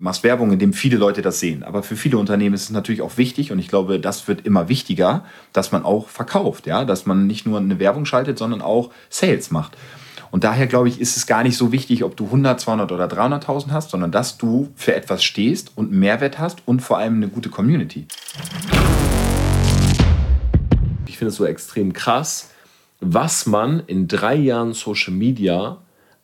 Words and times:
machst 0.00 0.24
Werbung, 0.24 0.50
indem 0.50 0.72
viele 0.72 0.96
Leute 0.96 1.20
das 1.20 1.40
sehen. 1.40 1.62
Aber 1.62 1.82
für 1.82 1.94
viele 1.94 2.16
Unternehmen 2.16 2.54
ist 2.54 2.64
es 2.64 2.70
natürlich 2.70 3.02
auch 3.02 3.18
wichtig 3.18 3.52
und 3.52 3.58
ich 3.58 3.68
glaube, 3.68 4.00
das 4.00 4.26
wird 4.26 4.46
immer 4.46 4.68
wichtiger, 4.68 5.24
dass 5.52 5.72
man 5.72 5.84
auch 5.84 6.08
verkauft, 6.08 6.66
ja, 6.66 6.84
dass 6.84 7.06
man 7.06 7.26
nicht 7.26 7.46
nur 7.46 7.58
eine 7.58 7.78
Werbung 7.78 8.06
schaltet, 8.06 8.38
sondern 8.38 8.62
auch 8.62 8.90
Sales 9.10 9.50
macht. 9.50 9.76
Und 10.30 10.44
daher 10.44 10.66
glaube 10.66 10.88
ich, 10.88 11.00
ist 11.00 11.16
es 11.16 11.26
gar 11.26 11.42
nicht 11.42 11.56
so 11.56 11.70
wichtig, 11.70 12.02
ob 12.02 12.16
du 12.16 12.24
100, 12.24 12.58
200 12.60 12.92
oder 12.92 13.06
300.000 13.06 13.70
hast, 13.72 13.90
sondern 13.90 14.10
dass 14.10 14.38
du 14.38 14.70
für 14.74 14.94
etwas 14.94 15.22
stehst 15.22 15.72
und 15.76 15.92
Mehrwert 15.92 16.38
hast 16.38 16.62
und 16.66 16.80
vor 16.80 16.98
allem 16.98 17.16
eine 17.16 17.28
gute 17.28 17.50
Community. 17.50 18.06
Ich 21.06 21.18
finde 21.18 21.30
es 21.30 21.36
so 21.36 21.44
extrem 21.44 21.92
krass, 21.92 22.50
was 23.00 23.44
man 23.44 23.82
in 23.86 24.08
drei 24.08 24.36
Jahren 24.36 24.72
Social 24.72 25.12
Media 25.12 25.78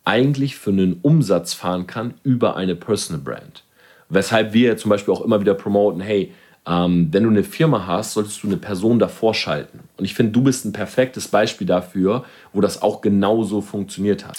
eigentlich 0.05 0.57
für 0.57 0.71
einen 0.71 1.01
Umsatz 1.03 1.53
fahren 1.53 1.87
kann 1.87 2.15
über 2.23 2.57
eine 2.57 2.77
Personal 2.77 3.21
Brand. 3.21 3.66
Weshalb 4.09 4.53
wir 4.53 4.77
zum 4.77 4.91
Beispiel 4.91 5.13
auch 5.13 5.21
immer 5.21 5.41
wieder 5.41 5.55
promoten, 5.55 6.01
hey, 6.01 6.33
ähm, 6.65 7.09
wenn 7.11 7.25
du 7.25 7.31
eine 7.31 7.43
Firma 7.43 7.87
hast, 7.89 8.13
solltest 8.13 8.43
du 8.43 8.47
eine 8.47 8.57
Person 8.57 9.01
davor 9.01 9.35
schalten. 9.35 9.81
Und 9.97 10.05
ich 10.05 10.15
finde, 10.15 10.33
du 10.33 10.43
bist 10.43 10.65
ein 10.65 10.73
perfektes 10.73 11.27
Beispiel 11.27 11.67
dafür, 11.67 12.25
wo 12.53 12.61
das 12.61 12.83
auch 12.83 13.01
genauso 13.01 13.61
funktioniert 13.61 14.25
hat. 14.25 14.39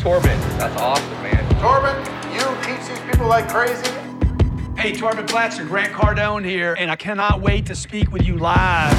Torben, 0.00 0.30
that's 0.58 0.76
awesome, 0.80 1.04
man. 1.22 1.60
Torben, 1.60 1.96
you 2.32 2.44
teach 2.62 2.86
these 2.86 3.00
people 3.10 3.26
like 3.28 3.48
crazy. 3.48 3.90
Hey, 4.76 4.92
Torben 4.92 5.26
Platzer, 5.26 5.64
Grant 5.64 5.92
Cardone 5.92 6.44
here, 6.44 6.76
and 6.78 6.90
I 6.90 6.96
cannot 6.96 7.40
wait 7.40 7.66
to 7.66 7.74
speak 7.74 8.12
with 8.12 8.22
you 8.26 8.36
live. 8.36 8.96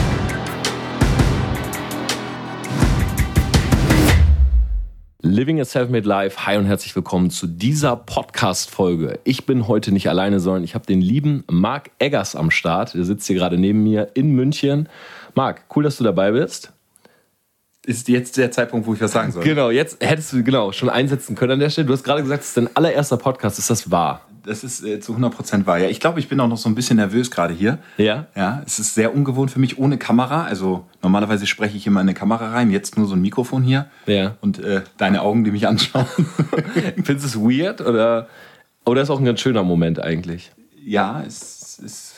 Living 5.25 5.61
a 5.61 5.63
Self-Made 5.63 6.05
Life. 6.05 6.45
Hi 6.45 6.57
und 6.57 6.65
herzlich 6.65 6.93
willkommen 6.97 7.29
zu 7.29 7.47
dieser 7.47 7.95
Podcast-Folge. 7.95 9.21
Ich 9.23 9.45
bin 9.45 9.69
heute 9.69 9.93
nicht 9.93 10.09
alleine, 10.09 10.41
sondern 10.41 10.65
ich 10.65 10.75
habe 10.75 10.85
den 10.85 10.99
lieben 10.99 11.45
Marc 11.49 11.91
Eggers 11.97 12.35
am 12.35 12.51
Start. 12.51 12.93
Der 12.93 13.05
sitzt 13.05 13.25
hier 13.27 13.37
gerade 13.37 13.57
neben 13.57 13.83
mir 13.83 14.09
in 14.15 14.31
München. 14.33 14.89
Marc, 15.33 15.63
cool, 15.73 15.83
dass 15.83 15.95
du 15.95 16.03
dabei 16.03 16.33
bist. 16.33 16.73
Ist 17.85 18.09
jetzt 18.09 18.35
der 18.35 18.51
Zeitpunkt, 18.51 18.85
wo 18.85 18.95
ich 18.95 18.99
was 18.99 19.13
sagen 19.13 19.31
soll? 19.31 19.45
Genau, 19.45 19.69
jetzt 19.69 20.03
hättest 20.03 20.33
du 20.33 20.43
genau 20.43 20.73
schon 20.73 20.89
einsetzen 20.89 21.37
können 21.37 21.53
an 21.53 21.59
der 21.59 21.69
Stelle. 21.69 21.87
Du 21.87 21.93
hast 21.93 22.03
gerade 22.03 22.21
gesagt, 22.21 22.43
es 22.43 22.49
ist 22.49 22.57
dein 22.57 22.75
allererster 22.75 23.15
Podcast. 23.15 23.57
Ist 23.59 23.69
das 23.69 23.89
wahr? 23.89 24.27
Das 24.45 24.63
ist 24.63 24.83
äh, 24.83 24.99
zu 24.99 25.15
100% 25.15 25.65
wahr. 25.65 25.77
Ja, 25.77 25.87
ich 25.87 25.99
glaube, 25.99 26.19
ich 26.19 26.27
bin 26.27 26.39
auch 26.39 26.47
noch 26.47 26.57
so 26.57 26.69
ein 26.69 26.75
bisschen 26.75 26.97
nervös 26.97 27.31
gerade 27.31 27.53
hier. 27.53 27.79
Ja? 27.97 28.27
Ja, 28.35 28.61
es 28.65 28.79
ist 28.79 28.93
sehr 28.93 29.15
ungewohnt 29.15 29.51
für 29.51 29.59
mich 29.59 29.77
ohne 29.77 29.97
Kamera. 29.97 30.43
Also 30.43 30.85
normalerweise 31.01 31.47
spreche 31.47 31.77
ich 31.77 31.87
immer 31.87 32.01
in 32.01 32.07
eine 32.07 32.13
Kamera 32.13 32.51
rein, 32.51 32.71
jetzt 32.71 32.97
nur 32.97 33.07
so 33.07 33.15
ein 33.15 33.21
Mikrofon 33.21 33.63
hier. 33.63 33.87
Ja. 34.05 34.35
Und 34.41 34.59
äh, 34.59 34.81
deine 34.97 35.21
Augen, 35.21 35.43
die 35.43 35.51
mich 35.51 35.67
anschauen. 35.67 36.05
Findest 37.03 37.35
du 37.35 37.39
es 37.39 37.39
weird 37.39 37.81
oder, 37.81 38.27
oder 38.85 39.01
ist 39.01 39.09
auch 39.09 39.19
ein 39.19 39.25
ganz 39.25 39.39
schöner 39.39 39.63
Moment 39.63 40.01
eigentlich? 40.01 40.51
ja, 40.85 41.23
es 41.25 41.79
ist 41.79 42.12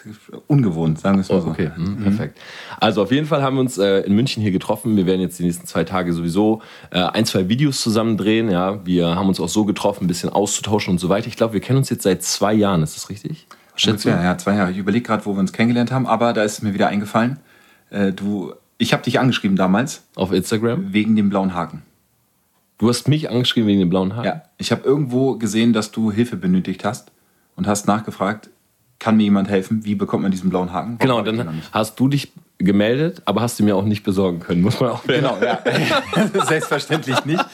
ungewohnt, 0.48 1.00
sagen 1.00 1.18
wir 1.18 1.22
es 1.22 1.30
mal 1.30 1.42
so. 1.42 1.50
Okay, 1.50 1.72
mhm, 1.76 1.98
perfekt. 2.04 2.40
Also 2.80 3.02
auf 3.02 3.12
jeden 3.12 3.28
Fall 3.28 3.42
haben 3.42 3.56
wir 3.56 3.62
uns 3.62 3.78
äh, 3.78 4.02
in 4.02 4.14
München 4.16 4.42
hier 4.42 4.52
getroffen. 4.52 4.96
Wir 4.96 5.06
werden 5.06 5.22
jetzt 5.22 5.40
die 5.40 5.44
nächsten 5.44 5.66
zwei 5.66 5.84
Tage 5.84 6.14
sowieso 6.14 6.62
äh, 6.92 7.00
ein, 7.00 7.26
zwei 7.26 7.50
Videos 7.50 7.82
zusammen 7.82 8.18
drehen. 8.18 8.50
Ja, 8.50 8.86
wir 8.86 9.16
haben 9.16 9.28
uns 9.28 9.40
auch 9.40 9.50
so 9.50 9.66
getroffen, 9.66 10.06
ein 10.06 10.08
bisschen 10.08 10.30
auszutauschen 10.30 10.92
und 10.92 11.00
so 11.00 11.10
weiter. 11.10 11.28
Ich 11.28 11.38
glaube, 11.38 11.54
wir 11.54 11.62
kennen 11.62 11.78
uns 11.78 11.90
jetzt 11.90 12.04
seit 12.04 12.24
zwei 12.24 12.54
Jahren. 12.54 12.84
Ist 12.84 12.96
das 12.96 13.10
richtig? 13.10 13.48
Schätze? 13.76 14.10
Ja, 14.10 14.24
ja, 14.24 14.38
zwei 14.38 14.56
Jahre. 14.56 14.72
Ich 14.72 14.78
überlege 14.78 15.06
gerade, 15.06 15.26
wo 15.26 15.34
wir 15.34 15.40
uns 15.40 15.52
kennengelernt 15.54 15.92
haben, 15.92 16.08
aber 16.08 16.34
da 16.34 16.44
ist 16.44 16.62
mir 16.64 16.74
wieder 16.74 16.88
eingefallen. 16.88 17.40
Äh, 17.90 18.14
du, 18.14 18.54
ich 18.78 18.94
habe 18.94 19.04
dich 19.04 19.20
angeschrieben 19.20 19.58
damals 19.58 20.04
Auf 20.16 20.32
Instagram. 20.32 20.94
wegen 20.94 21.16
dem 21.16 21.30
blauen 21.30 21.54
Haken. 21.54 21.82
Du 22.78 22.90
hast 22.90 23.08
mich 23.08 23.30
angeschrieben 23.30 23.68
wegen 23.68 23.80
dem 23.80 23.90
blauen 23.90 24.16
Haar. 24.16 24.26
Ja, 24.26 24.42
ich 24.58 24.72
habe 24.72 24.84
irgendwo 24.84 25.38
gesehen, 25.38 25.72
dass 25.72 25.92
du 25.92 26.12
Hilfe 26.12 26.36
benötigt 26.36 26.84
hast 26.84 27.12
und 27.56 27.68
hast 27.68 27.88
nachgefragt, 27.88 28.50
kann 29.00 29.18
mir 29.18 29.24
jemand 29.24 29.50
helfen? 29.50 29.86
Wie 29.86 29.96
bekommt 29.96 30.24
man 30.24 30.32
diesen 30.32 30.50
blauen 30.50 30.72
Haken? 30.72 30.98
Warum 31.00 31.24
Genau, 31.26 31.44
dann 31.44 31.62
hast 31.72 32.00
du 32.00 32.08
dich 32.08 32.32
gemeldet, 32.58 33.22
aber 33.26 33.42
hast 33.42 33.60
du 33.60 33.64
mir 33.64 33.76
auch 33.76 33.84
nicht 33.84 34.04
besorgen 34.04 34.40
können, 34.40 34.62
muss 34.62 34.80
man 34.80 34.92
auch 34.92 35.04
Genau, 35.08 35.38
ja. 35.42 35.60
Selbstverständlich 36.48 37.26
nicht. 37.26 37.46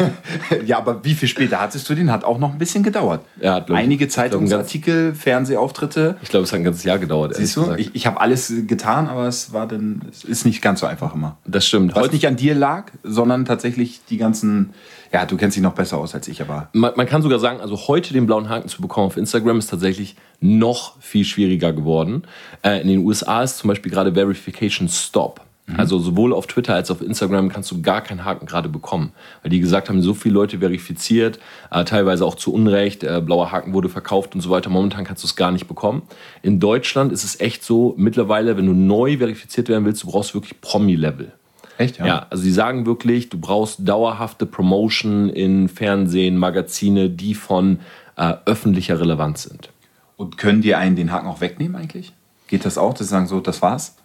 ja, 0.66 0.78
aber 0.78 1.04
wie 1.04 1.14
viel 1.14 1.28
später 1.28 1.60
hattest 1.60 1.88
du 1.88 1.94
den? 1.94 2.12
Hat 2.12 2.22
auch 2.22 2.38
noch 2.38 2.52
ein 2.52 2.58
bisschen 2.58 2.84
gedauert. 2.84 3.22
Ja, 3.40 3.54
hat, 3.54 3.70
Einige 3.70 4.08
Zeitungsartikel, 4.08 5.14
Fernsehauftritte. 5.14 6.16
Ich 6.22 6.28
glaube, 6.28 6.44
es 6.44 6.52
hat 6.52 6.60
ein 6.60 6.64
ganzes 6.64 6.84
Jahr 6.84 6.98
gedauert. 6.98 7.34
Siehst 7.34 7.56
du, 7.56 7.62
gesagt. 7.62 7.80
ich, 7.80 7.94
ich 7.94 8.06
habe 8.06 8.20
alles 8.20 8.52
getan, 8.66 9.08
aber 9.08 9.26
es 9.26 9.52
war 9.52 9.66
dann, 9.66 10.02
es 10.10 10.22
ist 10.22 10.46
nicht 10.46 10.62
ganz 10.62 10.80
so 10.80 10.86
einfach 10.86 11.14
immer. 11.14 11.38
das 11.44 11.66
stimmt. 11.66 11.94
Was 11.96 12.04
Heute, 12.04 12.14
nicht 12.14 12.26
an 12.28 12.36
dir 12.36 12.54
lag, 12.54 12.92
sondern 13.02 13.44
tatsächlich 13.46 14.02
die 14.08 14.16
ganzen, 14.16 14.74
ja, 15.12 15.26
du 15.26 15.36
kennst 15.36 15.56
dich 15.56 15.62
noch 15.62 15.74
besser 15.74 15.98
aus 15.98 16.14
als 16.14 16.28
ich, 16.28 16.40
aber 16.40 16.68
man, 16.72 16.92
man 16.96 17.06
kann 17.06 17.22
sogar 17.22 17.40
sagen, 17.40 17.60
also 17.60 17.76
heute 17.88 18.12
den 18.12 18.26
blauen 18.26 18.48
Haken 18.48 18.68
zu 18.68 18.80
bekommen 18.80 19.08
auf 19.08 19.16
Instagram 19.16 19.58
ist 19.58 19.70
tatsächlich 19.70 20.16
noch 20.40 21.00
viel 21.00 21.24
schwieriger 21.24 21.72
geworden. 21.72 22.22
Äh, 22.62 22.80
in 22.82 22.88
den 22.88 22.98
USA 23.04 23.42
ist 23.42 23.58
zum 23.58 23.68
Beispiel 23.68 23.90
gerade 23.90 24.14
Verification 24.36 24.88
Stop. 24.88 25.46
Also 25.76 25.98
sowohl 25.98 26.32
auf 26.32 26.46
Twitter 26.46 26.74
als 26.74 26.90
auch 26.90 26.96
auf 26.96 27.02
Instagram 27.02 27.48
kannst 27.48 27.70
du 27.72 27.82
gar 27.82 28.00
keinen 28.00 28.24
Haken 28.24 28.46
gerade 28.46 28.68
bekommen. 28.68 29.12
Weil 29.42 29.50
die 29.50 29.58
gesagt 29.58 29.88
haben, 29.88 30.00
so 30.00 30.14
viele 30.14 30.34
Leute 30.34 30.60
verifiziert, 30.60 31.40
äh, 31.72 31.84
teilweise 31.84 32.24
auch 32.24 32.36
zu 32.36 32.52
Unrecht, 32.54 33.02
äh, 33.02 33.20
blauer 33.20 33.50
Haken 33.50 33.72
wurde 33.72 33.88
verkauft 33.88 34.36
und 34.36 34.40
so 34.40 34.50
weiter. 34.50 34.70
Momentan 34.70 35.04
kannst 35.04 35.24
du 35.24 35.26
es 35.26 35.34
gar 35.34 35.50
nicht 35.50 35.66
bekommen. 35.66 36.02
In 36.42 36.60
Deutschland 36.60 37.10
ist 37.10 37.24
es 37.24 37.40
echt 37.40 37.64
so, 37.64 37.94
mittlerweile, 37.96 38.56
wenn 38.56 38.66
du 38.66 38.74
neu 38.74 39.18
verifiziert 39.18 39.68
werden 39.68 39.84
willst, 39.84 40.04
du 40.04 40.06
brauchst 40.06 40.34
wirklich 40.34 40.60
Promi-Level. 40.60 41.32
echt, 41.78 41.98
Ja, 41.98 42.26
also 42.30 42.44
die 42.44 42.52
sagen 42.52 42.86
wirklich, 42.86 43.28
du 43.28 43.38
brauchst 43.38 43.80
dauerhafte 43.86 44.46
Promotion 44.46 45.28
in 45.28 45.68
Fernsehen, 45.68 46.36
Magazine, 46.36 47.10
die 47.10 47.34
von 47.34 47.80
äh, 48.16 48.34
öffentlicher 48.44 49.00
Relevanz 49.00 49.42
sind. 49.42 49.70
Und 50.16 50.38
können 50.38 50.62
die 50.62 50.76
einen 50.76 50.94
den 50.94 51.10
Haken 51.10 51.26
auch 51.26 51.40
wegnehmen 51.40 51.74
eigentlich? 51.74 52.12
Geht 52.46 52.64
das 52.64 52.78
auch, 52.78 52.94
dass 52.94 53.08
sie 53.08 53.10
sagen, 53.10 53.26
so, 53.26 53.40
das 53.40 53.60
war's? 53.60 53.96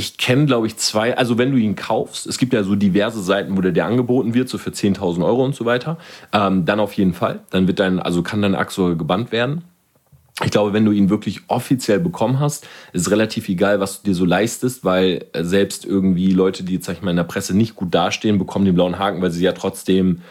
Ich 0.00 0.16
kenne, 0.16 0.46
glaube 0.46 0.66
ich, 0.66 0.78
zwei, 0.78 1.14
also 1.18 1.36
wenn 1.36 1.52
du 1.52 1.58
ihn 1.58 1.76
kaufst, 1.76 2.26
es 2.26 2.38
gibt 2.38 2.54
ja 2.54 2.62
so 2.62 2.74
diverse 2.74 3.22
Seiten, 3.22 3.54
wo 3.54 3.60
der 3.60 3.72
dir 3.72 3.84
angeboten 3.84 4.32
wird, 4.32 4.48
so 4.48 4.56
für 4.56 4.70
10.000 4.70 5.22
Euro 5.22 5.44
und 5.44 5.54
so 5.54 5.66
weiter, 5.66 5.98
ähm, 6.32 6.64
dann 6.64 6.80
auf 6.80 6.94
jeden 6.94 7.12
Fall. 7.12 7.40
Dann 7.50 7.66
wird 7.66 7.80
dein, 7.80 8.00
also 8.00 8.22
kann 8.22 8.40
dein 8.40 8.54
Achse 8.54 8.96
gebannt 8.96 9.30
werden. 9.30 9.60
Ich 10.42 10.50
glaube, 10.50 10.72
wenn 10.72 10.86
du 10.86 10.92
ihn 10.92 11.10
wirklich 11.10 11.42
offiziell 11.48 12.00
bekommen 12.00 12.40
hast, 12.40 12.66
ist 12.94 13.10
relativ 13.10 13.50
egal, 13.50 13.78
was 13.80 14.00
du 14.00 14.08
dir 14.08 14.14
so 14.14 14.24
leistest, 14.24 14.86
weil 14.86 15.26
äh, 15.34 15.44
selbst 15.44 15.84
irgendwie 15.84 16.32
Leute, 16.32 16.64
die 16.64 16.76
jetzt, 16.76 16.86
sag 16.86 16.94
ich 16.94 17.02
mal, 17.02 17.10
in 17.10 17.18
der 17.18 17.24
Presse 17.24 17.54
nicht 17.54 17.76
gut 17.76 17.94
dastehen, 17.94 18.38
bekommen 18.38 18.64
den 18.64 18.74
blauen 18.74 18.98
Haken, 18.98 19.20
weil 19.20 19.30
sie 19.30 19.44
ja 19.44 19.52
trotzdem 19.52 20.22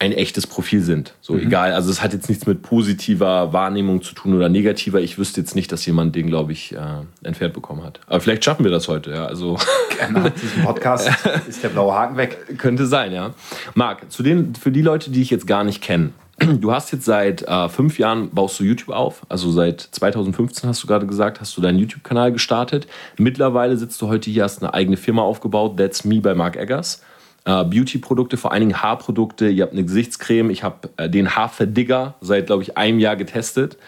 ein 0.00 0.12
echtes 0.12 0.46
Profil 0.46 0.80
sind. 0.80 1.14
So 1.20 1.36
egal, 1.36 1.72
also 1.72 1.90
es 1.90 2.02
hat 2.02 2.12
jetzt 2.12 2.28
nichts 2.28 2.46
mit 2.46 2.62
positiver 2.62 3.52
Wahrnehmung 3.52 4.00
zu 4.00 4.14
tun 4.14 4.34
oder 4.34 4.48
negativer. 4.48 5.00
Ich 5.00 5.18
wüsste 5.18 5.40
jetzt 5.40 5.56
nicht, 5.56 5.72
dass 5.72 5.84
jemand 5.86 6.14
den, 6.14 6.28
glaube 6.28 6.52
ich, 6.52 6.72
äh, 6.72 6.78
entfernt 7.24 7.54
bekommen 7.54 7.82
hat. 7.82 7.98
Aber 8.06 8.20
vielleicht 8.20 8.44
schaffen 8.44 8.62
wir 8.62 8.70
das 8.70 8.86
heute, 8.86 9.10
ja. 9.10 9.26
Also 9.26 9.58
Nach 10.12 10.28
diesem 10.30 10.62
Podcast 10.62 11.10
ist 11.48 11.64
der 11.64 11.70
blaue 11.70 11.94
Haken 11.94 12.16
weg. 12.16 12.58
könnte 12.58 12.86
sein, 12.86 13.12
ja. 13.12 13.34
Marc, 13.74 14.10
zu 14.12 14.22
den, 14.22 14.54
für 14.54 14.70
die 14.70 14.82
Leute, 14.82 15.10
die 15.10 15.20
ich 15.20 15.30
jetzt 15.30 15.48
gar 15.48 15.64
nicht 15.64 15.82
kenne, 15.82 16.10
du 16.38 16.70
hast 16.70 16.92
jetzt 16.92 17.04
seit 17.04 17.42
äh, 17.42 17.68
fünf 17.68 17.98
Jahren 17.98 18.30
baust 18.30 18.60
du 18.60 18.64
YouTube 18.64 18.94
auf, 18.94 19.22
also 19.28 19.50
seit 19.50 19.80
2015 19.80 20.68
hast 20.68 20.80
du 20.80 20.86
gerade 20.86 21.06
gesagt, 21.06 21.40
hast 21.40 21.56
du 21.56 21.60
deinen 21.60 21.78
YouTube-Kanal 21.80 22.30
gestartet. 22.30 22.86
Mittlerweile 23.16 23.76
sitzt 23.76 24.00
du 24.00 24.06
heute 24.06 24.30
hier, 24.30 24.44
hast 24.44 24.62
eine 24.62 24.72
eigene 24.72 24.96
Firma 24.96 25.22
aufgebaut, 25.22 25.76
That's 25.76 26.04
Me 26.04 26.20
bei 26.20 26.36
Marc 26.36 26.54
Eggers. 26.54 27.02
Äh, 27.48 27.64
Beauty-Produkte, 27.64 28.36
vor 28.36 28.52
allen 28.52 28.60
Dingen 28.60 28.82
Haarprodukte. 28.82 29.48
Ihr 29.48 29.62
habt 29.62 29.72
eine 29.72 29.82
Gesichtscreme, 29.82 30.50
ich 30.50 30.62
habe 30.62 30.90
äh, 30.98 31.08
den 31.08 31.34
Haarverdigger 31.34 32.14
seit, 32.20 32.46
glaube 32.46 32.62
ich, 32.62 32.76
einem 32.76 32.98
Jahr 32.98 33.16
getestet. 33.16 33.78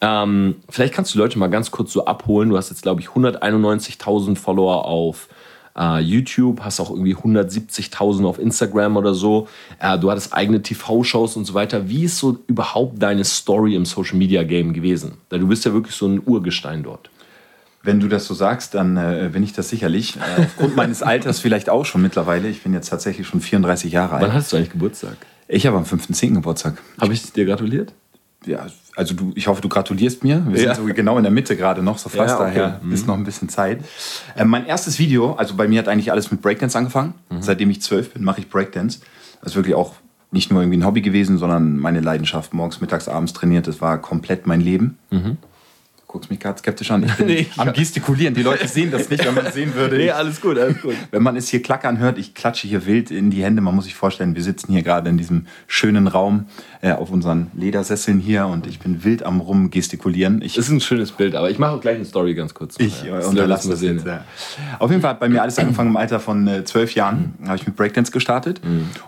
Ähm, 0.00 0.56
vielleicht 0.70 0.94
kannst 0.94 1.12
du 1.12 1.18
die 1.18 1.22
Leute 1.22 1.38
mal 1.38 1.48
ganz 1.48 1.70
kurz 1.70 1.92
so 1.92 2.06
abholen. 2.06 2.48
Du 2.48 2.56
hast 2.56 2.70
jetzt, 2.70 2.80
glaube 2.80 3.02
ich, 3.02 3.08
191.000 3.08 4.36
Follower 4.36 4.86
auf 4.86 5.28
äh, 5.78 6.00
YouTube, 6.00 6.62
hast 6.62 6.80
auch 6.80 6.88
irgendwie 6.88 7.14
170.000 7.14 8.24
auf 8.24 8.38
Instagram 8.38 8.96
oder 8.96 9.12
so. 9.12 9.46
Äh, 9.78 9.98
du 9.98 10.10
hattest 10.10 10.32
eigene 10.32 10.62
TV-Shows 10.62 11.36
und 11.36 11.44
so 11.44 11.52
weiter. 11.52 11.90
Wie 11.90 12.04
ist 12.04 12.16
so 12.16 12.38
überhaupt 12.46 13.02
deine 13.02 13.24
Story 13.24 13.74
im 13.74 13.84
Social 13.84 14.16
Media 14.16 14.42
Game 14.42 14.72
gewesen? 14.72 15.18
Du 15.28 15.46
bist 15.46 15.66
ja 15.66 15.74
wirklich 15.74 15.94
so 15.94 16.06
ein 16.06 16.22
Urgestein 16.24 16.82
dort. 16.82 17.10
Wenn 17.84 17.98
du 18.00 18.06
das 18.08 18.26
so 18.26 18.34
sagst, 18.34 18.74
dann 18.74 18.96
äh, 18.96 19.30
bin 19.32 19.42
ich 19.42 19.52
das 19.52 19.68
sicherlich. 19.68 20.16
Äh, 20.16 20.42
aufgrund 20.42 20.76
meines 20.76 21.02
Alters 21.02 21.40
vielleicht 21.40 21.68
auch 21.68 21.84
schon 21.84 22.00
mittlerweile. 22.02 22.48
Ich 22.48 22.62
bin 22.62 22.72
jetzt 22.72 22.88
tatsächlich 22.88 23.26
schon 23.26 23.40
34 23.40 23.90
Jahre 23.92 24.12
Wann 24.16 24.22
alt. 24.24 24.32
hattest 24.34 24.52
du 24.52 24.56
eigentlich 24.56 24.70
Geburtstag? 24.70 25.16
Ich 25.48 25.66
habe 25.66 25.76
am 25.76 25.84
5.10. 25.84 26.34
Geburtstag. 26.34 26.74
Habe 27.00 27.12
ich 27.12 27.32
dir 27.32 27.44
gratuliert? 27.44 27.92
Ja, 28.46 28.66
also 28.96 29.14
du, 29.14 29.32
ich 29.34 29.46
hoffe, 29.46 29.60
du 29.60 29.68
gratulierst 29.68 30.24
mir. 30.24 30.44
Wir 30.48 30.60
Ja. 30.62 30.74
sind 30.74 30.86
so 30.88 30.94
genau 30.94 31.16
in 31.16 31.22
der 31.22 31.32
Mitte 31.32 31.56
gerade 31.56 31.82
noch, 31.82 31.98
so 31.98 32.08
fast 32.08 32.30
Ja, 32.30 32.40
okay. 32.40 32.54
daher 32.54 32.80
ist 32.90 33.06
noch 33.06 33.14
ein 33.16 33.24
bisschen 33.24 33.48
Zeit. 33.48 33.80
Äh, 34.36 34.44
mein 34.44 34.66
erstes 34.66 34.98
Video, 34.98 35.34
also 35.34 35.54
bei 35.54 35.68
mir 35.68 35.78
hat 35.78 35.88
eigentlich 35.88 36.10
alles 36.12 36.30
mit 36.30 36.40
Breakdance 36.42 36.76
angefangen. 36.76 37.14
Seitdem 37.40 37.70
ich 37.70 37.82
zwölf 37.82 38.12
bin, 38.14 38.24
mache 38.24 38.40
ich 38.40 38.48
Breakdance. 38.48 39.00
Das 39.40 39.52
ist 39.52 39.56
wirklich 39.56 39.74
auch 39.74 39.94
nicht 40.30 40.50
nur 40.50 40.62
irgendwie 40.62 40.78
ein 40.78 40.86
Hobby 40.86 41.02
gewesen, 41.02 41.36
sondern 41.38 41.76
meine 41.78 42.00
Leidenschaft. 42.00 42.54
Morgens, 42.54 42.80
mittags, 42.80 43.06
abends 43.08 43.32
trainiert. 43.32 43.66
Das 43.68 43.80
war 43.80 43.98
komplett 44.00 44.46
mein 44.46 44.60
Leben. 44.60 44.98
Guckst 46.12 46.30
mich 46.30 46.38
gerade 46.38 46.58
skeptisch 46.58 46.90
an. 46.90 47.02
Ich 47.04 47.14
bin 47.14 47.26
Nee, 47.32 47.34
ich- 47.50 47.58
am 47.58 47.72
Gestikulieren. 47.72 48.34
Die 48.34 48.42
Leute 48.42 48.68
sehen 48.68 48.90
das 48.90 49.08
nicht, 49.08 49.24
wenn 49.24 49.34
man 49.34 49.46
es 49.46 49.54
sehen 49.54 49.74
würde. 49.74 49.96
Nee, 49.96 50.10
alles 50.10 50.40
gut, 50.40 50.58
alles 50.58 50.80
gut. 50.80 50.94
wenn 51.10 51.22
man 51.22 51.36
es 51.36 51.48
hier 51.48 51.62
klackern 51.62 51.98
hört, 51.98 52.18
ich 52.18 52.34
klatsche 52.34 52.68
hier 52.68 52.86
wild 52.86 53.10
in 53.10 53.30
die 53.30 53.42
Hände. 53.42 53.62
Man 53.62 53.74
muss 53.74 53.84
sich 53.84 53.94
vorstellen, 53.94 54.34
wir 54.36 54.42
sitzen 54.42 54.72
hier 54.72 54.82
gerade 54.82 55.08
in 55.08 55.16
diesem 55.16 55.46
schönen 55.66 56.06
Raum 56.06 56.46
äh, 56.82 56.92
auf 56.92 57.10
unseren 57.10 57.50
Ledersesseln 57.54 58.20
hier 58.20 58.46
und 58.46 58.66
ich 58.66 58.78
bin 58.78 59.04
wild 59.04 59.22
am 59.22 59.40
rum 59.40 59.70
gestikulieren. 59.70 60.42
Ich, 60.42 60.54
Das 60.54 60.66
ist 60.66 60.70
ein 60.70 60.80
schönes 60.80 61.12
Bild, 61.12 61.34
aber 61.34 61.50
ich 61.50 61.58
mache 61.58 61.72
auch 61.72 61.80
gleich 61.80 61.96
eine 61.96 62.04
Story 62.04 62.34
ganz 62.34 62.52
kurz. 62.52 62.78
noch, 62.78 62.86
ich 62.86 63.04
ja. 63.04 63.18
äh, 63.20 63.24
unterlasse 63.24 63.70
das 63.70 63.80
sehen. 63.80 63.96
jetzt. 63.96 64.06
Ja. 64.06 64.24
Auf 64.78 64.90
jeden 64.90 65.00
Fall 65.02 65.10
hat 65.12 65.20
bei 65.20 65.28
mir 65.30 65.40
alles 65.40 65.58
angefangen 65.58 65.88
im 65.90 65.96
Alter 65.96 66.20
von 66.20 66.46
äh, 66.46 66.64
zwölf 66.64 66.94
Jahren. 66.94 67.34
Mhm. 67.38 67.46
Habe 67.48 67.56
ich 67.56 67.66
mit 67.66 67.74
Breakdance 67.76 68.12
gestartet 68.12 68.60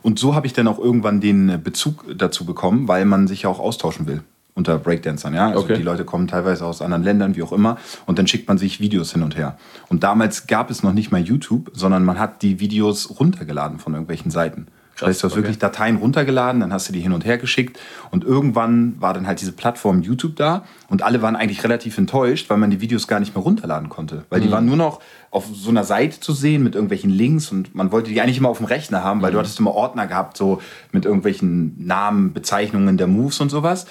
und 0.02 0.18
so 0.18 0.34
habe 0.34 0.46
ich 0.46 0.54
dann 0.54 0.66
auch 0.68 0.78
irgendwann 0.78 1.20
den 1.20 1.48
äh, 1.50 1.58
Bezug 1.62 2.04
dazu 2.16 2.46
bekommen, 2.46 2.88
weil 2.88 3.04
man 3.04 3.26
sich 3.28 3.42
ja 3.42 3.50
auch 3.50 3.60
austauschen 3.60 4.06
will 4.06 4.22
unter 4.54 4.78
Breakdancern. 4.78 5.34
Ja? 5.34 5.48
Also 5.48 5.64
Okay. 5.64 5.76
die 5.76 5.82
Leute 5.82 6.04
kommen 6.04 6.28
teilweise 6.28 6.64
aus 6.64 6.80
anderen 6.80 7.02
Ländern, 7.02 7.36
wie 7.36 7.42
auch 7.42 7.52
immer, 7.52 7.76
und 8.06 8.18
dann 8.18 8.26
schickt 8.26 8.48
man 8.48 8.58
sich 8.58 8.80
Videos 8.80 9.12
hin 9.12 9.22
und 9.22 9.36
her. 9.36 9.56
Und 9.88 10.04
damals 10.04 10.46
gab 10.46 10.70
es 10.70 10.82
noch 10.82 10.92
nicht 10.92 11.10
mal 11.10 11.20
YouTube, 11.20 11.70
sondern 11.74 12.04
man 12.04 12.18
hat 12.18 12.42
die 12.42 12.60
Videos 12.60 13.18
runtergeladen 13.18 13.78
von 13.78 13.94
irgendwelchen 13.94 14.30
Seiten. 14.30 14.66
das 14.96 15.08
heißt, 15.08 15.22
du 15.22 15.26
hast 15.26 15.32
okay. 15.32 15.42
wirklich 15.42 15.58
Dateien 15.58 15.96
runtergeladen, 15.96 16.60
dann 16.60 16.72
hast 16.72 16.88
du 16.88 16.92
die 16.92 17.00
hin 17.00 17.12
und 17.12 17.24
her 17.24 17.36
geschickt 17.36 17.80
und 18.12 18.22
irgendwann 18.22 18.94
war 19.00 19.12
dann 19.12 19.26
halt 19.26 19.40
diese 19.40 19.50
Plattform 19.50 20.02
YouTube 20.02 20.36
da 20.36 20.62
und 20.88 21.02
alle 21.02 21.20
waren 21.20 21.34
eigentlich 21.34 21.64
relativ 21.64 21.98
enttäuscht, 21.98 22.48
weil 22.48 22.58
man 22.58 22.70
die 22.70 22.80
Videos 22.80 23.08
gar 23.08 23.18
nicht 23.18 23.34
mehr 23.34 23.42
runterladen 23.42 23.88
konnte. 23.88 24.24
Weil 24.30 24.40
die 24.40 24.52
waren 24.52 24.66
nur 24.66 24.76
noch 24.76 25.00
auf 25.32 25.46
so 25.52 25.70
einer 25.70 25.82
Seite 25.82 26.20
zu 26.20 26.32
sehen 26.32 26.62
mit 26.62 26.76
irgendwelchen 26.76 27.10
Links 27.10 27.50
und 27.50 27.74
man 27.74 27.90
wollte 27.90 28.10
die 28.12 28.20
eigentlich 28.20 28.38
immer 28.38 28.50
auf 28.50 28.58
dem 28.58 28.66
Rechner 28.66 29.02
haben, 29.02 29.20
weil 29.20 29.32
du 29.32 29.38
hattest 29.40 29.58
immer 29.58 29.72
Ordner 29.72 30.06
gehabt, 30.06 30.36
so 30.36 30.60
mit 30.92 31.06
irgendwelchen 31.06 31.74
Namen, 31.84 32.32
Bezeichnungen 32.32 32.96
der 32.96 33.08
Moves 33.08 33.40
und 33.40 33.48
sowas. 33.48 33.86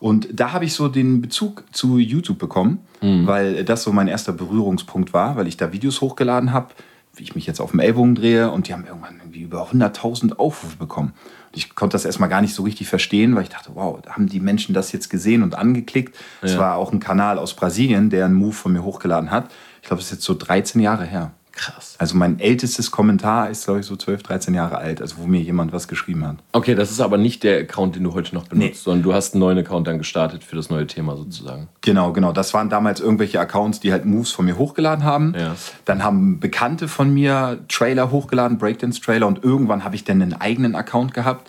Und 0.00 0.28
da 0.32 0.52
habe 0.52 0.64
ich 0.64 0.74
so 0.74 0.88
den 0.88 1.20
Bezug 1.22 1.64
zu 1.72 1.98
YouTube 1.98 2.38
bekommen, 2.38 2.78
weil 3.00 3.64
das 3.64 3.82
so 3.82 3.92
mein 3.92 4.08
erster 4.08 4.32
Berührungspunkt 4.32 5.12
war, 5.12 5.36
weil 5.36 5.46
ich 5.46 5.56
da 5.56 5.72
Videos 5.72 6.00
hochgeladen 6.00 6.52
habe, 6.52 6.68
wie 7.14 7.22
ich 7.22 7.34
mich 7.34 7.46
jetzt 7.46 7.60
auf 7.60 7.70
dem 7.70 7.80
Ellbogen 7.80 8.14
drehe 8.14 8.50
und 8.50 8.68
die 8.68 8.72
haben 8.74 8.84
irgendwann 8.86 9.16
irgendwie 9.18 9.40
über 9.40 9.68
100.000 9.70 10.36
Aufrufe 10.36 10.76
bekommen. 10.76 11.12
Und 11.50 11.56
ich 11.56 11.74
konnte 11.74 11.94
das 11.94 12.04
erstmal 12.04 12.28
gar 12.28 12.42
nicht 12.42 12.54
so 12.54 12.62
richtig 12.62 12.88
verstehen, 12.88 13.34
weil 13.34 13.44
ich 13.44 13.48
dachte, 13.48 13.70
wow, 13.74 14.00
haben 14.08 14.28
die 14.28 14.40
Menschen 14.40 14.74
das 14.74 14.92
jetzt 14.92 15.08
gesehen 15.08 15.42
und 15.42 15.54
angeklickt. 15.54 16.14
Es 16.42 16.52
Ja. 16.54 16.58
war 16.58 16.76
auch 16.76 16.92
ein 16.92 17.00
Kanal 17.00 17.38
aus 17.38 17.54
Brasilien, 17.54 18.10
der 18.10 18.26
einen 18.26 18.34
Move 18.34 18.52
von 18.52 18.72
mir 18.72 18.82
hochgeladen 18.82 19.30
hat. 19.30 19.50
Ich 19.80 19.88
glaube, 19.88 20.00
das 20.02 20.10
ist 20.10 20.18
jetzt 20.18 20.24
so 20.24 20.34
13 20.34 20.80
Jahre 20.82 21.04
her. 21.06 21.30
Krass. 21.56 21.96
Also 21.98 22.16
mein 22.16 22.38
ältestes 22.38 22.90
Kommentar 22.90 23.48
ist, 23.48 23.64
glaube 23.64 23.80
ich, 23.80 23.86
so 23.86 23.96
12, 23.96 24.22
13 24.22 24.54
Jahre 24.54 24.76
alt, 24.76 25.00
also 25.00 25.16
wo 25.18 25.26
mir 25.26 25.40
jemand 25.40 25.72
was 25.72 25.88
geschrieben 25.88 26.26
hat. 26.26 26.36
Okay, 26.52 26.74
das 26.74 26.90
ist 26.90 27.00
aber 27.00 27.16
nicht 27.16 27.42
der 27.44 27.60
Account, 27.60 27.96
den 27.96 28.04
du 28.04 28.12
heute 28.12 28.34
noch 28.34 28.46
benutzt, 28.46 28.68
Nee. 28.68 28.74
sondern 28.74 29.02
du 29.02 29.14
hast 29.14 29.32
einen 29.34 29.40
neuen 29.40 29.58
Account 29.58 29.86
dann 29.86 29.96
gestartet 29.98 30.44
für 30.44 30.54
das 30.54 30.68
neue 30.68 30.86
Thema 30.86 31.16
sozusagen. 31.16 31.68
Genau, 31.80 32.12
genau. 32.12 32.32
Das 32.32 32.52
waren 32.52 32.68
damals 32.68 33.00
irgendwelche 33.00 33.40
Accounts, 33.40 33.80
die 33.80 33.90
halt 33.90 34.04
Moves 34.04 34.30
von 34.32 34.44
mir 34.44 34.58
hochgeladen 34.58 35.02
haben. 35.04 35.34
Ja. 35.38 35.56
Dann 35.86 36.04
haben 36.04 36.40
Bekannte 36.40 36.88
von 36.88 37.12
mir 37.12 37.58
Trailer 37.68 38.10
hochgeladen, 38.10 38.58
Breakdance-Trailer. 38.58 39.26
Und 39.26 39.42
irgendwann 39.42 39.82
habe 39.82 39.94
ich 39.96 40.04
dann 40.04 40.20
einen 40.20 40.34
eigenen 40.34 40.74
Account 40.74 41.14
gehabt. 41.14 41.48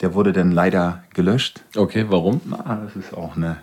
Der 0.00 0.14
wurde 0.14 0.32
dann 0.32 0.52
leider 0.52 1.02
gelöscht. 1.14 1.60
Okay, 1.76 2.06
warum? 2.08 2.40
Ah, 2.64 2.76
das 2.84 2.96
ist 2.96 3.12
auch 3.14 3.36
eine, 3.36 3.56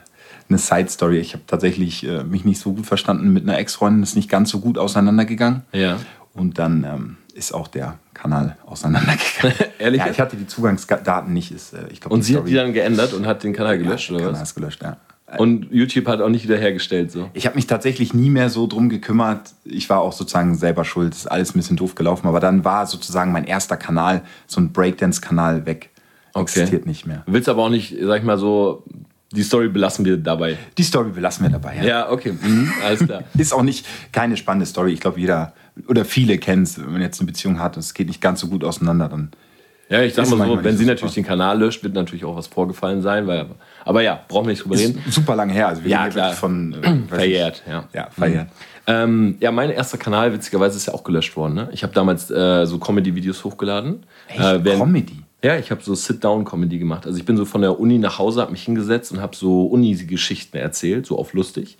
eine 0.50 0.57
Side-Story. 0.57 1.18
Ich 1.19 1.34
habe 1.34 1.44
tatsächlich 1.48 2.06
äh, 2.07 2.24
mich 2.24 2.46
nicht 2.46 2.60
so 2.60 2.74
gut 2.74 2.86
verstanden 2.86 3.31
mit 3.31 3.44
einer 3.44 3.57
Ex-Freundin, 3.57 4.04
ist 4.04 4.16
nicht 4.16 4.30
ganz 4.30 4.50
so 4.50 4.60
gut 4.60 4.78
auseinandergegangen. 4.78 5.63
Ja. 5.72 5.98
Und 6.34 6.60
dann 6.60 6.84
ähm, 6.84 7.18
ist 7.34 7.54
auch 7.54 7.68
der 7.68 7.98
Kanal 8.13 8.57
auseinandergegangen. 8.66 9.56
Ehrlich 9.80 10.00
Ja, 10.01 10.10
ich 10.10 10.19
hatte 10.19 10.36
die 10.38 10.48
Zugangsdaten 10.48 11.34
nicht. 11.34 11.51
Ist, 11.51 11.74
äh, 11.74 11.88
ich 11.92 12.01
glaub, 12.01 12.12
Und 12.12 12.24
sie 12.24 12.34
hat 12.34 12.42
Story- 12.42 12.50
die 12.51 12.56
dann 12.56 12.74
geändert 12.74 13.13
und 13.13 13.25
hat 13.25 13.44
den 13.44 13.54
Kanal 13.54 13.78
gelöscht, 13.78 14.10
ja, 14.10 14.16
oder 14.16 14.25
Kanal 14.25 14.42
was? 14.42 14.50
ist 14.50 14.56
gelöscht, 14.56 14.81
ja. 14.84 14.98
Und 15.38 15.68
YouTube 15.72 16.07
hat 16.07 16.22
auch 16.22 16.30
nicht 16.30 16.44
wiederhergestellt, 16.46 17.12
so. 17.12 17.30
Ich 17.34 17.45
habe 17.45 17.56
mich 17.56 17.68
tatsächlich 17.68 18.16
nie 18.16 18.31
mehr 18.31 18.50
so 18.50 18.66
drum 18.66 18.90
gekümmert. 18.90 19.54
Ich 19.63 19.88
war 19.88 20.00
auch 20.00 20.12
sozusagen 20.12 20.56
selber 20.56 20.84
schuld. 20.86 21.13
Ist 21.13 21.28
alles 21.30 21.54
ein 21.54 21.60
bisschen 21.60 21.78
doof 21.78 21.94
gelaufen. 21.94 22.25
Aber 22.28 22.40
dann 22.40 22.66
war 22.66 22.88
sozusagen 22.88 23.31
mein 23.31 23.44
erster 23.44 23.78
Kanal, 23.78 24.24
so 24.48 24.60
ein 24.60 24.72
Breakdance-Kanal, 24.72 25.68
weg. 25.68 25.92
Okay. 26.34 26.42
Existiert 26.42 26.88
nicht 26.88 27.06
mehr. 27.06 27.22
Du 27.28 27.34
willst 27.34 27.48
aber 27.48 27.62
auch 27.63 27.69
nicht, 27.69 27.95
sag 28.02 28.18
ich 28.19 28.24
mal 28.24 28.40
so, 28.40 28.84
die 29.31 29.44
Story 29.44 29.70
belassen 29.70 30.06
wir 30.06 30.18
dabei. 30.18 30.58
Die 30.78 30.84
Story 30.84 31.10
belassen 31.12 31.46
wir 31.46 31.52
dabei. 31.52 31.76
Ja. 31.78 31.84
Ja, 31.84 32.12
okay, 32.12 32.31
mhm, 32.34 32.72
alles 32.86 33.06
klar. 33.06 33.24
Ist 33.38 33.54
auch 33.54 33.62
nicht 33.64 33.86
keine 34.12 34.38
spannende 34.38 34.66
Story. 34.66 34.94
Ich 34.94 35.00
glaube, 35.00 35.20
jeder 35.20 35.54
oder 35.88 36.04
viele 36.06 36.38
kennen 36.38 36.64
es, 36.64 36.80
wenn 36.80 36.92
man 36.92 37.02
jetzt 37.02 37.20
eine 37.20 37.28
Beziehung 37.28 37.60
hat 37.60 37.76
und 37.78 37.81
es 37.81 37.94
geht 37.94 38.08
nicht 38.08 38.22
ganz 38.22 38.40
so 38.42 38.48
gut 38.48 38.64
auseinander, 38.64 39.08
dann. 39.10 39.30
Ja, 39.92 40.04
ich 40.04 40.14
sag 40.14 40.30
mal 40.30 40.48
so, 40.48 40.56
wenn 40.58 40.64
nicht 40.66 40.78
sie 40.78 40.84
so 40.86 40.90
natürlich 40.92 41.16
den 41.16 41.26
Kanal 41.26 41.58
löscht, 41.60 41.84
wird 41.84 41.96
natürlich 41.96 42.24
auch 42.24 42.36
was 42.36 42.46
vorgefallen 42.46 43.02
sein, 43.02 43.26
weil, 43.26 43.48
aber 43.86 44.04
ja, 44.04 44.20
brauchen 44.28 44.46
wir 44.46 44.52
nicht 44.52 44.64
drüber 44.64 44.78
reden. 44.78 45.02
super 45.10 45.36
lange 45.36 45.52
her. 45.54 45.68
Also 45.70 45.84
wir 45.84 45.90
Ja, 45.90 46.08
klar. 46.10 46.34
von 46.34 46.76
äh, 46.84 46.96
Verjährt, 47.08 47.64
ja. 47.68 47.86
Ja, 47.92 48.08
verjährt. 48.12 48.50
Ähm, 48.86 49.38
ja, 49.40 49.52
mein 49.52 49.72
erster 49.72 49.98
Kanal, 49.98 50.31
witzigerweise, 50.31 50.78
ist 50.78 50.86
ja 50.88 50.94
auch 50.94 51.04
gelöscht 51.04 51.36
worden. 51.36 51.56
Ne? 51.56 51.70
Ich 51.72 51.81
habe 51.81 51.92
damals 51.94 52.30
äh, 52.30 52.66
so 52.68 52.78
Comedy-Videos 52.78 53.44
hochgeladen. 53.44 54.06
Echt? 54.28 54.40
Äh, 54.40 54.64
während- 54.64 54.80
Comedy? 54.81 55.24
Ja, 55.41 55.57
ich 55.57 55.71
habe 55.71 55.81
so 55.81 55.95
Sit-Down-Comedy 55.95 56.80
gemacht. 56.80 57.06
Also 57.06 57.18
ich 57.18 57.25
bin 57.25 57.38
so 57.38 57.45
von 57.45 57.62
der 57.62 57.80
Uni 57.80 57.97
nach 57.97 58.18
Hause, 58.19 58.41
habe 58.41 58.51
mich 58.51 58.63
hingesetzt 58.63 59.12
und 59.12 59.21
habe 59.21 59.36
so 59.36 59.68
Uni-Geschichten 59.68 60.57
erzählt, 60.57 61.06
so 61.06 61.18
auf 61.18 61.33
lustig. 61.33 61.77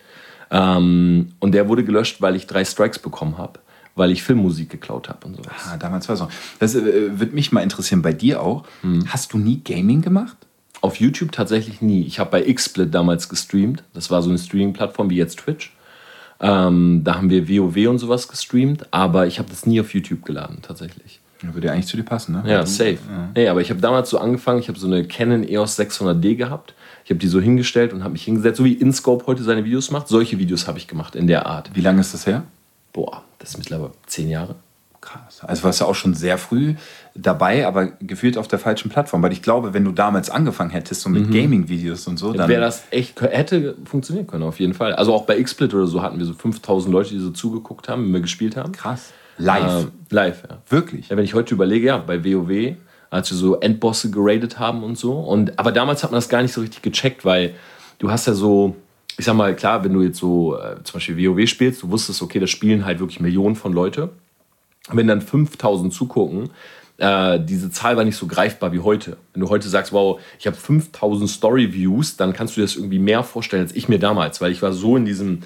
Ähm, 0.50 1.34
und 1.40 1.52
der 1.52 1.68
wurde 1.68 1.84
gelöscht, 1.84 2.22
weil 2.22 2.36
ich 2.36 2.48
drei 2.48 2.64
Strikes 2.64 3.00
bekommen 3.00 3.38
habe, 3.38 3.60
weil 3.96 4.12
ich 4.12 4.24
Filmmusik 4.24 4.70
geklaut 4.70 5.10
habe 5.10 5.28
und 5.28 5.36
sowas. 5.36 5.54
Ah, 5.68 5.78
damals 5.78 6.08
war 6.08 6.14
es 6.14 6.20
so. 6.20 6.30
Das 6.60 6.74
äh, 6.74 7.20
würde 7.20 7.34
mich 7.34 7.52
mal 7.52 7.62
interessieren, 7.62 8.02
bei 8.02 8.14
dir 8.14 8.42
auch. 8.42 8.64
Hm. 8.82 9.06
Hast 9.10 9.34
du 9.34 9.38
nie 9.38 9.62
Gaming 9.64 10.02
gemacht? 10.02 10.38
Auf 10.82 10.96
YouTube 10.96 11.34
tatsächlich 11.34 11.82
nie. 11.82 12.04
Ich 12.04 12.20
habe 12.20 12.32
bei 12.32 12.54
XSplit 12.54 12.96
damals 12.96 13.28
gestreamt. 13.28 13.84
Das 13.94 14.10
war 14.10 14.22
so 14.22 14.30
eine 14.30 14.40
Streaming-Plattform 14.40 15.10
wie 15.10 15.18
jetzt 15.18 15.40
Twitch. 15.40 15.74
Ähm, 16.40 17.02
da 17.04 17.16
haben 17.16 17.30
wir 17.30 17.50
WoW 17.50 17.90
und 17.90 18.00
sowas 18.00 18.30
gestreamt, 18.30 18.88
aber 18.92 19.28
ich 19.28 19.40
habe 19.40 19.50
das 19.50 19.66
nie 19.66 19.82
auf 19.82 19.94
YouTube 19.94 20.24
geladen, 20.24 20.60
tatsächlich. 20.62 21.20
Ja, 21.44 21.54
Würde 21.54 21.68
ja 21.68 21.74
eigentlich 21.74 21.88
zu 21.88 21.98
dir 21.98 22.04
passen, 22.04 22.34
ne? 22.34 22.44
Ja, 22.46 22.66
safe. 22.66 22.98
Nee, 23.36 23.48
aber 23.48 23.62
ich 23.62 23.70
habe 23.70 23.80
damals 23.80 24.10
so 24.10 24.18
angefangen, 24.18 24.60
ich 24.60 24.68
habe 24.68 24.78
so 24.78 24.88
eine 24.88 25.06
Canon 25.06 25.48
EOS 25.48 25.80
600D 25.80 26.36
gehabt. 26.36 26.74
Ich 27.06 27.12
habe 27.12 27.20
die 27.20 27.28
so 27.28 27.40
hingestellt 27.40 27.94
und 27.94 28.04
habe 28.04 28.12
mich 28.12 28.24
hingesetzt, 28.24 28.58
so 28.58 28.66
wie 28.66 28.74
InScope 28.74 29.26
heute 29.26 29.44
seine 29.44 29.64
Videos 29.64 29.90
macht. 29.90 30.08
Solche 30.10 30.38
Videos 30.38 30.68
habe 30.68 30.78
ich 30.78 30.88
gemacht 30.88 31.16
in 31.16 31.28
der 31.28 31.46
Art. 31.46 31.72
Wie 31.74 31.82
lange 31.82 32.02
ist 32.02 32.14
das 32.14 32.28
her? 32.28 32.44
Boah, 32.94 33.24
das 33.40 33.52
ist 33.52 33.58
mittlerweile 33.58 33.92
zehn 34.06 34.30
Jahre. 34.30 34.56
Krass. 35.02 35.42
Also 35.44 35.64
warst 35.64 35.80
du 35.80 35.86
auch 35.86 35.96
schon 35.96 36.14
sehr 36.14 36.38
früh 36.38 36.76
dabei, 37.16 37.66
aber 37.66 37.88
gefühlt 38.02 38.38
auf 38.38 38.50
der 38.50 38.60
falschen 38.60 38.90
Plattform. 38.90 39.24
Weil 39.24 39.32
ich 39.32 39.42
glaube, 39.42 39.74
wenn 39.74 39.86
du 39.86 39.92
damals 39.92 40.30
angefangen 40.30 40.72
hättest, 40.72 41.02
so 41.02 41.10
mit 41.10 41.32
Gaming-Videos 41.32 42.06
und 42.08 42.18
so, 42.18 42.34
dann. 42.34 42.50
Wäre 42.50 42.62
das 42.62 42.84
echt, 42.92 43.22
hätte 43.22 43.76
funktionieren 43.86 44.28
können, 44.28 44.44
auf 44.44 44.60
jeden 44.60 44.74
Fall. 44.74 44.94
Also 44.94 45.14
auch 45.14 45.24
bei 45.24 45.42
XSplit 45.42 45.74
oder 45.74 45.88
so 45.88 46.02
hatten 46.02 46.20
wir 46.20 46.26
so 46.26 46.34
5000 46.34 46.92
Leute, 46.92 47.12
die 47.12 47.20
so 47.20 47.30
zugeguckt 47.30 47.88
haben, 47.88 48.06
wenn 48.06 48.14
wir 48.14 48.22
gespielt 48.22 48.58
haben. 48.58 48.74
krass. 48.74 49.14
Live. 49.40 49.84
Ähm, 49.84 49.92
live, 50.10 50.44
ja. 50.48 50.58
Wirklich. 50.70 51.10
Ja, 51.10 51.18
wenn 51.18 51.24
ich 51.24 51.34
heute 51.34 51.56
überlege, 51.56 51.88
ja, 51.88 51.98
bei 51.98 52.24
WoW, 52.24 52.76
als 53.10 53.32
wir 53.32 53.38
so 53.38 53.60
Endbosse 53.60 54.12
geradet 54.12 54.60
haben 54.60 54.84
und 54.84 54.98
so. 54.98 55.14
Und, 55.14 55.58
aber 55.58 55.72
damals 55.72 56.04
hat 56.04 56.12
man 56.12 56.18
das 56.18 56.30
gar 56.30 56.42
nicht 56.42 56.54
so 56.54 56.62
richtig 56.62 56.82
gecheckt, 56.82 57.26
weil 57.26 57.56
du 57.98 58.12
hast 58.12 58.28
ja 58.28 58.34
so, 58.34 58.76
ich 59.18 59.26
sag 59.26 59.36
mal, 59.36 59.56
klar, 59.56 59.84
wenn 59.84 59.94
du 59.94 60.04
jetzt 60.04 60.20
so 60.20 60.58
äh, 60.58 60.84
zum 60.84 60.96
Beispiel 60.96 61.18
WoW 61.18 61.48
spielst, 61.48 61.82
du 61.82 61.90
wusstest, 61.90 62.22
okay, 62.22 62.40
das 62.40 62.50
spielen 62.50 62.86
halt 62.86 63.00
wirklich 63.00 63.20
Millionen 63.20 63.56
von 63.56 63.74
Leute. 63.74 64.10
Wenn 64.92 65.08
dann 65.08 65.22
5000 65.22 65.94
zugucken, 65.94 66.50
äh, 66.98 67.40
diese 67.40 67.72
Zahl 67.72 67.96
war 67.96 68.04
nicht 68.04 68.18
so 68.18 68.28
greifbar 68.28 68.74
wie 68.74 68.80
heute. 68.80 69.18
Wenn 69.34 69.42
du 69.42 69.50
heute 69.50 69.70
sagst, 69.70 69.94
wow, 69.94 70.20
ich 70.38 70.48
habe 70.48 70.58
5000 70.58 71.30
Story-Views, 71.30 72.18
dann 72.18 72.34
kannst 72.34 72.56
du 72.56 72.62
dir 72.62 72.66
das 72.66 72.76
irgendwie 72.76 73.00
mehr 73.00 73.24
vorstellen 73.24 73.64
als 73.64 73.76
ich 73.76 73.88
mir 73.88 74.00
damals, 74.00 74.42
weil 74.42 74.52
ich 74.52 74.62
war 74.62 74.74
so 74.74 74.98
in 74.98 75.06
diesem 75.06 75.40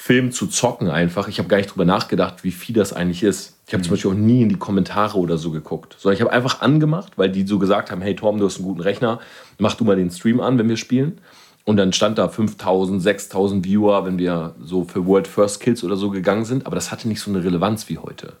Film 0.00 0.30
zu 0.30 0.46
zocken 0.46 0.88
einfach. 0.88 1.26
Ich 1.26 1.40
habe 1.40 1.48
gar 1.48 1.56
nicht 1.56 1.72
drüber 1.72 1.84
nachgedacht, 1.84 2.44
wie 2.44 2.52
viel 2.52 2.72
das 2.72 2.92
eigentlich 2.92 3.24
ist. 3.24 3.58
Ich 3.66 3.74
habe 3.74 3.82
zum 3.82 3.90
Beispiel 3.90 4.12
auch 4.12 4.14
nie 4.14 4.42
in 4.42 4.48
die 4.48 4.56
Kommentare 4.56 5.18
oder 5.18 5.38
so 5.38 5.50
geguckt. 5.50 5.96
Sondern 5.98 6.14
ich 6.14 6.20
habe 6.20 6.32
einfach 6.32 6.60
angemacht, 6.60 7.14
weil 7.16 7.30
die 7.30 7.44
so 7.44 7.58
gesagt 7.58 7.90
haben, 7.90 8.00
hey 8.00 8.14
Tom, 8.14 8.38
du 8.38 8.46
hast 8.46 8.58
einen 8.58 8.64
guten 8.64 8.80
Rechner, 8.80 9.18
mach 9.58 9.74
du 9.74 9.82
mal 9.82 9.96
den 9.96 10.12
Stream 10.12 10.40
an, 10.40 10.56
wenn 10.56 10.68
wir 10.68 10.76
spielen. 10.76 11.20
Und 11.64 11.78
dann 11.78 11.92
stand 11.92 12.16
da 12.16 12.28
5000, 12.28 13.02
6000 13.02 13.64
Viewer, 13.64 14.06
wenn 14.06 14.18
wir 14.18 14.54
so 14.62 14.84
für 14.84 15.04
World 15.04 15.26
First 15.26 15.58
Kills 15.58 15.82
oder 15.82 15.96
so 15.96 16.10
gegangen 16.10 16.44
sind. 16.44 16.64
Aber 16.64 16.76
das 16.76 16.92
hatte 16.92 17.08
nicht 17.08 17.20
so 17.20 17.32
eine 17.32 17.42
Relevanz 17.42 17.88
wie 17.88 17.98
heute. 17.98 18.34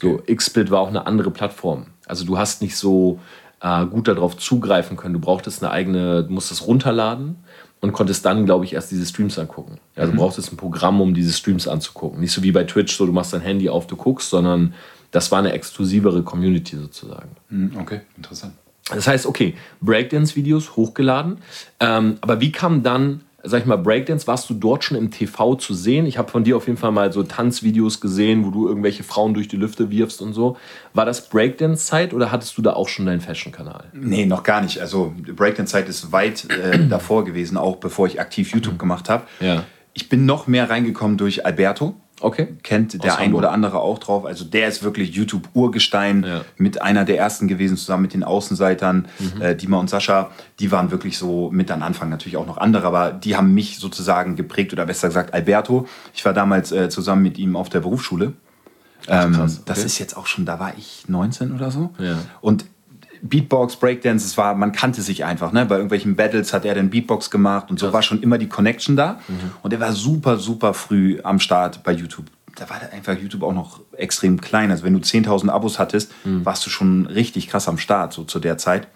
So, 0.00 0.22
XSplit 0.26 0.70
war 0.70 0.80
auch 0.80 0.88
eine 0.88 1.06
andere 1.06 1.30
Plattform. 1.30 1.88
Also 2.06 2.24
du 2.24 2.38
hast 2.38 2.62
nicht 2.62 2.74
so 2.74 3.20
äh, 3.60 3.84
gut 3.84 4.08
darauf 4.08 4.38
zugreifen 4.38 4.96
können. 4.96 5.12
Du 5.12 5.20
brauchtest 5.20 5.62
eine 5.62 5.72
eigene, 5.72 6.24
du 6.24 6.32
musstest 6.32 6.66
runterladen 6.66 7.36
und 7.80 7.92
konntest 7.92 8.24
dann, 8.24 8.46
glaube 8.46 8.64
ich, 8.64 8.72
erst 8.72 8.90
diese 8.90 9.06
Streams 9.06 9.38
angucken. 9.38 9.78
Also 9.94 10.12
du 10.12 10.18
brauchtest 10.18 10.52
ein 10.52 10.56
Programm, 10.56 11.00
um 11.00 11.14
diese 11.14 11.32
Streams 11.32 11.68
anzugucken. 11.68 12.20
Nicht 12.20 12.32
so 12.32 12.42
wie 12.42 12.52
bei 12.52 12.64
Twitch, 12.64 12.96
so 12.96 13.06
du 13.06 13.12
machst 13.12 13.32
dein 13.32 13.42
Handy 13.42 13.68
auf, 13.68 13.86
du 13.86 13.96
guckst, 13.96 14.30
sondern 14.30 14.74
das 15.10 15.30
war 15.30 15.38
eine 15.38 15.52
exklusivere 15.52 16.22
Community 16.22 16.76
sozusagen. 16.76 17.30
Hm, 17.48 17.72
Okay, 17.80 18.00
interessant. 18.16 18.54
Das 18.88 19.08
heißt, 19.08 19.26
okay, 19.26 19.54
Breakdance-Videos 19.80 20.76
hochgeladen. 20.76 21.38
Ähm, 21.80 22.18
aber 22.20 22.40
wie 22.40 22.52
kam 22.52 22.84
dann, 22.84 23.22
sag 23.42 23.60
ich 23.60 23.66
mal, 23.66 23.76
Breakdance? 23.76 24.26
Warst 24.26 24.50
du 24.50 24.54
dort 24.54 24.84
schon 24.84 24.96
im 24.96 25.10
TV 25.10 25.54
zu 25.54 25.74
sehen? 25.74 26.06
Ich 26.06 26.18
habe 26.18 26.30
von 26.30 26.44
dir 26.44 26.56
auf 26.56 26.66
jeden 26.66 26.78
Fall 26.78 26.92
mal 26.92 27.12
so 27.12 27.22
Tanzvideos 27.22 28.00
gesehen, 28.00 28.44
wo 28.44 28.50
du 28.50 28.68
irgendwelche 28.68 29.04
Frauen 29.04 29.34
durch 29.34 29.48
die 29.48 29.56
Lüfte 29.56 29.90
wirfst 29.90 30.20
und 30.22 30.32
so. 30.32 30.56
War 30.94 31.04
das 31.04 31.28
Breakdance-Zeit 31.28 32.14
oder 32.14 32.32
hattest 32.32 32.56
du 32.58 32.62
da 32.62 32.72
auch 32.72 32.88
schon 32.88 33.06
deinen 33.06 33.20
Fashion-Kanal? 33.20 33.84
Nee, 33.92 34.26
noch 34.26 34.42
gar 34.42 34.62
nicht. 34.62 34.80
Also 34.80 35.14
Breakdance-Zeit 35.16 35.88
ist 35.88 36.12
weit 36.12 36.48
äh, 36.50 36.86
davor 36.88 37.24
gewesen, 37.24 37.56
auch 37.56 37.76
bevor 37.76 38.06
ich 38.06 38.20
aktiv 38.20 38.52
YouTube 38.52 38.78
gemacht 38.78 39.08
habe. 39.08 39.24
Ja. 39.40 39.64
Ich 39.92 40.08
bin 40.08 40.26
noch 40.26 40.46
mehr 40.46 40.68
reingekommen 40.68 41.16
durch 41.16 41.46
Alberto. 41.46 41.94
Okay. 42.20 42.48
Kennt 42.62 43.02
der 43.04 43.18
ein 43.18 43.34
oder 43.34 43.52
andere 43.52 43.80
auch 43.80 43.98
drauf. 43.98 44.24
Also 44.24 44.44
der 44.44 44.68
ist 44.68 44.82
wirklich 44.82 45.14
YouTube-Urgestein. 45.14 46.24
Ja. 46.24 46.40
Mit 46.56 46.80
einer 46.80 47.04
der 47.04 47.18
ersten 47.18 47.46
gewesen, 47.46 47.76
zusammen 47.76 48.02
mit 48.02 48.14
den 48.14 48.24
Außenseitern. 48.24 49.06
Mhm. 49.18 49.42
Äh, 49.42 49.54
Dima 49.56 49.78
und 49.78 49.90
Sascha, 49.90 50.30
die 50.58 50.72
waren 50.72 50.90
wirklich 50.90 51.18
so 51.18 51.50
mit 51.50 51.70
an 51.70 51.82
Anfang. 51.82 52.08
Natürlich 52.08 52.38
auch 52.38 52.46
noch 52.46 52.56
andere, 52.56 52.86
aber 52.86 53.12
die 53.12 53.36
haben 53.36 53.52
mich 53.52 53.78
sozusagen 53.78 54.34
geprägt. 54.34 54.72
Oder 54.72 54.86
besser 54.86 55.08
gesagt 55.08 55.34
Alberto. 55.34 55.86
Ich 56.14 56.24
war 56.24 56.32
damals 56.32 56.72
äh, 56.72 56.88
zusammen 56.88 57.22
mit 57.22 57.38
ihm 57.38 57.54
auf 57.54 57.68
der 57.68 57.80
Berufsschule. 57.80 58.32
Ähm, 59.08 59.32
krass, 59.32 59.62
Das 59.64 59.78
okay. 59.78 59.86
ist 59.86 59.98
jetzt 59.98 60.16
auch 60.16 60.26
schon, 60.26 60.46
da 60.46 60.58
war 60.58 60.72
ich 60.76 61.04
19 61.08 61.54
oder 61.54 61.70
so. 61.70 61.90
Ja. 61.98 62.18
Und 62.40 62.64
Beatbox, 63.28 63.76
Breakdance, 63.76 64.26
es 64.26 64.36
war, 64.36 64.54
man 64.54 64.72
kannte 64.72 65.02
sich 65.02 65.24
einfach. 65.24 65.52
Ne? 65.52 65.66
Bei 65.66 65.76
irgendwelchen 65.76 66.16
Battles 66.16 66.52
hat 66.52 66.64
er 66.64 66.74
dann 66.74 66.90
Beatbox 66.90 67.30
gemacht 67.30 67.70
und 67.70 67.78
so 67.78 67.92
war 67.92 68.02
schon 68.02 68.22
immer 68.22 68.38
die 68.38 68.48
Connection 68.48 68.96
da. 68.96 69.20
Und 69.62 69.72
er 69.72 69.80
war 69.80 69.92
super, 69.92 70.38
super 70.38 70.74
früh 70.74 71.20
am 71.22 71.40
Start 71.40 71.82
bei 71.84 71.92
YouTube. 71.92 72.26
Da 72.54 72.68
war 72.70 72.80
einfach 72.92 73.18
YouTube 73.18 73.42
auch 73.42 73.52
noch 73.52 73.80
extrem 73.96 74.40
klein. 74.40 74.70
Also 74.70 74.84
wenn 74.84 74.94
du 74.94 75.00
10.000 75.00 75.50
Abos 75.50 75.78
hattest, 75.78 76.12
warst 76.24 76.64
du 76.64 76.70
schon 76.70 77.06
richtig 77.06 77.48
krass 77.48 77.68
am 77.68 77.78
Start, 77.78 78.12
so 78.12 78.24
zu 78.24 78.38
der 78.38 78.56
Zeit. 78.56 78.88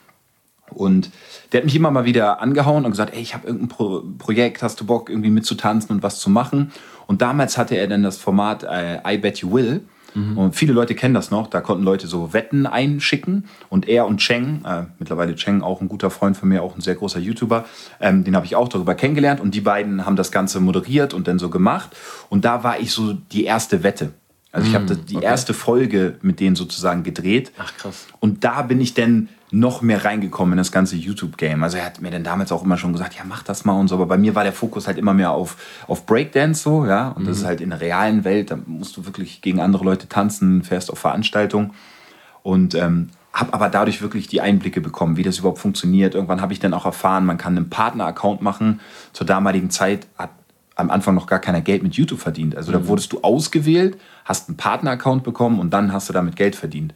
Und 0.71 1.11
der 1.53 1.59
hat 1.59 1.65
mich 1.65 1.77
immer 1.77 1.91
mal 1.91 2.05
wieder 2.05 2.41
angehauen 2.41 2.85
und 2.85 2.93
gesagt, 2.93 3.15
ey, 3.15 3.21
ich 3.21 3.35
habe 3.35 3.47
irgendein 3.47 3.69
Pro 3.69 4.03
Projekt, 4.19 4.63
hast 4.63 4.81
du 4.81 4.87
Bock, 4.87 5.11
irgendwie 5.11 5.31
mitzutanzen 5.31 5.91
und 5.97 6.03
was 6.03 6.21
zu 6.21 6.31
machen? 6.31 6.73
Und 7.07 7.23
damals 7.23 7.59
hatte 7.59 7.77
er 7.77 7.89
dann 7.89 8.03
das 8.03 8.19
Format 8.19 8.63
äh, 8.63 9.01
I 9.07 9.19
Bet 9.19 9.39
You 9.39 9.53
Will. 9.53 9.83
Und 10.15 10.57
viele 10.57 10.73
Leute 10.73 10.95
kennen 10.95 11.15
das 11.15 11.31
noch, 11.31 11.47
da 11.47 11.61
konnten 11.61 11.85
Leute 11.85 12.07
so 12.07 12.33
Wetten 12.33 12.67
einschicken. 12.67 13.45
Und 13.69 13.89
er 13.89 14.07
und 14.07 14.19
Cheng, 14.19 14.63
äh, 14.65 14.85
mittlerweile 14.99 15.35
Cheng, 15.37 15.63
auch 15.63 15.81
ein 15.81 15.89
guter 15.89 16.11
Freund 16.11 16.37
von 16.37 16.49
mir, 16.49 16.63
auch 16.63 16.75
ein 16.77 16.81
sehr 16.81 16.95
großer 16.97 17.21
YouTuber, 17.21 17.65
ähm, 18.01 18.25
den 18.25 18.35
habe 18.35 18.47
ich 18.47 18.57
auch 18.57 18.69
darüber 18.69 18.95
kennengelernt. 18.95 19.41
Und 19.41 19.55
die 19.55 19.61
beiden 19.61 20.07
haben 20.07 20.17
das 20.17 20.33
Ganze 20.33 20.61
moderiert 20.61 21.15
und 21.15 21.29
dann 21.29 21.39
so 21.39 21.49
gemacht. 21.51 21.97
Und 22.29 22.45
da 22.45 22.65
war 22.65 22.81
ich 22.81 22.93
so 22.93 23.13
die 23.13 23.45
erste 23.45 23.83
Wette. 23.83 24.13
Also 24.53 24.67
ich 24.69 24.75
habe 24.75 24.87
das- 24.87 25.05
die 25.05 25.15
erste 25.23 25.55
Folge 25.55 26.17
mit 26.23 26.41
denen 26.41 26.57
sozusagen 26.57 27.05
gedreht. 27.05 27.53
Ach, 27.59 27.73
krass. 27.77 28.07
Und 28.19 28.43
da 28.43 28.63
bin 28.63 28.81
ich 28.81 28.95
dann 28.95 29.29
noch 29.53 29.83
mehr 29.83 30.05
reingekommen 30.05 30.53
in 30.53 30.59
das 30.59 30.71
ganze 30.71 30.97
YouTube-Game. 30.97 31.63
Also 31.63 31.79
er 31.79 31.87
hat 31.87 32.01
mir 32.01 32.11
dann 32.11 32.23
damals 32.23 32.53
auch 32.53 32.65
immer 32.65 32.77
schon 32.77 32.93
gesagt, 32.93 33.15
ja, 33.15 33.23
mach 33.27 33.43
das 33.43 33.65
mal 33.65 33.73
und 33.73 33.89
so. 33.89 33.97
Aber 33.97 34.07
bei 34.07 34.19
mir 34.19 34.35
war 34.35 34.45
der 34.45 34.53
Fokus 34.53 34.87
halt 34.87 34.97
immer 34.97 35.15
mehr 35.15 35.33
auf, 35.33 35.57
auf 35.89 36.07
Breakdance 36.07 36.63
so, 36.63 36.87
ja. 36.87 37.09
Und 37.09 37.27
das 37.27 37.39
ist 37.39 37.45
halt 37.45 37.61
in 37.61 37.71
der 37.71 37.81
realen 37.81 38.25
Welt, 38.25 38.51
da 38.51 38.59
musst 38.67 38.97
du 38.97 39.07
wirklich 39.07 39.43
gegen 39.43 39.61
andere 39.61 39.85
Leute 39.85 40.09
tanzen, 40.09 40.63
fährst 40.63 40.91
auf 40.91 40.99
Veranstaltungen. 40.99 41.73
Und 42.43 42.75
ähm, 42.75 43.09
habe 43.33 43.55
aber 43.55 43.69
dadurch 43.69 44.03
wirklich 44.03 44.29
die 44.29 44.41
Einblicke 44.41 44.81
bekommen, 44.81 45.17
wie 45.17 45.23
das 45.23 45.39
überhaupt 45.39 45.59
funktioniert. 45.59 46.15
Irgendwann 46.15 46.41
habe 46.41 46.53
ich 46.53 46.61
dann 46.61 46.75
auch 46.75 46.85
erfahren, 46.85 47.27
man 47.27 47.39
kann 47.39 47.57
einen 47.57 47.71
Partner-Account 47.71 48.43
machen. 48.43 48.81
Zur 49.13 49.27
damaligen 49.27 49.71
Zeit 49.71 50.07
hat 50.17 50.31
am 50.75 50.91
Anfang 50.91 51.15
noch 51.15 51.27
gar 51.27 51.39
keiner 51.39 51.61
Geld 51.61 51.83
mit 51.83 51.95
YouTube 51.95 52.21
verdient. 52.21 52.57
Also 52.57 52.73
da 52.73 52.87
wurdest 52.89 53.13
du 53.13 53.21
ausgewählt, 53.21 53.99
hast 54.25 54.49
einen 54.49 54.57
Partner-Account 54.57 55.23
bekommen 55.23 55.61
und 55.61 55.71
dann 55.71 55.93
hast 55.93 56.09
du 56.09 56.13
damit 56.13 56.37
Geld 56.37 56.57
verdient. 56.57 56.95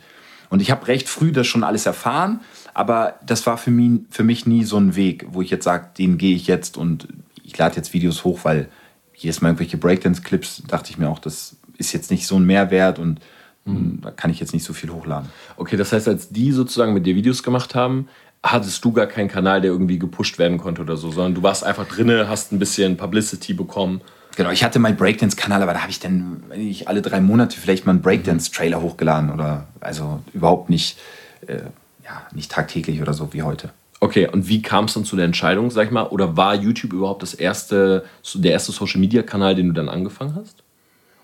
Und 0.51 0.63
ich 0.63 0.71
habe 0.71 0.87
recht 0.87 1.09
früh 1.09 1.33
das 1.33 1.47
schon 1.47 1.65
alles 1.65 1.87
erfahren, 1.87 2.41
aber 2.75 3.15
das 3.25 3.47
war 3.47 3.57
für 3.57 3.71
mich, 3.71 4.01
für 4.11 4.25
mich 4.25 4.47
nie 4.47 4.65
so 4.65 4.77
ein 4.77 4.97
Weg, 4.97 5.27
wo 5.31 5.43
ich 5.43 5.51
jetzt 5.51 5.65
sage, 5.65 5.89
den 5.99 6.19
gehe 6.19 6.35
ich 6.35 6.47
jetzt 6.47 6.77
und 6.77 7.09
ich 7.43 7.57
lade 7.57 7.77
jetzt 7.77 7.93
Videos 7.93 8.25
hoch, 8.25 8.41
weil 8.43 8.69
jedes 9.15 9.41
Mal 9.41 9.49
irgendwelche 9.49 9.77
Breakdance-Clips, 9.77 10.65
dachte 10.67 10.91
ich 10.91 10.99
mir 10.99 11.09
auch, 11.09 11.19
das 11.19 11.57
ist 11.79 11.93
jetzt 11.93 12.11
nicht 12.11 12.27
so 12.27 12.37
ein 12.37 12.45
Mehrwert 12.45 12.99
und 12.99 13.21
mh, 13.65 13.99
da 14.03 14.11
kann 14.11 14.31
ich 14.31 14.41
jetzt 14.41 14.53
nicht 14.53 14.65
so 14.65 14.73
viel 14.73 14.91
hochladen. 14.91 15.31
Okay, 15.57 15.77
das 15.77 15.93
heißt, 15.93 16.09
als 16.09 16.31
die 16.31 16.53
sozusagen 16.53 16.95
mit 16.95 17.07
dir 17.07 17.15
Videos 17.15 17.43
gemacht 17.43 17.75
haben, 17.75 18.09
hattest 18.43 18.85
du 18.85 18.93
gar 18.93 19.07
keinen 19.07 19.29
Kanal, 19.29 19.63
der 19.63 19.71
irgendwie 19.71 19.99
gepusht 19.99 20.39
werden 20.39 20.59
konnte 20.59 20.83
oder 20.83 20.97
so, 20.97 21.11
sondern 21.11 21.35
du 21.35 21.43
warst 21.43 21.65
einfach 21.65 21.89
drinne, 21.89 22.29
hast 22.29 22.53
ein 22.53 22.59
bisschen 22.59 22.97
Publicity 22.97 23.55
bekommen. 23.55 24.03
Genau, 24.37 24.51
ich 24.51 24.65
hatte 24.65 24.79
meinen 24.79 24.97
Breakdance-Kanal, 24.97 25.63
aber 25.63 25.75
da 25.75 25.81
habe 25.81 25.91
ich 25.91 26.01
dann 26.01 26.43
nicht, 26.57 26.89
alle 26.89 27.03
drei 27.03 27.21
Monate 27.21 27.59
vielleicht 27.59 27.87
mal 27.87 27.93
einen 27.93 28.03
Breakdance-Trailer 28.03 28.81
hochgeladen 28.81 29.31
oder 29.31 29.67
also 29.81 30.21
überhaupt 30.33 30.71
nicht, 30.71 30.99
äh, 31.47 31.61
ja, 32.05 32.23
nicht 32.33 32.51
tagtäglich 32.51 33.01
oder 33.01 33.15
so 33.15 33.33
wie 33.33 33.43
heute. 33.43 33.71
Okay, 34.01 34.29
und 34.29 34.49
wie 34.49 34.61
kam 34.61 34.85
es 34.85 34.95
dann 34.95 35.05
zu 35.05 35.17
der 35.17 35.25
Entscheidung, 35.25 35.71
sag 35.71 35.87
ich 35.87 35.91
mal, 35.91 36.05
oder 36.05 36.37
war 36.37 36.55
YouTube 36.55 36.93
überhaupt 36.93 37.23
das 37.23 37.33
erste, 37.33 38.05
der 38.35 38.53
erste 38.53 38.73
Social 38.73 39.01
Media 39.01 39.23
Kanal, 39.23 39.55
den 39.55 39.69
du 39.69 39.73
dann 39.73 39.89
angefangen 39.89 40.35
hast? 40.37 40.63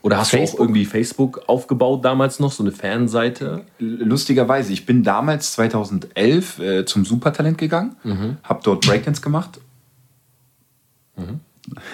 Oder 0.03 0.17
hast 0.17 0.33
du 0.33 0.39
Facebook? 0.39 0.59
auch 0.59 0.65
irgendwie 0.65 0.85
Facebook 0.87 1.43
aufgebaut 1.47 2.05
damals 2.05 2.41
noch, 2.41 2.53
so 2.53 2.63
eine 2.63 2.73
Fanseite? 2.73 3.65
Lustigerweise, 3.79 4.73
ich 4.73 4.87
bin 4.87 5.03
damals 5.03 5.53
2011 5.53 6.59
äh, 6.59 6.85
zum 6.87 7.05
Supertalent 7.05 7.59
gegangen, 7.59 7.97
habe 8.43 8.61
dort 8.63 8.87
Breakdance 8.87 9.21
gemacht. 9.21 9.61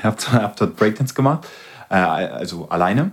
Habe 0.03 0.17
hab 0.33 0.57
dort 0.57 0.77
Breakdance 0.77 1.15
gemacht, 1.15 1.47
äh, 1.89 1.95
also 1.95 2.69
alleine. 2.69 3.13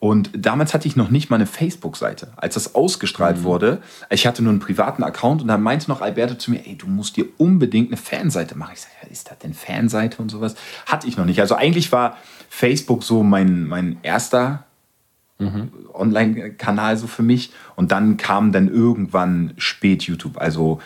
Und 0.00 0.30
damals 0.36 0.74
hatte 0.74 0.86
ich 0.86 0.96
noch 0.96 1.08
nicht 1.08 1.30
mal 1.30 1.36
eine 1.36 1.46
Facebook-Seite. 1.46 2.32
Als 2.36 2.54
das 2.54 2.74
ausgestrahlt 2.74 3.42
wurde, 3.42 3.80
ich 4.10 4.26
hatte 4.26 4.42
nur 4.42 4.50
einen 4.50 4.60
privaten 4.60 5.02
Account 5.02 5.40
und 5.40 5.48
dann 5.48 5.62
meinte 5.62 5.88
noch 5.88 6.02
Alberto 6.02 6.34
zu 6.34 6.50
mir, 6.50 6.66
ey, 6.66 6.76
du 6.76 6.86
musst 6.86 7.16
dir 7.16 7.24
unbedingt 7.38 7.88
eine 7.88 7.96
Fanseite 7.96 8.54
machen. 8.54 8.72
Ich 8.74 8.82
sage, 8.82 8.92
ja, 9.02 9.08
ist 9.08 9.30
das 9.30 9.38
denn 9.38 9.54
Fanseite 9.54 10.20
und 10.20 10.28
sowas? 10.28 10.56
Hatte 10.84 11.08
ich 11.08 11.16
noch 11.16 11.24
nicht. 11.24 11.40
Also 11.40 11.54
eigentlich 11.54 11.90
war 11.90 12.18
Facebook 12.50 13.02
so 13.02 13.22
mein, 13.22 13.66
mein 13.66 13.96
erster 14.02 14.64
Online-Kanal 15.92 16.96
so 16.96 17.06
für 17.06 17.22
mich. 17.22 17.52
Und 17.76 17.92
dann 17.92 18.16
kam 18.16 18.52
dann 18.52 18.68
irgendwann 18.68 19.54
spät 19.56 20.04
YouTube. 20.04 20.38
Also 20.38 20.80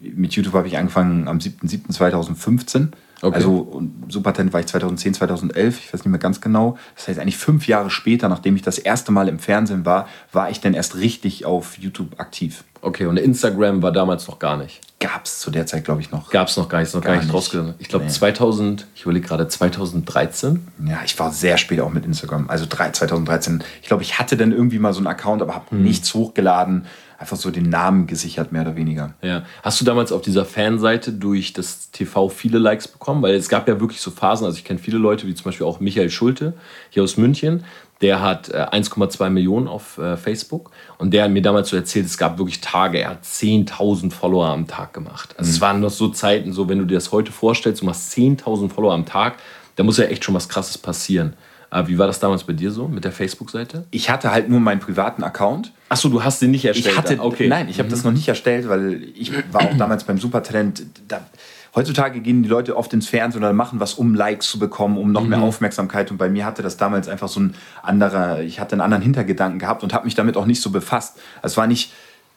mit 0.00 0.34
YouTube 0.34 0.54
habe 0.54 0.68
ich 0.68 0.76
angefangen 0.76 1.28
am 1.28 1.38
7.7.2015. 1.38 2.88
Okay. 3.24 3.36
Also 3.36 3.56
und 3.56 4.04
Supertalent 4.12 4.52
war 4.52 4.60
ich 4.60 4.66
2010, 4.66 5.14
2011, 5.14 5.78
ich 5.78 5.92
weiß 5.94 6.00
nicht 6.00 6.10
mehr 6.10 6.18
ganz 6.20 6.40
genau. 6.40 6.76
Das 6.94 7.08
heißt 7.08 7.18
eigentlich 7.18 7.36
fünf 7.38 7.66
Jahre 7.66 7.90
später, 7.90 8.28
nachdem 8.28 8.54
ich 8.56 8.62
das 8.62 8.78
erste 8.78 9.12
Mal 9.12 9.28
im 9.28 9.38
Fernsehen 9.38 9.84
war, 9.86 10.06
war 10.32 10.50
ich 10.50 10.60
dann 10.60 10.74
erst 10.74 10.96
richtig 10.96 11.44
auf 11.46 11.78
YouTube 11.78 12.20
aktiv. 12.20 12.64
Okay, 12.82 13.06
und 13.06 13.16
Instagram 13.18 13.80
war 13.82 13.92
damals 13.92 14.28
noch 14.28 14.38
gar 14.38 14.58
nicht. 14.58 14.80
Gab 15.00 15.24
es 15.24 15.38
zu 15.38 15.50
der 15.50 15.64
Zeit, 15.66 15.84
glaube 15.84 16.02
ich, 16.02 16.10
noch. 16.10 16.30
Gab 16.30 16.48
es 16.48 16.56
noch 16.58 16.68
gar 16.68 16.78
nicht, 16.80 16.88
ist 16.88 16.94
noch 16.94 17.00
gar, 17.02 17.12
Gar 17.14 17.16
nicht 17.20 17.26
nicht. 17.28 17.34
rausgegangen. 17.34 17.74
Ich 17.78 17.88
glaube 17.88 18.04
Nee. 18.04 18.10
2000, 18.10 18.86
ich 18.94 19.02
überlege 19.02 19.26
gerade 19.26 19.48
2013. 19.48 20.68
Ja, 20.86 21.00
ich 21.04 21.18
war 21.18 21.32
sehr 21.32 21.56
spät 21.56 21.80
auch 21.80 21.90
mit 21.90 22.04
Instagram. 22.04 22.48
Also 22.48 22.66
drei- 22.68 22.90
2013. 22.90 23.62
Ich 23.82 23.88
glaube, 23.88 24.02
ich 24.02 24.18
hatte 24.18 24.36
dann 24.36 24.52
irgendwie 24.52 24.78
mal 24.78 24.92
so 24.92 24.98
einen 24.98 25.06
Account, 25.06 25.40
aber 25.42 25.54
habe 25.54 25.74
nichts 25.76 26.12
hochgeladen. 26.14 26.86
Einfach 27.18 27.36
so 27.36 27.50
den 27.50 27.68
Namen 27.68 28.06
gesichert, 28.06 28.52
mehr 28.52 28.62
oder 28.62 28.76
weniger. 28.76 29.14
Ja. 29.22 29.44
Hast 29.62 29.80
du 29.80 29.84
damals 29.84 30.12
auf 30.12 30.22
dieser 30.22 30.44
Fanseite 30.44 31.12
durch 31.12 31.52
das 31.52 31.90
TV 31.90 32.28
viele 32.28 32.58
Likes 32.58 32.88
bekommen? 32.88 33.22
Weil 33.22 33.34
es 33.34 33.48
gab 33.48 33.68
ja 33.68 33.80
wirklich 33.80 34.00
so 34.00 34.10
Phasen, 34.10 34.44
also 34.44 34.58
ich 34.58 34.64
kenne 34.64 34.78
viele 34.78 34.98
Leute, 34.98 35.26
wie 35.26 35.34
zum 35.34 35.44
Beispiel 35.44 35.66
auch 35.66 35.80
Michael 35.80 36.10
Schulte 36.10 36.54
hier 36.90 37.02
aus 37.02 37.16
München, 37.16 37.64
der 38.00 38.20
hat 38.20 38.48
äh, 38.50 38.66
1,2 38.70 39.30
Millionen 39.30 39.68
auf 39.68 39.98
äh, 39.98 40.16
Facebook 40.16 40.70
und 40.98 41.12
der 41.12 41.24
hat 41.24 41.30
mir 41.30 41.42
damals 41.42 41.70
so 41.70 41.76
erzählt, 41.76 42.06
es 42.06 42.18
gab 42.18 42.38
wirklich 42.38 42.60
Tage, 42.60 42.98
er 42.98 43.10
hat 43.10 43.24
10.000 43.24 44.12
Follower 44.12 44.48
am 44.48 44.66
Tag 44.66 44.92
gemacht. 44.92 45.34
Also 45.38 45.50
es 45.50 45.60
waren 45.60 45.80
noch 45.80 45.90
so 45.90 46.08
Zeiten, 46.08 46.52
so 46.52 46.68
wenn 46.68 46.78
du 46.78 46.84
dir 46.84 46.96
das 46.96 47.12
heute 47.12 47.32
vorstellst, 47.32 47.82
du 47.82 47.86
machst 47.86 48.12
10.000 48.12 48.68
Follower 48.70 48.92
am 48.92 49.06
Tag, 49.06 49.36
da 49.76 49.84
muss 49.84 49.98
ja 49.98 50.04
echt 50.04 50.24
schon 50.24 50.34
was 50.34 50.48
Krasses 50.48 50.76
passieren. 50.76 51.34
Aber 51.74 51.88
wie 51.88 51.98
war 51.98 52.06
das 52.06 52.20
damals 52.20 52.44
bei 52.44 52.52
dir 52.52 52.70
so 52.70 52.86
mit 52.86 53.04
der 53.04 53.10
Facebook-Seite? 53.10 53.84
Ich 53.90 54.08
hatte 54.08 54.30
halt 54.30 54.48
nur 54.48 54.60
meinen 54.60 54.78
privaten 54.78 55.24
Account. 55.24 55.72
Achso, 55.88 56.08
du 56.08 56.22
hast 56.22 56.40
den 56.40 56.52
nicht 56.52 56.64
erstellt. 56.64 56.92
Ich 56.92 56.96
hatte, 56.96 57.20
okay. 57.20 57.48
nein, 57.48 57.68
ich 57.68 57.80
habe 57.80 57.88
das 57.88 58.04
noch 58.04 58.12
nicht 58.12 58.28
erstellt, 58.28 58.68
weil 58.68 59.02
ich 59.16 59.32
war 59.52 59.62
auch 59.62 59.76
damals 59.76 60.04
beim 60.04 60.18
Supertalent. 60.18 60.86
Da, 61.08 61.26
heutzutage 61.74 62.20
gehen 62.20 62.44
die 62.44 62.48
Leute 62.48 62.76
oft 62.76 62.92
ins 62.92 63.08
Fernsehen 63.08 63.42
oder 63.42 63.52
machen 63.52 63.80
was, 63.80 63.94
um 63.94 64.14
Likes 64.14 64.48
zu 64.48 64.60
bekommen, 64.60 64.96
um 64.96 65.10
noch 65.10 65.24
mehr 65.24 65.42
Aufmerksamkeit. 65.42 66.12
Und 66.12 66.16
bei 66.16 66.28
mir 66.28 66.44
hatte 66.44 66.62
das 66.62 66.76
damals 66.76 67.08
einfach 67.08 67.26
so 67.26 67.40
ein 67.40 67.56
anderer, 67.82 68.40
ich 68.40 68.60
hatte 68.60 68.74
einen 68.74 68.80
anderen 68.80 69.02
Hintergedanken 69.02 69.58
gehabt 69.58 69.82
und 69.82 69.92
habe 69.92 70.04
mich 70.04 70.14
damit 70.14 70.36
auch 70.36 70.46
nicht 70.46 70.62
so 70.62 70.70
befasst. 70.70 71.18
Es 71.42 71.56
war 71.56 71.66
nicht 71.66 71.92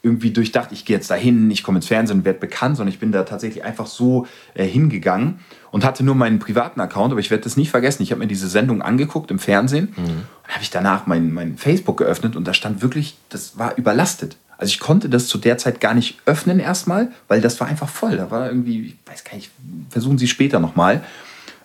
irgendwie 0.08 0.32
durchdacht, 0.32 0.72
ich 0.72 0.86
gehe 0.86 0.96
jetzt 0.96 1.12
dahin, 1.12 1.52
ich 1.52 1.64
komme 1.64 1.78
ins 1.78 1.88
Fernsehen 1.88 2.20
und 2.20 2.26
werde 2.26 2.40
bekannt, 2.40 2.78
sondern 2.78 2.94
ich 2.94 3.00
bin 3.00 3.12
da 3.12 3.24
tatsächlich 3.24 3.64
einfach 3.64 3.86
so 3.86 4.26
äh, 4.54 4.66
hingegangen 4.66 5.40
und 5.72 5.86
hatte 5.86 6.04
nur 6.04 6.16
meinen 6.16 6.40
privaten 6.40 6.80
Account, 6.80 7.12
aber 7.12 7.20
ich 7.20 7.30
werde 7.30 7.44
das 7.44 7.58
nicht 7.58 7.70
vergessen. 7.70 8.04
Ich 8.04 8.12
habe 8.12 8.20
mir 8.20 8.28
diese 8.28 8.48
Sendung 8.48 8.82
angeguckt 8.82 9.30
im 9.32 9.40
Fernsehen 9.40 9.94
und 9.98 10.54
habe 10.54 10.64
ich 10.64 10.70
danach 10.70 11.08
mein, 11.08 11.34
mein 11.34 11.58
Facebook 11.58 11.98
geöffnet 11.98 12.36
und 12.36 12.48
da 12.48 12.54
stand 12.54 12.82
wirklich, 12.82 13.18
das 13.30 13.60
war 13.60 13.78
überlastet. 13.78 14.38
Also 14.58 14.72
ich 14.72 14.80
konnte 14.80 15.10
das 15.10 15.28
zu 15.28 15.38
der 15.38 15.58
Zeit 15.58 15.80
gar 15.80 15.94
nicht 15.94 16.20
öffnen 16.26 16.60
erstmal, 16.60 17.12
weil 17.28 17.42
das 17.42 17.60
war 17.60 17.68
einfach 17.68 17.90
voll. 17.90 18.18
Da 18.18 18.32
war 18.32 18.48
irgendwie, 18.48 18.88
ich 18.88 18.98
weiß 19.06 19.24
gar 19.24 19.36
nicht, 19.36 19.52
versuchen 19.90 20.18
Sie 20.18 20.28
später 20.28 20.60
nochmal. 20.60 21.04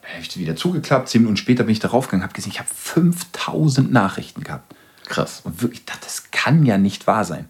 Dann 0.03 0.13
habe 0.13 0.23
ich 0.23 0.37
wieder 0.37 0.57
zugeklappt, 0.57 1.09
zehn 1.09 1.23
Minuten 1.23 1.39
später 1.39 1.65
bin 1.65 1.73
ich 1.73 1.79
darauf 1.79 2.07
gegangen, 2.07 2.25
habe 2.25 2.35
gesehen, 2.35 2.53
ich 2.53 2.59
habe 2.59 2.69
5000 2.71 3.91
Nachrichten 3.91 4.45
gehabt. 4.45 4.75
Krass. 5.07 5.41
Und 5.45 5.63
wirklich, 5.63 5.81
ich 5.81 5.87
dachte, 5.87 6.05
das 6.05 6.31
kann 6.31 6.65
ja 6.67 6.77
nicht 6.77 7.07
wahr 7.07 7.25
sein. 7.25 7.49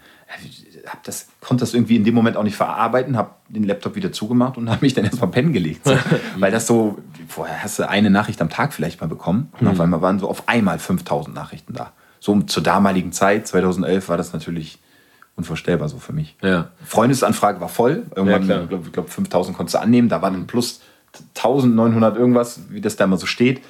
Hab 0.87 1.03
das, 1.05 1.29
konnte 1.41 1.63
das 1.63 1.75
irgendwie 1.75 1.97
in 1.97 2.05
dem 2.05 2.15
Moment 2.15 2.37
auch 2.37 2.43
nicht 2.43 2.57
verarbeiten, 2.57 3.17
habe 3.17 3.31
den 3.49 3.65
Laptop 3.65 3.95
wieder 3.95 4.13
zugemacht 4.13 4.57
und 4.57 4.69
habe 4.71 4.81
mich 4.81 4.95
dann 4.95 5.05
erstmal 5.05 5.31
pennen 5.31 5.53
gelegt. 5.53 5.85
So. 5.85 5.97
Weil 6.39 6.51
das 6.51 6.67
so, 6.67 6.99
vorher 7.29 7.63
hast 7.63 7.79
du 7.79 7.89
eine 7.89 8.11
Nachricht 8.11 8.41
am 8.43 8.51
Tag 8.51 8.73
vielleicht 8.73 9.01
mal 9.01 9.07
bekommen 9.07 9.53
und 9.61 9.69
auf 9.69 9.81
einmal 9.81 10.03
waren 10.03 10.19
so 10.19 10.29
auf 10.29 10.49
einmal 10.49 10.79
5000 10.79 11.35
Nachrichten 11.35 11.75
da. 11.75 11.93
So 12.21 12.41
zur 12.43 12.63
damaligen 12.63 13.13
Zeit, 13.13 13.47
2011, 13.49 14.09
war 14.09 14.17
das 14.17 14.33
natürlich 14.33 14.79
unvorstellbar 15.37 15.89
so 15.89 15.99
für 15.99 16.13
mich. 16.13 16.37
Ja. 16.43 16.69
Freundesanfrage 16.85 17.61
war 17.61 17.69
voll. 17.69 18.05
Irgendwann, 18.15 18.49
Ja, 18.49 18.63
ich 18.63 18.69
glaube, 18.69 18.91
glaub, 18.91 19.11
5000 19.11 19.57
konntest 19.57 19.75
du 19.75 19.81
annehmen. 19.81 20.09
Da 20.09 20.23
waren 20.23 20.35
dann 20.35 20.47
plus 20.47 20.81
1900 21.37 22.17
irgendwas, 22.17 22.61
wie 22.71 22.81
das 22.81 22.97
da 22.97 23.05
immer 23.05 23.17
so 23.17 23.27
steht. 23.27 23.63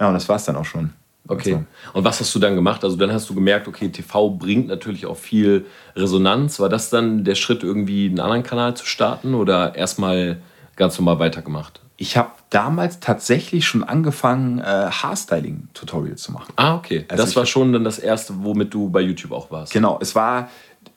Ja, 0.00 0.08
und 0.08 0.14
das 0.14 0.28
war 0.28 0.36
es 0.36 0.44
dann 0.44 0.56
auch 0.56 0.64
schon. 0.64 0.90
Okay. 1.26 1.64
Und 1.92 2.04
was 2.04 2.20
hast 2.20 2.34
du 2.34 2.38
dann 2.38 2.54
gemacht? 2.54 2.84
Also 2.84 2.96
dann 2.96 3.12
hast 3.12 3.28
du 3.28 3.34
gemerkt, 3.34 3.68
okay, 3.68 3.88
TV 3.90 4.30
bringt 4.30 4.68
natürlich 4.68 5.04
auch 5.06 5.16
viel 5.16 5.66
Resonanz. 5.94 6.58
War 6.58 6.68
das 6.68 6.88
dann 6.88 7.24
der 7.24 7.34
Schritt, 7.34 7.62
irgendwie 7.62 8.06
einen 8.06 8.20
anderen 8.20 8.42
Kanal 8.42 8.74
zu 8.76 8.86
starten 8.86 9.34
oder 9.34 9.74
erstmal 9.74 10.40
ganz 10.76 10.98
normal 10.98 11.18
weitergemacht? 11.18 11.80
ich 12.00 12.16
habe 12.16 12.30
damals 12.48 13.00
tatsächlich 13.00 13.66
schon 13.66 13.82
angefangen, 13.82 14.60
äh, 14.60 14.62
Haarstyling-Tutorials 14.62 16.22
zu 16.22 16.30
machen. 16.30 16.52
Ah, 16.54 16.76
okay. 16.76 17.04
Also 17.08 17.24
das 17.24 17.34
war 17.34 17.44
schon 17.44 17.72
dann 17.72 17.82
das 17.82 17.98
erste, 17.98 18.34
womit 18.44 18.72
du 18.72 18.88
bei 18.88 19.00
YouTube 19.00 19.32
auch 19.32 19.50
warst. 19.50 19.72
Genau, 19.72 19.98
es 20.00 20.14
war, 20.14 20.48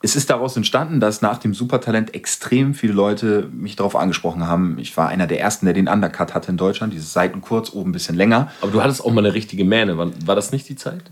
es 0.01 0.15
ist 0.15 0.29
daraus 0.29 0.57
entstanden, 0.57 0.99
dass 0.99 1.21
nach 1.21 1.37
dem 1.37 1.53
Supertalent 1.53 2.13
extrem 2.13 2.73
viele 2.73 2.93
Leute 2.93 3.49
mich 3.53 3.75
darauf 3.75 3.95
angesprochen 3.95 4.47
haben. 4.47 4.77
Ich 4.79 4.95
war 4.97 5.09
einer 5.09 5.27
der 5.27 5.39
ersten, 5.39 5.65
der 5.65 5.73
den 5.73 5.87
Undercut 5.87 6.33
hatte 6.33 6.51
in 6.51 6.57
Deutschland, 6.57 6.93
dieses 6.93 7.13
Seiten 7.13 7.41
kurz, 7.41 7.71
oben 7.71 7.89
ein 7.89 7.93
bisschen 7.93 8.15
länger. 8.15 8.51
Aber 8.61 8.71
du 8.71 8.81
hattest 8.81 9.03
auch 9.03 9.11
mal 9.11 9.23
eine 9.23 9.33
richtige 9.33 9.63
Mähne. 9.63 9.97
War, 9.97 10.09
war 10.25 10.35
das 10.35 10.51
nicht 10.51 10.67
die 10.69 10.75
Zeit? 10.75 11.03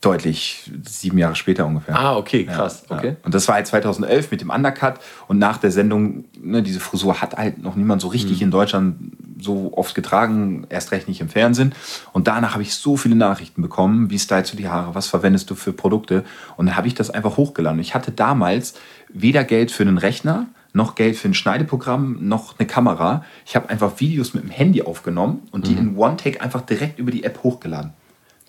Deutlich 0.00 0.70
sieben 0.86 1.18
Jahre 1.18 1.34
später 1.34 1.66
ungefähr. 1.66 1.98
Ah, 1.98 2.16
okay, 2.16 2.44
krass. 2.44 2.84
Ja. 2.88 2.96
Okay. 2.98 3.16
Und 3.24 3.34
das 3.34 3.48
war 3.48 3.56
halt 3.56 3.66
2011 3.66 4.30
mit 4.30 4.40
dem 4.40 4.50
Undercut. 4.50 4.94
Und 5.26 5.38
nach 5.38 5.58
der 5.58 5.72
Sendung, 5.72 6.24
ne, 6.40 6.62
diese 6.62 6.78
Frisur 6.78 7.20
hat 7.20 7.36
halt 7.36 7.60
noch 7.60 7.74
niemand 7.74 8.00
so 8.00 8.06
Mhm. 8.06 8.12
richtig 8.12 8.40
in 8.42 8.52
Deutschland 8.52 8.96
so 9.40 9.72
oft 9.76 9.96
getragen, 9.96 10.66
erst 10.68 10.92
recht 10.92 11.08
nicht 11.08 11.20
im 11.20 11.28
Fernsehen. 11.28 11.74
Und 12.12 12.28
danach 12.28 12.52
habe 12.52 12.62
ich 12.62 12.74
so 12.74 12.96
viele 12.96 13.16
Nachrichten 13.16 13.60
bekommen, 13.60 14.08
wie 14.10 14.18
stylst 14.20 14.52
du 14.52 14.56
die 14.56 14.68
Haare, 14.68 14.94
was 14.94 15.08
verwendest 15.08 15.50
du 15.50 15.56
für 15.56 15.72
Produkte? 15.72 16.24
Und 16.56 16.66
dann 16.66 16.76
habe 16.76 16.86
ich 16.86 16.94
das 16.94 17.10
einfach 17.10 17.36
hochgeladen. 17.36 17.80
Ich 17.80 17.94
hatte 17.94 18.12
damals 18.12 18.74
weder 19.08 19.42
Geld 19.42 19.72
für 19.72 19.82
einen 19.82 19.98
Rechner, 19.98 20.46
noch 20.72 20.94
Geld 20.94 21.16
für 21.16 21.26
ein 21.28 21.34
Schneideprogramm, 21.34 22.18
noch 22.28 22.56
eine 22.58 22.68
Kamera. 22.68 23.24
Ich 23.46 23.56
habe 23.56 23.68
einfach 23.68 23.98
Videos 23.98 24.32
mit 24.34 24.44
dem 24.44 24.50
Handy 24.50 24.82
aufgenommen 24.82 25.48
und 25.50 25.66
die 25.66 25.72
in 25.72 25.96
One-Take 25.96 26.40
einfach 26.40 26.60
direkt 26.60 27.00
über 27.00 27.10
die 27.10 27.24
App 27.24 27.42
hochgeladen. 27.42 27.92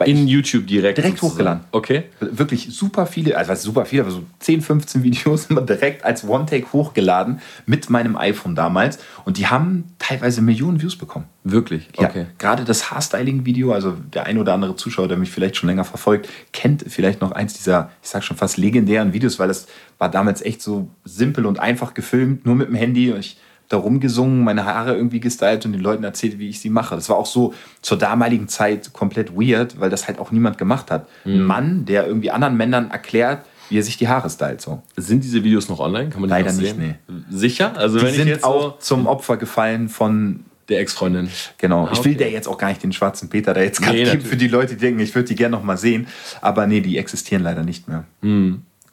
In 0.05 0.27
YouTube 0.27 0.65
direkt. 0.67 0.97
Direkt 0.97 1.17
sozusagen. 1.19 1.33
hochgeladen. 1.33 1.63
Okay. 1.71 2.03
Wirklich 2.21 2.69
super 2.71 3.05
viele, 3.05 3.35
also 3.37 3.51
was 3.51 3.63
super 3.63 3.85
viele, 3.85 4.03
aber 4.03 4.11
so 4.11 4.23
10, 4.39 4.61
15 4.61 5.03
Videos 5.03 5.45
immer 5.49 5.61
direkt 5.61 6.05
als 6.05 6.23
One-Take 6.27 6.71
hochgeladen 6.71 7.41
mit 7.65 7.89
meinem 7.89 8.15
iPhone 8.15 8.55
damals. 8.55 8.99
Und 9.25 9.37
die 9.37 9.47
haben 9.47 9.83
teilweise 9.99 10.41
Millionen 10.41 10.81
Views 10.81 10.95
bekommen. 10.95 11.25
Wirklich? 11.43 11.89
Ja, 11.99 12.07
Okay. 12.09 12.27
gerade 12.37 12.63
das 12.63 12.91
Haarstyling-Video, 12.91 13.73
also 13.73 13.97
der 14.13 14.25
ein 14.25 14.37
oder 14.37 14.53
andere 14.53 14.75
Zuschauer, 14.75 15.07
der 15.09 15.17
mich 15.17 15.31
vielleicht 15.31 15.57
schon 15.57 15.67
länger 15.67 15.83
verfolgt, 15.83 16.29
kennt 16.53 16.85
vielleicht 16.87 17.19
noch 17.21 17.31
eins 17.31 17.53
dieser, 17.53 17.91
ich 18.01 18.09
sag 18.09 18.23
schon 18.23 18.37
fast 18.37 18.57
legendären 18.57 19.11
Videos, 19.13 19.37
weil 19.39 19.49
das 19.49 19.67
war 19.97 20.09
damals 20.09 20.41
echt 20.41 20.61
so 20.61 20.87
simpel 21.03 21.45
und 21.45 21.59
einfach 21.59 21.93
gefilmt, 21.93 22.45
nur 22.45 22.55
mit 22.55 22.69
dem 22.69 22.75
Handy. 22.75 23.11
Und 23.11 23.19
ich 23.19 23.37
da 23.69 23.77
rumgesungen, 23.77 24.43
meine 24.43 24.65
Haare 24.65 24.95
irgendwie 24.95 25.19
gestylt 25.19 25.65
und 25.65 25.71
den 25.73 25.81
Leuten 25.81 26.03
erzählt, 26.03 26.39
wie 26.39 26.49
ich 26.49 26.59
sie 26.59 26.69
mache. 26.71 26.95
Das 26.95 27.07
war 27.07 27.17
auch 27.17 27.27
so 27.27 27.53
zur 27.81 27.97
damaligen 27.97 28.47
Zeit 28.47 28.93
komplett 28.93 29.31
weird, 29.35 29.79
weil 29.79 29.89
das 29.91 30.07
halt 30.07 30.19
auch 30.19 30.31
niemand 30.31 30.57
gemacht 30.57 30.89
hat. 30.91 31.07
Mhm. 31.23 31.33
Ein 31.33 31.43
Mann, 31.43 31.85
der 31.85 32.07
irgendwie 32.07 32.31
anderen 32.31 32.57
Männern 32.57 32.89
erklärt, 32.91 33.45
wie 33.69 33.77
er 33.77 33.83
sich 33.83 33.97
die 33.97 34.07
Haare 34.07 34.27
stylt. 34.29 34.59
So. 34.61 34.81
Sind 34.97 35.23
diese 35.23 35.43
Videos 35.43 35.69
noch 35.69 35.79
online? 35.79 36.09
Kann 36.09 36.21
man 36.21 36.29
die 36.29 36.33
Leider 36.35 36.51
nicht, 36.51 36.75
sehen? 36.75 36.95
Sicher? 37.29 37.77
Also 37.77 37.99
Die 37.99 38.05
wenn 38.05 38.11
ich 38.11 38.17
sind 38.17 38.27
jetzt 38.27 38.43
auch 38.43 38.73
so 38.73 38.77
zum 38.79 39.05
Opfer 39.07 39.37
gefallen 39.37 39.87
von 39.87 40.45
der 40.69 40.79
Ex-Freundin. 40.81 41.29
Genau, 41.59 41.85
Ah, 41.85 41.91
ich 41.93 42.03
will 42.05 42.15
der 42.15 42.31
jetzt 42.31 42.47
auch 42.47 42.57
gar 42.57 42.69
nicht 42.69 42.81
den 42.81 42.91
schwarzen 42.93 43.29
Peter 43.29 43.53
da 43.53 43.61
jetzt 43.61 43.81
gerade 43.81 43.97
Nee, 43.97 44.03
geben 44.05 44.21
für 44.21 44.37
die 44.37 44.47
Leute, 44.47 44.73
die 44.75 44.79
denken, 44.79 44.99
ich 44.99 45.13
würde 45.13 45.27
die 45.27 45.35
gerne 45.35 45.55
noch 45.55 45.63
mal 45.63 45.77
sehen. 45.77 46.07
Aber 46.41 46.65
nee, 46.67 46.81
die 46.81 46.97
existieren 46.97 47.43
leider 47.43 47.63
nicht 47.63 47.87
mehr. 47.87 48.03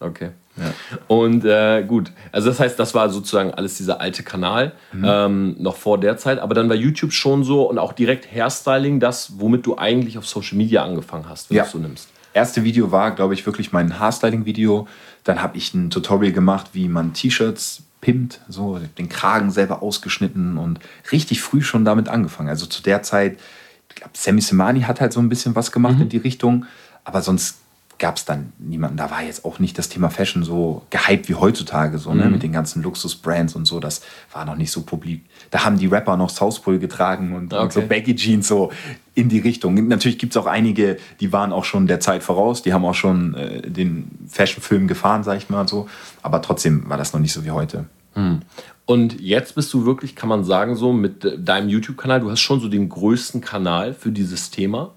Okay. 0.01 0.31
Und 1.07 1.45
äh, 1.45 1.83
gut, 1.85 2.13
also 2.33 2.49
das 2.49 2.61
heißt, 2.61 2.79
das 2.79 2.95
war 2.95 3.11
sozusagen 3.11 3.53
alles 3.53 3.77
dieser 3.77 4.01
alte 4.01 4.23
Kanal, 4.23 4.73
Mhm. 4.93 5.05
ähm, 5.07 5.57
noch 5.59 5.77
vor 5.77 5.99
der 6.01 6.17
Zeit. 6.17 6.39
Aber 6.39 6.55
dann 6.55 6.69
war 6.69 6.77
YouTube 6.77 7.13
schon 7.13 7.45
so 7.45 7.63
und 7.69 7.79
auch 7.79 7.93
direkt 7.93 8.31
Hairstyling, 8.33 9.01
das, 9.01 9.35
womit 9.39 9.67
du 9.67 9.77
eigentlich 9.79 10.19
auf 10.19 10.27
Social 10.27 10.57
Media 10.57 10.83
angefangen 10.85 11.29
hast, 11.29 11.51
wenn 11.51 11.57
Ja. 11.59 11.63
du 11.65 11.67
es 11.67 11.73
so 11.73 11.79
nimmst. 11.79 12.09
Erste 12.33 12.65
Video 12.65 12.93
war, 12.93 13.13
glaube 13.13 13.35
ich, 13.35 13.47
wirklich 13.47 13.73
mein 13.73 13.99
Haarstyling-Video. 13.99 14.87
Dann 15.25 15.43
habe 15.43 15.57
ich 15.57 15.73
ein 15.75 15.91
Tutorial 15.91 16.33
gemacht, 16.33 16.69
wie 16.75 16.89
man 16.89 17.13
T-Shirts 17.15 17.83
pimmt, 18.01 18.41
so 18.49 18.79
den 18.99 19.09
Kragen 19.09 19.51
selber 19.51 19.83
ausgeschnitten 19.83 20.59
und 20.59 20.79
richtig 21.13 21.41
früh 21.43 21.63
schon 21.63 21.85
damit 21.85 22.09
angefangen. 22.09 22.49
Also 22.51 22.67
zu 22.67 22.83
der 22.83 23.03
Zeit, 23.03 23.39
ich 23.89 23.97
glaube, 23.97 24.13
Sammy 24.15 24.43
Semani 24.43 24.83
hat 24.83 25.01
halt 25.01 25.13
so 25.15 25.21
ein 25.21 25.29
bisschen 25.31 25.55
was 25.57 25.73
gemacht 25.73 25.97
in 26.01 26.09
die 26.11 26.19
Richtung, 26.19 26.67
aber 27.05 27.23
sonst 27.23 27.57
gab 27.99 28.17
es 28.17 28.25
dann 28.25 28.53
niemanden. 28.59 28.97
Da 28.97 29.11
war 29.11 29.23
jetzt 29.23 29.45
auch 29.45 29.59
nicht 29.59 29.79
das 29.79 29.89
Thema 29.89 30.11
Fashion 30.11 30.43
so 30.43 30.83
gehypt 30.91 31.29
wie 31.29 31.35
heutzutage, 31.35 31.99
so 31.99 32.13
ne, 32.13 32.29
mit 32.29 32.43
den 32.43 32.53
ganzen 32.53 32.83
Luxus-Brands 32.83 33.55
und 33.55 33.65
so. 33.65 33.81
Das 33.81 34.03
war 34.33 34.45
noch 34.45 34.57
nicht 34.57 34.71
so 34.71 34.83
publik. 34.83 35.25
Da 35.51 35.65
haben 35.65 35.79
die 35.79 35.87
Rapper 35.87 36.17
noch 36.17 36.31
South 36.31 36.61
Pole 36.61 36.79
getragen 36.79 37.35
und, 37.35 37.53
und 37.53 37.73
so 37.73 37.81
Okay. 37.81 37.89
Baggy 37.89 38.17
Jeans 38.17 38.49
so 38.49 38.73
in 39.15 39.29
die 39.29 39.39
Richtung. 39.39 39.75
Natürlich 39.89 40.19
gibt 40.19 40.35
es 40.35 40.37
auch 40.37 40.47
einige, 40.47 40.99
die 41.21 41.33
waren 41.33 41.53
auch 41.53 41.65
schon 41.65 41.87
der 41.87 42.01
Zeit 42.01 42.23
voraus, 42.23 42.63
die 42.63 42.73
haben 42.73 42.85
auch 42.85 42.95
schon 42.95 43.35
äh, 43.35 43.63
den 43.63 44.11
Fashion-Film 44.29 44.89
gefahren, 44.89 45.25
sag 45.25 45.39
ich 45.39 45.49
mal 45.49 45.67
so. 45.67 45.89
Aber 46.23 46.43
trotzdem 46.43 46.89
war 46.89 46.97
das 46.97 47.13
noch 47.13 47.21
nicht 47.21 47.33
so 47.33 47.45
wie 47.45 47.51
heute. 47.51 47.87
Und 48.87 49.21
jetzt 49.21 49.55
bist 49.57 49.73
du 49.75 49.85
wirklich, 49.85 50.15
kann 50.15 50.29
man 50.29 50.45
sagen, 50.45 50.77
so 50.77 50.93
mit 50.93 51.25
äh, 51.25 51.39
deinem 51.39 51.69
YouTube-Kanal, 51.69 52.21
du 52.21 52.31
hast 52.31 52.41
schon 52.41 52.61
so 52.61 52.69
den 52.69 52.89
größten 52.89 53.41
Kanal 53.41 53.95
für 53.95 54.13
dieses 54.13 54.51
Thema. 54.51 54.93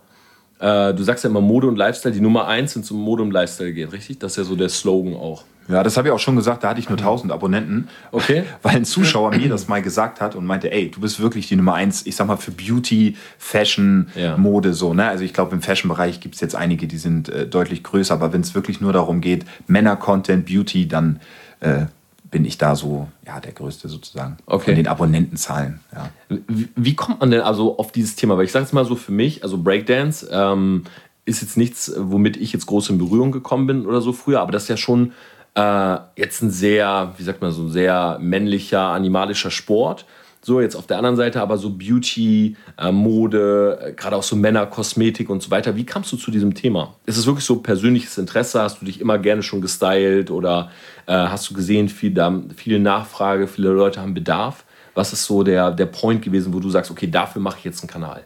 Äh, 0.59 0.93
du 0.93 1.03
sagst 1.03 1.23
ja 1.23 1.29
immer 1.29 1.41
Mode 1.41 1.67
und 1.67 1.77
Lifestyle, 1.77 2.13
die 2.13 2.21
Nummer 2.21 2.47
eins, 2.47 2.75
wenn 2.75 2.83
es 2.83 2.91
um 2.91 3.01
Mode 3.01 3.23
und 3.23 3.31
Lifestyle 3.31 3.73
geht, 3.73 3.91
richtig? 3.91 4.19
Das 4.19 4.33
ist 4.33 4.37
ja 4.37 4.43
so 4.43 4.55
der 4.55 4.69
Slogan 4.69 5.15
auch. 5.15 5.43
Ja, 5.69 5.83
das 5.83 5.97
habe 5.97 6.07
ich 6.07 6.13
auch 6.13 6.19
schon 6.19 6.35
gesagt, 6.35 6.63
da 6.63 6.69
hatte 6.69 6.79
ich 6.79 6.89
nur 6.89 6.97
1000 6.97 7.31
Abonnenten. 7.31 7.89
Okay. 8.11 8.43
Weil 8.63 8.77
ein 8.77 8.85
Zuschauer 8.85 9.31
mir 9.35 9.49
das 9.49 9.67
mal 9.67 9.83
gesagt 9.83 10.19
hat 10.19 10.35
und 10.35 10.45
meinte, 10.45 10.71
ey, 10.71 10.89
du 10.89 10.99
bist 10.99 11.19
wirklich 11.19 11.47
die 11.47 11.55
Nummer 11.55 11.75
eins, 11.75 12.07
ich 12.07 12.15
sag 12.15 12.25
mal, 12.25 12.37
für 12.37 12.51
Beauty, 12.51 13.15
Fashion, 13.37 14.07
Ja. 14.15 14.35
Mode, 14.35 14.73
so, 14.73 14.95
ne? 14.95 15.07
Also 15.07 15.23
ich 15.23 15.33
glaube, 15.33 15.53
im 15.55 15.61
Fashion-Bereich 15.61 16.21
gibt 16.21 16.35
es 16.35 16.41
jetzt 16.41 16.55
einige, 16.55 16.87
die 16.87 16.97
sind 16.97 17.29
äh, 17.29 17.45
deutlich 17.45 17.83
größer, 17.83 18.15
aber 18.15 18.33
wenn 18.33 18.41
es 18.41 18.55
wirklich 18.55 18.81
nur 18.81 18.93
darum 18.93 19.21
geht, 19.21 19.45
Männer-Content, 19.67 20.47
Beauty, 20.47 20.87
dann 20.87 21.19
äh, 21.59 21.85
bin 22.31 22.45
ich 22.45 22.57
da 22.57 22.75
so, 22.75 23.07
ja, 23.25 23.39
der 23.39 23.53
Größte 23.53 23.89
sozusagen. 23.89 24.37
Okay. 24.45 24.65
Von 24.65 24.75
den 24.75 24.87
Abonnentenzahlen, 24.87 25.79
ja. 25.93 26.09
Wie, 26.47 26.69
wie 26.75 26.95
kommt 26.95 27.19
man 27.19 27.31
denn 27.31 27.41
also 27.41 27.77
auf 27.77 27.91
dieses 27.91 28.15
Thema? 28.15 28.37
Weil 28.37 28.45
ich 28.45 28.51
sage 28.51 28.65
es 28.65 28.73
mal 28.73 28.85
so 28.85 28.95
für 28.95 29.11
mich, 29.11 29.43
also 29.43 29.57
Breakdance 29.57 30.29
ähm, 30.31 30.83
ist 31.25 31.41
jetzt 31.41 31.57
nichts, 31.57 31.91
womit 31.97 32.37
ich 32.37 32.53
jetzt 32.53 32.65
groß 32.65 32.89
in 32.89 32.97
Berührung 32.97 33.31
gekommen 33.31 33.67
bin 33.67 33.85
oder 33.85 34.01
so 34.01 34.13
früher, 34.13 34.41
aber 34.41 34.51
das 34.51 34.63
ist 34.63 34.69
ja 34.69 34.77
schon 34.77 35.13
äh, 35.55 35.97
jetzt 36.15 36.41
ein 36.41 36.51
sehr, 36.51 37.13
wie 37.17 37.23
sagt 37.23 37.41
man 37.41 37.51
so, 37.51 37.63
ein 37.63 37.71
sehr 37.71 38.17
männlicher, 38.21 38.81
animalischer 38.81 39.51
Sport. 39.51 40.05
So, 40.41 40.62
jetzt 40.62 40.75
auf 40.75 40.88
der 40.88 40.97
anderen 40.97 41.17
Seite 41.17 41.41
aber 41.41 41.58
so 41.58 41.69
Beauty, 41.69 42.56
äh, 42.78 42.91
Mode, 42.91 43.80
äh, 43.82 43.91
gerade 43.91 44.15
auch 44.15 44.23
so 44.23 44.36
Männer, 44.36 44.65
Kosmetik 44.67 45.30
und 45.30 45.43
so 45.43 45.52
weiter. 45.52 45.75
Wie 45.75 45.86
kamst 45.86 46.12
du 46.13 46.17
zu 46.17 46.32
diesem 46.32 46.54
Thema? 46.54 46.95
Ist 47.06 47.17
es 47.17 47.25
wirklich 47.25 47.45
so 47.45 47.58
persönliches 47.58 48.17
Interesse? 48.17 48.62
Hast 48.62 48.82
du 48.82 48.86
dich 48.86 49.02
immer 49.02 49.17
gerne 49.17 49.43
schon 49.43 49.60
gestylt 49.60 50.32
oder 50.32 50.71
äh, 51.08 51.13
hast 51.13 51.49
du 51.49 51.54
gesehen, 51.54 51.89
viel, 51.89 52.12
da, 52.12 52.41
viele 52.56 52.80
Nachfrage, 52.80 53.47
viele 53.47 53.69
Leute 53.69 54.02
haben 54.02 54.13
Bedarf? 54.13 54.63
Was 54.95 55.12
ist 55.12 55.25
so 55.25 55.43
der, 55.43 55.71
der 55.71 55.86
Point 55.88 56.21
gewesen, 56.21 56.54
wo 56.54 56.60
du 56.60 56.69
sagst, 56.69 56.89
okay, 56.89 57.08
dafür 57.08 57.41
mache 57.41 57.58
ich 57.60 57.65
jetzt 57.65 57.82
einen 57.82 57.89
Kanal? 57.89 58.23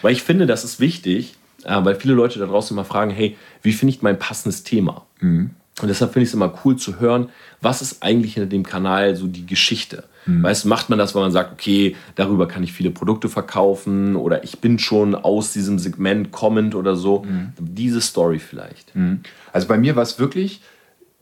Weil 0.00 0.12
ich 0.12 0.22
finde, 0.22 0.46
das 0.46 0.62
ist 0.64 0.78
wichtig, 0.78 1.34
äh, 1.64 1.84
weil 1.84 1.96
viele 1.96 2.14
Leute 2.14 2.38
da 2.38 2.46
draußen 2.46 2.74
immer 2.74 2.84
fragen, 2.84 3.10
hey, 3.10 3.36
wie 3.62 3.72
finde 3.72 3.94
ich 3.94 4.02
mein 4.02 4.18
passendes 4.18 4.62
Thema? 4.62 5.06
Und 5.82 5.88
deshalb 5.88 6.12
finde 6.12 6.24
ich 6.24 6.30
es 6.30 6.34
immer 6.34 6.54
cool 6.64 6.76
zu 6.76 7.00
hören, 7.00 7.28
was 7.60 7.82
ist 7.82 8.02
eigentlich 8.02 8.34
hinter 8.34 8.48
dem 8.48 8.62
Kanal 8.62 9.16
so 9.16 9.26
die 9.26 9.44
Geschichte? 9.46 10.04
Weißt 10.24 10.64
du, 10.64 10.68
macht 10.68 10.88
man 10.88 11.00
das, 11.00 11.16
weil 11.16 11.22
man 11.22 11.32
sagt, 11.32 11.52
okay, 11.52 11.96
darüber 12.14 12.46
kann 12.46 12.62
ich 12.62 12.72
viele 12.72 12.92
Produkte 12.92 13.28
verkaufen 13.28 14.14
oder 14.14 14.44
ich 14.44 14.60
bin 14.60 14.78
schon 14.78 15.16
aus 15.16 15.52
diesem 15.52 15.80
Segment 15.80 16.30
kommend 16.30 16.76
oder 16.76 16.94
so. 16.94 17.26
Diese 17.58 18.00
Story 18.00 18.38
vielleicht. 18.38 18.92
Also 19.52 19.66
bei 19.66 19.76
mir 19.76 19.96
war 19.96 20.04
es 20.04 20.20
wirklich, 20.20 20.60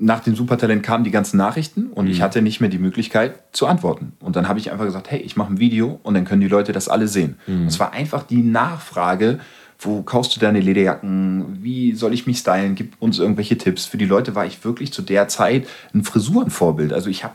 nach 0.02 0.20
dem 0.20 0.34
Supertalent 0.34 0.82
kamen 0.82 1.04
die 1.04 1.10
ganzen 1.10 1.36
Nachrichten 1.38 1.86
und 1.86 2.08
ich 2.08 2.20
hatte 2.20 2.42
nicht 2.42 2.60
mehr 2.60 2.70
die 2.70 2.78
Möglichkeit 2.78 3.34
zu 3.52 3.66
antworten. 3.66 4.12
Und 4.20 4.36
dann 4.36 4.48
habe 4.48 4.58
ich 4.58 4.70
einfach 4.70 4.84
gesagt, 4.84 5.10
hey, 5.10 5.20
ich 5.20 5.36
mache 5.36 5.52
ein 5.52 5.60
Video 5.60 5.98
und 6.02 6.12
dann 6.14 6.26
können 6.26 6.40
die 6.42 6.48
Leute 6.48 6.72
das 6.72 6.88
alle 6.88 7.08
sehen. 7.08 7.38
Und 7.46 7.66
es 7.68 7.80
war 7.80 7.92
einfach 7.92 8.22
die 8.22 8.42
Nachfrage, 8.42 9.40
wo 9.80 10.02
kaufst 10.02 10.36
du 10.36 10.40
deine 10.40 10.60
Lederjacken? 10.60 11.58
Wie 11.62 11.92
soll 11.92 12.12
ich 12.12 12.26
mich 12.26 12.38
stylen? 12.38 12.74
Gib 12.74 12.94
uns 13.00 13.18
irgendwelche 13.18 13.56
Tipps. 13.56 13.86
Für 13.86 13.96
die 13.96 14.04
Leute 14.04 14.34
war 14.34 14.46
ich 14.46 14.64
wirklich 14.64 14.92
zu 14.92 15.02
der 15.02 15.28
Zeit 15.28 15.66
ein 15.94 16.04
Frisurenvorbild. 16.04 16.92
Also 16.92 17.08
ich 17.08 17.24
habe 17.24 17.34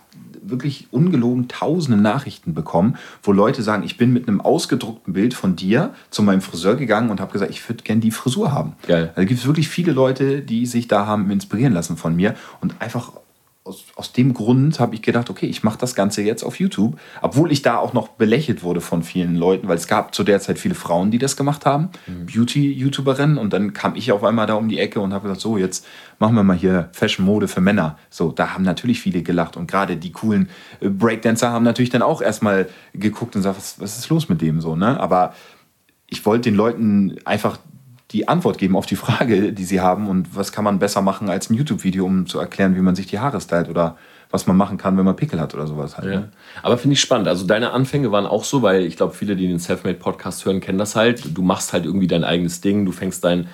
wirklich 0.50 0.88
ungelogen 0.92 1.48
tausende 1.48 2.00
Nachrichten 2.00 2.54
bekommen, 2.54 2.98
wo 3.24 3.32
Leute 3.32 3.64
sagen, 3.64 3.84
ich 3.84 3.98
bin 3.98 4.14
mit 4.14 4.28
einem 4.28 4.42
ausgedruckten 4.42 5.14
Bild 5.14 5.34
von 5.34 5.56
dir 5.56 5.94
zu 6.12 6.22
meinem 6.22 6.42
Friseur 6.42 6.76
gegangen 6.76 7.10
und 7.10 7.20
habe 7.20 7.34
gesagt, 7.34 7.52
ich 7.52 7.68
würde 7.68 7.84
gerne 7.84 8.02
die 8.02 8.12
Frisur 8.12 8.52
haben. 8.52 8.74
Geil. 8.88 9.12
Da 9.16 9.24
gibt 9.24 9.40
es 9.40 9.48
wirklich 9.48 9.68
viele 9.68 9.92
Leute, 9.92 10.42
die 10.42 10.68
sich 10.68 10.88
da 10.88 11.08
haben 11.08 11.32
inspirieren 11.32 11.74
lassen 11.74 11.98
von 11.98 12.16
mir. 12.16 12.36
Und 12.62 12.76
einfach 12.80 13.14
aus, 13.66 13.84
aus 13.96 14.14
dem 14.14 14.36
Grund 14.36 14.80
habe 14.80 14.94
ich 14.94 15.02
gedacht, 15.02 15.32
okay, 15.32 15.48
ich 15.48 15.64
mache 15.64 15.80
das 15.80 15.96
Ganze 15.96 16.22
jetzt 16.22 16.44
auf 16.44 16.60
YouTube. 16.60 17.00
Obwohl 17.22 17.52
ich 17.52 17.64
da 17.64 17.78
auch 17.78 17.94
noch 17.94 18.10
belächelt 18.10 18.62
wurde 18.62 18.80
von 18.80 19.02
vielen 19.02 19.36
Leuten, 19.36 19.68
weil 19.68 19.76
es 19.76 19.88
gab 19.88 20.14
zu 20.14 20.24
der 20.24 20.40
Zeit 20.40 20.60
viele 20.60 20.76
Frauen, 20.76 21.10
die 21.10 21.18
das 21.18 21.36
gemacht 21.36 21.66
haben, 21.66 21.90
Beauty-YouTuberinnen. 22.28 23.40
Und 23.40 23.54
dann 23.54 23.74
kam 23.74 23.96
ich 23.96 24.12
auf 24.12 24.24
einmal 24.24 24.46
da 24.46 24.54
um 24.54 24.70
die 24.70 24.78
Ecke 24.78 25.00
und 25.00 25.14
habe 25.14 25.24
gesagt, 25.24 25.42
so, 25.42 25.58
jetzt 25.58 25.86
machen 26.20 26.36
wir 26.36 26.44
mal 26.44 26.56
hier 26.56 26.90
Fashion-Mode 26.94 27.48
für 27.48 27.60
Männer. 27.60 27.98
So, 28.12 28.32
da 28.32 28.54
haben 28.54 28.64
natürlich 28.64 29.02
viele 29.02 29.24
gelacht. 29.24 29.58
Und 29.58 29.66
gerade 29.66 29.98
die 29.98 30.12
coolen 30.12 30.50
äh, 30.80 30.90
Breakdancer 30.90 31.50
haben 31.50 31.66
natürlich 31.66 31.90
dann 31.90 32.04
auch 32.04 32.22
erstmal 32.22 32.70
geguckt 32.94 33.36
und 33.36 33.42
gesagt, 33.42 33.58
was, 33.58 33.80
was 33.80 33.98
ist 33.98 34.10
los 34.10 34.30
mit 34.30 34.42
dem 34.42 34.62
so, 34.62 34.76
ne? 34.76 35.00
Aber 35.00 35.34
ich 36.08 36.24
wollte 36.24 36.52
den 36.52 36.56
Leuten 36.56 37.16
einfach 37.26 37.58
die 38.16 38.30
Antwort 38.30 38.58
geben 38.58 38.78
auf 38.78 38.86
die 38.86 38.96
Frage, 38.96 39.52
die 39.52 39.66
sie 39.66 39.82
haben 39.82 40.08
und 40.08 40.36
was 40.36 40.54
kann 40.54 40.64
man 40.64 40.80
besser 40.80 41.02
machen 41.02 41.30
als 41.30 41.50
ein 41.50 41.56
YouTube-Video, 41.56 42.06
um 42.06 42.28
zu 42.28 42.40
erklären, 42.40 42.76
wie 42.76 42.82
man 42.82 42.96
sich 42.96 43.08
die 43.08 43.20
Haare 43.20 43.42
stylt 43.42 43.70
oder 43.70 43.98
was 44.32 44.48
man 44.48 44.56
machen 44.56 44.78
kann, 44.78 44.98
wenn 44.98 45.06
man 45.06 45.18
Pickel 45.18 45.40
hat 45.40 45.54
oder 45.54 45.68
sowas 45.68 45.98
halt. 45.98 46.08
Ja. 46.08 46.20
ne? 46.22 46.30
Aber 46.64 46.78
finde 46.78 46.94
ich 46.94 47.02
spannend. 47.02 47.28
Also 47.28 47.46
deine 47.46 47.72
Anfänge 47.72 48.12
waren 48.12 48.26
auch 48.26 48.46
so, 48.46 48.62
weil 48.62 48.86
ich 48.86 48.96
glaube, 48.96 49.14
viele, 49.14 49.36
die 49.36 49.48
den 49.48 49.60
Selfmade-Podcast 49.60 50.46
hören, 50.46 50.62
kennen 50.62 50.78
das 50.78 50.96
halt. 50.96 51.38
Du 51.38 51.42
machst 51.42 51.74
halt 51.74 51.86
irgendwie 51.86 52.08
dein 52.08 52.24
eigenes 52.24 52.62
Ding, 52.62 52.86
du 52.86 52.94
fängst 52.94 53.24
dein, 53.24 53.48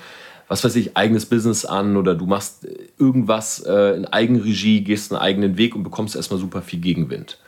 was 0.48 0.64
weiß 0.64 0.76
ich, 0.76 0.96
eigenes 0.96 1.26
Business 1.26 1.66
an 1.66 1.98
oder 1.98 2.14
du 2.14 2.28
machst 2.28 2.66
äh, 2.66 2.78
irgendwas 3.00 3.64
äh, 3.66 3.96
in 3.96 4.06
Eigenregie, 4.06 4.84
gehst 4.84 5.12
einen 5.12 5.22
eigenen 5.22 5.58
Weg 5.58 5.76
und 5.76 5.84
bekommst 5.84 6.16
erstmal 6.16 6.40
super 6.40 6.62
viel 6.62 6.80
Gegenwind. 6.80 7.40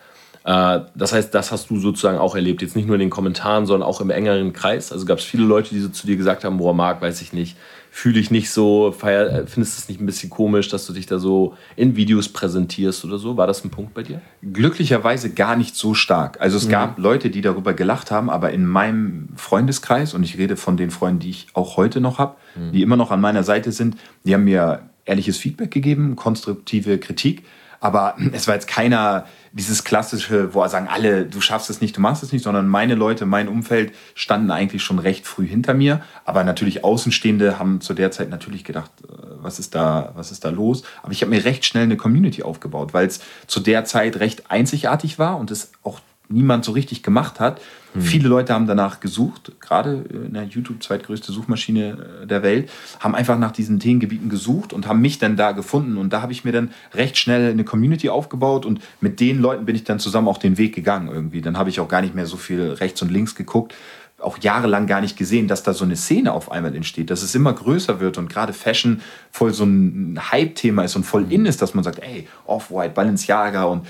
Äh, 0.46 0.82
das 0.96 1.14
heißt, 1.14 1.34
das 1.34 1.52
hast 1.52 1.70
du 1.70 1.80
sozusagen 1.80 2.18
auch 2.18 2.36
erlebt. 2.36 2.62
Jetzt 2.62 2.76
nicht 2.76 2.86
nur 2.86 2.96
in 2.96 3.00
den 3.00 3.10
Kommentaren, 3.10 3.66
sondern 3.66 3.88
auch 3.88 4.02
im 4.02 4.10
engeren 4.10 4.52
Kreis. 4.54 4.92
Also 4.92 5.06
gab 5.06 5.20
es 5.20 5.24
viele 5.26 5.44
Leute, 5.44 5.70
die 5.74 5.80
so 5.80 5.90
zu 5.90 6.06
dir 6.08 6.18
gesagt 6.18 6.44
haben, 6.44 6.58
boah, 6.58 6.74
Marc, 6.74 7.02
weiß 7.02 7.22
ich 7.22 7.32
nicht, 7.34 7.56
fühle 7.90 8.20
ich 8.20 8.32
nicht 8.32 8.50
so, 8.50 8.92
feier, 8.92 9.28
äh, 9.28 9.48
findest 9.48 9.78
du 9.78 9.82
es 9.84 9.88
nicht 9.90 10.02
ein 10.02 10.06
bisschen 10.06 10.30
komisch, 10.30 10.68
dass 10.68 10.86
du 10.88 10.94
dich 10.94 11.06
da 11.06 11.20
so 11.20 11.54
in 11.76 11.96
Videos 11.96 12.28
präsentierst 12.28 13.06
oder 13.06 13.20
so? 13.20 13.38
War 13.38 13.48
das 13.48 13.64
ein 13.64 13.70
Punkt 13.70 13.94
bei 13.94 14.04
dir? 14.04 14.22
glücklicherweise 14.42 15.30
gar 15.34 15.56
nicht 15.56 15.76
so 15.76 15.94
stark. 15.94 16.42
Also 16.42 16.58
Mhm. 16.58 16.64
es 16.64 16.70
gab 16.70 16.98
Leute, 17.00 17.30
die 17.30 17.42
darüber 17.42 17.74
gelacht 17.74 18.12
haben, 18.12 18.30
aber 18.30 18.52
in 18.52 18.66
meinem 18.66 19.30
Freundeskreis, 19.36 20.14
und 20.14 20.24
ich 20.24 20.38
rede 20.38 20.58
von 20.58 20.76
den 20.78 20.90
Freunden, 20.92 21.20
die 21.20 21.30
ich 21.30 21.48
auch 21.54 21.78
heute 21.78 22.02
noch 22.02 22.18
habe, 22.18 22.36
Mhm. 22.56 22.72
die 22.72 22.82
immer 22.82 22.98
noch 22.98 23.12
an 23.12 23.22
meiner 23.22 23.44
Seite 23.44 23.72
sind, 23.72 23.96
die 24.26 24.34
haben 24.34 24.44
mir 24.44 24.82
ehrliches 25.06 25.38
Feedback 25.38 25.72
gegeben, 25.72 26.16
konstruktive 26.16 26.98
Kritik. 26.98 27.44
Aber 27.84 28.16
es 28.32 28.48
war 28.48 28.56
jetzt 28.56 28.68
keiner 28.68 29.26
dieses 29.52 29.84
klassische, 29.84 30.56
wo 30.56 30.64
er 30.64 30.70
sagen, 30.70 30.88
alle, 30.88 31.26
du 31.26 31.40
schaffst 31.40 31.70
es 31.70 31.80
nicht, 31.80 31.96
du 31.96 32.02
machst 32.02 32.24
es 32.24 32.32
nicht, 32.32 32.44
sondern 32.44 32.68
meine 32.68 32.96
Leute, 32.96 33.28
mein 33.28 33.48
Umfeld 33.48 33.94
standen 34.16 34.50
eigentlich 34.50 34.82
schon 34.82 34.98
recht 34.98 35.28
früh 35.28 35.46
hinter 35.46 35.76
mir. 35.76 36.02
Aber 36.26 36.44
natürlich 36.44 36.84
Außenstehende 36.84 37.60
haben 37.60 37.80
zu 37.80 37.94
der 37.94 38.10
Zeit 38.10 38.30
natürlich 38.30 38.64
gedacht, 38.64 38.90
äh, 39.04 39.12
was 39.38 39.60
ist 39.60 39.76
da, 39.76 40.14
was 40.16 40.32
ist 40.32 40.44
da 40.44 40.50
los? 40.50 40.84
Aber 41.04 41.12
ich 41.12 41.22
habe 41.22 41.30
mir 41.30 41.46
recht 41.46 41.66
schnell 41.66 41.84
eine 41.84 41.98
Community 41.98 42.42
aufgebaut, 42.42 42.94
weil 42.94 43.06
es 43.06 43.20
zu 43.46 43.60
der 43.60 43.86
Zeit 43.86 44.16
recht 44.20 44.50
einzigartig 44.50 45.20
war 45.20 45.38
und 45.38 45.52
es 45.52 45.72
auch 45.84 46.00
niemand 46.30 46.66
so 46.66 46.72
richtig 46.72 47.04
gemacht 47.04 47.40
hat. 47.40 47.62
Viele 48.00 48.28
Leute 48.28 48.54
haben 48.56 48.66
danach 48.66 49.02
gesucht, 49.02 49.52
gerade 49.60 50.04
in 50.10 50.34
der 50.34 50.46
YouTube 50.46 50.82
zweitgrößte 50.82 51.32
Suchmaschine 51.32 52.24
äh, 52.24 52.28
der 52.28 52.42
Welt, 52.42 52.72
haben 53.00 53.14
einfach 53.14 53.38
nach 53.38 53.52
diesen 53.52 53.80
Themengebieten 53.80 54.30
gesucht 54.30 54.74
und 54.74 54.88
haben 54.88 55.00
mich 55.00 55.20
dann 55.20 55.38
da 55.38 55.52
gefunden. 55.52 55.98
Und 55.98 56.12
da 56.12 56.24
habe 56.24 56.32
ich 56.32 56.44
mir 56.44 56.52
dann 56.52 56.72
recht 56.96 57.18
schnell 57.18 57.52
eine 57.52 57.64
Community 57.64 58.10
aufgebaut 58.10 58.66
und 58.66 58.82
mit 59.00 59.20
den 59.20 59.40
Leuten 59.40 59.66
bin 59.66 59.76
ich 59.76 59.84
dann 59.84 60.00
zusammen 60.00 60.28
auch 60.28 60.40
den 60.40 60.58
Weg 60.58 60.74
gegangen 60.74 61.08
irgendwie. 61.08 61.42
Dann 61.42 61.56
habe 61.56 61.70
ich 61.70 61.80
auch 61.80 61.88
gar 61.88 62.02
nicht 62.02 62.16
mehr 62.16 62.26
so 62.26 62.38
viel 62.38 62.72
rechts 62.72 63.00
und 63.04 63.12
links 63.12 63.36
geguckt, 63.36 63.76
auch 64.24 64.38
jahrelang 64.40 64.88
gar 64.88 65.02
nicht 65.02 65.18
gesehen, 65.18 65.48
dass 65.48 65.64
da 65.64 65.74
so 65.74 65.84
eine 65.84 65.96
Szene 65.96 66.32
auf 66.32 66.52
einmal 66.52 66.76
entsteht, 66.76 67.10
dass 67.10 67.22
es 67.22 67.36
immer 67.36 67.54
größer 67.54 68.00
wird 68.00 68.18
und 68.18 68.30
gerade 68.30 68.54
Fashion 68.54 69.02
voll 69.32 69.54
so 69.54 69.66
ein 69.66 70.20
Hype-Thema 70.32 70.84
ist 70.84 70.96
und 70.96 71.04
voll 71.04 71.32
in 71.32 71.46
ist, 71.46 71.62
dass 71.62 71.74
man 71.74 71.84
sagt, 71.84 72.00
ey, 72.00 72.28
Off-White, 72.46 72.94
Balenciaga 72.94 73.66
und 73.66 73.86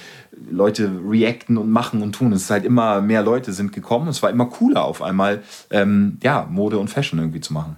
Leute 0.49 0.91
reacten 1.07 1.57
und 1.57 1.69
machen 1.69 2.01
und 2.01 2.13
tun. 2.13 2.31
Es 2.33 2.43
ist 2.43 2.49
halt 2.49 2.65
immer 2.65 3.01
mehr 3.01 3.23
Leute 3.23 3.53
sind 3.53 3.71
gekommen. 3.71 4.07
Es 4.07 4.23
war 4.23 4.29
immer 4.29 4.45
cooler 4.45 4.85
auf 4.85 5.01
einmal, 5.01 5.43
ähm, 5.69 6.17
ja, 6.23 6.47
Mode 6.49 6.79
und 6.79 6.89
Fashion 6.89 7.19
irgendwie 7.19 7.41
zu 7.41 7.53
machen. 7.53 7.77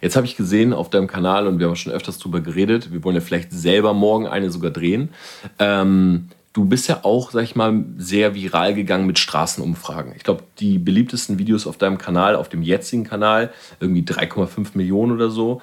Jetzt 0.00 0.16
habe 0.16 0.26
ich 0.26 0.36
gesehen 0.36 0.72
auf 0.72 0.90
deinem 0.90 1.06
Kanal 1.06 1.46
und 1.46 1.58
wir 1.58 1.66
haben 1.66 1.76
schon 1.76 1.92
öfters 1.92 2.18
drüber 2.18 2.40
geredet. 2.40 2.92
Wir 2.92 3.04
wollen 3.04 3.16
ja 3.16 3.20
vielleicht 3.20 3.52
selber 3.52 3.92
morgen 3.92 4.26
eine 4.26 4.50
sogar 4.50 4.70
drehen. 4.70 5.10
Ähm, 5.58 6.28
du 6.52 6.64
bist 6.64 6.88
ja 6.88 7.00
auch, 7.04 7.30
sag 7.30 7.42
ich 7.44 7.54
mal, 7.54 7.84
sehr 7.98 8.34
viral 8.34 8.74
gegangen 8.74 9.06
mit 9.06 9.18
Straßenumfragen. 9.18 10.14
Ich 10.16 10.24
glaube, 10.24 10.44
die 10.58 10.78
beliebtesten 10.78 11.38
Videos 11.38 11.66
auf 11.66 11.76
deinem 11.76 11.98
Kanal, 11.98 12.36
auf 12.36 12.48
dem 12.48 12.62
jetzigen 12.62 13.04
Kanal, 13.04 13.52
irgendwie 13.80 14.02
3,5 14.02 14.70
Millionen 14.74 15.12
oder 15.12 15.30
so. 15.30 15.60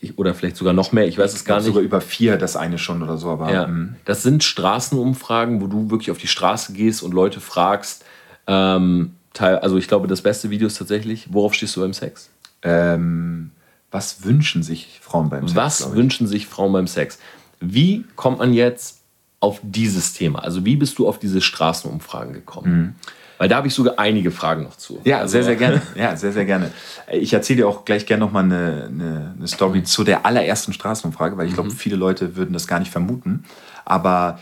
Ich, 0.00 0.18
oder 0.18 0.34
vielleicht 0.34 0.56
sogar 0.56 0.72
noch 0.72 0.92
mehr, 0.92 1.06
ich 1.06 1.18
weiß 1.18 1.34
es 1.34 1.44
gar 1.44 1.56
nicht. 1.56 1.66
Sogar 1.66 1.82
über 1.82 2.00
vier, 2.00 2.36
das 2.36 2.56
eine 2.56 2.78
schon 2.78 3.02
oder 3.02 3.18
so. 3.18 3.30
Aber 3.30 3.52
Ja, 3.52 3.64
ähm, 3.64 3.96
das 4.04 4.22
sind 4.22 4.42
Straßenumfragen, 4.42 5.60
wo 5.60 5.66
du 5.66 5.90
wirklich 5.90 6.10
auf 6.10 6.18
die 6.18 6.26
Straße 6.26 6.72
gehst 6.72 7.02
und 7.02 7.12
Leute 7.12 7.40
fragst. 7.40 8.04
Ähm, 8.46 9.14
teil, 9.32 9.58
also 9.58 9.76
ich 9.76 9.88
glaube, 9.88 10.08
das 10.08 10.22
beste 10.22 10.50
Video 10.50 10.66
ist 10.66 10.78
tatsächlich, 10.78 11.32
worauf 11.32 11.54
stehst 11.54 11.76
du 11.76 11.80
beim 11.80 11.92
Sex? 11.92 12.30
ähm, 12.62 13.50
was 13.90 14.24
wünschen 14.24 14.64
sich 14.64 14.98
Frauen 15.00 15.30
beim 15.30 15.46
Sex? 15.46 15.56
Was 15.56 15.94
wünschen 15.94 16.26
sich 16.26 16.46
Frauen 16.46 16.72
beim 16.72 16.88
Sex? 16.88 17.18
Wie 17.60 18.04
kommt 18.16 18.38
man 18.38 18.52
jetzt 18.52 19.02
auf 19.38 19.60
dieses 19.62 20.14
Thema? 20.14 20.40
Also 20.40 20.64
wie 20.64 20.74
bist 20.74 20.98
du 20.98 21.06
auf 21.06 21.20
diese 21.20 21.40
Straßenumfragen 21.40 22.32
gekommen? 22.32 22.96
Weil 23.44 23.50
da 23.50 23.56
habe 23.56 23.68
ich 23.68 23.74
sogar 23.74 23.98
einige 23.98 24.30
Fragen 24.30 24.62
noch 24.62 24.76
zu. 24.78 24.94
Mhm. 24.94 25.00
Ja, 25.04 25.18
also, 25.18 25.32
sehr, 25.32 25.44
sehr 25.44 25.56
gerne. 25.56 25.82
Ja, 25.94 26.16
sehr, 26.16 26.32
sehr 26.32 26.46
gerne. 26.46 26.70
Ich 27.12 27.34
erzähle 27.34 27.58
dir 27.58 27.68
auch 27.68 27.84
gleich 27.84 28.06
gerne 28.06 28.24
nochmal 28.24 28.44
eine, 28.44 28.88
eine, 28.90 29.34
eine 29.36 29.46
Story 29.46 29.80
Mhm. 29.80 29.84
zu 29.84 30.02
der 30.02 30.24
allerersten 30.24 30.72
Straßenumfrage, 30.72 31.36
weil 31.36 31.46
ich 31.46 31.52
glaube, 31.52 31.70
viele 31.70 31.96
Leute 31.96 32.36
würden 32.36 32.54
das 32.54 32.66
gar 32.66 32.78
nicht 32.78 32.90
vermuten. 32.90 33.44
Aber 33.84 34.38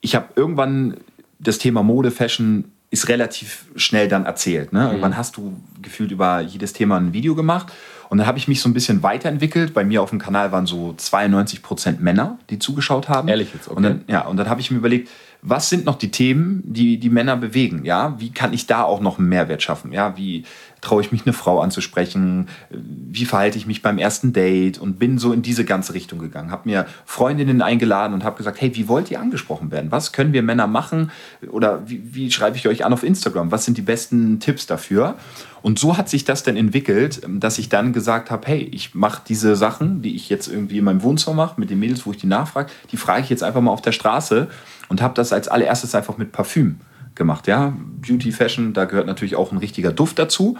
ich 0.00 0.14
habe 0.14 0.26
irgendwann 0.36 0.98
das 1.40 1.58
Thema 1.58 1.82
Mode, 1.82 2.12
Fashion 2.12 2.66
ist 2.90 3.08
relativ 3.08 3.66
schnell 3.74 4.06
dann 4.06 4.24
erzählt. 4.24 4.72
Mhm. 4.72 4.78
Ne? 4.78 4.86
Irgendwann 4.86 5.16
hast 5.16 5.36
du 5.36 5.60
gefühlt 5.82 6.12
über 6.12 6.40
jedes 6.40 6.72
Thema 6.74 6.96
ein 6.96 7.12
Video 7.12 7.34
gemacht. 7.34 7.72
Und 8.08 8.18
dann 8.18 8.26
habe 8.28 8.38
ich 8.38 8.46
mich 8.46 8.60
so 8.62 8.68
ein 8.68 8.72
bisschen 8.72 9.02
weiterentwickelt. 9.02 9.74
Bei 9.74 9.84
mir 9.84 10.00
auf 10.00 10.10
dem 10.10 10.20
Kanal 10.20 10.52
waren 10.52 10.64
so 10.64 10.94
92% 10.96 11.98
Männer, 11.98 12.38
die 12.50 12.58
zugeschaut 12.60 13.08
haben. 13.08 13.26
Ehrlich 13.26 13.52
jetzt, 13.52 13.66
okay. 13.66 13.76
Und 13.76 13.82
dann, 13.82 14.04
ja, 14.06 14.22
und 14.26 14.36
dann 14.36 14.48
habe 14.48 14.60
ich 14.60 14.70
mir 14.70 14.78
überlegt, 14.78 15.10
was 15.42 15.68
sind 15.68 15.84
noch 15.84 15.96
die 15.96 16.10
Themen, 16.10 16.62
die 16.64 16.98
die 16.98 17.10
Männer 17.10 17.36
bewegen? 17.36 17.84
Ja, 17.84 18.18
wie 18.18 18.30
kann 18.30 18.52
ich 18.52 18.66
da 18.66 18.82
auch 18.82 19.00
noch 19.00 19.18
einen 19.18 19.28
Mehrwert 19.28 19.62
schaffen? 19.62 19.92
Ja, 19.92 20.16
wie 20.16 20.44
traue 20.80 21.00
ich 21.00 21.12
mich 21.12 21.26
eine 21.26 21.32
Frau 21.32 21.60
anzusprechen? 21.60 22.48
Wie 22.70 23.24
verhalte 23.24 23.56
ich 23.56 23.66
mich 23.66 23.82
beim 23.82 23.98
ersten 23.98 24.32
Date? 24.32 24.78
Und 24.78 24.98
bin 24.98 25.18
so 25.18 25.32
in 25.32 25.42
diese 25.42 25.64
ganze 25.64 25.94
Richtung 25.94 26.18
gegangen. 26.18 26.50
Habe 26.50 26.68
mir 26.68 26.86
Freundinnen 27.04 27.62
eingeladen 27.62 28.14
und 28.14 28.24
habe 28.24 28.36
gesagt, 28.36 28.60
hey, 28.60 28.74
wie 28.74 28.88
wollt 28.88 29.10
ihr 29.10 29.20
angesprochen 29.20 29.70
werden? 29.70 29.92
Was 29.92 30.12
können 30.12 30.32
wir 30.32 30.42
Männer 30.42 30.66
machen? 30.66 31.10
Oder 31.50 31.88
wie, 31.88 32.02
wie 32.14 32.30
schreibe 32.32 32.56
ich 32.56 32.66
euch 32.66 32.84
an 32.84 32.92
auf 32.92 33.04
Instagram? 33.04 33.52
Was 33.52 33.64
sind 33.64 33.78
die 33.78 33.82
besten 33.82 34.40
Tipps 34.40 34.66
dafür? 34.66 35.16
Und 35.62 35.78
so 35.78 35.96
hat 35.96 36.08
sich 36.08 36.24
das 36.24 36.42
dann 36.42 36.56
entwickelt, 36.56 37.20
dass 37.28 37.58
ich 37.58 37.68
dann 37.68 37.92
gesagt 37.92 38.30
habe, 38.30 38.46
hey, 38.46 38.68
ich 38.72 38.94
mache 38.94 39.22
diese 39.26 39.56
Sachen, 39.56 40.02
die 40.02 40.14
ich 40.14 40.28
jetzt 40.28 40.48
irgendwie 40.48 40.78
in 40.78 40.84
meinem 40.84 41.02
Wohnzimmer 41.02 41.36
mache, 41.36 41.60
mit 41.60 41.70
den 41.70 41.78
Mädels, 41.78 42.06
wo 42.06 42.12
ich 42.12 42.18
die 42.18 42.26
nachfrage, 42.26 42.70
die 42.92 42.96
frage 42.96 43.22
ich 43.22 43.30
jetzt 43.30 43.42
einfach 43.42 43.60
mal 43.60 43.72
auf 43.72 43.82
der 43.82 43.92
Straße 43.92 44.48
und 44.88 45.00
habe 45.02 45.14
das 45.14 45.32
als 45.32 45.48
allererstes 45.48 45.94
einfach 45.94 46.18
mit 46.18 46.32
Parfüm 46.32 46.80
gemacht. 47.14 47.46
Ja, 47.46 47.76
Beauty, 48.00 48.32
Fashion, 48.32 48.72
da 48.72 48.84
gehört 48.84 49.06
natürlich 49.06 49.36
auch 49.36 49.52
ein 49.52 49.58
richtiger 49.58 49.92
Duft 49.92 50.18
dazu. 50.18 50.56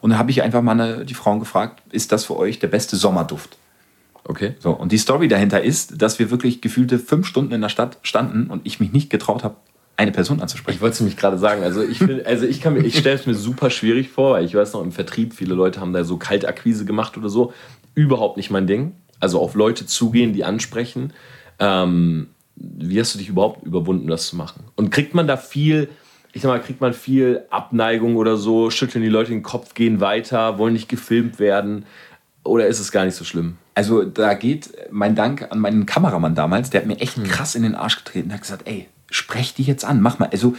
Und 0.00 0.10
dann 0.10 0.18
habe 0.18 0.30
ich 0.30 0.42
einfach 0.42 0.62
mal 0.62 0.72
eine, 0.80 1.04
die 1.04 1.14
Frauen 1.14 1.40
gefragt, 1.40 1.82
ist 1.90 2.12
das 2.12 2.24
für 2.24 2.36
euch 2.36 2.58
der 2.60 2.68
beste 2.68 2.96
Sommerduft? 2.96 3.56
Okay. 4.24 4.54
So, 4.58 4.70
und 4.72 4.92
die 4.92 4.98
Story 4.98 5.26
dahinter 5.26 5.62
ist, 5.62 6.00
dass 6.00 6.18
wir 6.18 6.30
wirklich 6.30 6.60
gefühlte 6.60 6.98
fünf 6.98 7.26
Stunden 7.26 7.52
in 7.52 7.60
der 7.60 7.68
Stadt 7.68 7.98
standen 8.02 8.48
und 8.48 8.66
ich 8.66 8.78
mich 8.78 8.92
nicht 8.92 9.10
getraut 9.10 9.42
habe, 9.42 9.56
eine 9.96 10.12
Person 10.12 10.40
anzusprechen. 10.40 10.76
Ich 10.76 10.80
wollte 10.80 10.94
es 10.94 11.00
nämlich 11.00 11.16
gerade 11.16 11.38
sagen. 11.38 11.64
Also 11.64 11.82
ich, 11.82 11.98
find, 11.98 12.24
also 12.24 12.46
ich, 12.46 12.60
kann 12.60 12.74
mir- 12.74 12.84
ich 12.84 12.96
stelle 12.98 13.16
es 13.16 13.26
mir 13.26 13.34
super 13.34 13.68
schwierig 13.70 14.08
vor, 14.10 14.34
weil 14.34 14.44
ich 14.44 14.54
weiß 14.54 14.74
noch 14.74 14.82
im 14.82 14.92
Vertrieb, 14.92 15.34
viele 15.34 15.54
Leute 15.54 15.80
haben 15.80 15.92
da 15.92 16.04
so 16.04 16.16
Kaltakquise 16.18 16.84
gemacht 16.84 17.16
oder 17.18 17.28
so. 17.28 17.52
Überhaupt 17.96 18.36
nicht 18.36 18.50
mein 18.50 18.68
Ding. 18.68 18.92
Also 19.18 19.40
auf 19.40 19.54
Leute 19.56 19.86
zugehen, 19.86 20.32
die 20.32 20.44
ansprechen. 20.44 21.12
Ähm, 21.58 22.28
wie 22.60 23.00
hast 23.00 23.14
du 23.14 23.18
dich 23.18 23.28
überhaupt 23.28 23.64
überwunden, 23.64 24.08
das 24.08 24.26
zu 24.28 24.36
machen? 24.36 24.64
Und 24.76 24.90
kriegt 24.90 25.14
man 25.14 25.26
da 25.26 25.36
viel, 25.36 25.88
ich 26.32 26.42
sag 26.42 26.48
mal, 26.48 26.60
kriegt 26.60 26.80
man 26.80 26.92
viel 26.92 27.44
Abneigung 27.50 28.16
oder 28.16 28.36
so? 28.36 28.70
Schütteln 28.70 29.02
die 29.02 29.08
Leute 29.08 29.30
den 29.30 29.42
Kopf, 29.42 29.74
gehen 29.74 30.00
weiter, 30.00 30.58
wollen 30.58 30.72
nicht 30.72 30.88
gefilmt 30.88 31.38
werden? 31.38 31.84
Oder 32.44 32.66
ist 32.66 32.80
es 32.80 32.92
gar 32.92 33.04
nicht 33.04 33.14
so 33.14 33.24
schlimm? 33.24 33.58
Also 33.74 34.04
da 34.04 34.34
geht 34.34 34.70
mein 34.90 35.14
Dank 35.14 35.46
an 35.50 35.58
meinen 35.58 35.86
Kameramann 35.86 36.34
damals, 36.34 36.70
der 36.70 36.80
hat 36.80 36.88
mir 36.88 36.98
echt 37.00 37.22
krass 37.24 37.54
in 37.54 37.62
den 37.62 37.74
Arsch 37.74 37.96
getreten. 37.96 38.28
Der 38.28 38.36
hat 38.36 38.42
gesagt, 38.42 38.66
ey, 38.66 38.88
sprech 39.10 39.54
die 39.54 39.62
jetzt 39.62 39.84
an, 39.84 40.00
mach 40.00 40.18
mal. 40.18 40.28
Also 40.32 40.56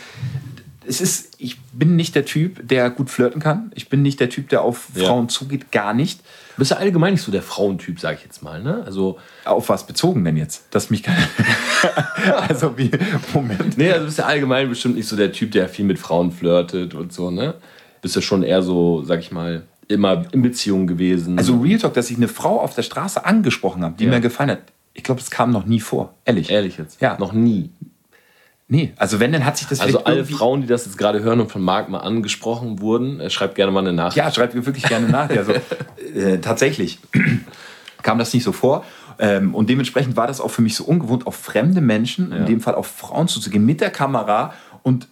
es 0.85 1.01
ist, 1.01 1.35
ich 1.37 1.59
bin 1.73 1.95
nicht 1.95 2.15
der 2.15 2.25
Typ, 2.25 2.67
der 2.67 2.89
gut 2.89 3.09
flirten 3.09 3.41
kann. 3.41 3.71
Ich 3.75 3.89
bin 3.89 4.01
nicht 4.01 4.19
der 4.19 4.29
Typ, 4.29 4.49
der 4.49 4.61
auf 4.61 4.87
Ja. 4.95 5.05
Frauen 5.07 5.29
zugeht, 5.29 5.71
gar 5.71 5.93
nicht. 5.93 6.19
Du 6.21 6.59
bist 6.61 6.71
ja 6.71 6.77
allgemein 6.77 7.13
nicht 7.13 7.21
so 7.21 7.31
der 7.31 7.41
Frauentyp, 7.43 7.99
sag 7.99 8.17
ich 8.17 8.23
jetzt 8.23 8.41
mal. 8.43 8.61
Ne? 8.61 8.83
Also, 8.85 9.17
Auf 9.45 9.69
was 9.69 9.85
bezogen 9.87 10.23
denn 10.25 10.35
jetzt? 10.37 10.65
Dass 10.71 10.89
mich 10.89 11.03
also 12.47 12.77
wie, 12.77 12.91
Moment. 13.33 13.77
nee, 13.77 13.87
also 13.89 13.99
du 14.01 14.05
bist 14.07 14.17
ja 14.17 14.25
allgemein 14.25 14.69
bestimmt 14.69 14.95
nicht 14.95 15.07
so 15.07 15.15
der 15.15 15.31
Typ, 15.31 15.51
der 15.51 15.69
viel 15.69 15.85
mit 15.85 15.99
Frauen 15.99 16.31
flirtet 16.31 16.95
und 16.95 17.13
so, 17.13 17.31
ne? 17.31 17.55
Bist 18.01 18.15
ja 18.15 18.21
schon 18.21 18.43
eher 18.43 18.61
so, 18.61 19.03
sag 19.03 19.19
ich 19.19 19.31
mal, 19.31 19.63
immer 19.87 20.23
in 20.31 20.41
Beziehung 20.41 20.87
gewesen. 20.87 21.37
Also 21.37 21.59
Real 21.59 21.79
Talk, 21.79 21.93
dass 21.93 22.09
ich 22.09 22.17
eine 22.17 22.27
Frau 22.27 22.59
auf 22.59 22.73
der 22.75 22.83
Straße 22.83 23.25
angesprochen 23.25 23.83
habe, 23.83 23.95
die 23.97 24.05
Ja. 24.05 24.11
mir 24.11 24.19
gefallen 24.21 24.51
hat. 24.51 24.59
Ich 24.93 25.03
glaube, 25.03 25.19
das 25.21 25.29
kam 25.31 25.51
noch 25.51 25.65
nie 25.65 25.79
vor. 25.79 26.13
Ehrlich. 26.25 26.49
ehrlich 26.49 26.77
jetzt. 26.77 26.99
Ja. 27.01 27.17
Noch 27.19 27.31
nie. 27.33 27.69
Nee, 28.71 28.93
also 28.97 29.19
wenn, 29.19 29.31
dann 29.31 29.45
hat 29.45 29.57
sich 29.57 29.67
das 29.67 29.79
Also 29.79 30.03
alle 30.03 30.23
Frauen, 30.23 30.61
die 30.61 30.67
das 30.67 30.85
jetzt 30.85 30.95
gerade 30.95 31.23
hören 31.23 31.41
und 31.41 31.51
von 31.51 31.61
Marc 31.61 31.89
mal 31.89 31.99
angesprochen 31.99 32.79
wurden, 32.79 33.19
äh, 33.19 33.31
schreibt 33.31 33.55
gerne 33.55 33.71
mal 33.71 33.79
eine 33.79 33.93
Nachricht. 33.93 34.17
Ja, 34.17 34.31
schreibt 34.31 34.53
mir 34.53 34.63
wirklich 34.63 34.83
gerne 34.83 35.09
nach. 35.09 35.27
Also, 35.29 35.53
äh, 36.15 36.37
tatsächlich 36.37 36.99
kam 38.03 38.19
das 38.19 38.31
nicht 38.31 38.43
so 38.43 38.51
vor. 38.51 38.85
Ähm, 39.17 39.55
und 39.55 39.71
dementsprechend 39.71 40.15
war 40.17 40.27
das 40.27 40.39
auch 40.39 40.51
für 40.51 40.61
mich 40.61 40.75
so 40.75 40.83
ungewohnt, 40.83 41.25
auf 41.25 41.35
fremde 41.35 41.81
Menschen, 41.81 42.31
in 42.31 42.45
dem 42.45 42.61
Fall 42.61 42.75
auf 42.75 42.85
Frauen 42.85 43.27
zuzugehen, 43.27 43.65
mit 43.65 43.81
der 43.81 43.89
Kamera 43.89 44.53
und 44.83 45.07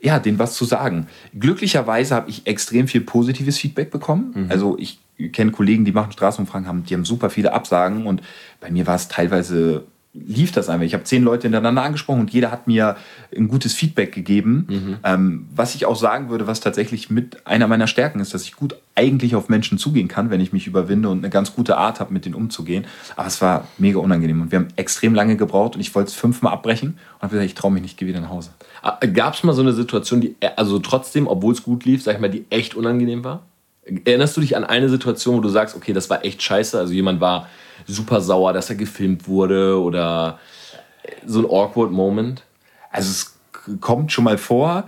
ja, 0.00 0.20
denen 0.20 0.38
was 0.38 0.54
zu 0.54 0.64
sagen. 0.64 1.08
Glücklicherweise 1.38 2.14
habe 2.14 2.30
ich 2.30 2.46
extrem 2.46 2.86
viel 2.86 3.02
positives 3.02 3.58
Feedback 3.58 3.90
bekommen. 3.90 4.46
Also 4.48 4.76
ich 4.78 5.00
kenne 5.32 5.50
Kollegen, 5.52 5.84
die 5.84 5.92
machen 5.92 6.12
Straßenumfragen, 6.12 6.66
haben, 6.66 6.84
die 6.84 6.94
haben 6.94 7.04
super 7.04 7.30
viele 7.30 7.52
Absagen 7.52 8.06
und 8.06 8.22
bei 8.60 8.70
mir 8.70 8.86
war 8.86 8.96
es 8.96 9.08
teilweise 9.08 9.84
lief 10.14 10.52
das 10.52 10.68
einfach. 10.68 10.84
Ich 10.84 10.92
habe 10.92 11.04
zehn 11.04 11.22
Leute 11.22 11.44
hintereinander 11.44 11.82
angesprochen 11.82 12.20
und 12.20 12.30
jeder 12.30 12.50
hat 12.50 12.66
mir 12.66 12.96
ein 13.34 13.48
gutes 13.48 13.72
Feedback 13.72 14.12
gegeben. 14.12 14.66
Ähm, 15.04 15.46
was 15.54 15.74
ich 15.74 15.86
auch 15.86 15.96
sagen 15.96 16.28
würde, 16.28 16.46
was 16.46 16.60
tatsächlich 16.60 17.08
mit 17.08 17.46
einer 17.46 17.66
meiner 17.66 17.86
Stärken 17.86 18.20
ist, 18.20 18.34
dass 18.34 18.42
ich 18.44 18.54
gut 18.54 18.76
eigentlich 18.94 19.34
auf 19.34 19.48
Menschen 19.48 19.78
zugehen 19.78 20.08
kann, 20.08 20.28
wenn 20.28 20.40
ich 20.40 20.52
mich 20.52 20.66
überwinde 20.66 21.08
und 21.08 21.18
eine 21.18 21.30
ganz 21.30 21.54
gute 21.54 21.78
Art 21.78 21.98
habe, 21.98 22.12
mit 22.12 22.26
denen 22.26 22.34
umzugehen. 22.34 22.84
Aber 23.16 23.26
es 23.26 23.40
war 23.40 23.66
mega 23.78 24.00
unangenehm 24.00 24.42
und 24.42 24.52
wir 24.52 24.58
haben 24.58 24.68
extrem 24.76 25.14
lange 25.14 25.36
gebraucht 25.36 25.76
und 25.76 25.80
ich 25.80 25.94
wollte 25.94 26.08
es 26.08 26.14
fünfmal 26.14 26.52
abbrechen 26.52 26.90
und 26.90 27.22
habe 27.22 27.30
gesagt, 27.30 27.46
ich 27.46 27.54
traue 27.54 27.72
mich 27.72 27.82
nicht, 27.82 27.96
gehe 27.96 28.06
wieder 28.06 28.20
nach 28.20 28.28
Hause. 28.28 28.50
Gab 29.14 29.32
es 29.32 29.42
mal 29.44 29.54
so 29.54 29.62
eine 29.62 29.72
Situation, 29.72 30.20
die, 30.20 30.36
äh, 30.40 30.50
also 30.56 30.78
trotzdem, 30.78 31.26
obwohl 31.26 31.54
es 31.54 31.62
gut 31.62 31.86
lief, 31.86 32.02
sag 32.02 32.16
ich 32.16 32.20
mal, 32.20 32.28
die 32.28 32.44
echt 32.50 32.74
unangenehm 32.74 33.24
war? 33.24 33.46
Erinnerst 34.04 34.36
du 34.36 34.42
dich 34.42 34.56
an 34.56 34.64
eine 34.64 34.90
Situation, 34.90 35.36
wo 35.36 35.40
du 35.40 35.48
sagst, 35.48 35.74
okay, 35.74 35.94
das 35.94 36.10
war 36.10 36.24
echt 36.24 36.42
scheiße? 36.42 36.78
Also 36.78 36.92
jemand 36.92 37.20
war 37.20 37.48
super 37.86 38.20
sauer, 38.20 38.52
dass 38.52 38.70
er 38.70 38.76
gefilmt 38.76 39.26
wurde 39.26 39.80
oder 39.80 40.38
so 41.26 41.40
ein 41.40 41.46
awkward 41.46 41.90
Moment? 41.90 42.44
Also 42.90 43.10
es 43.10 43.38
kommt 43.80 44.12
schon 44.12 44.24
mal 44.24 44.38
vor, 44.38 44.84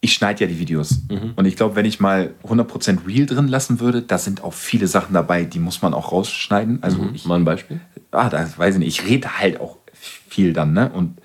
ich 0.00 0.12
schneide 0.12 0.44
ja 0.44 0.46
die 0.46 0.58
Videos. 0.58 1.00
Und 1.36 1.46
ich 1.46 1.56
glaube, 1.56 1.74
wenn 1.76 1.86
ich 1.86 2.00
mal 2.00 2.34
100% 2.44 3.06
real 3.06 3.26
drin 3.26 3.48
lassen 3.48 3.80
würde, 3.80 4.02
da 4.02 4.18
sind 4.18 4.42
auch 4.44 4.52
viele 4.52 4.86
Sachen 4.86 5.14
dabei, 5.14 5.44
die 5.44 5.58
muss 5.58 5.82
man 5.82 5.94
auch 5.94 6.12
rausschneiden. 6.12 6.82
Also 6.82 6.98
ich, 7.12 7.24
Mal 7.24 7.36
ein 7.36 7.44
Beispiel? 7.44 7.80
ah, 8.12 8.28
das 8.28 8.58
weiß 8.58 8.74
ich 8.74 8.78
nicht, 8.80 9.00
ich 9.00 9.08
rede 9.08 9.38
halt 9.38 9.60
auch 9.60 9.78
viel 9.92 10.52
dann, 10.52 10.72
ne? 10.74 10.90
Und 10.92 11.18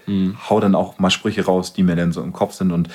hau 0.49 0.59
dann 0.59 0.75
auch 0.75 0.97
mal 0.99 1.09
Sprüche 1.09 1.45
raus, 1.45 1.73
die 1.73 1.83
mir 1.83 1.95
dann 1.95 2.11
so 2.11 2.21
im 2.23 2.33
Kopf 2.33 2.53
sind. 2.53 2.71
Und 2.71 2.89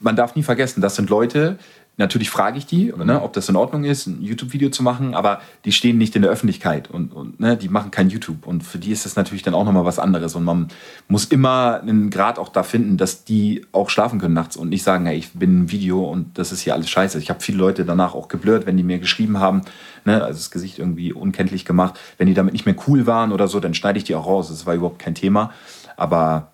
man 0.00 0.16
darf 0.16 0.34
nie 0.34 0.42
vergessen, 0.42 0.80
das 0.80 0.96
sind 0.96 1.10
Leute, 1.10 1.58
natürlich 1.98 2.30
frage 2.30 2.58
ich 2.58 2.66
die, 2.66 2.92
ne, 2.96 3.20
ob 3.20 3.32
das 3.32 3.48
in 3.48 3.56
Ordnung 3.56 3.84
ist, 3.84 4.06
ein 4.06 4.22
YouTube-Video 4.22 4.70
zu 4.70 4.82
machen, 4.82 5.14
aber 5.14 5.40
die 5.64 5.72
stehen 5.72 5.98
nicht 5.98 6.14
in 6.16 6.22
der 6.22 6.30
Öffentlichkeit 6.30 6.88
und, 6.90 7.12
und 7.12 7.40
ne, 7.40 7.56
die 7.56 7.68
machen 7.68 7.90
kein 7.90 8.08
YouTube. 8.08 8.46
Und 8.46 8.62
für 8.62 8.78
die 8.78 8.92
ist 8.92 9.04
das 9.04 9.16
natürlich 9.16 9.42
dann 9.42 9.54
auch 9.54 9.64
nochmal 9.64 9.84
was 9.84 9.98
anderes. 9.98 10.34
Und 10.36 10.44
man 10.44 10.68
muss 11.08 11.24
immer 11.26 11.80
einen 11.82 12.10
Grad 12.10 12.38
auch 12.38 12.48
da 12.48 12.62
finden, 12.62 12.96
dass 12.96 13.24
die 13.24 13.66
auch 13.72 13.90
schlafen 13.90 14.20
können 14.20 14.34
nachts 14.34 14.56
und 14.56 14.68
nicht 14.68 14.84
sagen, 14.84 15.06
hey, 15.06 15.18
ich 15.18 15.32
bin 15.32 15.64
ein 15.64 15.70
Video 15.70 16.04
und 16.04 16.38
das 16.38 16.52
ist 16.52 16.60
hier 16.60 16.74
alles 16.74 16.88
scheiße. 16.88 17.18
Ich 17.18 17.30
habe 17.30 17.40
viele 17.40 17.58
Leute 17.58 17.84
danach 17.84 18.14
auch 18.14 18.28
geblurrt, 18.28 18.64
wenn 18.64 18.76
die 18.76 18.84
mir 18.84 19.00
geschrieben 19.00 19.40
haben, 19.40 19.62
ne, 20.04 20.22
also 20.22 20.38
das 20.38 20.50
Gesicht 20.50 20.78
irgendwie 20.78 21.12
unkenntlich 21.12 21.64
gemacht. 21.64 21.98
Wenn 22.16 22.28
die 22.28 22.34
damit 22.34 22.52
nicht 22.52 22.64
mehr 22.64 22.76
cool 22.86 23.06
waren 23.06 23.32
oder 23.32 23.48
so, 23.48 23.58
dann 23.58 23.74
schneide 23.74 23.98
ich 23.98 24.04
die 24.04 24.14
auch 24.14 24.26
raus. 24.26 24.48
Das 24.48 24.66
war 24.66 24.74
überhaupt 24.74 25.00
kein 25.00 25.14
Thema. 25.16 25.52
Aber 25.96 26.52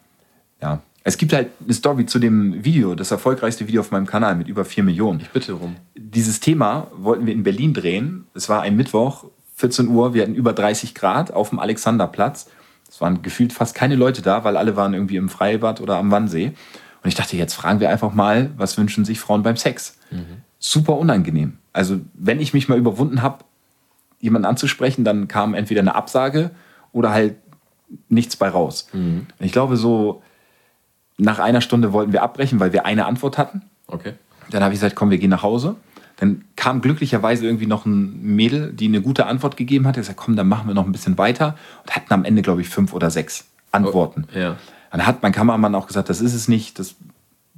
ja, 0.63 0.81
es 1.05 1.19
gibt 1.19 1.35
halt 1.35 1.51
eine 1.63 1.75
Story 1.75 2.07
zu 2.07 2.19
dem 2.19 2.65
Video, 2.65 2.95
das 2.95 3.11
erfolgreichste 3.11 3.69
Video 3.69 3.83
auf 3.83 3.91
meinem 3.91 4.07
Kanal 4.07 4.35
mit 4.37 4.49
über 4.49 4.65
4 4.65 4.83
Millionen. 4.83 5.23
Bitte 5.33 5.53
rum. 5.53 5.77
Dieses 5.95 6.41
Thema 6.41 6.89
wollten 6.97 7.27
wir 7.27 7.35
in 7.35 7.43
Berlin 7.43 7.75
drehen. 7.75 8.27
Es 8.35 8.49
war 8.49 8.63
ein 8.63 8.75
Mittwoch, 8.75 9.27
14 9.57 9.89
Uhr, 9.89 10.15
wir 10.15 10.23
hatten 10.23 10.35
über 10.35 10.55
30 10.55 10.95
Grad 10.95 11.31
auf 11.33 11.51
dem 11.51 11.59
Alexanderplatz. 11.59 12.51
Es 12.89 13.01
waren 13.01 13.23
gefühlt 13.23 13.53
fast 13.53 13.75
keine 13.75 13.97
Leute 13.97 14.23
da, 14.23 14.45
weil 14.45 14.57
alle 14.57 14.77
waren 14.77 14.95
irgendwie 14.95 15.17
im 15.17 15.29
Freibad 15.29 15.81
oder 15.81 15.97
am 15.97 16.11
Wannsee. 16.11 16.55
Und 17.03 17.09
ich 17.09 17.15
dachte, 17.15 17.37
jetzt 17.37 17.53
fragen 17.53 17.81
wir 17.81 17.91
einfach 17.91 18.15
mal, 18.15 18.51
was 18.57 18.79
wünschen 18.79 19.05
sich 19.05 19.21
Frauen 19.21 19.43
beim 19.43 19.59
Sex? 19.59 19.99
Super 20.59 20.97
unangenehm. 20.97 21.59
Also, 21.75 22.01
wenn 22.15 22.41
ich 22.41 22.55
mich 22.55 22.69
mal 22.69 22.79
überwunden 22.79 23.21
habe, 23.21 23.45
jemanden 24.21 24.47
anzusprechen, 24.47 25.05
dann 25.05 25.29
kam 25.29 25.53
entweder 25.53 25.83
eine 25.83 25.95
Absage 25.95 26.51
oder 26.93 27.11
halt 27.11 27.35
nichts 28.09 28.37
bei 28.37 28.49
raus. 28.49 28.89
Und 28.95 29.27
Ich 29.39 29.53
glaube, 29.53 29.77
so 29.77 30.23
nach 31.19 31.39
einer 31.39 31.61
Stunde 31.61 31.93
wollten 31.93 32.13
wir 32.13 32.23
abbrechen, 32.23 32.61
weil 32.61 32.73
wir 32.73 32.87
eine 32.87 33.07
Antwort 33.07 33.39
hatten. 33.39 33.63
Okay. 33.87 34.15
Dann 34.51 34.63
habe 34.63 34.75
ich 34.75 34.81
gesagt, 34.81 34.97
komm, 34.97 35.11
wir 35.11 35.19
gehen 35.19 35.31
nach 35.31 35.43
Hause. 35.43 35.77
Dann 36.17 36.45
kam 36.57 36.81
glücklicherweise 36.81 37.45
irgendwie 37.45 37.67
noch 37.67 37.87
ein 37.87 38.23
Mädel, 38.23 38.73
die 38.73 38.87
eine 38.87 39.01
gute 39.01 39.27
Antwort 39.27 39.57
gegeben 39.57 39.87
hat. 39.87 39.97
Ich 39.97 40.03
gesagt, 40.03 40.19
komm, 40.19 40.37
dann 40.37 40.49
machen 40.49 40.69
wir 40.69 40.75
noch 40.75 40.87
ein 40.87 40.93
bisschen 40.93 41.19
weiter. 41.19 41.57
Und 41.83 41.97
hatten 41.97 42.13
am 42.13 42.25
Ende, 42.25 42.43
glaube 42.43 42.61
ich, 42.61 42.69
fünf 42.69 42.93
oder 42.93 43.11
sechs 43.11 43.47
Antworten. 43.73 44.27
Ja. 44.35 44.57
Dann 44.91 45.07
hat 45.07 45.23
mein 45.23 45.33
Kameramann 45.33 45.75
auch 45.75 45.89
gesagt, 45.89 46.09
das 46.09 46.21
ist 46.21 46.35
es 46.35 46.47
nicht, 46.47 46.79
das 46.79 46.95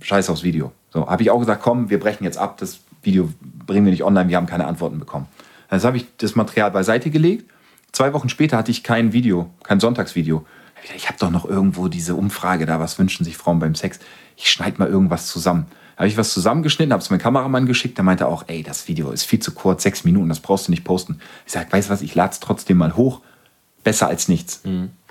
scheiß 0.00 0.30
aufs 0.30 0.42
Video. 0.42 0.72
So, 0.90 1.06
habe 1.06 1.22
ich 1.22 1.30
auch 1.30 1.38
gesagt, 1.38 1.62
komm, 1.62 1.90
wir 1.90 2.00
brechen 2.00 2.24
jetzt 2.24 2.38
ab, 2.38 2.56
das 2.58 2.80
Video 3.02 3.28
bringen 3.66 3.84
wir 3.84 3.92
nicht 3.92 4.04
online, 4.04 4.28
wir 4.30 4.36
haben 4.36 4.46
keine 4.46 4.66
Antworten 4.66 4.98
bekommen. 4.98 5.26
Dann 5.68 5.82
habe 5.82 5.98
ich 5.98 6.06
das 6.18 6.34
Material 6.34 6.70
beiseite 6.70 7.10
gelegt. 7.10 7.50
Zwei 7.92 8.12
Wochen 8.12 8.28
später 8.28 8.56
hatte 8.56 8.70
ich 8.70 8.82
kein 8.82 9.12
Video, 9.12 9.50
kein 9.62 9.80
Sonntagsvideo. 9.80 10.46
Ich, 10.94 11.08
habe 11.08 11.18
doch 11.18 11.30
noch 11.30 11.44
irgendwo 11.44 11.88
diese 11.88 12.14
Umfrage 12.14 12.66
da, 12.66 12.78
was 12.78 12.98
wünschen 12.98 13.24
sich 13.24 13.36
Frauen 13.36 13.58
beim 13.58 13.74
Sex? 13.74 13.98
Ich 14.36 14.50
schneide 14.50 14.78
mal 14.78 14.88
irgendwas 14.88 15.26
zusammen. 15.26 15.66
Habe 15.96 16.08
ich 16.08 16.16
was 16.16 16.32
zusammengeschnitten, 16.32 16.92
habe 16.92 17.02
es 17.02 17.10
meinem 17.10 17.20
Kameramann 17.20 17.66
geschickt, 17.66 17.96
der 17.96 18.04
meinte 18.04 18.26
auch, 18.28 18.44
ey, 18.48 18.62
das 18.62 18.86
Video 18.86 19.10
ist 19.10 19.24
viel 19.24 19.40
zu 19.40 19.52
kurz, 19.52 19.82
sechs 19.82 20.04
Minuten, 20.04 20.28
das 20.28 20.40
brauchst 20.40 20.68
du 20.68 20.70
nicht 20.70 20.84
posten. 20.84 21.20
Ich 21.46 21.52
sage, 21.52 21.72
weißt 21.72 21.88
du 21.88 21.92
was, 21.92 22.02
ich 22.02 22.14
lade 22.14 22.32
es 22.32 22.40
trotzdem 22.40 22.76
mal 22.76 22.96
hoch, 22.96 23.22
besser 23.82 24.06
als 24.06 24.28
nichts. 24.28 24.62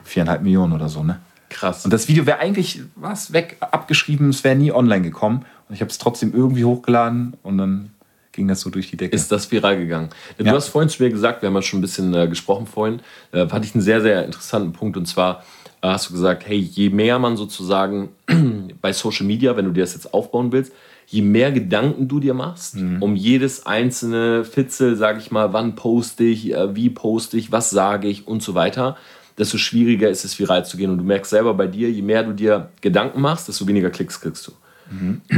Viereinhalb 0.03 0.43
Millionen 0.43 0.73
oder 0.73 0.87
so, 0.87 1.03
ne? 1.03 1.19
Krass. 1.49 1.85
Und 1.85 1.91
das 1.91 2.07
Video 2.07 2.25
wäre 2.25 2.39
eigentlich 2.39 2.81
was 2.95 3.33
weg, 3.33 3.57
abgeschrieben, 3.59 4.29
es 4.29 4.43
wäre 4.43 4.55
nie 4.55 4.71
online 4.71 5.01
gekommen. 5.01 5.45
Und 5.67 5.75
ich 5.75 5.81
habe 5.81 5.89
es 5.89 5.97
trotzdem 5.97 6.33
irgendwie 6.33 6.65
hochgeladen 6.65 7.35
und 7.41 7.57
dann 7.57 7.91
ging 8.35 8.47
das 8.47 8.61
so 8.61 8.69
durch 8.69 8.89
die 8.91 8.97
Decke. 8.97 9.15
ist 9.15 9.31
das 9.31 9.51
viral 9.51 9.77
gegangen. 9.77 10.09
Du 10.37 10.45
Ja. 10.45 10.53
hast 10.53 10.67
vorhin 10.67 10.89
zu 10.89 11.01
mir 11.01 11.09
gesagt, 11.09 11.41
wir 11.41 11.47
haben 11.47 11.55
ja 11.55 11.61
schon 11.61 11.79
ein 11.79 11.81
bisschen 11.81 12.13
äh, 12.13 12.27
gesprochen 12.27 12.67
vorhin, 12.67 12.99
äh, 13.31 13.47
fand 13.47 13.65
ich 13.65 13.73
einen 13.73 13.81
sehr, 13.81 14.01
sehr 14.01 14.25
interessanten 14.25 14.73
Punkt. 14.73 14.97
Und 14.97 15.05
zwar 15.07 15.43
äh, 15.81 15.87
hast 15.87 16.09
du 16.09 16.13
gesagt, 16.13 16.47
hey, 16.47 16.57
je 16.57 16.89
mehr 16.89 17.17
man 17.19 17.37
sozusagen 17.37 18.09
bei 18.81 18.93
Social 18.93 19.25
Media, 19.25 19.55
wenn 19.57 19.65
du 19.65 19.71
dir 19.71 19.81
das 19.81 19.93
jetzt 19.93 20.13
aufbauen 20.13 20.51
willst, 20.51 20.71
je 21.07 21.21
mehr 21.21 21.51
Gedanken 21.51 22.07
du 22.07 22.19
dir 22.19 22.33
machst, 22.33 22.77
um 22.99 23.15
jedes 23.15 23.65
einzelne 23.67 24.43
Fitzel, 24.43 24.95
sage 24.95 25.19
ich 25.19 25.29
mal, 25.29 25.53
wann 25.53 25.75
poste 25.75 26.23
ich, 26.23 26.51
äh, 26.53 26.75
wie 26.75 26.89
poste 26.89 27.37
ich, 27.37 27.51
was 27.51 27.69
sage 27.69 28.07
ich 28.07 28.27
und 28.27 28.41
so 28.41 28.55
weiter, 28.55 28.97
desto 29.37 29.57
schwieriger 29.57 30.09
ist 30.09 30.25
es, 30.25 30.39
viral 30.39 30.65
zu 30.65 30.77
gehen. 30.77 30.89
Und 30.89 30.97
du 30.97 31.03
merkst 31.03 31.29
selber 31.29 31.53
bei 31.53 31.67
dir, 31.67 31.91
je 31.91 32.01
mehr 32.01 32.23
du 32.23 32.31
dir 32.33 32.69
Gedanken 32.81 33.21
machst, 33.21 33.47
desto 33.47 33.67
weniger 33.67 33.89
Klicks 33.91 34.19
kriegst 34.19 34.47
du. 34.47 34.51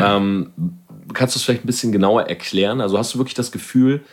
Ähm, 0.01 0.51
kannst 1.13 1.35
du 1.35 1.39
es 1.39 1.43
vielleicht 1.43 1.63
ein 1.63 1.67
bisschen 1.67 1.91
genauer 1.91 2.23
erklären? 2.23 2.81
Also 2.81 2.97
hast 2.97 3.13
du 3.13 3.19
wirklich 3.19 3.35
das 3.35 3.51
Gefühl, 3.51 4.03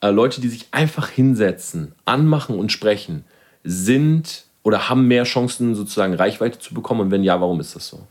äh, 0.00 0.10
Leute, 0.10 0.40
die 0.40 0.48
sich 0.48 0.68
einfach 0.70 1.08
hinsetzen, 1.08 1.92
anmachen 2.04 2.58
und 2.58 2.72
sprechen, 2.72 3.24
sind 3.64 4.44
oder 4.62 4.88
haben 4.88 5.06
mehr 5.08 5.24
Chancen, 5.24 5.74
sozusagen 5.74 6.14
Reichweite 6.14 6.58
zu 6.58 6.74
bekommen? 6.74 7.00
Und 7.00 7.10
wenn 7.10 7.24
ja, 7.24 7.40
warum 7.40 7.60
ist 7.60 7.74
das 7.74 7.88
so? 7.88 8.06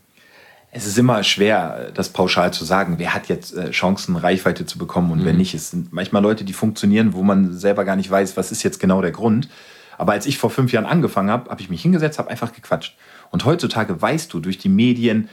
Es 0.70 0.86
ist 0.86 0.98
immer 0.98 1.22
schwer, 1.22 1.90
das 1.94 2.10
pauschal 2.10 2.52
zu 2.52 2.64
sagen. 2.64 2.96
Wer 2.98 3.14
hat 3.14 3.28
jetzt 3.28 3.56
äh, 3.56 3.70
Chancen, 3.70 4.16
Reichweite 4.16 4.66
zu 4.66 4.76
bekommen 4.76 5.10
und 5.10 5.24
wer 5.24 5.32
nicht? 5.32 5.54
Es 5.54 5.70
sind 5.70 5.92
manchmal 5.92 6.22
Leute, 6.22 6.44
die 6.44 6.52
funktionieren, 6.52 7.14
wo 7.14 7.22
man 7.22 7.56
selber 7.56 7.84
gar 7.84 7.96
nicht 7.96 8.10
weiß, 8.10 8.36
was 8.36 8.52
ist 8.52 8.62
jetzt 8.62 8.78
genau 8.78 9.00
der 9.00 9.12
Grund. 9.12 9.48
Aber 9.96 10.12
als 10.12 10.26
ich 10.26 10.36
vor 10.36 10.50
fünf 10.50 10.70
Jahren 10.72 10.84
angefangen 10.84 11.30
habe, 11.30 11.50
habe 11.50 11.62
ich 11.62 11.70
mich 11.70 11.80
hingesetzt, 11.80 12.18
habe 12.18 12.30
einfach 12.30 12.52
gequatscht. 12.52 12.96
Und 13.30 13.46
heutzutage 13.46 14.00
weißt 14.00 14.32
du 14.32 14.40
durch 14.40 14.58
die 14.58 14.68
Medien, 14.68 15.28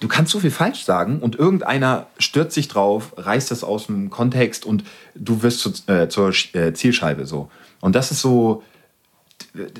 du 0.00 0.08
kannst 0.08 0.32
so 0.32 0.40
viel 0.40 0.50
falsch 0.50 0.84
sagen 0.84 1.20
und 1.20 1.36
irgendeiner 1.36 2.06
stürzt 2.18 2.54
sich 2.54 2.68
drauf, 2.68 3.14
reißt 3.16 3.50
das 3.50 3.64
aus 3.64 3.86
dem 3.86 4.10
Kontext 4.10 4.64
und 4.66 4.84
du 5.14 5.42
wirst 5.42 5.60
zu, 5.60 5.72
äh, 5.92 6.08
zur 6.08 6.32
äh, 6.52 6.72
Zielscheibe 6.72 7.26
so. 7.26 7.50
Und 7.80 7.94
das 7.94 8.10
ist 8.10 8.20
so, 8.20 8.62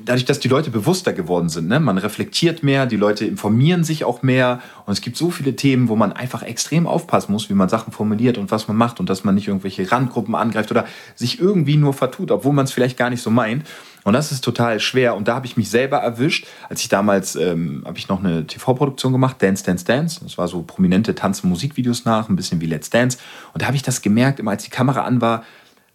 dadurch, 0.05 0.25
dass 0.25 0.41
die 0.41 0.49
Leute 0.49 0.71
bewusster 0.71 1.13
geworden 1.13 1.49
sind, 1.49 1.69
ne? 1.69 1.81
man 1.81 1.99
reflektiert 1.99 2.63
mehr, 2.63 2.87
die 2.87 2.97
Leute 2.97 3.25
informieren 3.25 3.85
sich 3.85 4.05
auch 4.05 4.23
mehr 4.23 4.61
und 4.87 4.93
es 4.93 5.01
gibt 5.01 5.17
so 5.17 5.31
viele 5.31 5.57
Themen, 5.57 5.89
wo 5.89 5.97
man 5.97 6.13
einfach 6.13 6.43
extrem 6.43 6.87
aufpassen 6.87 7.33
muss, 7.33 7.49
wie 7.51 7.55
man 7.55 7.69
Sachen 7.69 7.93
formuliert 7.93 8.39
und 8.39 8.51
was 8.51 8.69
man 8.69 8.77
macht 8.77 9.01
und 9.01 9.09
dass 9.09 9.25
man 9.25 9.35
nicht 9.35 9.49
irgendwelche 9.49 9.91
Randgruppen 9.91 10.35
angreift 10.35 10.71
oder 10.71 10.87
sich 11.15 11.41
irgendwie 11.41 11.77
nur 11.77 11.93
vertut, 11.93 12.31
obwohl 12.31 12.53
man 12.53 12.65
es 12.65 12.73
vielleicht 12.73 12.97
gar 12.97 13.11
nicht 13.11 13.23
so 13.23 13.31
meint. 13.31 13.65
Und 14.05 14.13
das 14.13 14.31
ist 14.31 14.45
total 14.45 14.79
schwer. 14.79 15.17
Und 15.17 15.27
da 15.27 15.35
habe 15.35 15.47
ich 15.47 15.57
mich 15.57 15.69
selber 15.69 15.97
erwischt, 15.97 16.47
als 16.69 16.81
ich 16.81 16.89
damals, 16.89 17.35
ähm, 17.35 17.83
habe 17.85 17.99
ich 17.99 18.09
noch 18.09 18.23
eine 18.23 18.47
TV-Produktion 18.47 19.11
gemacht, 19.11 19.43
Dance, 19.43 19.65
Dance, 19.65 19.85
Dance. 19.85 20.21
Das 20.23 20.39
war 20.39 20.47
so 20.47 20.63
prominente 20.63 21.17
Tanz- 21.17 21.41
und 21.41 21.51
Musikvideos 21.51 22.05
nach, 22.05 22.29
ein 22.29 22.37
bisschen 22.37 22.61
wie 22.61 22.67
Let's 22.67 22.89
Dance. 22.89 23.19
Und 23.53 23.63
da 23.63 23.67
habe 23.67 23.77
ich 23.77 23.83
das 23.83 24.03
gemerkt, 24.03 24.39
immer 24.39 24.53
als 24.53 24.63
die 24.63 24.71
Kamera 24.71 25.01
an 25.01 25.21
war, 25.21 25.43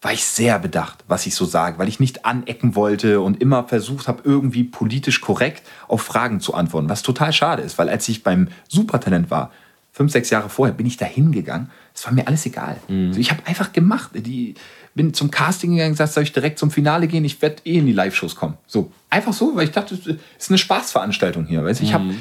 war 0.01 0.11
ich 0.11 0.25
sehr 0.25 0.57
bedacht, 0.57 1.03
was 1.07 1.27
ich 1.27 1.35
so 1.35 1.45
sage, 1.45 1.77
weil 1.77 1.87
ich 1.87 1.99
nicht 1.99 2.25
anecken 2.25 2.75
wollte 2.75 3.21
und 3.21 3.39
immer 3.39 3.67
versucht 3.67 4.07
habe, 4.07 4.23
irgendwie 4.25 4.63
politisch 4.63 5.21
korrekt 5.21 5.61
auf 5.87 6.01
Fragen 6.01 6.39
zu 6.39 6.55
antworten, 6.55 6.89
was 6.89 7.03
total 7.03 7.31
schade 7.31 7.61
ist, 7.61 7.77
weil 7.77 7.87
als 7.87 8.09
ich 8.09 8.23
beim 8.23 8.47
Supertalent 8.67 9.29
war, 9.29 9.51
fünf, 9.93 10.11
sechs 10.11 10.29
Jahre 10.29 10.49
vorher, 10.49 10.73
bin 10.73 10.87
ich 10.87 10.97
da 10.97 11.05
hingegangen, 11.05 11.69
es 11.93 12.05
war 12.05 12.13
mir 12.13 12.27
alles 12.27 12.45
egal. 12.45 12.77
Also 13.09 13.19
ich 13.19 13.29
habe 13.29 13.45
einfach 13.45 13.73
gemacht, 13.73 14.11
die, 14.15 14.55
bin 14.95 15.13
zum 15.13 15.29
Casting 15.29 15.71
gegangen, 15.71 15.91
gesagt, 15.91 16.13
soll 16.13 16.23
ich 16.23 16.33
direkt 16.33 16.57
zum 16.57 16.71
Finale 16.71 17.07
gehen, 17.07 17.23
ich 17.23 17.41
werde 17.41 17.57
eh 17.65 17.77
in 17.77 17.85
die 17.85 17.93
Live-Shows 17.93 18.35
kommen. 18.35 18.57
So, 18.65 18.91
einfach 19.09 19.33
so, 19.33 19.55
weil 19.55 19.65
ich 19.65 19.71
dachte, 19.71 19.95
es 19.95 20.07
ist 20.07 20.49
eine 20.49 20.57
Spaßveranstaltung 20.57 21.45
hier. 21.45 21.63
Weißt? 21.63 21.81
du? 21.81 21.83
Ich 21.83 21.93
habe 21.93 22.15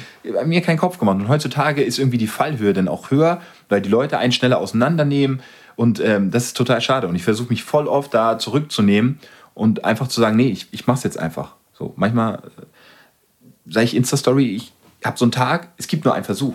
mir 0.45 0.61
keinen 0.61 0.77
Kopf 0.77 0.99
gemacht 0.99 1.17
und 1.17 1.29
heutzutage 1.29 1.81
ist 1.81 1.97
irgendwie 1.97 2.17
die 2.17 2.27
Fallhöhe 2.27 2.73
dann 2.73 2.87
auch 2.87 3.09
höher, 3.09 3.41
weil 3.69 3.81
die 3.81 3.89
Leute 3.89 4.17
einen 4.17 4.33
schneller 4.33 4.59
auseinandernehmen 4.59 5.41
und 5.81 5.99
ähm, 5.99 6.29
das 6.29 6.45
ist 6.45 6.57
total 6.57 6.79
schade. 6.79 7.07
Und 7.07 7.15
ich 7.15 7.23
versuche 7.23 7.49
mich 7.49 7.63
voll 7.63 7.87
oft 7.87 8.13
da 8.13 8.37
zurückzunehmen 8.37 9.17
und 9.55 9.83
einfach 9.83 10.07
zu 10.07 10.21
sagen, 10.21 10.37
nee, 10.37 10.49
ich, 10.49 10.67
ich 10.69 10.85
mach's 10.85 11.01
jetzt 11.01 11.17
einfach. 11.17 11.55
So, 11.73 11.93
manchmal 11.95 12.35
äh, 12.35 12.39
sage 13.65 13.85
ich 13.85 13.95
Insta-Story, 13.95 14.55
ich 14.55 14.73
habe 15.03 15.17
so 15.17 15.25
einen 15.25 15.31
Tag, 15.31 15.69
es 15.77 15.87
gibt 15.87 16.05
nur 16.05 16.13
einen 16.13 16.23
Versuch. 16.23 16.53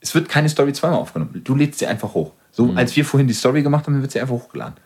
Es 0.00 0.14
wird 0.14 0.30
keine 0.30 0.48
Story 0.48 0.72
zweimal 0.72 1.00
aufgenommen. 1.00 1.42
Du 1.44 1.54
lädst 1.54 1.80
sie 1.80 1.86
einfach 1.86 2.14
hoch. 2.14 2.32
So 2.50 2.72
als 2.74 2.96
wir 2.96 3.04
vorhin 3.04 3.28
die 3.28 3.34
Story 3.34 3.62
gemacht 3.62 3.86
haben, 3.86 4.00
wird 4.00 4.10
sie 4.10 4.20
einfach 4.20 4.36
hochgeladen. 4.36 4.76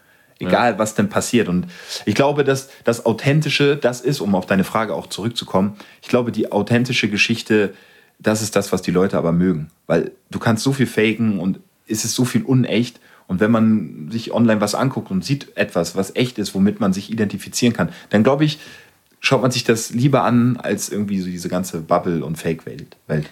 Egal, 0.40 0.81
was 0.81 0.96
denn 0.96 1.09
passiert. 1.09 1.49
Und 1.49 1.68
ich 2.07 2.16
glaube, 2.16 2.42
dass 2.42 2.70
das 2.83 3.07
Authentische 3.07 3.77
das 3.77 4.01
ist, 4.01 4.20
um 4.20 4.35
auf 4.35 4.46
deine 4.46 4.64
Frage 4.64 4.94
auch 4.94 5.07
zurückzukommen. 5.07 5.77
Ich 6.03 6.09
glaube, 6.09 6.33
die 6.33 6.51
authentische 6.51 7.09
Geschichte, 7.09 7.72
das 8.18 8.42
ist 8.42 8.57
das, 8.57 8.72
was 8.72 8.83
die 8.83 8.90
Leute 8.90 9.16
aber 9.16 9.31
mögen. 9.31 9.70
Weil 9.87 10.11
du 10.33 10.40
kannst 10.40 10.64
so 10.64 10.72
viel 10.72 10.88
faken 10.88 11.38
und 11.38 11.61
es 11.87 12.05
ist 12.05 12.16
so 12.16 12.25
viel 12.25 12.42
unecht. 12.42 12.99
Und 13.27 13.41
wenn 13.41 13.51
man 13.51 14.09
sich 14.11 14.33
online 14.33 14.61
was 14.61 14.75
anguckt 14.75 15.11
und 15.11 15.25
sieht 15.25 15.57
etwas, 15.57 15.97
was 15.97 16.15
echt 16.15 16.39
ist, 16.39 16.55
womit 16.55 16.81
man 16.81 16.93
sich 16.93 17.11
identifizieren 17.11 17.75
kann, 17.75 17.91
dann 18.11 18.23
glaube 18.23 18.45
ich, 18.45 18.59
schaut 19.21 19.43
man 19.43 19.51
sich 19.51 19.65
das 19.65 19.91
lieber 19.91 20.23
an, 20.23 20.57
als 20.57 20.89
irgendwie 20.89 21.21
so 21.21 21.29
diese 21.29 21.49
ganze 21.49 21.81
Bubble- 21.81 22.25
und 22.25 22.37
Fake-Welt. 22.37 22.97
Welt. 23.07 23.29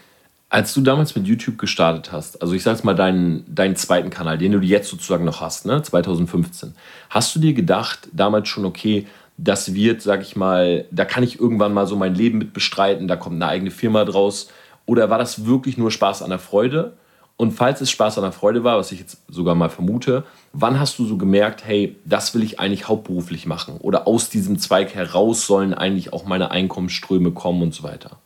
Als 0.49 0.75
du 0.75 0.81
damals 0.81 1.17
mit 1.17 1.27
YouTube 1.27 1.59
gestartet 1.59 2.13
hast, 2.13 2.41
also 2.43 2.55
ich 2.55 2.63
sag's 2.63 2.85
mal 2.85 2.95
deinen, 2.95 3.45
deinen 3.53 3.77
zweiten 3.77 4.11
Kanal, 4.11 4.39
den 4.39 4.53
du 4.53 4.61
jetzt 4.61 4.89
sozusagen 4.89 5.25
noch 5.25 5.41
hast, 5.41 5.67
ne, 5.67 5.83
2015, 5.83 6.75
hast 7.11 7.35
du 7.35 7.41
dir 7.41 7.55
gedacht, 7.55 8.09
damals 8.13 8.49
schon, 8.49 8.65
okay, 8.65 9.07
das 9.37 9.75
wird, 9.75 10.03
sag 10.03 10.23
ich 10.23 10.37
mal, 10.37 10.85
da 10.91 11.05
kann 11.05 11.25
ich 11.25 11.41
irgendwann 11.41 11.75
mal 11.75 11.87
so 11.87 11.97
mein 11.97 12.15
Leben 12.15 12.39
mit 12.39 12.53
bestreiten, 12.53 13.09
da 13.09 13.17
kommt 13.17 13.37
eine 13.37 13.49
eigene 13.49 13.71
Firma 13.71 14.05
draus? 14.05 14.49
Oder 14.87 15.11
war 15.11 15.19
das 15.19 15.47
wirklich 15.47 15.77
nur 15.77 15.91
Spaß 15.91 16.23
an 16.23 16.31
der 16.31 16.39
Freude? 16.39 16.93
Und 17.37 17.53
falls 17.53 17.81
es 17.81 17.91
Spaß 17.91 18.19
an 18.19 18.23
der 18.23 18.33
Freude 18.33 18.63
war, 18.63 18.79
was 18.79 18.93
ich 18.93 19.01
jetzt 19.01 19.19
sogar 19.29 19.55
mal 19.57 19.69
vermute, 19.69 20.25
wann 20.53 20.79
hast 20.79 20.99
du 20.99 21.05
so 21.05 21.17
gemerkt, 21.17 21.65
hey, 21.67 21.97
das 22.05 22.33
will 22.35 22.45
ich 22.45 22.61
eigentlich 22.61 22.87
hauptberuflich 22.87 23.47
machen? 23.47 23.79
Oder 23.79 24.07
aus 24.07 24.31
diesem 24.31 24.59
Zweig 24.59 24.95
heraus 24.95 25.47
sollen 25.47 25.75
eigentlich 25.75 26.13
auch 26.13 26.27
meine 26.27 26.53
Einkommensströme 26.53 27.33
kommen 27.33 27.63
und 27.63 27.75
so 27.75 27.83
weiter? 27.83 28.19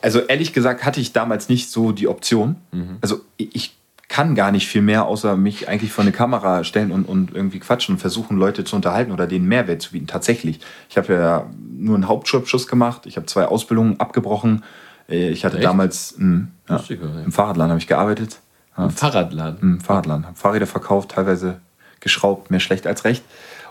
Also 0.00 0.20
ehrlich 0.20 0.52
gesagt 0.52 0.84
hatte 0.84 1.00
ich 1.00 1.12
damals 1.12 1.48
nicht 1.48 1.70
so 1.70 1.92
die 1.92 2.08
Option. 2.08 2.56
Also 3.02 3.20
ich 3.36 3.54
ich 3.54 3.76
kann 4.08 4.34
gar 4.34 4.52
nicht 4.52 4.68
viel 4.68 4.82
mehr, 4.82 5.06
außer 5.06 5.38
mich 5.38 5.70
eigentlich 5.70 5.90
vor 5.90 6.02
eine 6.02 6.12
Kamera 6.12 6.64
stellen 6.64 6.92
und, 6.92 7.08
und 7.08 7.34
irgendwie 7.34 7.60
quatschen 7.60 7.94
und 7.94 7.98
versuchen, 7.98 8.36
Leute 8.36 8.62
zu 8.62 8.76
unterhalten 8.76 9.10
oder 9.10 9.26
denen 9.26 9.48
Mehrwert 9.48 9.80
zu 9.80 9.92
bieten. 9.92 10.06
Tatsächlich. 10.06 10.60
Ich 10.90 10.98
habe 10.98 11.14
ja 11.14 11.50
nur 11.78 11.94
einen 11.94 12.08
Hauptschulabschluss 12.08 12.66
gemacht. 12.66 13.06
Ich 13.06 13.16
habe 13.16 13.24
zwei 13.24 13.46
Ausbildungen 13.46 13.98
abgebrochen. 14.00 14.64
Äh, 15.08 15.30
Ich 15.30 15.44
hatte 15.44 15.56
Echt? 15.56 15.64
damals 15.66 16.16
ja, 16.18 16.76
Lustiger, 16.76 17.06
ja. 17.06 17.22
im 17.22 17.32
Fahrradladen 17.32 17.70
habe 17.70 17.80
ich 17.80 17.86
gearbeitet. 17.86 18.40
Im 18.76 18.90
Fahrradladen. 18.90 19.58
im 19.60 19.80
Fahrradladen. 19.80 20.26
Habe 20.26 20.36
Fahrräder 20.36 20.66
verkauft, 20.66 21.10
teilweise 21.10 21.60
geschraubt, 22.00 22.50
mehr 22.50 22.60
schlecht 22.60 22.86
als 22.86 23.04
recht. 23.04 23.22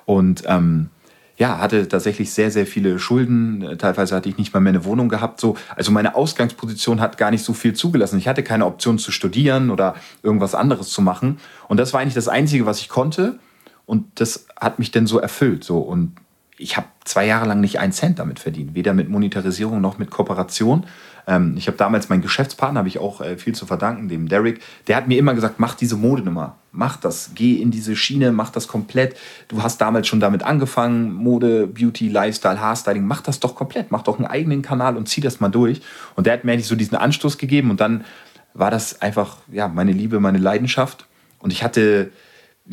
Und 0.06 0.44
ähm, 0.46 0.90
ja, 1.38 1.58
hatte 1.58 1.88
tatsächlich 1.88 2.32
sehr, 2.32 2.52
sehr 2.52 2.68
viele 2.68 3.00
Schulden. 3.00 3.78
Teilweise 3.80 4.16
hatte 4.16 4.30
ich 4.30 4.38
nicht 4.38 4.54
mal 4.54 4.60
mehr 4.60 4.74
eine 4.74 4.86
Wohnung 4.86 5.10
gehabt. 5.10 5.40
So. 5.40 5.58
Also 5.76 5.92
meine 5.92 6.14
Ausgangsposition 6.14 7.02
hat 7.02 7.18
gar 7.18 7.32
nicht 7.32 7.44
so 7.44 7.54
viel 7.54 7.74
zugelassen. 7.74 8.20
Ich 8.20 8.28
hatte 8.28 8.44
keine 8.44 8.68
Option 8.68 9.00
zu 9.00 9.12
studieren 9.12 9.72
oder 9.72 9.96
irgendwas 10.22 10.54
anderes 10.54 10.90
zu 10.90 11.02
machen. 11.02 11.40
Und 11.68 11.78
das 11.78 11.94
war 11.94 12.02
eigentlich 12.02 12.14
das 12.14 12.28
Einzige, 12.28 12.68
was 12.68 12.80
ich 12.80 12.90
konnte. 12.90 13.40
Und 13.88 14.20
das 14.20 14.46
hat 14.60 14.78
mich 14.78 14.92
dann 14.92 15.08
so 15.08 15.18
erfüllt. 15.18 15.64
So. 15.64 15.80
Und 15.80 16.16
ich 16.58 16.78
habe 16.78 16.88
zwei 17.06 17.26
Jahre 17.26 17.48
lang 17.48 17.60
nicht 17.60 17.80
einen 17.80 17.92
Cent 17.92 18.20
damit 18.20 18.40
verdient. 18.40 18.76
Weder 18.76 18.94
mit 18.94 19.10
Monetarisierung 19.10 19.82
noch 19.82 19.98
mit 19.98 20.12
Kooperation. 20.12 20.86
Ähm, 21.28 21.56
ich 21.58 21.68
habe 21.68 21.78
damals 21.78 22.10
meinen 22.10 22.22
Geschäftspartner, 22.22 22.80
habe 22.80 22.88
ich 22.88 23.00
auch 23.00 23.22
äh, 23.22 23.38
viel 23.38 23.54
zu 23.54 23.66
verdanken, 23.66 24.10
dem 24.10 24.28
Derek. 24.28 24.62
Der 24.88 24.96
hat 24.96 25.08
mir 25.08 25.18
immer 25.18 25.34
gesagt, 25.34 25.60
mach 25.60 25.76
diese 25.76 25.96
Modenummer. 25.96 26.58
Mach 26.72 26.98
das. 26.98 27.32
Geh 27.36 27.56
in 27.56 27.72
diese 27.72 27.96
Schiene, 27.96 28.32
mach 28.32 28.50
das 28.50 28.68
komplett. 28.68 29.18
Du 29.50 29.62
hast 29.62 29.82
damals 29.82 30.08
schon 30.08 30.20
damit 30.20 30.44
angefangen. 30.44 31.14
Mode, 31.14 31.68
Beauty, 31.68 32.08
Lifestyle, 32.08 32.62
Haarstyling. 32.62 33.06
Mach 33.06 33.22
das 33.22 33.40
doch 33.40 33.56
komplett. 33.56 33.92
Mach 33.92 34.04
doch 34.04 34.18
einen 34.18 34.28
eigenen 34.28 34.62
Kanal 34.62 34.96
und 34.96 35.10
zieh 35.10 35.22
das 35.22 35.40
mal 35.40 35.50
durch. 35.50 35.82
Und 36.16 36.28
der 36.28 36.34
hat 36.34 36.44
mir 36.46 36.54
eigentlich 36.54 36.68
so 36.68 36.76
diesen 36.76 36.96
Anstoß 36.96 37.38
gegeben. 37.38 37.72
Und 37.72 37.82
dann 37.82 38.06
war 38.54 38.72
das 38.72 39.02
einfach 39.02 39.38
ja, 39.52 39.68
meine 39.68 39.92
Liebe, 39.92 40.20
meine 40.20 40.38
Leidenschaft. 40.38 41.06
Und 41.40 41.52
ich 41.52 41.64
hatte 41.64 42.12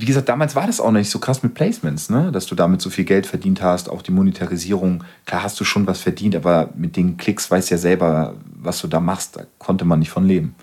wie 0.00 0.04
gesagt, 0.04 0.28
damals 0.28 0.54
war 0.54 0.68
das 0.68 0.78
auch 0.78 0.92
noch 0.92 1.00
nicht 1.00 1.10
so 1.10 1.18
krass 1.18 1.42
mit 1.42 1.54
Placements, 1.54 2.08
ne? 2.08 2.30
dass 2.30 2.46
du 2.46 2.54
damit 2.54 2.80
so 2.80 2.88
viel 2.88 3.04
Geld 3.04 3.26
verdient 3.26 3.62
hast, 3.62 3.90
auch 3.90 4.00
die 4.00 4.12
Monetarisierung. 4.12 5.02
Klar 5.26 5.42
hast 5.42 5.58
du 5.58 5.64
schon 5.64 5.88
was 5.88 6.00
verdient, 6.00 6.36
aber 6.36 6.70
mit 6.76 6.96
den 6.96 7.16
Klicks 7.16 7.50
weißt 7.50 7.68
ja 7.70 7.78
selber, 7.78 8.36
was 8.54 8.80
du 8.80 8.86
da 8.86 9.00
machst, 9.00 9.36
da 9.36 9.42
konnte 9.58 9.84
man 9.84 9.98
nicht 9.98 10.10
von 10.10 10.24
leben. 10.24 10.54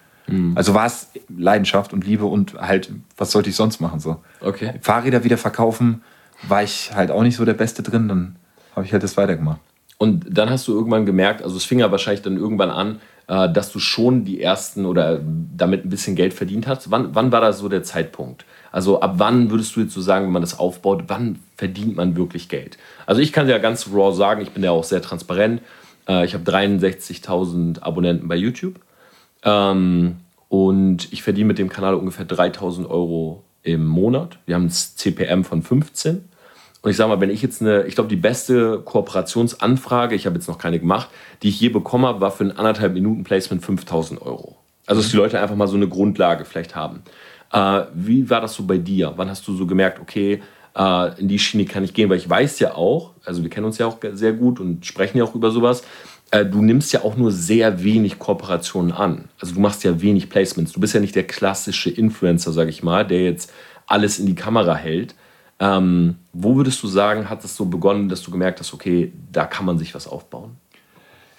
Also 0.56 0.74
war 0.74 0.86
es 0.86 1.10
Leidenschaft 1.38 1.92
und 1.92 2.06
Liebe 2.06 2.24
und 2.26 2.54
halt, 2.56 2.92
was 3.18 3.32
sollte 3.32 3.50
ich 3.50 3.58
sonst 3.58 3.82
machen? 3.82 4.00
So. 4.00 4.24
Okay. 4.40 4.76
Fahrräder 4.80 5.26
wieder 5.26 5.38
verkaufen, 5.38 6.02
war 6.48 6.64
ich 6.64 6.94
halt 6.96 7.12
auch 7.12 7.22
nicht 7.22 7.36
so 7.36 7.44
der 7.44 7.54
Beste 7.54 7.84
drin, 7.84 8.08
dann 8.08 8.36
habe 8.74 8.86
ich 8.86 8.94
halt 8.94 9.04
das 9.04 9.18
weitergemacht. 9.18 9.60
Und 9.98 10.26
dann 10.30 10.50
hast 10.50 10.66
du 10.68 10.74
irgendwann 10.74 11.06
gemerkt, 11.06 11.44
also 11.44 11.58
es 11.58 11.66
fing 11.66 11.80
ja 11.80 11.92
wahrscheinlich 11.92 12.22
dann 12.22 12.38
irgendwann 12.38 12.70
an, 12.70 13.00
äh, 13.28 13.52
dass 13.52 13.72
du 13.72 13.80
schon 13.80 14.24
die 14.24 14.42
ersten 14.42 14.86
oder 14.86 15.20
damit 15.56 15.86
ein 15.86 15.90
bisschen 15.90 16.16
Geld 16.16 16.34
verdient 16.34 16.68
hast. 16.68 16.90
Wann, 16.90 17.14
wann 17.14 17.32
war 17.32 17.42
da 17.42 17.54
so 17.54 17.70
der 17.70 17.84
Zeitpunkt? 17.84 18.46
Also 18.76 19.00
ab 19.00 19.14
wann 19.20 19.52
würdest 19.52 19.74
du 19.78 19.80
jetzt 19.80 19.94
so 19.94 20.02
sagen, 20.02 20.26
wenn 20.26 20.34
man 20.34 20.42
das 20.42 20.60
aufbaut, 20.60 21.06
wann 21.08 21.40
verdient 21.56 21.96
man 21.96 22.18
wirklich 22.18 22.50
Geld? 22.50 22.78
Also 23.06 23.22
ich 23.22 23.32
kann 23.32 23.48
ja 23.48 23.58
ganz 23.58 23.88
raw 23.88 24.14
sagen, 24.14 24.42
ich 24.42 24.52
bin 24.52 24.66
ja 24.66 24.72
auch 24.72 24.84
sehr 24.84 25.02
transparent. 25.02 25.62
Äh, 26.10 26.26
ich 26.26 26.34
habe 26.34 26.44
63.000 26.44 27.82
Abonnenten 27.82 28.28
bei 28.28 28.36
YouTube. 28.36 28.76
Ähm, 29.44 30.18
und 30.50 31.14
ich 31.14 31.24
verdiene 31.24 31.48
mit 31.48 31.58
dem 31.58 31.70
Kanal 31.70 31.96
ungefähr 31.96 32.26
3000 32.26 32.86
Euro 32.90 33.44
im 33.64 33.86
Monat. 33.88 34.40
Wir 34.46 34.56
haben 34.56 34.66
ein 34.66 34.72
CPM 34.72 35.46
von 35.46 35.64
15. 35.64 36.26
Und 36.82 36.92
ich 36.92 36.98
sage 36.98 37.08
mal, 37.08 37.22
wenn 37.22 37.30
ich 37.30 37.42
jetzt 37.42 37.62
eine, 37.62 37.84
ich 37.84 37.96
glaube, 37.96 38.10
die 38.10 38.18
beste 38.18 38.82
Kooperationsanfrage, 38.82 40.16
ich 40.16 40.26
habe 40.26 40.36
jetzt 40.36 40.50
noch 40.50 40.58
keine 40.58 40.82
gemacht, 40.82 41.08
die 41.44 41.48
ich 41.48 41.62
je 41.62 41.70
bekommen 41.70 42.06
habe, 42.06 42.20
war 42.20 42.32
für 42.32 42.44
ein 42.44 42.58
anderthalb 42.58 42.92
Minuten 42.92 43.24
Placement 43.24 43.64
5000 43.64 44.22
Euro. 44.22 44.58
Also, 44.86 45.02
dass 45.02 45.12
die 45.12 45.18
Leute 45.18 45.40
einfach 45.40 45.56
mal 45.56 45.70
so 45.70 45.78
eine 45.78 45.88
Grundlage 45.88 46.44
vielleicht 46.44 46.76
haben. 46.76 47.04
Äh, 47.56 47.86
wie 47.94 48.30
war 48.30 48.42
das 48.42 48.54
so 48.54 48.64
bei 48.64 48.78
dir? 48.78 49.14
Wann 49.16 49.30
hast 49.30 49.48
du 49.48 49.56
so 49.56 49.66
gemerkt, 49.66 50.00
okay, 50.02 50.42
äh, 50.76 51.20
in 51.20 51.30
die 51.30 51.40
Schiene 51.40 51.66
kann 51.66 51.86
ich 51.86 51.94
gehen? 51.94 52.10
Weil 52.10 52.18
ich 52.18 52.30
weiß 52.30 52.60
ja 52.60 52.76
auch, 52.76 53.14
also 53.24 53.42
wir 53.44 53.50
kennen 53.50 53.66
uns 53.66 53.78
ja 53.78 53.88
auch 53.88 53.98
sehr 54.12 54.34
gut 54.34 54.60
und 54.60 54.86
sprechen 54.86 55.18
ja 55.18 55.24
auch 55.24 55.34
über 55.34 55.52
sowas, 55.52 55.84
äh, 56.32 56.46
du 56.46 56.62
nimmst 56.62 56.92
ja 56.92 57.04
auch 57.04 57.16
nur 57.16 57.32
sehr 57.32 57.82
wenig 57.82 58.20
Kooperationen 58.20 58.92
an. 58.92 59.30
Also 59.40 59.56
du 59.56 59.62
machst 59.62 59.86
ja 59.86 60.02
wenig 60.02 60.30
Placements. 60.30 60.74
Du 60.74 60.82
bist 60.82 60.94
ja 60.94 61.00
nicht 61.00 61.16
der 61.16 61.26
klassische 61.28 61.90
Influencer, 61.90 62.52
sage 62.52 62.70
ich 62.70 62.84
mal, 62.84 63.08
der 63.08 63.24
jetzt 63.24 63.54
alles 63.88 64.20
in 64.20 64.26
die 64.26 64.36
Kamera 64.36 64.76
hält. 64.76 65.16
Ähm, 65.58 66.16
wo 66.34 66.58
würdest 66.58 66.84
du 66.84 66.88
sagen, 66.88 67.30
hat 67.30 67.46
es 67.46 67.56
so 67.56 67.66
begonnen, 67.66 68.10
dass 68.10 68.22
du 68.22 68.32
gemerkt 68.32 68.60
hast, 68.60 68.74
okay, 68.74 69.14
da 69.32 69.46
kann 69.46 69.66
man 69.66 69.78
sich 69.78 69.96
was 69.96 70.08
aufbauen? 70.08 70.58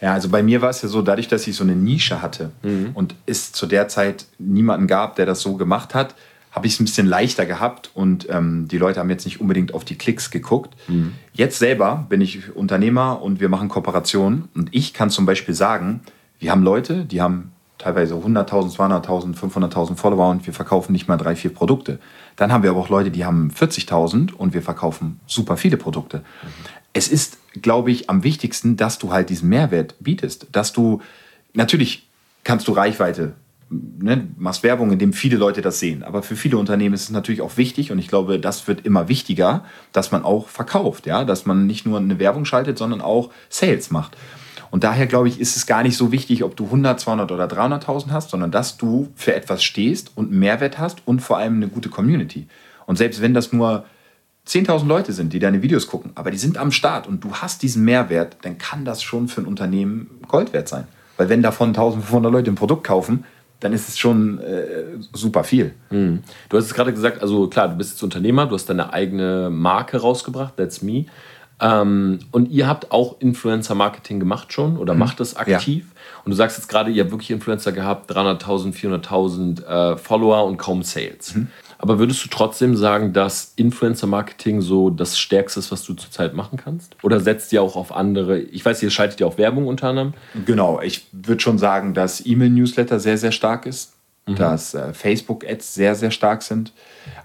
Ja, 0.01 0.13
also 0.13 0.29
bei 0.29 0.43
mir 0.43 0.61
war 0.61 0.71
es 0.71 0.83
ja 0.83 0.89
so, 0.89 1.01
dadurch, 1.03 1.29
dass 1.29 1.47
ich 1.47 1.57
so 1.57 1.65
eine 1.65 1.75
Nische 1.75 2.21
hatte 2.21 2.51
und 2.95 3.15
es 3.25 3.53
zu 3.53 3.67
der 3.67 3.89
Zeit 3.89 4.27
niemanden 4.39 4.87
gab, 4.87 5.17
der 5.17 5.25
das 5.27 5.41
so 5.41 5.55
gemacht 5.57 5.95
hat, 5.95 6.15
habe 6.51 6.67
ich 6.67 6.75
es 6.75 6.81
ein 6.81 6.85
bisschen 6.87 7.07
leichter 7.07 7.45
gehabt 7.45 7.91
und 7.95 8.29
ähm, 8.31 8.67
die 8.69 8.79
Leute 8.79 8.99
haben 9.01 9.11
jetzt 9.11 9.27
nicht 9.27 9.41
unbedingt 9.43 9.75
auf 9.75 9.85
die 9.85 9.97
Klicks 9.97 10.31
geguckt. 10.31 10.75
Jetzt 11.35 11.59
selber 11.59 12.07
bin 12.09 12.23
ich 12.23 12.55
Unternehmer 12.57 13.21
und 13.23 13.41
wir 13.41 13.51
machen 13.51 13.69
Kooperationen 13.69 14.49
und 14.55 14.69
ich 14.73 14.95
kann 14.95 15.11
zum 15.11 15.27
Beispiel 15.27 15.55
sagen, 15.55 16.01
wir 16.39 16.51
haben 16.51 16.63
Leute, 16.63 17.05
die 17.05 17.21
haben 17.21 17.53
teilweise 17.79 18.15
100.000, 18.15 18.75
200.000, 18.75 19.37
500.000 19.37 19.97
Follower 19.97 20.31
und 20.31 20.47
wir 20.47 20.55
verkaufen 20.55 20.93
nicht 20.93 21.09
mal 21.09 21.19
drei, 21.19 21.37
vier 21.37 21.53
Produkte. 21.53 21.99
Dann 22.37 22.51
haben 22.53 22.63
wir 22.63 22.71
aber 22.71 22.81
auch 22.81 22.89
Leute, 22.89 23.11
die 23.11 23.25
haben 23.27 23.51
40.000 23.51 24.33
und 24.33 24.55
wir 24.55 24.63
verkaufen 24.63 25.21
super 25.27 25.59
viele 25.59 25.77
Produkte. 25.77 26.23
Es 26.97 27.09
ist, 27.09 27.37
glaube 27.61 27.91
ich, 27.91 28.09
am 28.09 28.25
wichtigsten, 28.25 28.79
dass 28.79 28.99
du 28.99 29.13
halt 29.13 29.29
diesen 29.29 29.51
Mehrwert 29.51 29.97
bietest. 30.01 30.47
Dass 30.53 30.73
du, 30.73 31.03
natürlich 31.53 32.09
kannst 32.43 32.67
du 32.69 32.73
Reichweite, 32.73 33.35
ne, 33.69 34.27
machst 34.39 34.63
Werbung, 34.63 34.91
indem 34.93 35.13
viele 35.13 35.37
Leute 35.37 35.61
das 35.61 35.79
sehen. 35.79 36.03
Aber 36.03 36.23
für 36.23 36.37
viele 36.37 36.57
Unternehmen 36.57 36.95
ist 36.95 37.03
es 37.03 37.11
natürlich 37.11 37.43
auch 37.43 37.59
wichtig 37.59 37.93
und 37.93 37.99
ich 37.99 38.09
glaube, 38.09 38.41
das 38.41 38.67
wird 38.67 38.87
immer 38.87 39.09
wichtiger, 39.11 39.67
dass 39.93 40.11
man 40.11 40.25
auch 40.25 40.49
verkauft. 40.49 41.05
Ja? 41.05 41.25
Dass 41.27 41.45
man 41.45 41.67
nicht 41.67 41.85
nur 41.85 41.99
eine 41.99 42.19
Werbung 42.19 42.47
schaltet, 42.47 42.79
sondern 42.79 43.03
auch 43.03 43.31
Sales 43.51 43.91
macht. 43.91 44.17
Und 44.71 44.83
daher 44.83 45.07
glaube 45.07 45.29
ich, 45.29 45.39
ist 45.39 45.55
es 45.55 45.67
gar 45.67 45.83
nicht 45.83 45.99
so 45.99 46.13
wichtig, 46.13 46.45
ob 46.45 46.57
du 46.57 46.65
100, 46.65 46.99
200 46.99 47.31
oder 47.31 47.45
300.000 47.45 48.11
hast, 48.11 48.31
sondern 48.31 48.51
dass 48.51 48.79
du 48.79 49.11
für 49.17 49.35
etwas 49.35 49.63
stehst 49.63 50.13
und 50.15 50.33
Mehrwert 50.33 50.79
hast 50.79 51.03
und 51.05 51.21
vor 51.21 51.37
allem 51.37 51.57
eine 51.57 51.69
gute 51.69 51.91
Community. 51.91 52.47
Und 52.87 52.97
selbst 52.97 53.21
wenn 53.21 53.35
das 53.35 53.53
nur 53.53 53.85
10.000 54.47 54.87
Leute 54.87 55.13
sind, 55.13 55.33
die 55.33 55.39
deine 55.39 55.63
Videos 55.63 55.87
gucken, 55.87 56.13
aber 56.15 56.31
die 56.31 56.39
sind 56.39 56.57
am 56.57 56.71
Start 56.71 57.07
und 57.07 57.25
du 57.25 57.33
hast 57.35 57.63
diesen 57.63 57.85
Mehrwert, 57.85 58.37
dann 58.43 58.59
kann 58.59 58.85
das 58.85 59.03
schon 59.03 59.29
für 59.29 59.41
ein 59.41 59.47
Unternehmen 59.47 60.21
Gold 60.29 60.53
wert 60.53 60.69
sein. 60.69 60.85
Weil 61.17 61.29
wenn 61.29 61.43
davon 61.43 61.75
1.500 61.75 62.31
Leute 62.31 62.51
ein 62.51 62.55
Produkt 62.55 62.85
kaufen, 62.85 63.25
dann 63.61 63.73
ist 63.73 63.89
es 63.89 63.99
schon 63.99 64.39
äh, 64.39 64.85
super 65.13 65.43
viel. 65.43 65.75
Du 66.49 66.57
hast 66.57 66.67
es 66.67 66.75
gerade 66.75 66.93
gesagt, 66.93 67.23
also 67.23 67.49
klar, 67.49 67.69
du 67.69 67.77
bist 67.77 67.93
jetzt 67.93 68.03
Unternehmer, 68.03 68.47
du 68.47 68.55
hast 68.55 68.67
deine 68.67 68.93
eigene 68.93 69.49
Marke 69.51 69.99
rausgebracht, 69.99 70.57
That's 70.57 70.83
Me. 70.83 71.07
Ähm, 71.59 72.19
und 72.33 72.51
ihr 72.51 72.67
habt 72.67 72.93
auch 72.93 73.19
Influencer-Marketing 73.21 74.21
gemacht 74.21 74.53
schon 74.53 74.77
oder 74.77 74.93
macht 74.95 75.21
es 75.21 75.37
aktiv. 75.37 75.87
Und 76.25 76.31
du 76.31 76.37
sagst 76.37 76.59
jetzt 76.59 76.69
gerade, 76.69 76.91
ihr 76.91 77.03
habt 77.03 77.13
wirklich 77.13 77.31
Influencer 77.31 77.73
gehabt, 77.73 78.11
300.000, 78.11 78.75
400.000 78.75 79.65
äh, 79.65 79.97
Follower 79.97 80.45
und 80.45 80.59
kaum 80.59 80.83
Sales. 80.83 81.35
Aber 81.79 81.99
würdest 81.99 82.25
du 82.25 82.29
trotzdem 82.29 82.77
sagen, 82.77 83.13
dass 83.13 83.53
Influencer-Marketing 83.57 84.61
so 84.63 84.91
das 84.91 85.19
Stärkste 85.19 85.61
ist, 85.61 85.71
was 85.71 85.85
du 85.85 85.95
zurzeit 85.95 86.35
machen 86.35 86.59
kannst? 86.63 86.97
Oder 87.03 87.21
setzt 87.21 87.53
ihr 87.53 87.63
auch 87.63 87.77
auf 87.77 87.95
andere? 87.95 88.39
Ich 88.39 88.65
weiß, 88.65 88.83
ihr 88.83 88.91
schaltet 88.91 89.21
ja 89.21 89.27
auf 89.27 89.39
Werbung 89.39 89.67
unter 89.67 89.89
anderem. 89.89 90.15
Genau, 90.47 90.81
ich 90.81 91.07
würde 91.13 91.41
schon 91.41 91.59
sagen, 91.59 91.95
dass 91.95 92.25
E-Mail-Newsletter 92.25 92.99
sehr, 93.01 93.19
sehr 93.19 93.33
stark 93.33 93.67
ist, 93.67 93.93
Mhm. 94.29 94.35
dass 94.35 94.75
äh, 94.75 94.93
Facebook-Ads 94.93 95.75
sehr, 95.75 95.95
sehr 95.95 96.11
stark 96.11 96.43
sind. 96.43 96.73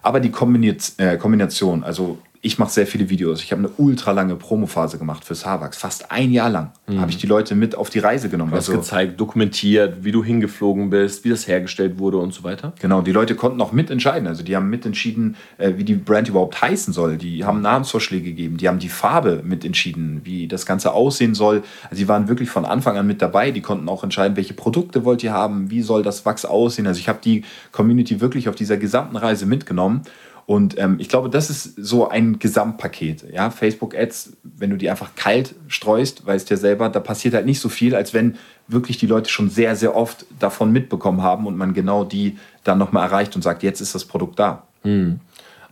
Aber 0.04 0.20
die 0.20 0.30
Kombiniz 0.30 0.94
äh, 0.98 1.18
Kombination, 1.18 1.84
also 1.84 2.20
ich 2.44 2.58
mache 2.58 2.72
sehr 2.72 2.88
viele 2.88 3.10
Videos. 3.10 3.44
Ich 3.44 3.52
habe 3.52 3.60
eine 3.60 3.70
ultra 3.78 4.12
lange 4.12 4.36
Promophase 4.36 4.98
gemacht 4.98 5.24
fürs 5.24 5.46
Harvax. 5.46 5.78
Fast 5.78 6.12
ein 6.12 6.32
Jahr 6.32 6.50
lang 6.50 6.72
habe 6.98 7.12
ich 7.12 7.18
die 7.18 7.28
Leute 7.28 7.54
mit 7.56 7.76
auf 7.76 7.90
die 7.90 8.00
Reise 8.00 8.30
genommen. 8.30 8.50
Mhm. 8.50 8.56
Du 8.56 8.58
hast 8.58 8.70
Also, 8.70 8.82
gezeigt, 8.82 9.20
dokumentiert, 9.20 10.04
wie 10.04 10.12
du 10.12 10.24
hingeflogen 10.24 10.90
bist, 10.90 11.24
wie 11.24 11.30
das 11.30 11.48
hergestellt 11.48 12.00
wurde 12.00 12.18
und 12.18 12.34
so 12.34 12.44
weiter. 12.44 12.74
Genau, 12.82 13.02
die 13.02 13.12
Leute 13.12 13.36
konnten 13.36 13.62
auch 13.62 13.72
mitentscheiden. 13.72 14.28
Also 14.28 14.44
die 14.44 14.56
haben 14.56 14.70
mitentschieden, 14.70 15.36
äh, 15.60 15.74
wie 15.78 15.84
die 15.84 15.94
Brand 15.94 16.30
überhaupt 16.30 16.60
heißen 16.62 16.94
soll. 16.94 17.18
Die 17.18 17.46
haben 17.46 17.62
Namensvorschläge 17.62 18.26
gegeben. 18.26 18.58
Die 18.58 18.68
haben 18.68 18.80
die 18.80 18.90
Farbe 18.90 19.42
mitentschieden, 19.46 20.22
wie 20.24 20.48
das 20.48 20.66
Ganze 20.66 20.94
aussehen 20.94 21.36
soll. 21.36 21.62
Also 21.90 21.96
die 21.98 22.08
waren 22.08 22.28
wirklich 22.28 22.50
von 22.50 22.66
Anfang 22.66 22.98
an 22.98 23.06
mit 23.06 23.22
dabei. 23.22 23.52
Die 23.52 23.62
konnten 23.62 23.88
auch 23.88 24.04
entscheiden, 24.04 24.36
welche 24.36 24.56
Produkte 24.56 25.06
wollt 25.06 25.24
ihr 25.24 25.32
haben, 25.32 25.70
wie 25.70 25.84
soll 25.84 26.02
das 26.02 26.26
Wachs 26.26 26.44
aussehen. 26.46 26.88
Also 26.88 27.00
ich 27.00 27.08
habe 27.08 27.20
die 27.24 27.44
Community 27.72 28.20
wirklich 28.20 28.50
auf 28.50 28.56
dieser 28.56 28.78
gesamten 28.78 29.16
Reise 29.16 29.46
mitgenommen. 29.46 30.02
Und 30.52 30.78
ähm, 30.78 30.98
ich 31.00 31.08
glaube, 31.08 31.30
das 31.30 31.50
ist 31.50 31.76
so 31.78 32.10
ein 32.10 32.38
Gesamtpaket. 32.38 33.24
Ja? 33.32 33.52
Facebook-Ads, 33.52 34.34
wenn 34.44 34.70
du 34.70 34.76
die 34.76 34.90
einfach 34.90 35.16
kalt 35.16 35.56
streust, 35.70 36.26
weißt 36.26 36.50
du 36.50 36.56
ja 36.56 36.60
selber, 36.60 36.90
da 36.90 37.00
passiert 37.00 37.36
halt 37.36 37.46
nicht 37.46 37.62
so 37.62 37.70
viel, 37.70 37.96
als 37.96 38.14
wenn 38.14 38.36
wirklich 38.68 38.98
die 38.98 39.08
Leute 39.08 39.30
schon 39.30 39.50
sehr, 39.50 39.78
sehr 39.78 39.96
oft 39.96 40.26
davon 40.40 40.74
mitbekommen 40.74 41.22
haben 41.22 41.48
und 41.48 41.56
man 41.56 41.74
genau 41.74 42.04
die 42.04 42.38
dann 42.66 42.80
nochmal 42.80 43.08
erreicht 43.08 43.38
und 43.38 43.44
sagt, 43.44 43.64
jetzt 43.64 43.80
ist 43.80 43.96
das 43.96 44.04
Produkt 44.04 44.40
da. 44.40 44.64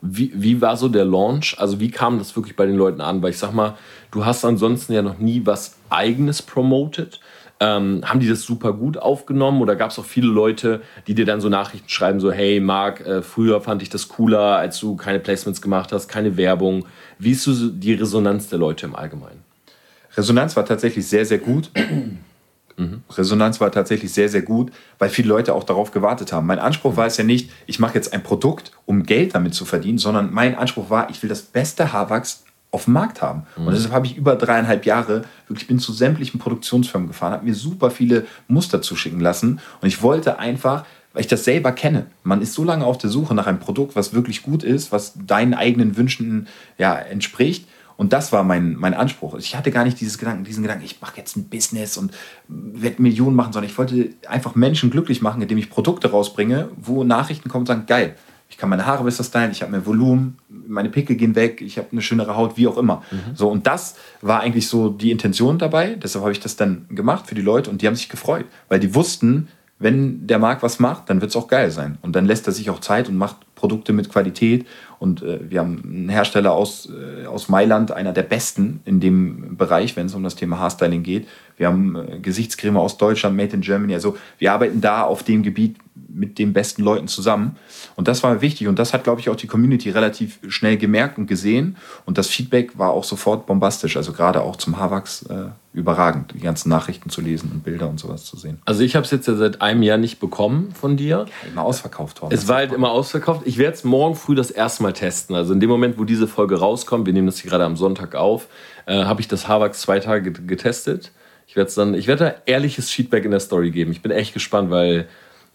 Wie, 0.02 0.32
wie 0.34 0.62
war 0.62 0.78
so 0.78 0.88
der 0.88 1.04
Launch? 1.04 1.58
Also 1.60 1.82
wie 1.82 1.92
kam 1.92 2.18
das 2.18 2.34
wirklich 2.38 2.56
bei 2.56 2.66
den 2.66 2.78
Leuten 2.78 3.02
an? 3.02 3.22
Weil 3.22 3.32
ich 3.32 3.38
sag 3.38 3.54
mal, 3.54 3.76
du 4.12 4.24
hast 4.24 4.46
ansonsten 4.46 4.94
ja 4.94 5.02
noch 5.02 5.18
nie 5.18 5.42
was 5.44 5.76
eigenes 5.90 6.42
promoted. 6.42 7.20
Ähm, 7.62 8.02
haben 8.06 8.22
die 8.22 8.30
das 8.30 8.44
super 8.44 8.72
gut 8.72 8.98
aufgenommen 8.98 9.62
oder 9.62 9.76
gab 9.76 9.92
es 9.92 10.00
auch 10.00 10.06
viele 10.06 10.28
Leute, 10.28 10.82
die 11.08 11.14
dir 11.14 11.26
dann 11.26 11.42
so 11.42 11.50
Nachrichten 11.50 11.90
schreiben, 11.90 12.22
so 12.22 12.32
hey 12.32 12.62
Marc, 12.62 13.02
äh, 13.02 13.22
früher 13.22 13.60
fand 13.60 13.82
ich 13.82 13.90
das 13.90 14.08
cooler, 14.08 14.56
als 14.58 14.80
du 14.80 14.96
keine 14.96 15.20
Placements 15.20 15.62
gemacht 15.62 15.92
hast, 15.92 16.08
keine 16.08 16.38
Werbung. 16.38 16.86
Wie 17.18 17.32
ist 17.32 17.44
so 17.44 17.70
die 17.70 17.94
Resonanz 17.94 18.48
der 18.48 18.60
Leute 18.60 18.86
im 18.86 18.96
Allgemeinen? 18.96 19.44
Resonanz 20.16 20.56
war 20.56 20.66
tatsächlich 20.66 21.06
sehr, 21.06 21.26
sehr 21.26 21.40
gut. 21.40 21.70
Resonanz 23.18 23.60
war 23.60 23.72
tatsächlich 23.72 24.14
sehr, 24.14 24.30
sehr 24.30 24.42
gut, 24.42 24.72
weil 24.98 25.10
viele 25.10 25.28
Leute 25.28 25.54
auch 25.54 25.64
darauf 25.64 25.92
gewartet 25.92 26.32
haben. 26.32 26.48
Mein 26.48 26.60
Anspruch 26.60 26.96
war 26.96 27.08
es 27.08 27.18
ja 27.18 27.24
nicht, 27.24 27.52
ich 27.68 27.80
mache 27.80 27.96
jetzt 27.96 28.14
ein 28.14 28.24
Produkt, 28.24 28.72
um 28.86 29.04
Geld 29.04 29.36
damit 29.36 29.54
zu 29.54 29.66
verdienen, 29.66 29.98
sondern 29.98 30.34
mein 30.34 30.56
Anspruch 30.56 30.90
war, 30.90 31.10
ich 31.10 31.22
will 31.22 31.30
das 31.30 31.42
beste 31.42 31.92
Haarwachs 31.92 32.46
auf 32.72 32.86
dem 32.86 32.94
Markt 32.94 33.22
haben. 33.22 33.44
Und 33.56 33.74
deshalb 33.74 33.94
habe 33.94 34.06
ich 34.06 34.16
über 34.16 34.36
dreieinhalb 34.36 34.86
Jahre, 34.86 35.24
wirklich 35.48 35.68
bin 35.68 35.80
zu 35.80 35.92
sämtlichen 35.92 36.40
Produktionsfirmen 36.40 37.08
gefahren, 37.08 37.34
habe 37.34 37.46
mir 37.46 37.56
super 37.56 37.90
viele 37.90 38.28
Muster 38.48 38.82
zuschicken 38.82 39.20
lassen 39.20 39.60
und 39.82 39.88
ich 39.88 40.04
wollte 40.04 40.38
einfach, 40.38 40.86
weil 41.14 41.22
ich 41.22 41.28
das 41.28 41.44
selber 41.44 41.72
kenne. 41.72 42.06
Man 42.24 42.42
ist 42.42 42.54
so 42.54 42.64
lange 42.64 42.86
auf 42.86 43.00
der 43.00 43.10
Suche 43.10 43.34
nach 43.34 43.48
einem 43.48 43.60
Produkt, 43.60 43.96
was 43.96 44.14
wirklich 44.14 44.44
gut 44.44 44.64
ist, 44.64 44.92
was 44.92 45.14
deinen 45.26 45.56
eigenen 45.56 45.98
Wünschen 45.98 46.48
ja, 46.78 46.96
entspricht. 46.96 47.68
Und 47.98 48.14
das 48.14 48.32
war 48.32 48.44
mein, 48.44 48.76
mein 48.76 48.94
Anspruch. 48.94 49.38
Ich 49.38 49.58
hatte 49.58 49.72
gar 49.72 49.84
nicht 49.84 50.00
dieses 50.00 50.18
Gedanken, 50.18 50.46
diesen 50.46 50.62
Gedanken, 50.62 50.86
ich 50.86 51.02
mache 51.02 51.18
jetzt 51.18 51.36
ein 51.36 51.50
Business 51.50 51.98
und 51.98 52.14
werde 52.48 53.02
Millionen 53.02 53.36
machen, 53.36 53.52
sondern 53.52 53.70
ich 53.70 53.78
wollte 53.78 54.12
einfach 54.30 54.56
Menschen 54.56 54.90
glücklich 54.90 55.22
machen, 55.22 55.42
indem 55.42 55.58
ich 55.58 55.70
Produkte 55.70 56.12
rausbringe, 56.12 56.70
wo 56.78 57.04
Nachrichten 57.04 57.50
kommen 57.50 57.64
und 57.64 57.68
sagen, 57.68 57.88
geil, 57.88 58.16
ich 58.50 58.58
kann 58.58 58.70
meine 58.70 58.86
Haare 58.86 59.04
besser 59.04 59.24
stylen, 59.24 59.52
ich 59.52 59.62
habe 59.62 59.72
mehr 59.72 59.86
Volumen, 59.86 60.38
meine 60.50 60.90
Pickel 60.90 61.16
gehen 61.16 61.36
weg, 61.36 61.62
ich 61.62 61.78
habe 61.78 61.90
eine 61.92 62.02
schönere 62.02 62.36
Haut, 62.36 62.58
wie 62.58 62.68
auch 62.68 62.78
immer. 62.78 63.04
So, 63.36 63.50
und 63.50 63.68
das 63.68 63.96
war 64.22 64.42
eigentlich 64.42 64.68
so 64.68 64.90
die 64.90 65.12
Intention 65.12 65.60
dabei. 65.60 65.96
Deshalb 65.96 66.24
habe 66.24 66.32
ich 66.32 66.40
das 66.40 66.56
dann 66.56 66.86
gemacht 66.90 67.28
für 67.28 67.36
die 67.36 67.42
Leute 67.42 67.70
und 67.70 67.82
die 67.82 67.88
haben 67.88 67.96
sich 67.96 68.10
gefreut, 68.10 68.46
weil 68.68 68.80
die 68.80 68.96
wussten, 68.96 69.50
wenn 69.80 70.28
der 70.28 70.40
Markt 70.40 70.62
was 70.62 70.80
macht, 70.80 71.10
dann 71.10 71.22
wird 71.22 71.30
es 71.30 71.38
auch 71.38 71.48
geil 71.48 71.72
sein. 71.72 71.98
Und 72.02 72.14
dann 72.16 72.26
lässt 72.26 72.46
er 72.48 72.54
sich 72.54 72.70
auch 72.70 72.82
Zeit 72.82 73.08
und 73.08 73.16
macht 73.16 73.38
Produkte 73.56 73.94
mit 73.94 74.10
Qualität. 74.10 74.66
Und 75.00 75.22
äh, 75.22 75.40
wir 75.50 75.62
haben 75.62 75.82
einen 75.86 76.10
Hersteller 76.10 76.52
aus, 76.52 76.90
äh, 76.90 77.26
aus 77.26 77.48
Mailand, 77.48 77.92
einer 77.94 78.12
der 78.12 78.24
besten 78.24 78.82
in 78.84 79.00
dem 79.00 79.56
Bereich, 79.56 79.96
wenn 79.96 80.08
es 80.08 80.16
um 80.16 80.24
das 80.24 80.36
Thema 80.36 80.60
Haarstyling 80.60 81.02
geht. 81.02 81.28
Wir 81.56 81.68
haben 81.68 81.96
äh, 81.96 82.20
Gesichtscreme 82.20 82.76
aus 82.76 82.98
Deutschland, 82.98 83.38
Made 83.38 83.54
in 83.54 83.62
Germany. 83.62 83.94
Also 83.94 84.18
wir 84.38 84.52
arbeiten 84.52 84.82
da 84.82 85.04
auf 85.04 85.24
dem 85.24 85.44
Gebiet 85.44 85.78
mit 86.08 86.40
den 86.40 86.54
besten 86.54 86.84
Leuten 86.84 87.08
zusammen. 87.08 87.58
Und 87.96 88.08
das 88.08 88.24
war 88.24 88.42
wichtig. 88.42 88.68
Und 88.68 88.80
das 88.80 88.94
hat, 88.94 89.04
glaube 89.04 89.22
ich, 89.22 89.30
auch 89.30 89.36
die 89.36 89.48
Community 89.48 89.90
relativ 89.90 90.40
schnell 90.48 90.78
gemerkt 90.78 91.18
und 91.18 91.28
gesehen. 91.28 91.78
Und 92.06 92.18
das 92.18 92.28
Feedback 92.28 92.78
war 92.78 92.92
auch 92.92 93.04
sofort 93.04 93.46
bombastisch. 93.46 93.98
Also 93.98 94.14
gerade 94.14 94.42
auch 94.42 94.56
zum 94.56 94.78
Haarwachs 94.78 95.24
äh, 95.24 95.50
überragend, 95.74 96.34
die 96.34 96.40
ganzen 96.40 96.70
Nachrichten 96.70 97.10
zu 97.10 97.22
lesen 97.22 97.52
und 97.54 97.64
Bilder 97.64 97.90
und 97.90 98.00
sowas 98.00 98.26
zu 98.26 98.38
sehen. 98.38 98.60
Also 98.66 98.82
ich 98.82 98.96
habe 98.96 99.06
es 99.06 99.12
jetzt 99.12 99.28
ja 99.28 99.36
seit 99.36 99.62
einem 99.62 99.84
Jahr 99.84 99.98
nicht 99.98 100.20
bekommen 100.20 100.72
von 100.74 100.98
dir. 100.98 101.26
Immer 101.52 101.64
ausverkauft 101.64 102.22
worden. 102.22 102.34
Es 102.34 102.48
war 102.48 102.58
halt 102.58 102.74
immer 102.74 102.92
ausverkauft. 102.92 103.42
Ich 103.46 103.58
werde 103.58 103.76
es 103.76 103.84
morgen 103.84 104.16
früh 104.16 104.36
das 104.36 104.52
erste 104.52 104.84
Mal 104.84 104.94
testen. 104.94 105.36
Also 105.36 105.54
in 105.54 105.60
dem 105.60 105.70
Moment, 105.70 105.98
wo 105.98 106.04
diese 106.06 106.28
Folge 106.28 106.60
rauskommt, 106.60 107.06
wir 107.06 107.14
nehmen 107.14 107.28
das 107.28 107.40
hier 107.40 107.50
gerade 107.50 107.66
am 107.66 107.78
Sonntag 107.78 108.16
auf, 108.16 108.48
äh, 108.86 109.04
habe 109.04 109.22
ich 109.22 109.28
das 109.28 109.48
Haarwachs 109.48 109.82
zwei 109.82 110.00
Tage 110.00 110.32
get- 110.32 110.48
getestet. 110.48 111.12
Ich 111.48 111.56
werde 111.56 111.72
dann, 111.76 111.94
ich 111.96 112.06
werde 112.06 112.26
da 112.26 112.36
ehrliches 112.46 112.92
Feedback 112.92 113.26
in 113.26 113.32
der 113.32 113.40
Story 113.40 113.72
geben. 113.72 113.92
Ich 113.92 114.04
bin 114.04 114.12
echt 114.12 114.34
gespannt, 114.34 114.70
weil 114.70 115.08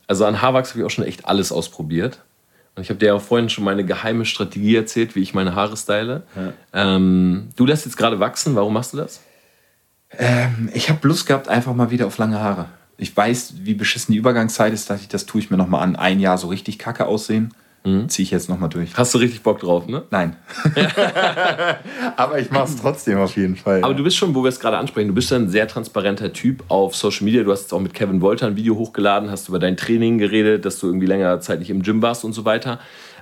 also 0.06 0.24
an 0.24 0.40
Haarwachs 0.42 0.70
habe 0.70 0.80
ich 0.80 0.86
auch 0.86 0.90
schon 0.90 1.04
echt 1.04 1.26
alles 1.26 1.52
ausprobiert. 1.52 2.20
Und 2.76 2.82
ich 2.82 2.88
habe 2.90 2.98
dir 2.98 3.06
ja 3.06 3.18
vorhin 3.18 3.48
schon 3.50 3.64
meine 3.64 3.84
geheime 3.84 4.24
Strategie 4.24 4.74
erzählt, 4.74 5.14
wie 5.14 5.20
ich 5.20 5.32
meine 5.32 5.54
Haare 5.54 5.76
style. 5.76 6.24
Ähm, 6.72 7.50
du 7.56 7.66
lässt 7.66 7.84
jetzt 7.84 7.96
gerade 7.96 8.18
wachsen. 8.18 8.56
Warum 8.56 8.72
machst 8.72 8.92
du 8.92 8.96
das? 8.96 9.20
Ich 10.74 10.90
habe 10.90 11.08
Lust 11.08 11.26
gehabt, 11.26 11.48
einfach 11.48 11.74
mal 11.74 11.90
wieder 11.90 12.06
auf 12.06 12.18
lange 12.18 12.40
Haare. 12.40 12.66
Ich 12.96 13.16
weiß, 13.16 13.54
wie 13.62 13.74
beschissen 13.74 14.12
die 14.12 14.18
Übergangszeit 14.18 14.72
ist, 14.72 14.88
dachte 14.88 15.02
ich, 15.02 15.08
das 15.08 15.26
tue 15.26 15.40
ich 15.40 15.50
mir 15.50 15.56
nochmal 15.56 15.82
an. 15.82 15.96
Ein 15.96 16.20
Jahr 16.20 16.38
so 16.38 16.46
richtig 16.48 16.78
kacke 16.78 17.06
aussehen, 17.06 17.52
ziehe 18.08 18.24
ich 18.24 18.30
jetzt 18.30 18.48
nochmal 18.48 18.70
durch. 18.70 18.96
Hast 18.96 19.12
du 19.12 19.18
richtig 19.18 19.42
Bock 19.42 19.60
drauf, 19.60 19.86
ne? 19.86 20.04
Nein. 20.10 20.36
Aber 22.16 22.38
ich 22.38 22.50
mache 22.50 22.64
es 22.64 22.76
trotzdem 22.76 23.18
auf 23.18 23.36
jeden 23.36 23.56
Fall. 23.56 23.84
Aber 23.84 23.92
du 23.92 24.02
bist 24.02 24.16
schon, 24.16 24.34
wo 24.34 24.42
wir 24.42 24.48
es 24.48 24.58
gerade 24.58 24.78
ansprechen, 24.78 25.08
du 25.08 25.14
bist 25.14 25.30
ja 25.30 25.36
ein 25.36 25.50
sehr 25.50 25.68
transparenter 25.68 26.32
Typ 26.32 26.64
auf 26.68 26.96
Social 26.96 27.24
Media. 27.24 27.42
Du 27.42 27.52
hast 27.52 27.62
jetzt 27.62 27.74
auch 27.74 27.80
mit 27.80 27.92
Kevin 27.92 28.22
Wolter 28.22 28.46
ein 28.46 28.56
Video 28.56 28.76
hochgeladen, 28.76 29.30
hast 29.30 29.48
über 29.50 29.58
dein 29.58 29.76
Training 29.76 30.16
geredet, 30.16 30.64
dass 30.64 30.78
du 30.78 30.86
irgendwie 30.86 31.06
längere 31.06 31.40
Zeit 31.40 31.58
nicht 31.58 31.68
im 31.68 31.82
Gym 31.82 32.00
warst 32.00 32.24
und 32.24 32.32
so 32.32 32.46
weiter. 32.46 32.80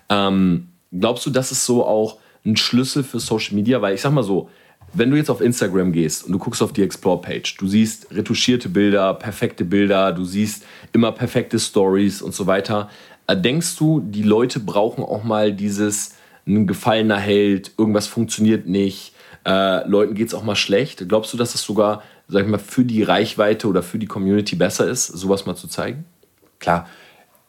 Ähm, 0.09 0.69
glaubst 0.93 1.27
du, 1.27 1.31
das 1.31 1.51
ist 1.51 1.67
so 1.67 1.85
auch 1.85 2.19
ein 2.47 2.57
Schlüssel 2.57 3.03
für 3.03 3.19
Social 3.19 3.57
Media? 3.57 3.83
Weil 3.83 3.97
ich 3.97 4.01
sag 4.01 4.13
mal 4.13 4.23
so, 4.23 4.49
wenn 4.95 5.11
du 5.11 5.17
jetzt 5.17 5.31
auf 5.31 5.41
Instagram 5.41 5.93
gehst 5.93 6.25
und 6.25 6.33
du 6.33 6.39
guckst 6.39 6.63
auf 6.63 6.73
die 6.73 6.83
Explore-Page, 6.83 7.57
du 7.57 7.67
siehst 7.67 8.15
retuschierte 8.15 8.69
Bilder, 8.69 9.15
perfekte 9.15 9.65
Bilder, 9.65 10.13
du 10.13 10.25
siehst 10.25 10.65
immer 10.93 11.13
perfekte 11.13 11.59
Stories 11.59 12.21
und 12.21 12.35
so 12.35 12.47
weiter. 12.47 12.91
Äh, 13.27 13.37
Denkst 13.37 13.77
du, 13.77 14.01
die 14.01 14.23
Leute 14.23 14.61
brauchen 14.61 15.05
auch 15.05 15.25
mal 15.25 15.53
dieses 15.53 16.15
ein 16.47 16.67
gefallener 16.67 17.19
Held, 17.19 17.73
irgendwas 17.79 18.07
funktioniert 18.07 18.67
nicht, 18.67 19.15
äh, 19.45 19.87
Leuten 19.89 20.15
geht 20.15 20.29
es 20.29 20.35
auch 20.35 20.43
mal 20.43 20.57
schlecht? 20.57 21.09
Glaubst 21.09 21.33
du, 21.33 21.37
dass 21.37 21.55
es 21.55 21.63
sogar, 21.63 22.03
sag 22.29 22.43
ich 22.43 22.49
mal, 22.49 22.59
für 22.59 22.85
die 22.85 23.03
Reichweite 23.03 23.69
oder 23.69 23.83
für 23.83 23.99
die 23.99 24.07
Community 24.07 24.57
besser 24.57 24.87
ist, 24.87 25.07
sowas 25.07 25.47
mal 25.47 25.57
zu 25.57 25.69
zeigen? 25.69 26.05
Klar. 26.59 26.89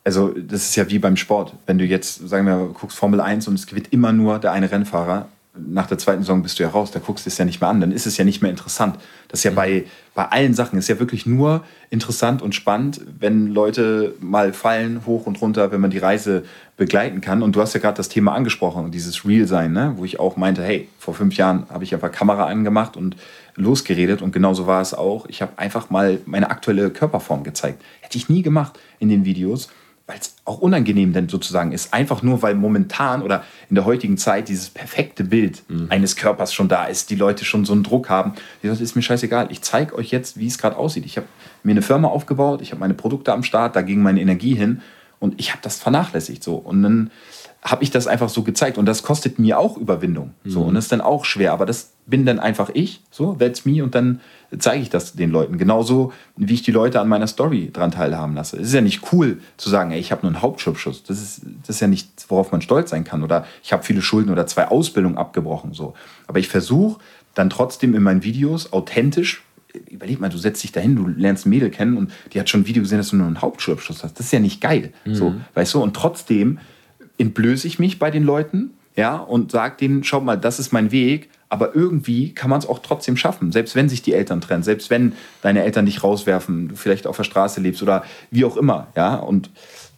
Also, 0.03 0.30
das 0.30 0.63
ist 0.63 0.76
ja 0.76 0.89
wie 0.89 0.99
beim 0.99 1.15
Sport. 1.15 1.53
Wenn 1.65 1.78
du 1.78 1.86
jetzt, 1.86 2.28
sagen 2.28 2.45
wir, 2.45 2.74
guckst 2.74 2.97
Formel 2.97 3.21
1 3.21 3.47
und 3.47 3.55
es 3.55 3.67
gewinnt 3.67 3.93
immer 3.93 4.11
nur 4.11 4.39
der 4.39 4.51
eine 4.51 4.69
Rennfahrer, 4.69 5.30
nach 5.56 5.86
der 5.86 5.99
zweiten 5.99 6.24
Saison 6.24 6.41
bist 6.41 6.58
du 6.58 6.64
ja 6.64 6.70
raus, 6.70 6.89
da 6.91 6.99
guckst 6.99 7.26
du 7.26 7.30
es 7.30 7.38
ja 7.38 7.45
nicht 7.45 7.62
mehr 7.62 7.70
an, 7.70 7.80
dann 7.80 7.91
ist 7.91 8.08
es 8.08 8.18
ja 8.18 8.26
nicht 8.26 8.41
mehr 8.41 8.49
interessant. 8.49 8.97
Das 9.28 9.41
ist 9.41 9.43
ja 9.43 9.51
bei, 9.51 9.86
bei 10.16 10.26
allen 10.26 10.56
Sachen, 10.56 10.80
ist 10.80 10.88
ja 10.88 10.99
wirklich 10.99 11.28
nur 11.28 11.64
interessant 11.91 12.41
und 12.41 12.56
spannend, 12.56 13.01
wenn 13.20 13.47
Leute 13.47 14.16
mal 14.20 14.51
fallen, 14.51 15.06
hoch 15.06 15.28
und 15.28 15.39
runter, 15.41 15.72
wenn 15.72 15.80
man 15.80 15.91
die 15.91 15.99
Reise 15.99 16.43
begleiten 16.76 17.22
kann. 17.22 17.43
Und 17.43 17.56
du 17.56 17.62
hast 17.62 17.74
ja 17.74 17.80
gerade 17.80 17.97
das 17.97 18.10
Thema 18.10 18.34
angesprochen, 18.34 18.89
dieses 18.89 19.26
Real-Sein, 19.26 19.72
ne? 19.72 19.93
wo 19.95 20.06
ich 20.06 20.20
auch 20.20 20.38
meinte, 20.38 20.64
hey, 20.64 20.89
vor 20.97 21.14
fünf 21.14 21.36
Jahren 21.36 21.68
habe 21.70 21.84
ich 21.84 21.93
einfach 21.93 22.12
Kamera 22.12 22.45
angemacht 22.45 22.97
und 22.97 23.16
losgeredet 23.56 24.24
und 24.24 24.32
genauso 24.32 24.66
war 24.66 24.82
es 24.82 24.95
auch. 24.95 25.28
Ich 25.28 25.43
habe 25.43 25.54
einfach 25.58 25.91
mal 25.91 26.20
meine 26.26 26.49
aktuelle 26.49 26.89
Körperform 26.89 27.43
gezeigt. 27.43 27.84
Hätte 28.01 28.18
ich 28.18 28.28
nie 28.28 28.41
gemacht 28.41 28.80
in 28.97 29.10
den 29.10 29.24
Videos 29.24 29.70
weil 30.06 30.18
es 30.20 30.36
auch 30.43 30.60
unangenehm 30.60 31.14
denn 31.14 31.30
sozusagen 31.30 31.72
ist. 31.72 31.93
Einfach 31.93 32.22
nur, 32.22 32.41
weil 32.41 32.56
momentan 32.56 33.22
oder 33.22 33.43
in 33.70 33.76
der 33.76 33.86
heutigen 33.86 34.18
Zeit 34.18 34.49
dieses 34.49 34.70
perfekte 34.70 35.24
Bild 35.24 35.64
eines 35.89 36.18
Körpers 36.18 36.54
schon 36.54 36.68
da 36.68 36.86
ist, 36.86 37.10
die 37.10 37.16
Leute 37.16 37.45
schon 37.45 37.64
so 37.64 37.72
einen 37.72 37.84
Druck 37.84 38.10
haben. 38.10 38.34
Das 38.62 38.82
ist 38.82 38.95
mir 38.95 39.01
scheißegal. 39.01 39.47
Ich 39.49 39.62
zeige 39.62 39.95
euch 39.95 40.12
jetzt, 40.12 40.38
wie 40.38 40.47
es 40.47 40.58
gerade 40.58 40.76
aussieht. 40.76 41.06
Ich 41.06 41.16
habe 41.16 41.28
mir 41.64 41.72
eine 41.72 41.82
Firma 41.82 42.10
aufgebaut, 42.10 42.62
ich 42.62 42.72
habe 42.72 42.82
meine 42.82 42.93
Produkte 42.93 43.32
am 43.32 43.43
Start, 43.43 43.78
da 43.78 43.82
ging 43.82 44.01
meine 44.01 44.20
Energie 44.20 44.56
hin 44.56 44.82
Und 45.24 45.39
ich 45.39 45.51
habe 45.51 45.62
das 45.62 45.80
vernachlässigt 45.80 46.43
so. 46.43 46.56
Und 46.56 46.84
dann 46.84 47.12
habe 47.64 47.84
ich 47.84 47.91
das 47.91 48.07
einfach 48.07 48.30
so 48.30 48.43
gezeigt. 48.43 48.78
Und 48.78 48.86
das 48.86 49.03
kostet 49.03 49.39
mir 49.39 49.57
auch 49.57 49.78
Überwindung. 49.78 50.32
So. 50.43 50.61
Und 50.64 50.76
das 50.76 50.86
ist 50.86 50.91
dann 50.91 51.01
auch 51.01 51.24
schwer. 51.24 51.53
Aber 51.53 51.66
das 51.66 51.93
bin 52.05 52.26
dann 52.26 52.39
einfach 52.39 52.70
ich. 52.74 53.01
So, 53.09 53.36
that's 53.36 53.66
me. 53.66 53.82
Und 53.84 53.95
dann 53.95 54.20
zeige 54.59 54.82
ich 54.82 54.89
das 54.89 55.14
den 55.14 55.32
Leuten. 55.32 55.57
Genauso, 55.57 56.11
wie 56.36 56.53
ich 56.53 56.61
die 56.61 56.72
Leute 56.72 56.99
an 56.99 57.07
meiner 57.07 57.28
Story 57.28 57.70
dran 57.72 57.91
teilhaben 57.91 58.36
lasse. 58.36 58.57
Es 58.57 58.68
ist 58.68 58.74
ja 58.74 58.82
nicht 58.82 59.14
cool 59.14 59.39
zu 59.55 59.70
sagen, 59.70 59.91
ey, 59.91 59.99
ich 59.99 60.11
habe 60.11 60.24
nur 60.24 60.32
einen 60.34 60.41
Hauptschulabschluss. 60.41 61.03
Das 61.03 61.22
ist, 61.22 61.41
das 61.66 61.78
ist 61.78 61.80
ja 61.80 61.88
nichts, 61.88 62.30
worauf 62.30 62.51
man 62.51 62.61
stolz 62.61 62.89
sein 62.89 63.05
kann. 63.05 63.24
Oder 63.24 63.45
ich 63.64 63.72
habe 63.72 63.84
viele 63.84 64.01
Schulden 64.01 64.32
oder 64.32 64.45
zwei 64.45 64.68
Ausbildungen 64.68 65.18
abgebrochen. 65.18 65.74
So. 65.74 65.93
Aber 66.28 66.39
ich 66.39 66.49
versuche 66.49 66.99
dann 67.34 67.49
trotzdem 67.49 67.95
in 67.95 68.03
meinen 68.03 68.24
Videos 68.24 68.74
authentisch 68.74 69.43
überleg 69.89 70.20
mal, 70.20 70.30
du 70.30 70.38
setzt 70.38 70.61
dich 70.61 70.72
dahin, 70.72 70.95
du 70.95 71.07
lernst 71.07 71.47
ein 71.47 71.49
Mädel 71.49 71.72
kennen 71.72 71.97
und 71.97 72.11
die 72.32 72.39
hat 72.39 72.47
schon 72.47 72.61
ein 72.61 72.68
Video 72.68 72.84
gesehen, 72.84 72.99
dass 72.99 73.09
du 73.09 73.16
nur 73.16 73.26
einen 73.26 73.41
Hauptschulabschluss 73.41 74.03
hast. 74.03 74.20
Das 74.20 74.28
ist 74.28 74.32
ja 74.32 74.39
nicht 74.39 74.61
geil. 74.61 74.93
So, 75.05 75.34
weißt 75.55 75.74
du? 75.74 75.82
Und 75.82 75.95
trotzdem 75.95 76.59
entblöße 77.18 77.68
ich 77.68 77.80
mich 77.80 77.99
bei 77.99 78.11
den 78.11 78.24
Leuten, 78.24 78.72
ja, 78.95 79.18
und 79.18 79.51
sage 79.51 79.78
denen, 79.80 80.03
schau 80.03 80.22
mal, 80.22 80.38
das 80.38 80.59
ist 80.59 80.72
mein 80.72 80.91
Weg, 80.91 81.30
aber 81.49 81.76
irgendwie 81.76 82.34
kann 82.34 82.49
man 82.49 82.59
es 82.59 82.68
auch 82.68 82.80
trotzdem 82.80 83.18
schaffen, 83.18 83.51
selbst 83.51 83.76
wenn 83.76 83.89
sich 83.89 84.01
die 84.01 84.14
Eltern 84.14 84.41
trennen, 84.41 84.64
selbst 84.64 84.89
wenn 84.89 85.14
deine 85.41 85.64
Eltern 85.64 85.86
dich 85.86 86.03
rauswerfen, 86.03 86.70
du 86.70 86.76
vielleicht 86.76 87.07
auf 87.07 87.18
der 87.18 87.24
Straße 87.24 87.61
lebst 87.61 87.82
oder 87.82 88.03
wie 88.32 88.45
auch 88.45 88.57
immer, 88.57 88.88
ja, 88.95 89.16
und 89.16 89.49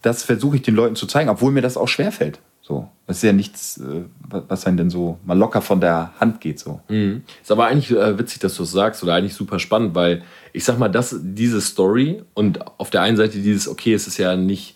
das 0.01 0.24
versuche 0.24 0.57
ich 0.57 0.61
den 0.61 0.76
Leuten 0.76 0.95
zu 0.95 1.07
zeigen, 1.07 1.30
obwohl 1.30 1.51
mir 1.51 1.61
das 1.61 1.78
auch 1.78 1.88
schwerfällt. 1.88 2.39
So, 2.61 2.89
das 3.05 3.18
ist 3.18 3.24
ja 3.24 3.32
nichts, 3.32 3.78
äh, 3.78 4.05
was 4.28 4.66
einen 4.66 4.78
denn 4.78 4.89
so 4.89 5.20
mal 5.24 5.38
locker 5.38 5.61
von 5.61 5.82
der 5.82 6.13
Hand 6.20 6.41
geht. 6.41 6.59
So. 6.59 6.80
Ist 7.41 7.51
aber 7.51 7.68
eigentlich 7.68 7.91
äh, 7.91 8.18
witzig, 8.18 8.39
dass 8.39 8.55
du 8.55 8.63
es 8.63 8.72
sagst 8.72 9.03
oder 9.03 9.13
eigentlich 9.13 9.36
super 9.36 9.59
spannend, 9.59 9.93
weil 9.93 10.24
ich 10.51 10.63
sag 10.63 10.80
mal, 10.80 10.89
dass 10.89 11.16
diese 11.22 11.61
Story 11.61 12.24
und 12.34 12.66
auf 12.80 12.89
der 12.89 13.01
einen 13.01 13.18
Seite 13.18 13.38
dieses, 13.38 13.68
okay, 13.68 13.93
es 13.93 14.07
ist 14.07 14.18
ja 14.18 14.36
nicht 14.36 14.74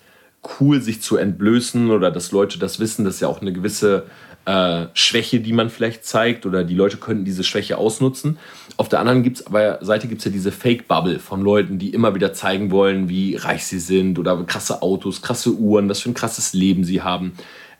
cool, 0.60 0.82
sich 0.82 1.02
zu 1.02 1.18
entblößen 1.18 1.92
oder 1.92 2.12
dass 2.12 2.32
Leute 2.32 2.60
das 2.60 2.80
wissen, 2.80 3.06
das 3.06 3.16
ist 3.16 3.22
ja 3.22 3.28
auch 3.28 3.42
eine 3.42 3.54
gewisse 3.54 4.06
äh, 4.46 4.88
Schwäche, 4.94 5.42
die 5.42 5.54
man 5.54 5.70
vielleicht 5.70 6.06
zeigt 6.06 6.46
oder 6.46 6.64
die 6.64 6.76
Leute 6.76 6.98
könnten 6.98 7.26
diese 7.26 7.44
Schwäche 7.44 7.78
ausnutzen. 7.78 8.38
Auf 8.78 8.90
der 8.90 9.00
anderen 9.00 9.24
gibt's, 9.24 9.46
aber 9.46 9.80
Seite 9.82 10.08
gibt 10.08 10.20
es 10.20 10.26
ja 10.26 10.32
diese 10.32 10.52
Fake-Bubble 10.52 11.20
von 11.20 11.42
Leuten, 11.42 11.78
die 11.78 11.90
immer 11.90 12.16
wieder 12.16 12.34
zeigen 12.34 12.72
wollen, 12.72 13.10
wie 13.10 13.36
reich 13.36 13.66
sie 13.66 13.80
sind 13.80 14.18
oder 14.18 14.42
krasse 14.46 14.82
Autos, 14.82 15.22
krasse 15.22 15.54
Uhren, 15.54 15.90
was 15.90 16.00
für 16.00 16.10
ein 16.10 16.16
krasses 16.16 16.54
Leben 16.54 16.84
sie 16.84 17.02
haben. 17.02 17.34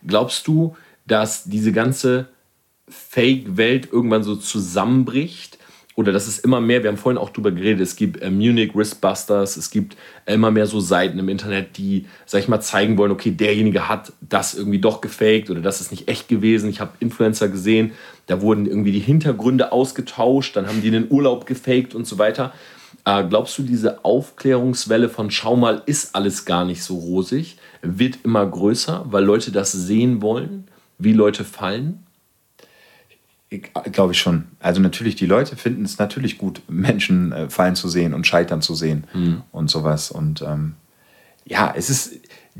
Glaubst 0.06 0.48
du, 0.48 0.76
dass 1.08 1.46
diese 1.46 1.72
ganze 1.72 2.28
Fake-Welt 2.88 3.90
irgendwann 3.92 4.24
so 4.24 4.36
zusammenbricht? 4.36 5.59
Oder 6.00 6.14
dass 6.14 6.28
es 6.28 6.40
immer 6.40 6.62
mehr, 6.62 6.82
wir 6.82 6.90
haben 6.90 6.98
vorhin 6.98 7.18
auch 7.18 7.30
drüber 7.30 7.52
geredet, 7.52 7.82
es 7.82 7.98
gibt 7.98 8.22
äh, 8.22 8.30
Munich 8.30 8.74
Wristbusters, 8.74 9.58
es 9.58 9.70
gibt 9.70 9.98
immer 10.26 10.50
mehr 10.50 10.66
so 10.66 10.80
Seiten 10.80 11.20
im 11.20 11.28
Internet, 11.28 11.78
die, 11.78 12.06
sag 12.26 12.40
ich 12.40 12.48
mal, 12.48 12.62
zeigen 12.62 12.98
wollen, 12.98 13.12
okay, 13.12 13.32
derjenige 13.32 13.90
hat 13.90 14.14
das 14.22 14.54
irgendwie 14.54 14.80
doch 14.80 15.02
gefaked 15.02 15.50
oder 15.50 15.60
das 15.60 15.82
ist 15.82 15.92
nicht 15.92 16.08
echt 16.08 16.30
gewesen. 16.30 16.70
Ich 16.70 16.80
habe 16.80 16.94
Influencer 17.02 17.50
gesehen, 17.50 17.92
da 18.28 18.40
wurden 18.40 18.66
irgendwie 18.66 18.94
die 18.94 19.02
Hintergründe 19.02 19.74
ausgetauscht, 19.74 20.56
dann 20.56 20.68
haben 20.68 20.82
die 20.82 20.90
den 20.90 21.12
Urlaub 21.12 21.46
gefaked 21.46 21.94
und 21.94 22.08
so 22.08 22.18
weiter. 22.18 22.54
Äh, 23.04 23.26
glaubst 23.26 23.58
du, 23.58 23.64
diese 23.64 24.06
Aufklärungswelle 24.06 25.10
von 25.10 25.30
schau 25.32 25.58
mal, 25.58 25.82
ist 25.86 26.16
alles 26.16 26.46
gar 26.46 26.64
nicht 26.64 26.82
so 26.82 26.96
rosig, 26.96 27.58
wird 27.82 28.20
immer 28.24 28.46
größer, 28.46 29.06
weil 29.10 29.26
Leute 29.26 29.52
das 29.52 29.74
sehen 29.74 30.22
wollen, 30.22 30.70
wie 30.98 31.12
Leute 31.12 31.44
fallen? 31.44 32.06
Glaube 33.92 34.14
ich 34.14 34.20
schon. 34.20 34.50
Also 34.60 34.80
natürlich, 34.80 35.16
die 35.16 35.26
Leute 35.26 35.56
finden 35.56 35.84
es 35.84 35.98
natürlich 35.98 36.38
gut, 36.38 36.62
Menschen 36.68 37.32
äh, 37.32 37.50
fallen 37.50 37.76
zu 37.76 37.90
sehen 37.90 38.14
und 38.14 38.28
scheitern 38.28 38.62
zu 38.62 38.76
sehen 38.76 39.06
und 39.52 39.70
sowas. 39.72 40.12
Und 40.12 40.44
ähm, 40.44 40.76
ja, 41.46 41.74
es 41.76 41.90
ist 41.90 42.14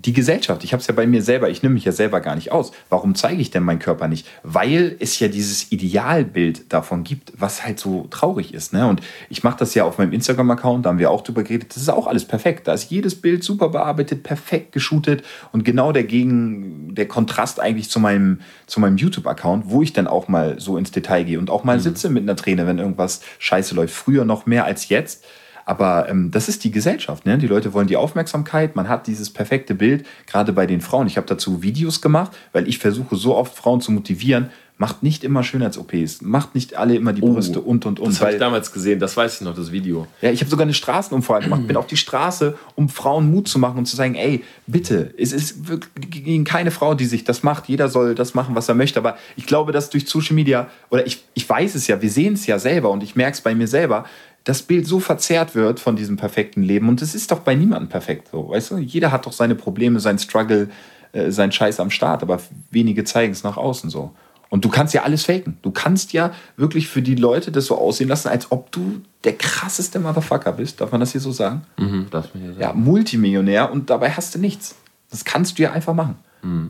die 0.06 0.14
Gesellschaft. 0.14 0.64
Ich 0.64 0.74
habe 0.74 0.82
es 0.82 0.88
ja 0.88 0.94
bei 0.94 1.08
mir 1.08 1.22
selber, 1.22 1.50
ich 1.50 1.64
nehme 1.64 1.74
mich 1.74 1.86
ja 1.86 1.92
selber 1.92 2.22
gar 2.22 2.36
nicht 2.36 2.52
aus. 2.52 2.72
Warum 2.90 3.16
zeige 3.16 3.42
ich 3.42 3.52
denn 3.52 3.64
meinen 3.64 3.80
Körper 3.80 4.08
nicht? 4.08 4.28
Weil 4.44 4.96
es 5.00 5.20
ja 5.20 5.28
dieses 5.28 5.72
Idealbild 5.72 6.72
davon 6.72 7.04
gibt, 7.04 7.34
was 7.38 7.66
halt 7.66 7.80
so 7.80 8.08
traurig 8.10 8.54
ist. 8.54 8.74
Ne? 8.74 8.88
Und 8.88 9.02
ich 9.30 9.44
mache 9.44 9.58
das 9.60 9.74
ja 9.76 9.84
auf 9.84 9.98
meinem 9.98 10.14
Instagram-Account, 10.14 10.86
da 10.86 10.90
haben 10.90 11.00
wir 11.00 11.12
auch 11.12 11.22
drüber 11.22 11.44
geredet. 11.44 11.72
Das 11.72 11.82
ist 11.82 11.90
auch 11.90 12.08
alles 12.08 12.26
perfekt. 12.26 12.68
Da 12.68 12.74
ist 12.74 12.90
jedes 12.90 13.20
Bild 13.20 13.44
super 13.44 13.70
bearbeitet, 13.70 14.24
perfekt 14.24 14.72
geshootet 14.72 15.24
und 15.52 15.66
genau 15.66 15.92
der 15.92 16.04
Gegen, 16.04 16.96
der 16.96 17.08
Kontrast 17.08 17.60
eigentlich 17.60 17.90
zu 17.90 18.00
meinem, 18.00 18.40
zu 18.68 18.80
meinem 18.80 18.98
YouTube-Account, 18.98 19.66
wo 19.70 19.82
ich 19.82 19.94
dann 19.94 20.08
auch 20.08 20.28
mal 20.28 20.60
so 20.60 20.78
ins 20.78 20.92
Detail 20.92 21.24
gehe 21.24 21.40
und 21.40 21.50
auch 21.50 21.64
mal 21.64 21.80
sitze 21.80 22.10
mit 22.10 22.24
einer 22.24 22.36
Träne, 22.36 22.68
wenn 22.68 22.80
irgendwas 22.80 23.22
scheiße 23.40 23.76
läuft. 23.76 23.94
Früher 23.94 24.26
noch 24.26 24.46
mehr 24.46 24.66
als 24.66 24.90
jetzt. 24.90 25.26
Aber 25.70 26.10
ähm, 26.10 26.32
das 26.32 26.50
ist 26.50 26.64
die 26.64 26.72
Gesellschaft. 26.72 27.28
Ne? 27.28 27.38
Die 27.38 27.46
Leute 27.46 27.74
wollen 27.74 27.86
die 27.86 27.96
Aufmerksamkeit. 27.96 28.76
Man 28.76 28.90
hat 28.90 29.06
dieses 29.06 29.30
perfekte 29.30 29.76
Bild, 29.76 30.04
gerade 30.26 30.52
bei 30.52 30.66
den 30.66 30.82
Frauen. 30.82 31.06
Ich 31.06 31.16
habe 31.16 31.28
dazu 31.28 31.62
Videos 31.62 32.02
gemacht, 32.02 32.32
weil 32.54 32.68
ich 32.68 32.80
versuche 32.80 33.16
so 33.16 33.36
oft 33.36 33.56
Frauen 33.56 33.80
zu 33.80 33.92
motivieren. 33.92 34.50
Macht 34.80 35.04
nicht 35.04 35.24
immer 35.26 35.44
Schönheits-OPs. 35.44 36.22
Macht 36.22 36.56
nicht 36.56 36.76
alle 36.76 36.96
immer 36.96 37.12
die 37.14 37.22
Brüste 37.22 37.60
und 37.60 37.86
und 37.86 38.00
und. 38.00 38.08
Oh, 38.08 38.10
Das 38.10 38.22
habe 38.22 38.32
ich 38.32 38.40
damals 38.40 38.72
gesehen, 38.72 38.98
das 38.98 39.16
weiß 39.16 39.36
ich 39.36 39.42
noch, 39.42 39.54
das 39.54 39.72
Video. 39.72 40.08
ja, 40.22 40.32
ich 40.32 40.40
habe 40.40 40.50
sogar 40.50 40.64
eine 40.64 40.74
Straßenumfrage 40.74 41.44
gemacht, 41.44 41.68
bin 41.68 41.76
auf 41.76 41.86
die 41.86 41.98
Straße, 41.98 42.58
um 42.76 42.88
Frauen 42.88 43.30
Mut 43.30 43.50
zu 43.50 43.60
machen 43.60 43.78
und 43.78 43.86
zu 43.86 43.98
sagen, 43.98 44.16
ey, 44.16 44.42
bitte, 44.68 45.14
es 45.18 45.34
ist 45.34 45.68
wirklich 45.68 46.24
gegen 46.24 46.46
keine 46.46 46.72
Frau, 46.72 46.96
die 46.96 47.06
sich 47.06 47.26
das 47.26 47.44
macht. 47.44 47.68
Jeder 47.68 47.90
soll 47.90 48.16
das 48.16 48.34
machen, 48.34 48.56
was 48.56 48.70
er 48.70 48.76
möchte. 48.76 48.98
Aber 49.00 49.18
ich 49.36 49.46
glaube, 49.46 49.74
dass 49.74 49.90
durch 49.90 50.08
Social 50.08 50.34
Media, 50.34 50.70
oder 50.90 51.06
ich, 51.06 51.26
ich 51.34 51.48
weiß 51.48 51.76
es 51.76 51.86
ja, 51.88 52.02
wir 52.02 52.10
sehen 52.10 52.36
es 52.36 52.48
ja 52.48 52.58
selber 52.58 52.90
und 52.90 53.04
ich 53.04 53.18
merke 53.18 53.34
es 53.34 53.42
bei 53.42 53.54
mir 53.54 53.68
selber, 53.68 54.06
das 54.50 54.64
Bild 54.64 54.88
so 54.88 55.00
verzerrt 55.00 55.54
wird 55.54 55.80
von 55.80 55.96
diesem 55.96 56.18
perfekten 56.18 56.64
Leben. 56.64 56.90
Und 56.90 57.04
es 57.04 57.14
ist 57.14 57.32
doch 57.32 57.42
bei 57.42 57.54
niemandem 57.54 57.88
perfekt 57.88 58.30
so, 58.32 58.50
weißt 58.50 58.72
du? 58.72 58.78
Jeder 58.78 59.12
hat 59.12 59.28
doch 59.28 59.32
seine 59.32 59.54
Probleme, 59.54 60.00
seinen 60.00 60.18
Struggle, 60.18 60.70
äh, 61.12 61.30
seinen 61.30 61.52
Scheiß 61.52 61.80
am 61.80 61.92
Start, 61.92 62.24
aber 62.24 62.40
wenige 62.72 63.04
zeigen 63.04 63.32
es 63.32 63.44
nach 63.44 63.58
außen 63.58 63.92
so. 63.92 64.12
Und 64.50 64.66
du 64.66 64.70
kannst 64.70 64.96
ja 64.96 65.04
alles 65.04 65.26
faken. 65.26 65.58
Du 65.62 65.70
kannst 65.70 66.14
ja 66.14 66.34
wirklich 66.58 66.88
für 66.88 67.04
die 67.04 67.14
Leute 67.14 67.52
das 67.52 67.68
so 67.68 67.78
aussehen 67.78 68.10
lassen, 68.10 68.28
als 68.30 68.52
ob 68.52 68.72
du 68.72 69.02
der 69.24 69.34
krasseste 69.34 70.00
Motherfucker 70.00 70.54
bist. 70.54 70.82
Darf 70.82 70.92
man 70.92 71.00
das 71.00 71.12
hier 71.12 71.22
so 71.22 71.32
sagen? 71.32 71.62
Mhm, 71.78 72.08
darf 72.10 72.34
man 72.34 72.44
ja 72.56 72.60
Ja, 72.60 72.74
Multimillionär 72.74 73.72
und 73.72 73.92
dabei 73.92 74.10
hast 74.10 74.34
du 74.34 74.40
nichts. 74.40 74.76
Das 75.12 75.26
kannst 75.26 75.60
du 75.60 75.64
ja 75.64 75.74
einfach 75.74 75.94
machen. 75.94 76.16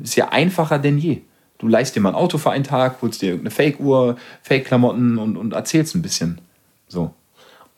Ist 0.03 0.17
ja 0.17 0.27
einfacher 0.29 0.79
denn 0.79 0.97
je. 0.97 1.21
Du 1.59 1.69
leihst 1.69 1.95
dir 1.95 2.01
mal 2.01 2.09
ein 2.09 2.15
Auto 2.15 2.37
für 2.37 2.51
einen 2.51 2.65
Tag, 2.65 3.01
holst 3.01 3.21
dir 3.21 3.27
irgendeine 3.27 3.51
Fake-Uhr, 3.51 4.17
Fake-Klamotten 4.41 5.17
und, 5.17 5.37
und 5.37 5.53
erzählst 5.53 5.95
ein 5.95 6.01
bisschen. 6.01 6.41
So. 6.89 7.13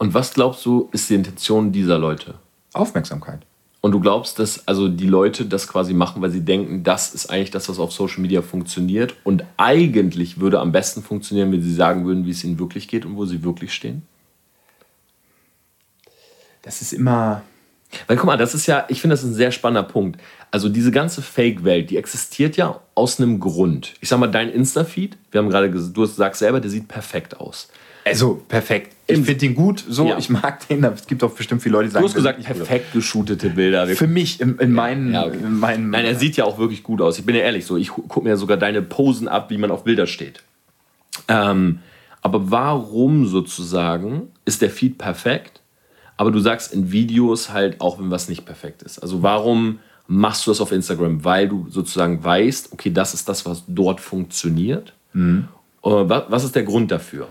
Und 0.01 0.15
was 0.15 0.33
glaubst 0.33 0.65
du, 0.65 0.89
ist 0.93 1.11
die 1.11 1.13
Intention 1.13 1.71
dieser 1.71 1.99
Leute? 1.99 2.33
Aufmerksamkeit. 2.73 3.41
Und 3.81 3.91
du 3.91 3.99
glaubst, 3.99 4.39
dass 4.39 4.67
also 4.67 4.87
die 4.87 5.05
Leute 5.05 5.45
das 5.45 5.67
quasi 5.67 5.93
machen, 5.93 6.23
weil 6.23 6.31
sie 6.31 6.41
denken, 6.41 6.83
das 6.83 7.13
ist 7.13 7.29
eigentlich 7.29 7.51
das, 7.51 7.69
was 7.69 7.77
auf 7.77 7.91
Social 7.91 8.19
Media 8.19 8.41
funktioniert 8.41 9.13
und 9.23 9.43
eigentlich 9.57 10.39
würde 10.39 10.59
am 10.59 10.71
besten 10.71 11.03
funktionieren, 11.03 11.51
wenn 11.51 11.61
sie 11.61 11.75
sagen 11.75 12.03
würden, 12.07 12.25
wie 12.25 12.31
es 12.31 12.43
ihnen 12.43 12.57
wirklich 12.57 12.87
geht 12.87 13.05
und 13.05 13.15
wo 13.15 13.27
sie 13.27 13.43
wirklich 13.43 13.75
stehen? 13.75 14.01
Das 16.63 16.81
ist 16.81 16.93
immer. 16.93 17.43
Weil 18.07 18.17
guck 18.17 18.25
mal, 18.25 18.37
das 18.37 18.55
ist 18.55 18.65
ja, 18.65 18.85
ich 18.87 19.01
finde, 19.01 19.13
das 19.13 19.21
ist 19.21 19.29
ein 19.29 19.35
sehr 19.35 19.51
spannender 19.51 19.87
Punkt. 19.87 20.19
Also 20.49 20.67
diese 20.67 20.89
ganze 20.89 21.21
Fake-Welt, 21.21 21.91
die 21.91 21.97
existiert 21.97 22.57
ja 22.57 22.79
aus 22.95 23.19
einem 23.19 23.39
Grund. 23.39 23.93
Ich 24.01 24.09
sag 24.09 24.17
mal, 24.17 24.25
dein 24.25 24.49
Insta-Feed, 24.49 25.15
wir 25.29 25.37
haben 25.37 25.49
gerade 25.51 25.69
gesagt, 25.69 25.95
du 25.95 26.05
sagst 26.05 26.39
selber, 26.39 26.59
der 26.59 26.71
sieht 26.71 26.87
perfekt 26.87 27.39
aus. 27.39 27.69
Also 28.03 28.43
perfekt. 28.47 28.95
Ich 29.19 29.25
finde 29.25 29.39
den 29.39 29.55
gut, 29.55 29.83
so, 29.87 30.07
Ja. 30.07 30.17
ich 30.17 30.29
mag 30.29 30.67
den. 30.67 30.83
Es 30.83 31.07
gibt 31.07 31.23
auch 31.23 31.31
bestimmt 31.31 31.61
viele 31.61 31.73
Leute, 31.73 31.89
die 31.89 31.89
Du 31.89 31.93
sagen, 31.95 32.05
hast 32.05 32.13
gesagt, 32.15 32.43
perfekt 32.43 32.93
geshootete 32.93 33.49
Bilder. 33.49 33.87
Für 33.87 34.07
mich, 34.07 34.39
in, 34.41 34.57
in, 34.59 34.71
meinen, 34.71 35.13
Ja, 35.13 35.25
okay. 35.25 35.37
in 35.41 35.59
meinem. 35.59 35.89
Nein, 35.91 36.05
er 36.05 36.15
sieht 36.15 36.37
ja 36.37 36.45
auch 36.45 36.57
wirklich 36.57 36.83
gut 36.83 37.01
aus. 37.01 37.19
Ich 37.19 37.25
bin 37.25 37.35
ja 37.35 37.41
ehrlich 37.41 37.65
so. 37.65 37.77
Ich 37.77 37.89
gucke 37.89 38.21
mir 38.21 38.29
ja 38.29 38.37
sogar 38.37 38.57
deine 38.57 38.81
Posen 38.81 39.27
ab, 39.27 39.49
wie 39.49 39.57
man 39.57 39.71
auf 39.71 39.83
Bilder 39.83 40.07
steht. 40.07 40.41
Ähm, 41.27 41.79
aber 42.21 42.51
warum 42.51 43.25
sozusagen 43.25 44.29
ist 44.45 44.61
der 44.61 44.69
Feed 44.69 44.97
perfekt? 44.97 45.61
Aber 46.17 46.31
du 46.31 46.39
sagst 46.39 46.73
in 46.73 46.91
Videos 46.91 47.51
halt 47.51 47.81
auch, 47.81 47.99
wenn 47.99 48.11
was 48.11 48.29
nicht 48.29 48.45
perfekt 48.45 48.83
ist. 48.83 48.99
Also 48.99 49.23
warum 49.23 49.79
machst 50.07 50.45
du 50.45 50.51
das 50.51 50.61
auf 50.61 50.71
Instagram? 50.71 51.23
Weil 51.25 51.47
du 51.47 51.65
sozusagen 51.69 52.23
weißt, 52.23 52.73
okay, 52.73 52.91
das 52.91 53.13
ist 53.15 53.27
das, 53.27 53.45
was 53.45 53.63
dort 53.67 53.99
funktioniert. 53.99 54.93
Mhm. 55.13 55.47
Äh, 55.83 55.89
wa- 55.89 56.25
Was 56.29 56.43
ist 56.43 56.53
der 56.55 56.63
Grund 56.63 56.91
dafür? 56.91 57.27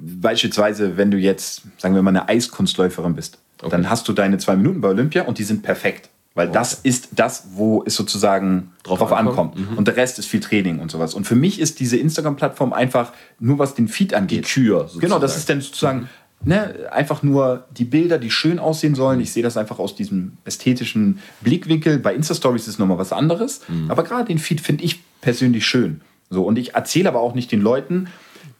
Beispielsweise, 0.00 0.96
wenn 0.96 1.10
du 1.10 1.18
jetzt, 1.18 1.62
sagen 1.78 1.94
wir 1.94 2.02
mal, 2.02 2.10
eine 2.10 2.28
Eiskunstläuferin 2.28 3.14
bist, 3.14 3.38
dann 3.68 3.90
hast 3.90 4.08
du 4.08 4.12
deine 4.12 4.38
zwei 4.38 4.56
Minuten 4.56 4.80
bei 4.80 4.88
Olympia 4.88 5.24
und 5.24 5.38
die 5.38 5.44
sind 5.44 5.62
perfekt. 5.62 6.08
Weil 6.34 6.48
das 6.48 6.74
ist 6.74 7.08
das, 7.16 7.48
wo 7.54 7.82
es 7.84 7.96
sozusagen 7.96 8.72
drauf, 8.84 9.00
Drauf 9.00 9.12
ankommt. 9.12 9.56
ankommt. 9.56 9.76
Und 9.76 9.88
der 9.88 9.96
Rest 9.96 10.18
ist 10.18 10.26
viel 10.26 10.40
Training 10.40 10.78
und 10.78 10.90
sowas. 10.90 11.12
Und 11.12 11.26
für 11.26 11.34
mich 11.34 11.60
ist 11.60 11.80
diese 11.80 11.96
Instagram-Plattform 11.96 12.72
einfach 12.72 13.12
nur, 13.40 13.58
was 13.58 13.74
den 13.74 13.88
Feed 13.88 14.14
angeht. 14.14 14.46
Kür, 14.46 14.82
sozusagen. 14.82 15.00
Genau, 15.00 15.18
das 15.18 15.36
ist 15.36 15.50
dann 15.50 15.60
sozusagen 15.60 16.08
ne, 16.44 16.88
einfach 16.92 17.24
nur 17.24 17.66
die 17.76 17.84
Bilder, 17.84 18.18
die 18.18 18.30
schön 18.30 18.60
aussehen 18.60 18.94
sollen. 18.94 19.20
Ich 19.20 19.32
sehe 19.32 19.42
das 19.42 19.56
einfach 19.56 19.80
aus 19.80 19.96
diesem 19.96 20.38
ästhetischen 20.44 21.18
Blickwinkel. 21.40 21.98
Bei 21.98 22.14
Insta-Stories 22.14 22.68
ist 22.68 22.78
nochmal 22.78 22.98
was 22.98 23.12
anderes. 23.12 23.62
Aber 23.88 24.04
gerade 24.04 24.26
den 24.26 24.38
Feed 24.38 24.60
finde 24.60 24.84
ich 24.84 25.02
persönlich 25.20 25.66
schön. 25.66 26.00
So, 26.30 26.44
und 26.44 26.58
ich 26.58 26.74
erzähle 26.74 27.08
aber 27.08 27.20
auch 27.20 27.34
nicht 27.34 27.50
den 27.50 27.60
Leuten, 27.60 28.06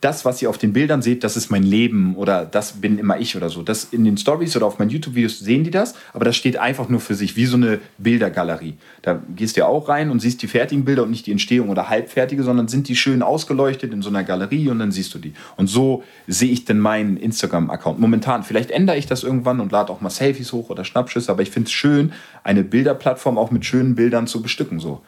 das, 0.01 0.25
was 0.25 0.41
ihr 0.41 0.49
auf 0.49 0.57
den 0.57 0.73
Bildern 0.73 1.03
seht, 1.03 1.25
das 1.25 1.37
ist 1.37 1.51
mein 1.51 1.63
Leben 1.63 2.15
oder 2.17 2.47
das 2.47 2.81
bin 2.81 2.99
immer 2.99 3.19
ich 3.19 3.37
oder 3.37 3.51
so. 3.51 3.63
Das 3.63 3.85
in 3.85 4.05
den 4.05 4.17
Stories 4.17 4.57
oder 4.57 4.67
auf 4.67 4.79
meinen 4.79 4.89
YouTube-Videos 4.89 5.41
sehen 5.41 5.63
die 5.63 5.71
das, 5.71 5.95
aber 6.15 6.25
das 6.25 6.37
steht 6.37 6.57
einfach 6.57 6.89
nur 6.89 7.01
für 7.01 7.15
sich, 7.15 7.37
wie 7.37 7.45
so 7.45 7.57
eine 7.57 7.81
Bildergalerie. 7.99 8.75
Da 9.03 9.23
gehst 9.37 9.57
du 9.57 9.61
ja 9.61 9.67
auch 9.67 9.89
rein 9.89 10.11
und 10.11 10.21
siehst 10.21 10.41
die 10.41 10.49
fertigen 10.49 10.87
Bilder 10.87 11.03
und 11.03 11.11
nicht 11.11 11.27
die 11.27 11.33
Entstehung 11.33 11.69
oder 11.69 11.91
halbfertige, 11.91 12.43
sondern 12.43 12.69
sind 12.69 12.89
die 12.89 12.97
schön 12.97 13.23
ausgeleuchtet 13.23 13.93
in 13.93 14.01
so 14.01 14.09
einer 14.09 14.25
Galerie 14.25 14.71
und 14.71 14.79
dann 14.79 14.91
siehst 14.91 15.13
du 15.13 15.19
die. 15.19 15.35
Und 15.57 15.67
so 15.67 16.03
sehe 16.27 16.51
ich 16.51 16.65
denn 16.65 16.79
meinen 16.79 17.19
Instagram-Account. 17.19 18.01
Momentan, 18.01 18.43
vielleicht 18.43 18.71
ändere 18.71 18.97
ich 18.97 19.07
das 19.07 19.23
irgendwann 19.23 19.61
und 19.61 19.71
lade 19.71 19.93
auch 19.93 20.01
mal 20.01 20.11
Selfies 20.11 20.53
hoch 20.53 20.71
oder 20.71 20.85
Schnappschüsse, 20.85 21.31
aber 21.31 21.43
ich 21.43 21.51
finde 21.51 21.67
es 21.67 21.73
schön, 21.73 22.13
eine 22.43 22.65
Bilderplattform 22.65 23.37
auch 23.37 23.51
mit 23.51 23.67
schönen 23.67 23.95
Bildern 23.97 24.27
zu 24.27 24.41
bestücken. 24.41 24.81
So. 24.81 25.03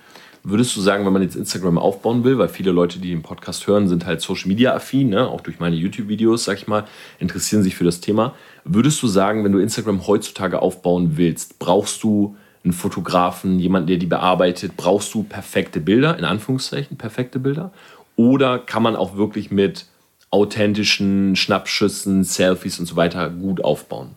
Würdest 0.45 0.74
du 0.76 0.80
sagen, 0.80 1.07
wenn 1.07 1.12
man 1.12 1.22
jetzt 1.22 1.36
Instagram 1.36 1.78
aufbauen 1.78 2.24
will, 2.24 2.36
weil 2.36 2.49
viele 2.49 2.72
Leute, 2.72 2.99
die 2.99 3.11
den 3.11 3.22
Podcast 3.22 3.68
hören, 3.68 3.86
sind 3.86 4.07
halt 4.07 4.20
Social 4.20 4.49
Media 4.49 4.74
affin, 4.74 5.11
ne? 5.11 5.28
auch 5.28 5.40
durch 5.40 5.61
meine 5.61 5.76
YouTube-Videos, 5.76 6.45
sag 6.45 6.59
ich 6.59 6.66
mal, 6.66 6.84
interessieren 7.20 7.62
sich 7.62 7.76
für 7.76 7.84
das 7.84 8.01
Thema. 8.01 8.34
Würdest 8.64 9.01
du 9.03 9.07
sagen, 9.07 9.45
wenn 9.45 9.53
du 9.53 9.61
Instagram 9.61 10.05
heutzutage 10.09 10.61
aufbauen 10.61 11.12
willst, 11.16 11.61
brauchst 11.61 12.03
du 12.03 12.36
einen 12.64 12.72
Fotografen, 12.72 13.61
jemanden, 13.61 13.86
der 13.86 13.99
die 13.99 14.07
bearbeitet, 14.07 14.76
brauchst 14.76 15.14
du 15.14 15.22
perfekte 15.22 15.80
Bilder, 15.80 16.18
in 16.18 16.24
Anführungszeichen 16.24 16.97
perfekte 16.97 17.38
Bilder? 17.38 17.72
Oder 18.16 18.59
kann 18.59 18.82
man 18.82 18.97
auch 18.97 19.16
wirklich 19.16 19.53
mit 19.53 19.86
authentischen 20.30 21.36
Schnappschüssen, 21.36 22.24
Selfies 22.24 22.80
und 22.80 22.86
so 22.86 22.97
weiter 22.97 23.30
gut 23.30 23.62
aufbauen? 23.62 24.16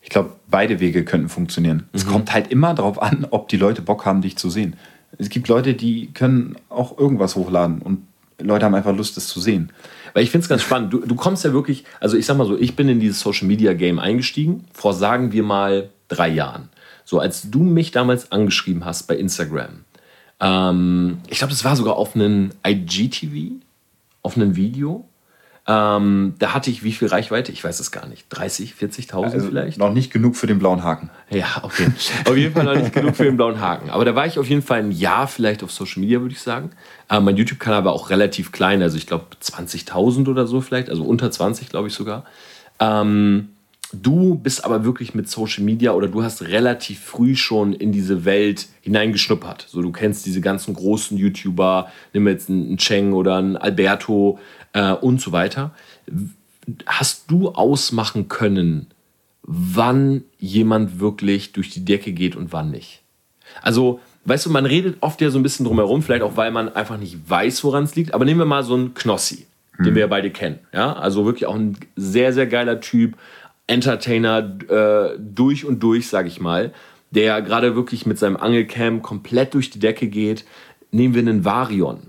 Ich 0.00 0.10
glaube, 0.10 0.36
beide 0.48 0.80
Wege 0.80 1.04
könnten 1.04 1.28
funktionieren. 1.28 1.88
Es 1.92 2.06
kommt 2.06 2.32
halt 2.32 2.50
immer 2.50 2.74
darauf 2.74 3.02
an, 3.02 3.26
ob 3.30 3.48
die 3.48 3.56
Leute 3.56 3.82
Bock 3.82 4.06
haben, 4.06 4.22
dich 4.22 4.36
zu 4.36 4.48
sehen. 4.48 4.76
Es 5.18 5.28
gibt 5.28 5.48
Leute, 5.48 5.74
die 5.74 6.12
können 6.12 6.56
auch 6.68 6.96
irgendwas 6.98 7.36
hochladen 7.36 7.82
und 7.82 8.02
Leute 8.40 8.64
haben 8.64 8.74
einfach 8.74 8.94
Lust, 8.96 9.16
das 9.16 9.26
zu 9.26 9.40
sehen. 9.40 9.72
Weil 10.14 10.22
ich 10.22 10.30
finde 10.30 10.44
es 10.44 10.48
ganz 10.48 10.62
spannend. 10.62 10.92
Du, 10.92 11.00
du 11.00 11.14
kommst 11.16 11.44
ja 11.44 11.52
wirklich, 11.52 11.84
also 12.00 12.16
ich 12.16 12.26
sag 12.26 12.36
mal 12.36 12.46
so, 12.46 12.56
ich 12.56 12.76
bin 12.76 12.88
in 12.88 13.00
dieses 13.00 13.20
Social 13.20 13.48
Media 13.48 13.72
Game 13.72 13.98
eingestiegen, 13.98 14.64
vor 14.72 14.94
sagen 14.94 15.32
wir 15.32 15.42
mal 15.42 15.90
drei 16.06 16.28
Jahren. 16.28 16.68
So, 17.04 17.18
als 17.18 17.50
du 17.50 17.62
mich 17.62 17.90
damals 17.90 18.30
angeschrieben 18.30 18.84
hast 18.84 19.08
bei 19.08 19.16
Instagram, 19.16 19.84
ähm, 20.40 21.18
ich 21.28 21.38
glaube, 21.38 21.52
das 21.52 21.64
war 21.64 21.74
sogar 21.74 21.96
auf 21.96 22.14
einem 22.14 22.50
IGTV, 22.66 23.62
auf 24.22 24.36
einem 24.36 24.56
Video. 24.56 25.08
Ähm, 25.70 26.34
da 26.38 26.54
hatte 26.54 26.70
ich 26.70 26.82
wie 26.82 26.92
viel 26.92 27.08
Reichweite? 27.08 27.52
Ich 27.52 27.62
weiß 27.62 27.78
es 27.78 27.90
gar 27.90 28.06
nicht. 28.06 28.24
30, 28.30 28.72
40.000 28.80 29.22
Also 29.22 29.48
vielleicht? 29.48 29.76
Noch 29.76 29.92
nicht 29.92 30.10
genug 30.10 30.34
für 30.34 30.46
den 30.46 30.58
blauen 30.58 30.82
Haken. 30.82 31.10
Ja, 31.28 31.60
okay. 31.62 31.88
auf 32.24 32.36
jeden 32.38 32.54
Fall 32.54 32.64
noch 32.64 32.74
nicht 32.74 32.94
genug 32.94 33.16
für 33.16 33.24
den 33.24 33.36
blauen 33.36 33.60
Haken. 33.60 33.90
Aber 33.90 34.06
da 34.06 34.14
war 34.14 34.26
ich 34.26 34.38
auf 34.38 34.48
jeden 34.48 34.62
Fall 34.62 34.78
ein 34.78 34.92
Jahr 34.92 35.28
vielleicht 35.28 35.62
auf 35.62 35.70
Social 35.70 36.00
Media, 36.00 36.22
würde 36.22 36.34
ich 36.34 36.40
sagen. 36.40 36.70
Aber 37.06 37.20
mein 37.20 37.36
YouTube-Kanal 37.36 37.84
war 37.84 37.92
auch 37.92 38.08
relativ 38.08 38.50
klein, 38.50 38.80
also 38.80 38.96
ich 38.96 39.06
glaube 39.06 39.26
20.000 39.42 40.28
oder 40.28 40.46
so 40.46 40.62
vielleicht, 40.62 40.88
also 40.88 41.04
unter 41.04 41.30
20 41.30 41.68
glaube 41.68 41.88
ich 41.88 41.94
sogar. 41.94 42.24
Ähm, 42.80 43.50
du 43.92 44.34
bist 44.34 44.64
aber 44.64 44.84
wirklich 44.84 45.14
mit 45.14 45.28
Social 45.28 45.64
Media 45.64 45.92
oder 45.92 46.08
du 46.08 46.22
hast 46.22 46.42
relativ 46.42 47.00
früh 47.00 47.36
schon 47.36 47.72
in 47.72 47.92
diese 47.92 48.24
Welt 48.24 48.68
hineingeschnuppert. 48.82 49.66
So, 49.68 49.82
du 49.82 49.92
kennst 49.92 50.26
diese 50.26 50.40
ganzen 50.40 50.74
großen 50.74 51.16
YouTuber, 51.16 51.90
nimm 52.12 52.28
jetzt 52.28 52.50
einen 52.50 52.76
Cheng 52.76 53.12
oder 53.12 53.36
einen 53.36 53.56
Alberto 53.56 54.38
äh, 54.72 54.92
und 54.92 55.20
so 55.20 55.32
weiter. 55.32 55.74
Hast 56.86 57.30
du 57.30 57.50
ausmachen 57.50 58.28
können, 58.28 58.88
wann 59.42 60.24
jemand 60.38 61.00
wirklich 61.00 61.52
durch 61.52 61.70
die 61.70 61.84
Decke 61.84 62.12
geht 62.12 62.36
und 62.36 62.52
wann 62.52 62.70
nicht? 62.70 63.00
Also, 63.62 64.00
weißt 64.26 64.46
du, 64.46 64.50
man 64.50 64.66
redet 64.66 64.98
oft 65.00 65.20
ja 65.22 65.30
so 65.30 65.38
ein 65.38 65.42
bisschen 65.42 65.64
drumherum, 65.64 66.02
vielleicht 66.02 66.22
auch, 66.22 66.36
weil 66.36 66.50
man 66.50 66.68
einfach 66.68 66.98
nicht 66.98 67.18
weiß, 67.28 67.64
woran 67.64 67.84
es 67.84 67.96
liegt. 67.96 68.12
Aber 68.12 68.26
nehmen 68.26 68.40
wir 68.40 68.44
mal 68.44 68.62
so 68.62 68.74
einen 68.74 68.92
Knossi, 68.92 69.46
den 69.78 69.94
wir 69.94 70.00
ja 70.00 70.06
beide 70.06 70.30
kennen. 70.30 70.58
Ja? 70.74 70.92
Also 70.92 71.24
wirklich 71.24 71.46
auch 71.46 71.54
ein 71.54 71.78
sehr, 71.96 72.34
sehr 72.34 72.46
geiler 72.46 72.80
Typ, 72.80 73.16
Entertainer 73.68 74.38
äh, 74.68 75.16
durch 75.18 75.64
und 75.64 75.80
durch, 75.82 76.08
sag 76.08 76.26
ich 76.26 76.40
mal, 76.40 76.72
der 77.10 77.40
gerade 77.42 77.76
wirklich 77.76 78.06
mit 78.06 78.18
seinem 78.18 78.36
Angelcam 78.36 79.02
komplett 79.02 79.54
durch 79.54 79.70
die 79.70 79.78
Decke 79.78 80.08
geht. 80.08 80.44
Nehmen 80.90 81.14
wir 81.14 81.20
einen 81.20 81.44
Varion, 81.44 82.08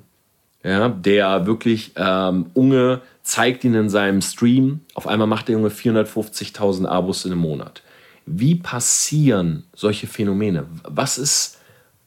ja, 0.63 0.89
der 0.89 1.45
wirklich 1.45 1.91
ähm, 1.95 2.47
Unge 2.53 3.01
zeigt 3.23 3.63
ihn 3.63 3.75
in 3.75 3.89
seinem 3.89 4.21
Stream. 4.21 4.81
Auf 4.93 5.07
einmal 5.07 5.27
macht 5.27 5.47
der 5.47 5.53
Junge 5.53 5.69
450.000 5.69 6.85
Abos 6.85 7.25
in 7.25 7.31
einem 7.31 7.41
Monat. 7.41 7.83
Wie 8.25 8.55
passieren 8.55 9.63
solche 9.73 10.07
Phänomene? 10.07 10.65
Was 10.83 11.17
ist 11.17 11.59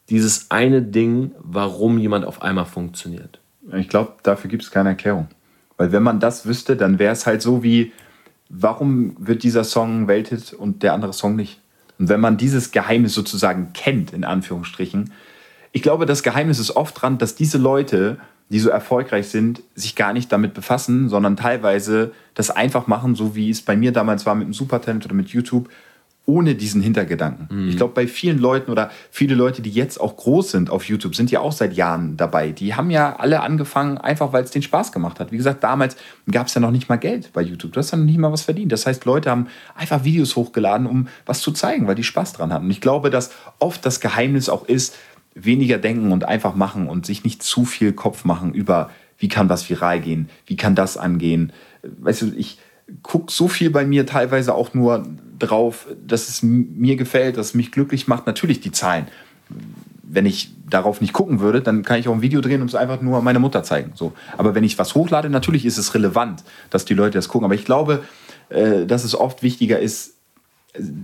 dieses 0.09 0.51
eine 0.51 0.83
Ding, 0.83 1.33
warum 1.39 1.99
jemand 1.99 2.25
auf 2.25 2.43
einmal 2.43 2.65
funktioniert? 2.65 3.39
Ich 3.77 3.89
glaube, 3.89 4.15
dafür 4.23 4.51
gibt 4.51 4.63
es 4.63 4.71
keine 4.71 4.91
Erklärung. 4.91 5.29
Weil 5.77 5.93
wenn 5.93 6.03
man 6.03 6.21
das 6.21 6.47
wüsste, 6.47 6.77
dann 6.77 6.99
wäre 6.99 7.13
es 7.13 7.27
halt 7.27 7.43
so 7.43 7.63
wie, 7.63 7.93
warum 8.53 9.17
wird 9.19 9.43
dieser 9.43 9.65
Song 9.65 10.07
Welthit 10.07 10.53
und 10.53 10.83
der 10.83 10.93
andere 10.93 11.13
Song 11.13 11.35
nicht? 11.35 11.61
Und 11.99 12.09
wenn 12.09 12.21
man 12.21 12.37
dieses 12.37 12.71
Geheimnis 12.71 13.15
sozusagen 13.15 13.73
kennt, 13.73 14.13
in 14.13 14.25
Anführungsstrichen, 14.25 15.13
ich 15.73 15.83
glaube, 15.83 16.05
das 16.05 16.23
Geheimnis 16.23 16.59
ist 16.59 16.77
oft 16.77 17.01
dran, 17.01 17.17
dass 17.17 17.35
diese 17.35 17.57
Leute, 17.57 18.19
die 18.51 18.59
so 18.59 18.69
erfolgreich 18.69 19.29
sind, 19.29 19.63
sich 19.75 19.97
gar 19.97 20.13
nicht 20.13 20.31
damit 20.31 20.53
befassen, 20.53 21.09
sondern 21.09 21.37
teilweise 21.37 22.13
das 22.35 22.51
einfach 22.51 22.87
machen, 22.87 23.15
so 23.15 23.35
wie 23.35 23.49
es 23.49 23.63
bei 23.63 23.75
mir 23.75 23.93
damals 23.93 24.27
war 24.27 24.35
mit 24.35 24.47
dem 24.47 24.53
Supertalent 24.53 25.07
oder 25.07 25.15
mit 25.15 25.31
YouTube, 25.31 25.71
ohne 26.25 26.55
diesen 26.55 26.81
Hintergedanken. 26.81 27.69
Ich 27.69 27.77
glaube, 27.77 27.95
bei 27.95 28.07
vielen 28.07 28.39
Leuten 28.39 28.71
oder 28.71 28.91
viele 29.11 29.35
Leute, 29.35 29.61
die 29.61 29.71
jetzt 29.71 30.01
auch 30.01 30.17
groß 30.17 30.53
sind 30.53 30.71
auf 30.71 30.85
YouTube, 30.85 31.17
sind 31.17 31.33
ja 31.33 31.41
auch 31.41 31.51
seit 31.51 31.75
Jahren 31.75 32.17
dabei. 32.17 32.53
Die 32.53 32.75
haben 32.75 32.91
ja 32.91 33.17
alle 33.17 33.41
angefangen, 33.41 33.99
einfach 33.99 34.33
weil 34.33 34.45
es 34.45 34.53
denen 34.53 34.63
Spaß 34.63 34.93
gemacht 34.93 35.19
hat. 35.19 35.33
Wie 35.33 35.37
gesagt, 35.37 35.65
damals 35.65 35.97
gab 36.31 36.47
es 36.47 36.55
ja 36.55 36.61
noch 36.61 36.71
nicht 36.71 36.89
mal 36.89 36.97
Geld 36.97 37.33
bei 37.33 37.43
YouTube. 37.43 37.73
Du 37.73 37.81
hast 37.81 37.91
ja 37.91 37.99
noch 37.99 38.05
nicht 38.05 38.19
mal 38.19 38.31
was 38.31 38.43
verdient. 38.43 38.71
Das 38.71 38.87
heißt, 38.87 39.05
Leute 39.05 39.31
haben 39.31 39.49
einfach 39.75 40.05
Videos 40.05 40.37
hochgeladen, 40.37 40.87
um 40.87 41.09
was 41.27 41.41
zu 41.41 41.51
zeigen, 41.51 41.89
weil 41.89 41.97
die 41.97 42.05
Spaß 42.05 42.35
dran 42.35 42.53
hatten. 42.53 42.67
Und 42.67 42.71
ich 42.71 42.81
glaube, 42.81 43.11
dass 43.11 43.33
oft 43.59 43.85
das 43.85 43.99
Geheimnis 43.99 44.49
auch 44.49 44.69
ist, 44.69 44.95
weniger 45.35 45.79
denken 45.79 46.13
und 46.13 46.25
einfach 46.25 46.55
machen 46.55 46.89
und 46.89 47.05
sich 47.05 47.25
nicht 47.25 47.43
zu 47.43 47.65
viel 47.65 47.93
Kopf 47.93 48.25
machen 48.25 48.55
über, 48.55 48.91
wie 49.19 49.29
kann 49.29 49.49
was 49.49 49.69
viral 49.69 50.01
gehen, 50.01 50.29
wie 50.47 50.57
kann 50.57 50.77
das 50.77 50.97
angehen. 50.97 51.53
Weißt 51.83 52.23
du, 52.23 52.33
ich 52.37 52.59
gucke 53.03 53.33
so 53.33 53.49
viel 53.49 53.71
bei 53.71 53.85
mir 53.85 54.07
teilweise 54.07 54.55
auch 54.55 54.75
nur 54.75 55.07
drauf, 55.43 55.87
dass 56.07 56.29
es 56.29 56.43
mir 56.43 56.97
gefällt, 56.97 57.37
dass 57.37 57.49
es 57.49 57.55
mich 57.55 57.73
glücklich 57.73 58.09
macht. 58.09 58.27
Natürlich 58.27 58.61
die 58.61 58.73
Zahlen. 58.73 59.07
Wenn 60.03 60.27
ich 60.27 60.53
darauf 60.69 61.01
nicht 61.01 61.13
gucken 61.13 61.41
würde, 61.41 61.61
dann 61.61 61.83
kann 61.85 61.99
ich 61.99 62.09
auch 62.09 62.15
ein 62.15 62.23
Video 62.23 62.41
drehen 62.41 62.63
und 62.63 62.69
es 62.69 62.75
einfach 62.75 63.01
nur 63.01 63.23
meiner 63.23 63.39
Mutter 63.39 63.63
zeigen. 63.63 63.93
So. 63.95 64.13
Aber 64.37 64.55
wenn 64.55 64.65
ich 64.65 64.79
was 64.79 64.95
hochlade, 64.95 65.31
natürlich 65.31 65.65
ist 65.65 65.79
es 65.79 65.95
relevant, 65.95 66.45
dass 66.71 66.85
die 66.85 66.95
Leute 66.95 67.19
das 67.19 67.29
gucken. 67.29 67.45
Aber 67.45 67.55
ich 67.55 67.65
glaube, 67.65 68.03
äh, 68.49 68.87
dass 68.87 69.05
es 69.05 69.15
oft 69.15 69.43
wichtiger 69.43 69.79
ist, 69.79 70.15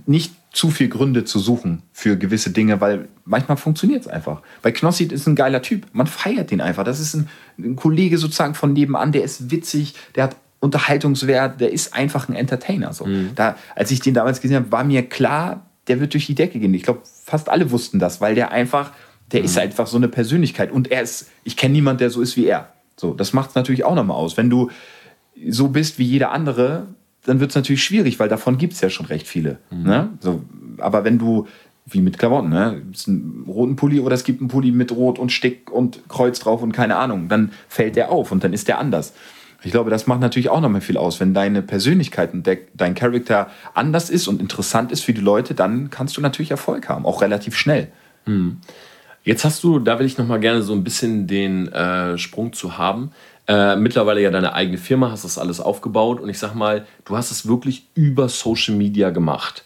nicht 0.05 0.33
zu 0.51 0.71
viel 0.71 0.89
Gründe 0.89 1.25
zu 1.25 1.37
suchen 1.37 1.83
für 1.93 2.17
gewisse 2.17 2.51
Dinge, 2.51 2.81
weil 2.81 3.07
manchmal 3.25 3.57
funktioniert 3.57 4.01
es 4.01 4.07
einfach. 4.07 4.41
Bei 4.61 4.71
Knossi 4.71 5.03
ist 5.03 5.27
ein 5.27 5.35
geiler 5.35 5.61
Typ. 5.61 5.85
Man 5.93 6.07
feiert 6.07 6.49
den 6.49 6.61
einfach. 6.61 6.83
Das 6.83 6.99
ist 6.99 7.13
ein, 7.13 7.29
ein 7.59 7.75
Kollege 7.75 8.17
sozusagen 8.17 8.55
von 8.55 8.73
nebenan, 8.73 9.11
der 9.11 9.23
ist 9.23 9.51
witzig, 9.51 9.93
der 10.15 10.23
hat 10.25 10.35
Unterhaltungswert, 10.59 11.61
der 11.61 11.71
ist 11.71 11.93
einfach 11.93 12.27
ein 12.27 12.35
Entertainer. 12.35 12.93
So. 12.93 13.07
Da, 13.35 13.55
als 13.75 13.91
ich 13.91 14.01
den 14.01 14.13
damals 14.13 14.41
gesehen 14.41 14.57
habe, 14.57 14.71
war 14.71 14.83
mir 14.83 15.03
klar, 15.03 15.65
der 15.87 15.99
wird 15.99 16.13
durch 16.13 16.25
die 16.27 16.35
Decke 16.35 16.59
gehen. 16.59 16.73
Ich 16.73 16.83
glaube, 16.83 17.01
fast 17.23 17.49
alle 17.49 17.71
wussten 17.71 17.99
das, 17.99 18.21
weil 18.21 18.35
der 18.35 18.51
einfach, 18.51 18.91
der 19.31 19.43
ist 19.43 19.57
einfach 19.57 19.87
so 19.87 19.97
eine 19.97 20.07
Persönlichkeit. 20.07 20.71
Und 20.71 20.91
er 20.91 21.01
ist, 21.01 21.29
ich 21.43 21.57
kenne 21.57 21.73
niemanden, 21.73 21.99
der 21.99 22.09
so 22.09 22.21
ist 22.21 22.37
wie 22.37 22.45
er. 22.45 22.73
So, 22.97 23.13
das 23.13 23.33
macht 23.33 23.49
es 23.49 23.55
natürlich 23.55 23.85
auch 23.85 23.95
nochmal 23.95 24.17
aus. 24.17 24.37
Wenn 24.37 24.49
du 24.49 24.69
so 25.47 25.69
bist 25.69 25.97
wie 25.97 26.03
jeder 26.03 26.31
andere, 26.31 26.87
dann 27.25 27.39
wird 27.39 27.51
es 27.51 27.55
natürlich 27.55 27.83
schwierig, 27.83 28.19
weil 28.19 28.29
davon 28.29 28.57
gibt 28.57 28.73
es 28.73 28.81
ja 28.81 28.89
schon 28.89 29.05
recht 29.05 29.27
viele. 29.27 29.59
Ne? 29.83 30.09
So, 30.19 30.43
aber 30.77 31.03
wenn 31.03 31.17
du, 31.17 31.47
wie 31.85 32.01
mit 32.01 32.19
Klamotten, 32.19 32.49
ne? 32.49 32.81
es 32.93 33.07
einen 33.07 33.45
roten 33.47 33.75
Pulli 33.75 33.99
oder 33.99 34.15
es 34.15 34.23
gibt 34.23 34.41
einen 34.41 34.49
Pulli 34.49 34.71
mit 34.71 34.91
Rot 34.91 35.17
und 35.17 35.31
Stick 35.31 35.71
und 35.71 36.01
Kreuz 36.09 36.39
drauf 36.39 36.61
und 36.61 36.71
keine 36.71 36.97
Ahnung, 36.97 37.29
dann 37.29 37.51
fällt 37.67 37.95
der 37.95 38.11
auf 38.11 38.31
und 38.31 38.43
dann 38.43 38.53
ist 38.53 38.67
der 38.67 38.79
anders. 38.79 39.13
Ich 39.61 39.71
glaube, 39.71 39.89
das 39.89 40.07
macht 40.07 40.21
natürlich 40.21 40.49
auch 40.49 40.61
nochmal 40.61 40.81
viel 40.81 40.97
aus. 40.97 41.19
Wenn 41.19 41.33
deine 41.33 41.61
Persönlichkeit 41.61 42.33
und 42.33 42.47
dein 42.73 42.95
Charakter 42.95 43.49
anders 43.73 44.09
ist 44.09 44.27
und 44.27 44.39
interessant 44.39 44.91
ist 44.91 45.03
für 45.03 45.13
die 45.13 45.21
Leute, 45.21 45.53
dann 45.53 45.89
kannst 45.89 46.15
du 46.15 46.21
natürlich 46.21 46.51
Erfolg 46.51 46.87
haben, 46.87 47.05
auch 47.05 47.21
relativ 47.21 47.57
schnell. 47.57 47.89
Jetzt 49.23 49.43
hast 49.43 49.63
du, 49.63 49.79
da 49.79 49.99
will 49.99 50.05
ich 50.05 50.17
noch 50.17 50.27
mal 50.27 50.39
gerne 50.39 50.61
so 50.61 50.73
ein 50.73 50.83
bisschen 50.83 51.27
den 51.27 51.67
äh, 51.73 52.17
Sprung 52.17 52.53
zu 52.53 52.77
haben. 52.77 53.11
Äh, 53.47 53.75
mittlerweile 53.75 54.21
ja 54.21 54.31
deine 54.31 54.53
eigene 54.53 54.77
Firma, 54.77 55.11
hast 55.11 55.25
das 55.25 55.37
alles 55.37 55.59
aufgebaut 55.59 56.21
und 56.21 56.29
ich 56.29 56.39
sag 56.39 56.53
mal, 56.53 56.85
du 57.05 57.17
hast 57.17 57.31
es 57.31 57.47
wirklich 57.47 57.87
über 57.95 58.29
Social 58.29 58.75
Media 58.75 59.09
gemacht. 59.09 59.65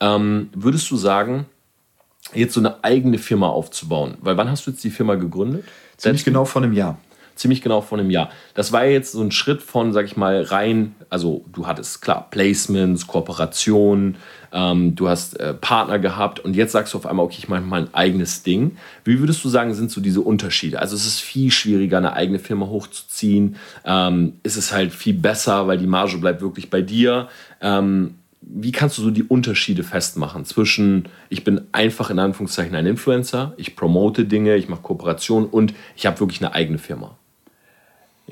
Ähm, 0.00 0.50
würdest 0.54 0.90
du 0.90 0.96
sagen, 0.96 1.46
jetzt 2.34 2.54
so 2.54 2.60
eine 2.60 2.84
eigene 2.84 3.18
Firma 3.18 3.48
aufzubauen? 3.48 4.16
Weil 4.20 4.36
wann 4.36 4.50
hast 4.50 4.66
du 4.66 4.70
jetzt 4.70 4.84
die 4.84 4.90
Firma 4.90 5.16
gegründet? 5.16 5.64
Ziemlich 5.96 6.24
genau 6.24 6.44
vor 6.44 6.62
einem 6.62 6.72
Jahr. 6.72 6.98
Ziemlich 7.42 7.60
genau 7.60 7.80
vor 7.80 7.98
einem 7.98 8.10
Jahr. 8.10 8.30
Das 8.54 8.72
war 8.72 8.86
jetzt 8.86 9.12
so 9.12 9.20
ein 9.20 9.32
Schritt 9.32 9.62
von, 9.62 9.92
sag 9.92 10.06
ich 10.06 10.16
mal, 10.16 10.42
rein, 10.42 10.94
also 11.10 11.44
du 11.52 11.66
hattest 11.66 12.00
klar 12.00 12.28
Placements, 12.30 13.06
Kooperationen, 13.06 14.16
ähm, 14.52 14.94
du 14.94 15.08
hast 15.08 15.38
äh, 15.40 15.52
Partner 15.52 15.98
gehabt 15.98 16.40
und 16.40 16.54
jetzt 16.54 16.72
sagst 16.72 16.94
du 16.94 16.98
auf 16.98 17.06
einmal, 17.06 17.26
okay, 17.26 17.38
ich 17.38 17.48
mache 17.48 17.62
mal 17.62 17.82
ein 17.82 17.94
eigenes 17.94 18.44
Ding. 18.44 18.76
Wie 19.04 19.18
würdest 19.18 19.44
du 19.44 19.48
sagen, 19.48 19.74
sind 19.74 19.90
so 19.90 20.00
diese 20.00 20.20
Unterschiede? 20.20 20.78
Also 20.78 20.94
es 20.94 21.04
ist 21.04 21.20
viel 21.20 21.50
schwieriger, 21.50 21.98
eine 21.98 22.12
eigene 22.12 22.38
Firma 22.38 22.66
hochzuziehen. 22.66 23.56
Ähm, 23.84 24.34
ist 24.42 24.56
es 24.56 24.72
halt 24.72 24.92
viel 24.92 25.14
besser, 25.14 25.66
weil 25.66 25.78
die 25.78 25.86
Marge 25.86 26.18
bleibt 26.18 26.42
wirklich 26.42 26.70
bei 26.70 26.80
dir. 26.80 27.28
Ähm, 27.60 28.14
wie 28.40 28.72
kannst 28.72 28.98
du 28.98 29.02
so 29.02 29.10
die 29.10 29.22
Unterschiede 29.22 29.84
festmachen 29.84 30.44
zwischen, 30.44 31.08
ich 31.28 31.44
bin 31.44 31.62
einfach 31.72 32.10
in 32.10 32.18
Anführungszeichen 32.18 32.74
ein 32.74 32.86
Influencer, 32.86 33.54
ich 33.56 33.76
promote 33.76 34.24
Dinge, 34.24 34.56
ich 34.56 34.68
mache 34.68 34.82
Kooperationen 34.82 35.48
und 35.48 35.74
ich 35.96 36.06
habe 36.06 36.20
wirklich 36.20 36.40
eine 36.40 36.52
eigene 36.54 36.78
Firma? 36.78 37.16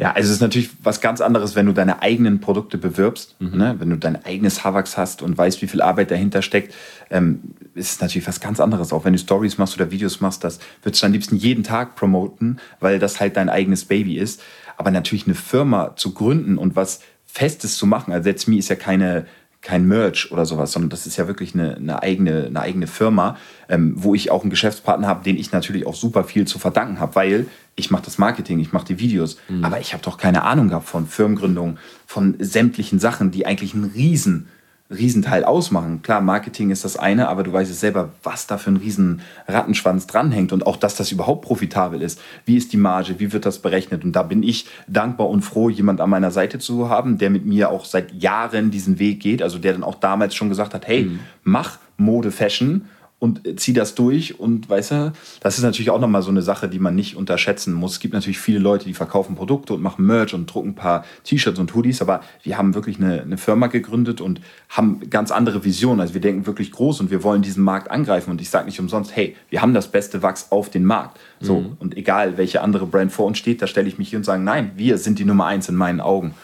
Ja, 0.00 0.12
also 0.12 0.28
es 0.28 0.36
ist 0.36 0.40
natürlich 0.40 0.70
was 0.82 1.02
ganz 1.02 1.20
anderes, 1.20 1.56
wenn 1.56 1.66
du 1.66 1.72
deine 1.72 2.00
eigenen 2.00 2.40
Produkte 2.40 2.78
bewirbst, 2.78 3.36
Mhm. 3.38 3.58
ne? 3.58 3.74
wenn 3.78 3.90
du 3.90 3.96
dein 3.96 4.24
eigenes 4.24 4.64
Havax 4.64 4.96
hast 4.96 5.20
und 5.20 5.36
weißt, 5.36 5.60
wie 5.60 5.66
viel 5.66 5.82
Arbeit 5.82 6.10
dahinter 6.10 6.40
steckt, 6.40 6.74
ähm, 7.10 7.40
ist 7.74 7.92
es 7.92 8.00
natürlich 8.00 8.26
was 8.26 8.40
ganz 8.40 8.60
anderes. 8.60 8.94
Auch 8.94 9.04
wenn 9.04 9.12
du 9.12 9.18
Stories 9.18 9.58
machst 9.58 9.74
oder 9.76 9.90
Videos 9.90 10.22
machst, 10.22 10.42
das 10.42 10.58
würdest 10.82 11.02
du 11.02 11.06
am 11.06 11.12
liebsten 11.12 11.36
jeden 11.36 11.64
Tag 11.64 11.96
promoten, 11.96 12.60
weil 12.80 12.98
das 12.98 13.20
halt 13.20 13.36
dein 13.36 13.50
eigenes 13.50 13.84
Baby 13.84 14.16
ist. 14.16 14.40
Aber 14.78 14.90
natürlich 14.90 15.26
eine 15.26 15.34
Firma 15.34 15.94
zu 15.96 16.14
gründen 16.14 16.56
und 16.56 16.76
was 16.76 17.00
Festes 17.26 17.76
zu 17.76 17.86
machen, 17.86 18.12
also 18.14 18.28
That's 18.30 18.46
Me 18.46 18.56
ist 18.56 18.70
ja 18.70 18.76
keine 18.76 19.26
kein 19.62 19.86
Merch 19.86 20.32
oder 20.32 20.46
sowas, 20.46 20.72
sondern 20.72 20.88
das 20.88 21.06
ist 21.06 21.16
ja 21.16 21.26
wirklich 21.26 21.54
eine, 21.54 21.76
eine, 21.76 22.02
eigene, 22.02 22.46
eine 22.46 22.60
eigene 22.60 22.86
Firma, 22.86 23.36
ähm, 23.68 23.92
wo 23.96 24.14
ich 24.14 24.30
auch 24.30 24.42
einen 24.42 24.50
Geschäftspartner 24.50 25.06
habe, 25.06 25.22
den 25.22 25.36
ich 25.36 25.52
natürlich 25.52 25.86
auch 25.86 25.94
super 25.94 26.24
viel 26.24 26.46
zu 26.46 26.58
verdanken 26.58 26.98
habe, 26.98 27.14
weil 27.14 27.46
ich 27.76 27.90
mache 27.90 28.04
das 28.04 28.18
Marketing, 28.18 28.58
ich 28.58 28.72
mache 28.72 28.86
die 28.86 28.98
Videos, 28.98 29.36
aber 29.62 29.80
ich 29.80 29.92
habe 29.92 30.02
doch 30.02 30.16
keine 30.16 30.42
Ahnung 30.42 30.68
gehabt 30.68 30.88
von 30.88 31.06
Firmengründung, 31.06 31.78
von 32.06 32.36
sämtlichen 32.38 32.98
Sachen, 32.98 33.30
die 33.30 33.46
eigentlich 33.46 33.74
einen 33.74 33.84
riesen 33.84 34.48
Riesenteil 34.90 35.44
ausmachen. 35.44 36.02
Klar, 36.02 36.20
Marketing 36.20 36.70
ist 36.70 36.84
das 36.84 36.96
eine, 36.96 37.28
aber 37.28 37.44
du 37.44 37.52
weißt 37.52 37.70
es 37.70 37.78
selber, 37.80 38.10
was 38.24 38.46
da 38.48 38.58
für 38.58 38.70
ein 38.70 38.76
riesen 38.76 39.20
Rattenschwanz 39.46 40.06
dranhängt 40.06 40.52
und 40.52 40.66
auch, 40.66 40.76
dass 40.76 40.96
das 40.96 41.12
überhaupt 41.12 41.42
profitabel 41.42 42.02
ist. 42.02 42.20
Wie 42.44 42.56
ist 42.56 42.72
die 42.72 42.76
Marge? 42.76 43.20
Wie 43.20 43.32
wird 43.32 43.46
das 43.46 43.60
berechnet? 43.60 44.04
Und 44.04 44.12
da 44.12 44.24
bin 44.24 44.42
ich 44.42 44.66
dankbar 44.88 45.28
und 45.28 45.42
froh, 45.42 45.68
jemand 45.68 46.00
an 46.00 46.10
meiner 46.10 46.32
Seite 46.32 46.58
zu 46.58 46.88
haben, 46.88 47.18
der 47.18 47.30
mit 47.30 47.46
mir 47.46 47.70
auch 47.70 47.84
seit 47.84 48.12
Jahren 48.12 48.70
diesen 48.70 48.98
Weg 48.98 49.20
geht, 49.20 49.42
also 49.42 49.58
der 49.58 49.74
dann 49.74 49.84
auch 49.84 49.94
damals 49.94 50.34
schon 50.34 50.48
gesagt 50.48 50.74
hat, 50.74 50.88
hey, 50.88 51.10
mach 51.44 51.78
Mode, 51.96 52.32
Fashion 52.32 52.86
und 53.20 53.42
zieh 53.60 53.74
das 53.74 53.94
durch 53.94 54.40
und 54.40 54.68
weißt 54.68 54.90
du, 54.90 55.12
das 55.40 55.58
ist 55.58 55.62
natürlich 55.62 55.90
auch 55.90 56.00
nochmal 56.00 56.22
so 56.22 56.30
eine 56.30 56.40
Sache, 56.40 56.68
die 56.68 56.78
man 56.78 56.94
nicht 56.94 57.16
unterschätzen 57.16 57.74
muss. 57.74 57.92
Es 57.92 58.00
gibt 58.00 58.14
natürlich 58.14 58.40
viele 58.40 58.58
Leute, 58.58 58.86
die 58.86 58.94
verkaufen 58.94 59.36
Produkte 59.36 59.74
und 59.74 59.82
machen 59.82 60.06
Merch 60.06 60.32
und 60.32 60.52
drucken 60.52 60.70
ein 60.70 60.74
paar 60.74 61.04
T-Shirts 61.24 61.58
und 61.58 61.74
Hoodies, 61.74 62.00
aber 62.00 62.22
wir 62.42 62.56
haben 62.56 62.74
wirklich 62.74 62.98
eine, 62.98 63.20
eine 63.20 63.36
Firma 63.36 63.66
gegründet 63.66 64.22
und 64.22 64.40
haben 64.70 65.02
ganz 65.10 65.30
andere 65.30 65.64
Visionen. 65.64 66.00
Also 66.00 66.14
wir 66.14 66.22
denken 66.22 66.46
wirklich 66.46 66.72
groß 66.72 67.00
und 67.00 67.10
wir 67.10 67.22
wollen 67.22 67.42
diesen 67.42 67.62
Markt 67.62 67.90
angreifen 67.90 68.30
und 68.30 68.40
ich 68.40 68.48
sage 68.48 68.64
nicht 68.64 68.80
umsonst, 68.80 69.14
hey, 69.14 69.36
wir 69.50 69.60
haben 69.60 69.74
das 69.74 69.88
beste 69.88 70.22
Wachs 70.22 70.46
auf 70.50 70.70
den 70.70 70.86
Markt. 70.86 71.20
So, 71.42 71.74
und 71.78 71.96
egal 71.96 72.38
welche 72.38 72.62
andere 72.62 72.86
Brand 72.86 73.12
vor 73.12 73.26
uns 73.26 73.38
steht, 73.38 73.60
da 73.60 73.66
stelle 73.66 73.88
ich 73.88 73.98
mich 73.98 74.08
hier 74.10 74.18
und 74.18 74.24
sage, 74.24 74.42
nein, 74.42 74.72
wir 74.76 74.96
sind 74.96 75.18
die 75.18 75.24
Nummer 75.24 75.46
eins 75.46 75.68
in 75.68 75.74
meinen 75.74 76.00
Augen. 76.00 76.34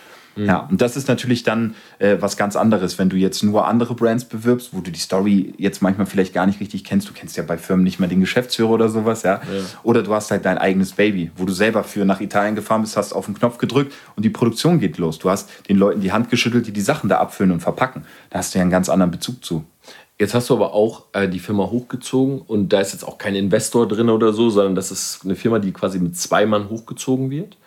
Ja, 0.45 0.59
und 0.71 0.81
das 0.83 0.97
ist 0.97 1.09
natürlich 1.09 1.43
dann 1.45 1.75
äh, 1.99 2.17
was 2.21 2.37
ganz 2.37 2.57
anderes, 2.57 2.99
wenn 2.99 3.09
du 3.09 3.17
jetzt 3.17 3.43
nur 3.43 3.67
andere 3.67 3.95
Brands 3.95 4.27
bewirbst, 4.27 4.71
wo 4.73 4.81
du 4.81 4.91
die 4.91 5.01
Story 5.01 5.55
jetzt 5.57 5.81
manchmal 5.81 6.07
vielleicht 6.07 6.35
gar 6.35 6.47
nicht 6.47 6.61
richtig 6.61 6.85
kennst. 6.85 7.09
Du 7.09 7.15
kennst 7.15 7.37
ja 7.37 7.43
bei 7.43 7.57
Firmen 7.57 7.85
nicht 7.85 7.99
mal 8.01 8.07
den 8.09 8.21
Geschäftsführer 8.21 8.71
oder 8.71 8.89
sowas, 8.91 9.23
ja. 9.23 9.41
Oder 9.83 10.03
du 10.03 10.13
hast 10.13 10.31
halt 10.31 10.45
dein 10.45 10.59
eigenes 10.59 10.93
Baby, 10.93 11.31
wo 11.37 11.47
du 11.47 11.53
selber 11.53 11.85
für 11.85 12.05
nach 12.05 12.21
Italien 12.21 12.55
gefahren 12.55 12.83
bist, 12.83 12.97
hast 12.97 13.15
auf 13.15 13.27
den 13.27 13.35
Knopf 13.35 13.57
gedrückt 13.57 13.95
und 14.15 14.25
die 14.25 14.31
Produktion 14.31 14.79
geht 14.79 14.99
los. 14.99 15.19
Du 15.19 15.31
hast 15.31 15.51
den 15.69 15.79
Leuten 15.79 16.01
die 16.01 16.13
Hand 16.13 16.29
geschüttelt, 16.29 16.67
die 16.67 16.73
die 16.73 16.83
Sachen 16.83 17.09
da 17.09 17.19
abfüllen 17.19 17.53
und 17.53 17.61
verpacken. 17.61 18.05
Da 18.31 18.39
hast 18.39 18.55
du 18.55 18.59
ja 18.59 18.63
einen 18.63 18.71
ganz 18.71 18.89
anderen 18.89 19.11
Bezug 19.11 19.45
zu. 19.45 19.65
Jetzt 20.19 20.35
hast 20.35 20.49
du 20.49 20.55
aber 20.55 20.73
auch 20.73 21.05
äh, 21.13 21.29
die 21.29 21.39
Firma 21.39 21.65
hochgezogen 21.65 22.41
und 22.41 22.73
da 22.73 22.81
ist 22.81 22.93
jetzt 22.93 23.05
auch 23.05 23.19
kein 23.19 23.35
Investor 23.35 23.87
drin 23.87 24.09
oder 24.09 24.33
so, 24.33 24.49
sondern 24.49 24.75
das 24.75 24.91
ist 24.91 25.21
eine 25.25 25.37
Firma, 25.37 25.59
die 25.59 25.73
quasi 25.73 25.99
mit 25.99 26.17
zwei 26.17 26.47
Mann 26.47 26.71
hochgezogen 26.71 27.31
wird. 27.31 27.59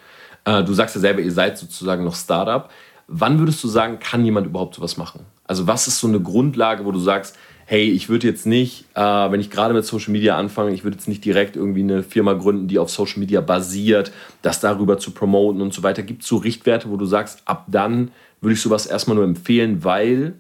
Äh, 0.46 0.64
du 0.64 0.74
sagst 0.74 0.96
ja 0.96 1.02
selber, 1.02 1.22
ihr 1.22 1.32
seid 1.32 1.58
sozusagen 1.58 2.04
noch 2.04 2.16
Startup. 2.16 2.70
Wann 3.08 3.40
würdest 3.40 3.64
du 3.64 3.68
sagen, 3.68 4.00
kann 4.00 4.24
jemand 4.24 4.48
überhaupt 4.48 4.76
sowas 4.76 4.98
machen? 4.98 5.26
Also 5.46 5.66
was 5.66 5.88
ist 5.88 6.00
so 6.00 6.08
eine 6.08 6.20
Grundlage, 6.20 6.86
wo 6.86 6.92
du 6.92 7.00
sagst, 7.00 7.36
hey, 7.66 7.90
ich 7.90 8.10
würde 8.10 8.28
jetzt 8.28 8.48
nicht, 8.48 8.86
äh, 8.96 9.02
wenn 9.02 9.40
ich 9.40 9.52
gerade 9.52 9.76
mit 9.76 9.86
Social 9.86 10.12
Media 10.12 10.36
anfange, 10.38 10.74
ich 10.74 10.84
würde 10.84 10.98
jetzt 10.98 11.08
nicht 11.08 11.24
direkt 11.24 11.56
irgendwie 11.56 11.84
eine 11.84 12.02
Firma 12.02 12.34
gründen, 12.34 12.68
die 12.68 12.80
auf 12.80 12.90
Social 12.90 13.20
Media 13.20 13.42
basiert, 13.42 14.12
das 14.42 14.60
darüber 14.60 14.98
zu 14.98 15.12
promoten 15.12 15.62
und 15.62 15.72
so 15.72 15.84
weiter. 15.84 16.02
Gibt 16.02 16.24
es 16.24 16.28
so 16.28 16.38
Richtwerte, 16.38 16.90
wo 16.90 16.98
du 16.98 17.06
sagst, 17.06 17.44
ab 17.46 17.66
dann 17.68 18.12
würde 18.42 18.54
ich 18.54 18.62
sowas 18.62 18.88
erstmal 18.88 19.16
nur 19.16 19.26
empfehlen, 19.26 19.84
weil 19.84 20.34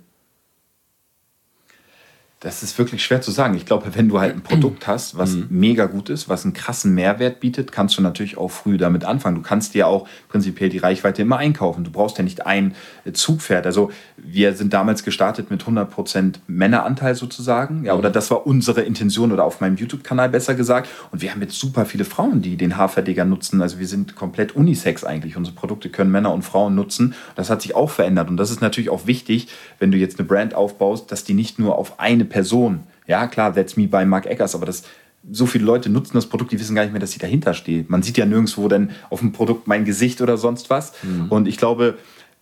Das 2.41 2.63
ist 2.63 2.77
wirklich 2.77 3.03
schwer 3.03 3.19
zu 3.19 3.31
sagen. 3.31 3.55
Ich 3.55 3.65
glaube, 3.65 3.93
wenn 3.95 4.07
du 4.07 4.17
halt 4.21 4.33
ein 4.33 4.41
Produkt 4.41 4.87
hast, 4.87 5.17
was 5.17 5.35
mega 5.49 5.87
gut 5.87 6.09
ist, 6.09 6.29
was 6.29 6.45
einen 6.45 6.53
krassen 6.53 6.93
Mehrwert 6.93 7.41
bietet, 7.41 7.73
kannst 7.73 7.97
du 7.97 8.01
natürlich 8.01 8.37
auch 8.37 8.47
früh 8.47 8.77
damit 8.77 9.03
anfangen. 9.03 9.35
Du 9.35 9.41
kannst 9.41 9.73
dir 9.73 9.87
auch 9.87 10.07
prinzipiell 10.29 10.69
die 10.69 10.77
Reichweite 10.77 11.21
immer 11.21 11.35
einkaufen. 11.35 11.83
Du 11.83 11.91
brauchst 11.91 12.17
ja 12.17 12.23
nicht 12.23 12.45
ein 12.45 12.75
äh, 13.03 13.11
Zugpferd. 13.11 13.65
Also 13.65 13.91
wir 14.15 14.53
sind 14.53 14.71
damals 14.71 15.03
gestartet 15.03 15.51
mit 15.51 15.63
100% 15.63 16.35
Männeranteil 16.47 17.13
sozusagen. 17.13 17.83
Ja, 17.83 17.95
oder 17.95 18.09
das 18.09 18.31
war 18.31 18.47
unsere 18.47 18.83
Intention 18.83 19.33
oder 19.33 19.43
auf 19.43 19.59
meinem 19.59 19.75
YouTube-Kanal 19.75 20.29
besser 20.29 20.55
gesagt. 20.55 20.87
Und 21.11 21.21
wir 21.21 21.31
haben 21.31 21.41
jetzt 21.41 21.59
super 21.59 21.85
viele 21.85 22.05
Frauen, 22.05 22.41
die 22.41 22.55
den 22.55 22.77
Haarverdiger 22.77 23.25
nutzen. 23.25 23.61
Also 23.61 23.79
wir 23.79 23.87
sind 23.87 24.15
komplett 24.15 24.55
unisex 24.55 25.03
eigentlich. 25.03 25.35
Unsere 25.35 25.57
Produkte 25.57 25.89
können 25.89 26.09
Männer 26.09 26.33
und 26.33 26.43
Frauen 26.43 26.73
nutzen. 26.73 27.15
Das 27.35 27.49
hat 27.49 27.61
sich 27.61 27.75
auch 27.75 27.89
verändert. 27.89 28.29
Und 28.29 28.37
das 28.37 28.49
ist 28.49 28.61
natürlich 28.61 28.89
auch 28.89 29.07
wichtig, 29.07 29.49
wenn 29.77 29.91
du 29.91 29.97
jetzt 29.97 30.19
eine 30.19 30.25
Brand 30.25 30.53
aufbaust, 30.53 31.11
dass 31.11 31.25
die 31.25 31.33
nicht 31.33 31.59
nur 31.59 31.77
auf 31.77 31.99
eine 31.99 32.28
Person, 32.29 32.83
ja 33.07 33.27
klar, 33.27 33.53
that's 33.53 33.75
me 33.75 33.87
by 33.87 34.05
Mark 34.05 34.25
Eggers, 34.25 34.55
aber 34.55 34.65
das 34.65 34.83
so 35.31 35.45
viele 35.45 35.65
Leute 35.65 35.89
nutzen 35.89 36.13
das 36.13 36.27
Produkt, 36.27 36.51
die 36.51 36.59
wissen 36.59 36.75
gar 36.75 36.83
nicht 36.83 36.91
mehr, 36.91 37.01
dass 37.01 37.11
sie 37.11 37.19
dahinter 37.19 37.53
steht. 37.53 37.89
Man 37.89 38.01
sieht 38.01 38.17
ja 38.17 38.25
nirgendwo 38.25 38.67
dann 38.67 38.91
auf 39.09 39.19
dem 39.19 39.33
Produkt 39.33 39.67
mein 39.67 39.83
Gesicht 39.83 40.21
oder 40.21 40.37
sonst 40.37 40.69
was. 40.69 40.93
Und 41.29 41.47
ich 41.47 41.57
glaube, 41.57 41.97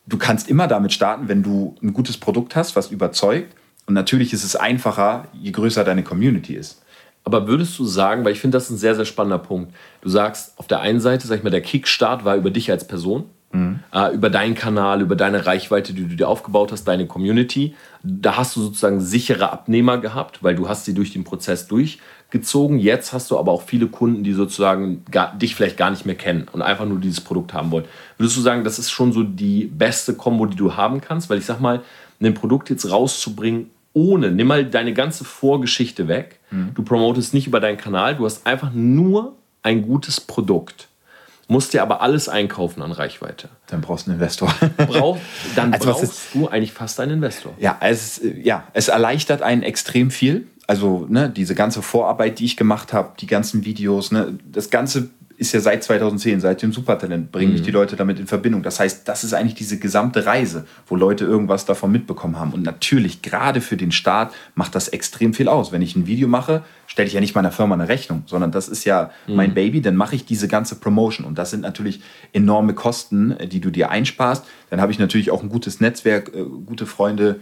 du 0.06 0.18
kannst 0.18 0.48
immer 0.48 0.68
damit 0.68 0.94
starten, 0.94 1.28
wenn 1.28 1.42
du 1.42 1.76
ein 1.82 1.94
gutes 1.94 2.18
Produkt 2.18 2.56
hast, 2.56 2.76
was 2.76 2.92
überzeugt. 2.92 3.56
Und 3.88 3.94
natürlich 3.94 4.32
ist 4.34 4.44
es 4.44 4.56
einfacher, 4.56 5.28
je 5.34 5.52
größer 5.52 5.84
deine 5.84 6.04
Community 6.04 6.54
ist. 6.54 6.84
Aber 7.24 7.48
würdest 7.48 7.78
du 7.80 7.86
sagen, 7.86 8.24
weil 8.24 8.34
ich 8.34 8.40
finde, 8.40 8.58
das 8.58 8.66
ist 8.66 8.72
ein 8.72 8.78
sehr, 8.78 8.96
sehr 8.96 9.06
spannender 9.06 9.40
Punkt. 9.40 9.74
Du 10.02 10.10
sagst, 10.10 10.54
auf 10.58 10.68
der 10.68 10.80
einen 10.80 11.00
Seite, 11.00 11.28
sag 11.28 11.38
ich 11.38 11.44
mal, 11.44 11.50
der 11.50 11.62
Kickstart 11.62 12.24
war 12.26 12.36
über 12.36 12.52
dich 12.52 12.70
als 12.72 12.88
Person, 12.88 13.26
äh, 13.94 14.14
über 14.14 14.30
deinen 14.30 14.56
Kanal, 14.56 15.02
über 15.02 15.16
deine 15.16 15.46
Reichweite, 15.46 15.94
die 15.94 16.08
du 16.08 16.16
dir 16.16 16.28
aufgebaut 16.28 16.72
hast, 16.72 16.84
deine 16.86 17.08
Community. 17.08 17.76
Da 18.10 18.38
hast 18.38 18.56
du 18.56 18.62
sozusagen 18.62 19.02
sichere 19.02 19.52
Abnehmer 19.52 19.98
gehabt, 19.98 20.44
weil 20.44 20.56
du 20.56 20.70
hast 20.70 20.86
sie 20.86 20.94
durch 20.94 21.12
den 21.12 21.24
Prozess 21.24 21.68
durchgezogen. 21.68 22.80
Jetzt 22.80 23.12
hast 23.12 23.32
du 23.32 23.38
aber 23.38 23.52
auch 23.52 23.64
viele 23.64 23.88
Kunden, 23.88 24.24
die 24.24 24.34
sozusagen 24.34 25.04
gar, 25.12 25.36
dich 25.36 25.56
vielleicht 25.56 25.78
gar 25.78 25.90
nicht 25.90 26.06
mehr 26.06 26.16
kennen 26.16 26.48
und 26.52 26.62
einfach 26.62 26.86
nur 26.86 27.00
dieses 27.00 27.22
Produkt 27.22 27.54
haben 27.54 27.72
wollen. 27.72 27.86
Würdest 28.18 28.38
du 28.38 28.42
sagen, 28.42 28.64
das 28.64 28.80
ist 28.80 28.92
schon 28.92 29.12
so 29.12 29.24
die 29.24 29.66
beste 29.66 30.14
Kombo, 30.14 30.46
die 30.46 30.56
du 30.56 30.76
haben 30.76 31.02
kannst? 31.02 31.30
Weil 31.30 31.40
ich 31.40 31.46
sag 31.46 31.60
mal, 31.60 31.82
ein 32.22 32.34
Produkt 32.34 32.70
jetzt 32.70 32.90
rauszubringen, 32.90 33.70
ohne, 33.94 34.32
nimm 34.32 34.48
mal 34.48 34.64
deine 34.64 34.94
ganze 34.94 35.26
Vorgeschichte 35.26 36.08
weg. 36.08 36.40
Du 36.76 36.84
promotest 36.84 37.34
nicht 37.34 37.48
über 37.48 37.60
deinen 37.60 37.78
Kanal, 37.78 38.16
du 38.16 38.26
hast 38.26 38.46
einfach 38.46 38.72
nur 38.72 39.34
ein 39.64 39.82
gutes 39.82 40.22
Produkt. 40.22 40.88
Musst 41.50 41.74
dir 41.74 41.82
aber 41.82 42.02
alles 42.02 42.28
einkaufen 42.28 42.82
an 42.82 42.92
Reichweite. 42.92 43.48
Dann 43.68 43.80
brauchst 43.80 44.08
du 44.08 44.12
einen 44.12 44.20
Investor. 44.20 44.54
Brauch, 44.78 45.18
dann 45.56 45.74
Also 45.74 45.92
brauchst 45.92 46.34
du 46.34 46.48
eigentlich 46.50 46.74
fast 46.74 47.00
einen 47.00 47.14
Investor. 47.14 47.54
Ja, 47.58 47.78
es, 47.80 48.22
ja, 48.44 48.68
es 48.74 48.90
erleichtert 48.90 49.42
einen 49.42 49.64
extrem 49.64 50.12
viel. 50.12 50.48
Also 50.68 51.06
ne, 51.10 51.30
diese 51.30 51.56
ganze 51.56 51.82
Vorarbeit, 51.82 52.40
die 52.40 52.46
ich 52.46 52.58
gemacht 52.58 52.92
habe, 52.92 53.14
die 53.20 53.28
ganzen 53.28 53.64
Videos, 53.64 54.12
ne, 54.12 54.38
das 54.52 54.70
Ganze 54.70 55.10
ist 55.38 55.54
ja 55.54 55.60
seit 55.60 55.84
2010, 55.84 56.40
seit 56.40 56.64
dem 56.64 56.74
Supertalent, 56.74 57.32
bringen 57.32 57.54
mich 57.54 57.62
die 57.62 57.72
Leute 57.72 57.96
damit 57.96 58.20
in 58.20 58.26
Verbindung. 58.26 58.64
Das 58.64 58.80
heißt, 58.80 59.08
das 59.08 59.24
ist 59.24 59.34
eigentlich 59.34 59.54
diese 59.54 59.78
gesamte 59.78 60.26
Reise, 60.26 60.66
wo 60.88 60.96
Leute 60.96 61.26
irgendwas 61.26 61.66
davon 61.66 61.92
mitbekommen 61.92 62.40
haben. 62.40 62.54
Und 62.54 62.64
natürlich, 62.64 63.22
gerade 63.22 63.62
für 63.62 63.78
den 63.78 63.92
Start, 63.92 64.34
macht 64.56 64.74
das 64.74 64.88
extrem 64.88 65.36
viel 65.36 65.48
aus. 65.48 65.72
Wenn 65.72 65.84
ich 65.84 65.96
ein 65.96 66.08
Video 66.08 66.28
mache, 66.28 66.64
stelle 66.88 67.08
ich 67.08 67.14
ja 67.14 67.20
nicht 67.20 67.36
meiner 67.36 67.52
Firma 67.52 67.76
eine 67.76 67.88
Rechnung, 67.88 68.24
sondern 68.26 68.52
das 68.52 68.68
ist 68.68 68.84
ja 68.84 69.12
mein 69.28 69.54
Baby, 69.54 69.82
dann 69.82 69.96
mache 69.96 70.16
ich 70.16 70.26
diese 70.26 70.48
ganze 70.48 70.76
Promotion. 70.76 71.26
Und 71.26 71.38
das 71.38 71.52
sind 71.52 71.62
natürlich 71.62 72.02
enorme 72.34 72.74
Kosten, 72.74 73.32
äh, 73.32 73.48
die 73.48 73.60
du 73.60 73.70
dir 73.70 73.92
einsparst. 73.92 74.44
Dann 74.72 74.82
habe 74.82 74.92
ich 74.92 74.98
natürlich 74.98 75.30
auch 75.30 75.44
ein 75.44 75.50
gutes 75.50 75.80
Netzwerk, 75.80 76.32
äh, 76.34 76.44
gute 76.66 76.88
Freunde, 76.88 77.40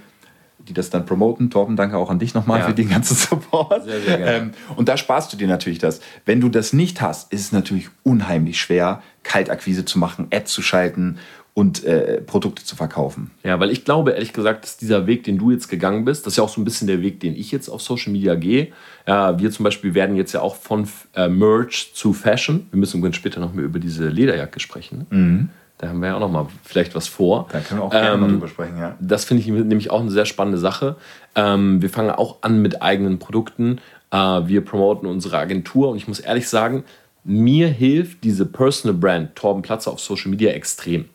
die 0.68 0.74
das 0.74 0.90
dann 0.90 1.06
promoten. 1.06 1.50
Torben, 1.50 1.76
danke 1.76 1.98
auch 1.98 2.10
an 2.10 2.20
dich 2.20 2.34
nochmal 2.34 2.60
Ja. 2.60 2.66
für 2.68 2.74
den 2.74 2.90
ganzen 2.90 3.16
Support. 3.16 3.84
Sehr, 3.86 4.02
sehr 4.02 4.18
gerne. 4.18 4.32
Ähm, 4.38 4.52
und 4.76 4.90
da 4.90 4.98
sparst 4.98 5.32
du 5.32 5.38
dir 5.38 5.48
natürlich 5.48 5.80
das. 5.80 6.02
Wenn 6.26 6.42
du 6.42 6.50
das 6.50 6.74
nicht 6.74 7.02
hast, 7.02 7.32
ist 7.32 7.42
es 7.42 7.52
natürlich 7.52 7.90
unheimlich 8.04 8.60
schwer, 8.60 9.02
Kaltakquise 9.24 9.86
zu 9.86 10.00
machen, 10.00 10.28
Ads 10.32 10.52
zu 10.52 10.62
schalten 10.62 11.18
und 11.54 11.86
äh, 11.86 12.20
Produkte 12.22 12.66
zu 12.66 12.76
verkaufen. 12.76 13.32
Ja, 13.44 13.58
weil 13.62 13.72
ich 13.72 13.86
glaube, 13.86 14.12
ehrlich 14.12 14.34
gesagt, 14.34 14.66
dass 14.66 14.76
dieser 14.76 15.08
Weg, 15.08 15.24
den 15.24 15.38
du 15.38 15.52
jetzt 15.52 15.70
gegangen 15.70 16.04
bist, 16.04 16.26
das 16.26 16.34
ist 16.34 16.38
ja 16.38 16.44
auch 16.44 16.50
so 16.50 16.60
ein 16.60 16.66
bisschen 16.66 16.88
der 16.88 17.02
Weg, 17.02 17.22
den 17.22 17.34
ich 17.34 17.50
jetzt 17.52 17.70
auf 17.70 17.82
Social 17.82 18.12
Media 18.12 18.36
gehe. 18.36 18.74
Ja, 19.08 19.40
wir 19.40 19.50
zum 19.52 19.64
Beispiel 19.64 19.94
werden 19.94 20.18
jetzt 20.18 20.34
ja 20.34 20.42
auch 20.42 20.58
von 20.58 20.86
äh, 21.16 21.30
Merch 21.30 21.92
zu 21.94 22.12
Fashion. 22.12 22.68
Wir 22.72 22.80
müssen 22.80 22.98
übrigens 22.98 23.16
später 23.16 23.40
noch 23.40 23.54
mehr 23.54 23.64
über 23.64 23.80
diese 23.80 24.10
Lederjacke 24.10 24.60
sprechen. 24.60 25.06
Ne? 25.10 25.50
Da 25.78 25.90
haben 25.90 26.00
wir 26.00 26.10
ja 26.10 26.16
auch 26.16 26.22
noch 26.22 26.32
mal 26.32 26.48
vielleicht 26.64 26.96
was 26.96 27.08
vor. 27.08 27.48
Da 27.52 27.60
können 27.60 27.82
wir 27.82 27.86
auch 27.86 27.92
gerne 27.92 28.18
mal 28.18 28.30
drüber 28.30 28.48
sprechen, 28.48 28.78
ja. 28.78 28.96
Das 29.00 29.26
finde 29.26 29.42
ich 29.42 29.48
nämlich 29.48 29.92
auch 29.92 30.00
eine 30.00 30.12
sehr 30.12 30.26
spannende 30.26 30.58
Sache. 30.58 30.96
Ähm, 31.36 31.82
wir 31.82 31.90
fangen 31.90 32.12
auch 32.12 32.38
an 32.42 32.62
mit 32.62 32.82
eigenen 32.82 33.20
Produkten. 33.20 33.80
Äh, 34.12 34.18
wir 34.18 34.64
promoten 34.64 35.08
unsere 35.08 35.38
Agentur 35.38 35.90
und 35.90 35.98
ich 35.98 36.08
muss 36.08 36.20
ehrlich 36.20 36.48
sagen, 36.48 36.86
mir 37.26 37.68
hilft 37.68 38.24
diese 38.24 38.46
Personal 38.46 38.96
Brand 38.96 39.36
Torben 39.36 39.62
Platzer 39.64 39.92
auf 39.92 40.00
Social 40.00 40.30
Media 40.30 40.52
extrem. 40.52 41.06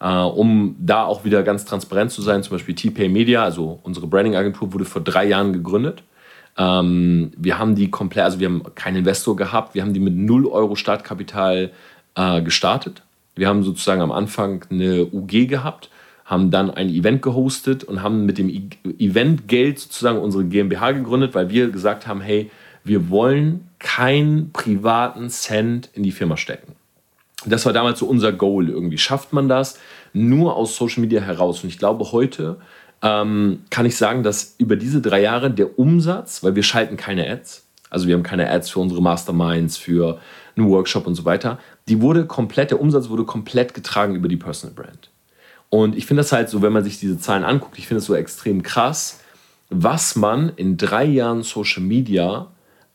Äh, 0.00 0.08
um 0.08 0.76
da 0.78 1.04
auch 1.04 1.24
wieder 1.24 1.42
ganz 1.42 1.64
transparent 1.64 2.10
zu 2.10 2.22
sein, 2.22 2.42
zum 2.42 2.56
Beispiel 2.56 2.74
TPay 2.74 3.08
Media, 3.08 3.42
also 3.42 3.80
unsere 3.82 4.06
Branding-Agentur, 4.06 4.72
wurde 4.72 4.84
vor 4.84 5.02
drei 5.02 5.26
Jahren 5.26 5.52
gegründet. 5.52 6.02
Ähm, 6.58 7.32
wir 7.36 7.58
haben 7.58 7.74
die 7.74 7.90
komplett, 7.90 8.24
also 8.24 8.40
wir 8.40 8.48
haben 8.48 8.62
keinen 8.74 8.96
Investor 8.96 9.36
gehabt, 9.36 9.74
wir 9.74 9.82
haben 9.82 9.92
die 9.92 10.00
mit 10.00 10.14
0 10.14 10.46
Euro 10.46 10.74
Startkapital 10.74 11.70
äh, 12.14 12.42
gestartet. 12.42 13.02
Wir 13.36 13.48
haben 13.48 13.62
sozusagen 13.62 14.00
am 14.00 14.10
Anfang 14.10 14.64
eine 14.70 15.04
UG 15.04 15.46
gehabt, 15.46 15.90
haben 16.24 16.50
dann 16.50 16.70
ein 16.70 16.88
Event 16.88 17.22
gehostet 17.22 17.84
und 17.84 18.02
haben 18.02 18.26
mit 18.26 18.38
dem 18.38 18.70
Eventgeld 18.98 19.78
sozusagen 19.78 20.18
unsere 20.18 20.44
GmbH 20.44 20.92
gegründet, 20.92 21.34
weil 21.34 21.50
wir 21.50 21.70
gesagt 21.70 22.06
haben, 22.08 22.20
hey, 22.20 22.50
wir 22.82 23.10
wollen 23.10 23.68
keinen 23.78 24.52
privaten 24.52 25.28
Cent 25.28 25.90
in 25.92 26.02
die 26.02 26.12
Firma 26.12 26.36
stecken. 26.36 26.72
Das 27.44 27.66
war 27.66 27.72
damals 27.72 28.00
so 28.00 28.06
unser 28.06 28.32
Goal. 28.32 28.70
Irgendwie 28.70 28.98
schafft 28.98 29.32
man 29.32 29.48
das 29.48 29.78
nur 30.12 30.56
aus 30.56 30.76
Social 30.76 31.02
Media 31.02 31.20
heraus. 31.20 31.62
Und 31.62 31.68
ich 31.68 31.78
glaube, 31.78 32.10
heute 32.10 32.56
ähm, 33.02 33.60
kann 33.70 33.86
ich 33.86 33.96
sagen, 33.96 34.22
dass 34.22 34.56
über 34.58 34.76
diese 34.76 35.00
drei 35.00 35.20
Jahre 35.20 35.50
der 35.50 35.78
Umsatz, 35.78 36.42
weil 36.42 36.56
wir 36.56 36.62
schalten 36.62 36.96
keine 36.96 37.28
Ads, 37.30 37.66
also 37.90 38.08
wir 38.08 38.14
haben 38.14 38.22
keine 38.22 38.50
Ads 38.50 38.70
für 38.70 38.80
unsere 38.80 39.02
Masterminds, 39.02 39.76
für 39.76 40.20
einen 40.56 40.68
Workshop 40.68 41.06
und 41.06 41.14
so 41.14 41.24
weiter, 41.24 41.58
die 41.88 42.00
wurde 42.00 42.26
komplett, 42.26 42.70
der 42.70 42.80
Umsatz 42.80 43.08
wurde 43.08 43.24
komplett 43.24 43.74
getragen 43.74 44.14
über 44.14 44.28
die 44.28 44.36
Personal 44.36 44.74
Brand. 44.74 45.10
Und 45.68 45.96
ich 45.96 46.06
finde 46.06 46.22
das 46.22 46.32
halt 46.32 46.48
so, 46.48 46.62
wenn 46.62 46.72
man 46.72 46.84
sich 46.84 47.00
diese 47.00 47.18
Zahlen 47.18 47.44
anguckt, 47.44 47.78
ich 47.78 47.86
finde 47.86 47.98
es 47.98 48.06
so 48.06 48.14
extrem 48.14 48.62
krass, 48.62 49.20
was 49.68 50.16
man 50.16 50.52
in 50.56 50.76
drei 50.76 51.04
Jahren 51.04 51.42
Social 51.42 51.82
Media 51.82 52.48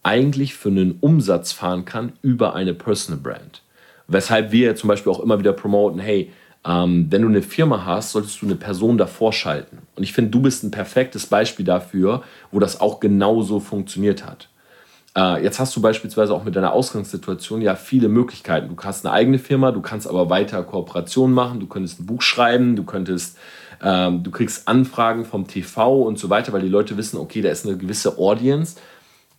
eigentlich 0.03 0.55
für 0.55 0.69
einen 0.69 0.97
Umsatz 0.99 1.51
fahren 1.51 1.85
kann 1.85 2.13
über 2.21 2.55
eine 2.55 2.73
Personal 2.73 3.21
Brand. 3.21 3.61
Weshalb 4.07 4.51
wir 4.51 4.75
zum 4.75 4.87
Beispiel 4.87 5.11
auch 5.11 5.19
immer 5.19 5.39
wieder 5.39 5.53
promoten, 5.53 5.99
hey, 5.99 6.31
ähm, 6.65 7.07
wenn 7.09 7.21
du 7.21 7.27
eine 7.27 7.41
Firma 7.41 7.85
hast, 7.85 8.11
solltest 8.11 8.41
du 8.41 8.45
eine 8.45 8.55
Person 8.55 8.97
davor 8.97 9.33
schalten. 9.33 9.79
Und 9.95 10.03
ich 10.03 10.13
finde, 10.13 10.31
du 10.31 10.41
bist 10.41 10.63
ein 10.63 10.71
perfektes 10.71 11.25
Beispiel 11.25 11.65
dafür, 11.65 12.23
wo 12.51 12.59
das 12.59 12.81
auch 12.81 12.99
genauso 12.99 13.59
funktioniert 13.59 14.25
hat. 14.25 14.49
Äh, 15.15 15.43
jetzt 15.43 15.59
hast 15.59 15.75
du 15.75 15.81
beispielsweise 15.81 16.33
auch 16.33 16.43
mit 16.43 16.55
deiner 16.55 16.73
Ausgangssituation 16.73 17.61
ja 17.61 17.75
viele 17.75 18.07
Möglichkeiten. 18.07 18.73
Du 18.73 18.81
hast 18.83 19.05
eine 19.05 19.13
eigene 19.13 19.39
Firma, 19.39 19.71
du 19.71 19.81
kannst 19.81 20.07
aber 20.07 20.29
weiter 20.29 20.63
Kooperationen 20.63 21.35
machen, 21.35 21.59
du 21.59 21.67
könntest 21.67 21.99
ein 21.99 22.05
Buch 22.05 22.21
schreiben, 22.21 22.75
du 22.75 22.83
könntest, 22.83 23.37
ähm, 23.81 24.23
du 24.23 24.31
kriegst 24.31 24.67
Anfragen 24.67 25.25
vom 25.25 25.47
TV 25.47 26.01
und 26.03 26.17
so 26.17 26.29
weiter, 26.29 26.53
weil 26.53 26.61
die 26.61 26.69
Leute 26.69 26.95
wissen, 26.97 27.17
okay, 27.17 27.41
da 27.41 27.49
ist 27.49 27.65
eine 27.65 27.77
gewisse 27.77 28.17
Audience. 28.17 28.77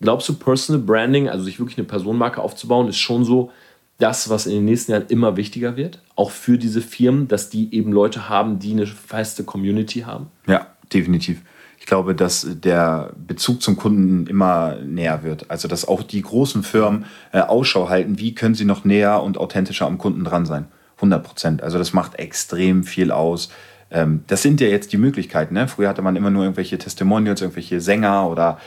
Glaubst 0.00 0.28
du, 0.28 0.34
Personal 0.34 0.82
Branding, 0.82 1.28
also 1.28 1.44
sich 1.44 1.58
wirklich 1.58 1.78
eine 1.78 1.86
Personenmarke 1.86 2.42
aufzubauen, 2.42 2.88
ist 2.88 2.98
schon 2.98 3.24
so 3.24 3.50
das, 3.98 4.28
was 4.28 4.46
in 4.46 4.52
den 4.52 4.64
nächsten 4.64 4.92
Jahren 4.92 5.06
immer 5.08 5.36
wichtiger 5.36 5.76
wird? 5.76 6.00
Auch 6.16 6.32
für 6.32 6.58
diese 6.58 6.80
Firmen, 6.80 7.28
dass 7.28 7.50
die 7.50 7.72
eben 7.72 7.92
Leute 7.92 8.28
haben, 8.28 8.58
die 8.58 8.72
eine 8.72 8.86
feste 8.86 9.44
Community 9.44 10.00
haben? 10.00 10.26
Ja, 10.46 10.66
definitiv. 10.92 11.42
Ich 11.82 11.86
glaube, 11.86 12.14
dass 12.14 12.46
der 12.48 13.10
Bezug 13.26 13.60
zum 13.60 13.74
Kunden 13.74 14.28
immer 14.28 14.76
näher 14.76 15.24
wird. 15.24 15.50
Also, 15.50 15.66
dass 15.66 15.84
auch 15.84 16.04
die 16.04 16.22
großen 16.22 16.62
Firmen 16.62 17.06
äh, 17.32 17.40
Ausschau 17.40 17.88
halten, 17.88 18.20
wie 18.20 18.36
können 18.36 18.54
sie 18.54 18.64
noch 18.64 18.84
näher 18.84 19.20
und 19.20 19.36
authentischer 19.36 19.86
am 19.86 19.98
Kunden 19.98 20.22
dran 20.22 20.46
sein. 20.46 20.66
100 20.98 21.24
Prozent. 21.24 21.60
Also, 21.60 21.78
das 21.78 21.92
macht 21.92 22.20
extrem 22.20 22.84
viel 22.84 23.10
aus. 23.10 23.50
Ähm, 23.90 24.22
das 24.28 24.42
sind 24.42 24.60
ja 24.60 24.68
jetzt 24.68 24.92
die 24.92 24.96
Möglichkeiten. 24.96 25.54
Ne? 25.54 25.66
Früher 25.66 25.88
hatte 25.88 26.02
man 26.02 26.14
immer 26.14 26.30
nur 26.30 26.44
irgendwelche 26.44 26.78
Testimonials, 26.78 27.40
irgendwelche 27.40 27.80
Sänger 27.80 28.28
oder 28.28 28.60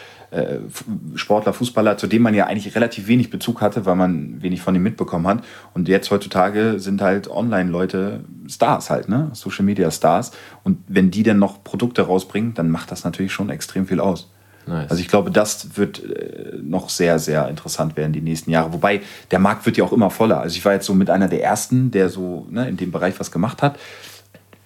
Sportler, 1.16 1.54
Fußballer, 1.54 1.98
zu 1.98 2.08
denen 2.08 2.24
man 2.24 2.34
ja 2.34 2.48
eigentlich 2.48 2.76
relativ 2.76 3.08
wenig 3.08 3.30
Bezug 3.30 3.62
hatte, 3.62 3.86
weil 3.86 3.96
man 3.96 4.42
wenig 4.42 4.62
von 4.62 4.76
ihm 4.76 4.84
mitbekommen 4.84 5.28
hat. 5.28 5.44
Und 5.74 5.88
jetzt 5.88 6.12
heutzutage 6.12 6.80
sind 6.80 7.02
halt 7.02 7.30
Online-Leute 7.30 8.22
Stars 8.48 8.90
halt, 8.90 9.10
ne? 9.10 9.30
Social 9.34 9.66
Media 9.66 9.90
Stars. 9.92 10.32
Und 10.64 10.80
wenn 10.88 11.12
die 11.12 11.24
dann 11.24 11.40
noch 11.40 11.64
Produkte 11.64 12.04
rausbringen, 12.04 12.54
dann 12.54 12.70
macht 12.70 12.92
das 12.92 13.04
natürlich 13.04 13.34
schon 13.34 13.50
extrem 13.50 13.88
viel 13.88 14.00
aus. 14.00 14.30
Nice. 14.68 14.90
Also 14.90 15.02
ich 15.02 15.08
glaube, 15.08 15.32
das 15.32 15.78
wird 15.78 16.04
äh, 16.04 16.58
noch 16.62 16.90
sehr, 16.90 17.20
sehr 17.20 17.48
interessant 17.50 17.96
werden 17.98 18.14
die 18.14 18.22
nächsten 18.22 18.50
Jahre. 18.50 18.74
Wobei 18.74 19.02
der 19.32 19.40
Markt 19.40 19.66
wird 19.66 19.78
ja 19.78 19.84
auch 19.84 19.94
immer 19.94 20.10
voller. 20.10 20.42
Also 20.42 20.58
ich 20.58 20.66
war 20.66 20.74
jetzt 20.74 20.86
so 20.86 20.94
mit 20.94 21.10
einer 21.10 21.28
der 21.28 21.44
ersten, 21.44 21.92
der 21.92 22.10
so 22.10 22.48
ne, 22.50 22.68
in 22.68 22.78
dem 22.78 22.92
Bereich 22.92 23.20
was 23.20 23.32
gemacht 23.32 23.62
hat. 23.62 23.78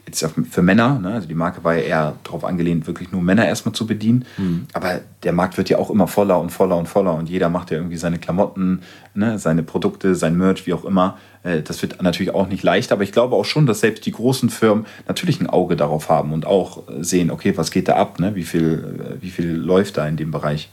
Jetzt 0.10 0.22
ja 0.22 0.30
für 0.50 0.64
Männer, 0.64 0.98
ne? 0.98 1.14
also 1.14 1.28
die 1.28 1.36
Marke 1.36 1.64
war 1.64 1.76
ja 1.76 1.82
eher 1.82 2.16
darauf 2.24 2.44
angelehnt, 2.44 2.88
wirklich 2.88 3.12
nur 3.12 3.22
Männer 3.22 3.46
erstmal 3.46 3.74
zu 3.74 3.86
bedienen. 3.86 4.26
Aber 4.74 5.02
der 5.22 5.34
Markt 5.34 5.58
wird 5.58 5.70
ja 5.70 5.78
auch 5.78 5.92
immer 5.92 6.08
voller 6.08 6.40
und 6.40 6.50
voller 6.50 6.78
und 6.78 6.88
voller 6.88 7.14
und 7.14 7.30
jeder 7.30 7.50
macht 7.50 7.70
ja 7.70 7.78
irgendwie 7.78 7.98
seine 7.98 8.18
Klamotten, 8.18 8.82
ne? 9.14 9.38
seine 9.38 9.62
Produkte, 9.62 10.16
sein 10.16 10.36
Merch, 10.36 10.66
wie 10.66 10.74
auch 10.74 10.84
immer. 10.84 11.20
Äh, 11.44 11.62
Das 11.62 11.82
wird 11.84 12.02
natürlich 12.02 12.34
auch 12.34 12.48
nicht 12.48 12.64
leicht, 12.64 12.92
aber 12.92 13.04
ich 13.04 13.12
glaube 13.12 13.36
auch 13.36 13.46
schon, 13.46 13.68
dass 13.68 13.82
selbst 13.82 14.06
die 14.08 14.12
großen 14.12 14.50
Firmen 14.50 14.88
natürlich 15.08 15.40
ein 15.40 15.48
Auge 15.48 15.76
darauf 15.76 16.10
haben 16.10 16.34
und 16.34 16.48
auch 16.48 16.88
äh, 16.90 17.04
sehen, 17.04 17.30
okay, 17.30 17.56
was 17.56 17.70
geht 17.70 17.88
da 17.88 17.96
ab, 17.96 18.20
ne? 18.20 18.34
wie, 18.34 18.44
viel, 18.44 18.98
äh, 19.00 19.22
wie 19.22 19.30
viel 19.30 19.52
läuft 19.52 19.98
da 19.98 20.08
in 20.08 20.18
dem 20.18 20.32
Bereich. 20.32 20.70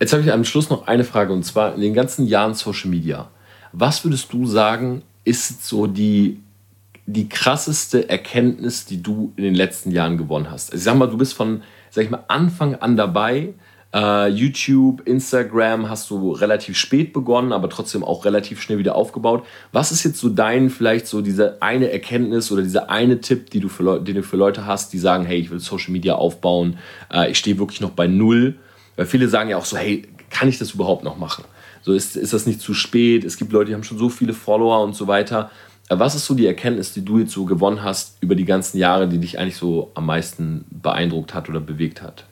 Jetzt 0.00 0.12
habe 0.12 0.22
ich 0.22 0.32
am 0.32 0.44
Schluss 0.44 0.70
noch 0.70 0.86
eine 0.88 1.04
Frage 1.04 1.32
und 1.32 1.44
zwar 1.44 1.74
in 1.74 1.80
den 1.80 1.94
ganzen 1.94 2.26
Jahren 2.26 2.54
Social 2.54 2.90
Media. 2.90 3.28
Was 3.72 4.04
würdest 4.04 4.32
du 4.32 4.44
sagen, 4.46 5.02
ist 5.24 5.66
so 5.66 5.86
die, 5.86 6.40
die 7.08 7.28
krasseste 7.28 8.08
Erkenntnis, 8.10 8.84
die 8.84 9.02
du 9.02 9.32
in 9.36 9.44
den 9.44 9.54
letzten 9.54 9.90
Jahren 9.90 10.18
gewonnen 10.18 10.50
hast? 10.50 10.72
Also 10.72 10.76
ich 10.76 10.84
sag 10.84 10.96
mal, 10.96 11.06
du 11.06 11.16
bist 11.16 11.32
von, 11.34 11.62
sag 11.90 12.04
ich 12.04 12.10
mal, 12.10 12.24
Anfang 12.28 12.74
an 12.74 12.96
dabei. 12.96 13.54
Äh, 13.94 14.28
YouTube, 14.28 15.00
Instagram 15.06 15.88
hast 15.88 16.10
du 16.10 16.32
relativ 16.32 16.76
spät 16.76 17.14
begonnen, 17.14 17.54
aber 17.54 17.70
trotzdem 17.70 18.04
auch 18.04 18.26
relativ 18.26 18.60
schnell 18.60 18.78
wieder 18.78 18.94
aufgebaut. 18.94 19.46
Was 19.72 19.90
ist 19.90 20.04
jetzt 20.04 20.18
so 20.18 20.28
dein, 20.28 20.68
vielleicht 20.68 21.06
so 21.06 21.22
diese 21.22 21.62
eine 21.62 21.90
Erkenntnis 21.90 22.52
oder 22.52 22.60
dieser 22.60 22.90
eine 22.90 23.22
Tipp, 23.22 23.48
die 23.48 23.60
du 23.60 23.70
für 23.70 24.00
den 24.00 24.16
du 24.16 24.22
für 24.22 24.36
Leute 24.36 24.66
hast, 24.66 24.92
die 24.92 24.98
sagen, 24.98 25.24
hey, 25.24 25.38
ich 25.38 25.50
will 25.50 25.60
Social 25.60 25.92
Media 25.92 26.16
aufbauen, 26.16 26.76
äh, 27.10 27.30
ich 27.30 27.38
stehe 27.38 27.58
wirklich 27.58 27.80
noch 27.80 27.90
bei 27.90 28.06
Null. 28.06 28.56
Weil 28.96 29.06
viele 29.06 29.28
sagen 29.28 29.48
ja 29.48 29.56
auch 29.56 29.64
so, 29.64 29.78
hey, 29.78 30.06
kann 30.28 30.50
ich 30.50 30.58
das 30.58 30.72
überhaupt 30.72 31.04
noch 31.04 31.16
machen? 31.16 31.44
So 31.80 31.94
ist, 31.94 32.16
ist 32.16 32.34
das 32.34 32.44
nicht 32.44 32.60
zu 32.60 32.74
spät? 32.74 33.24
Es 33.24 33.38
gibt 33.38 33.52
Leute, 33.52 33.68
die 33.70 33.74
haben 33.74 33.84
schon 33.84 33.96
so 33.96 34.10
viele 34.10 34.34
Follower 34.34 34.82
und 34.82 34.94
so 34.94 35.06
weiter. 35.06 35.50
Was 35.88 36.14
ist 36.14 36.26
so 36.26 36.34
die 36.34 36.46
Erkenntnis, 36.46 36.92
die 36.92 37.04
du 37.04 37.18
jetzt 37.18 37.32
so 37.32 37.44
gewonnen 37.46 37.82
hast 37.82 38.18
über 38.20 38.34
die 38.34 38.44
ganzen 38.44 38.78
Jahre, 38.78 39.08
die 39.08 39.18
dich 39.18 39.38
eigentlich 39.38 39.56
so 39.56 39.90
am 39.94 40.06
meisten 40.06 40.66
beeindruckt 40.70 41.32
hat 41.34 41.48
oder 41.48 41.60
bewegt 41.60 42.02
hat? 42.02 42.24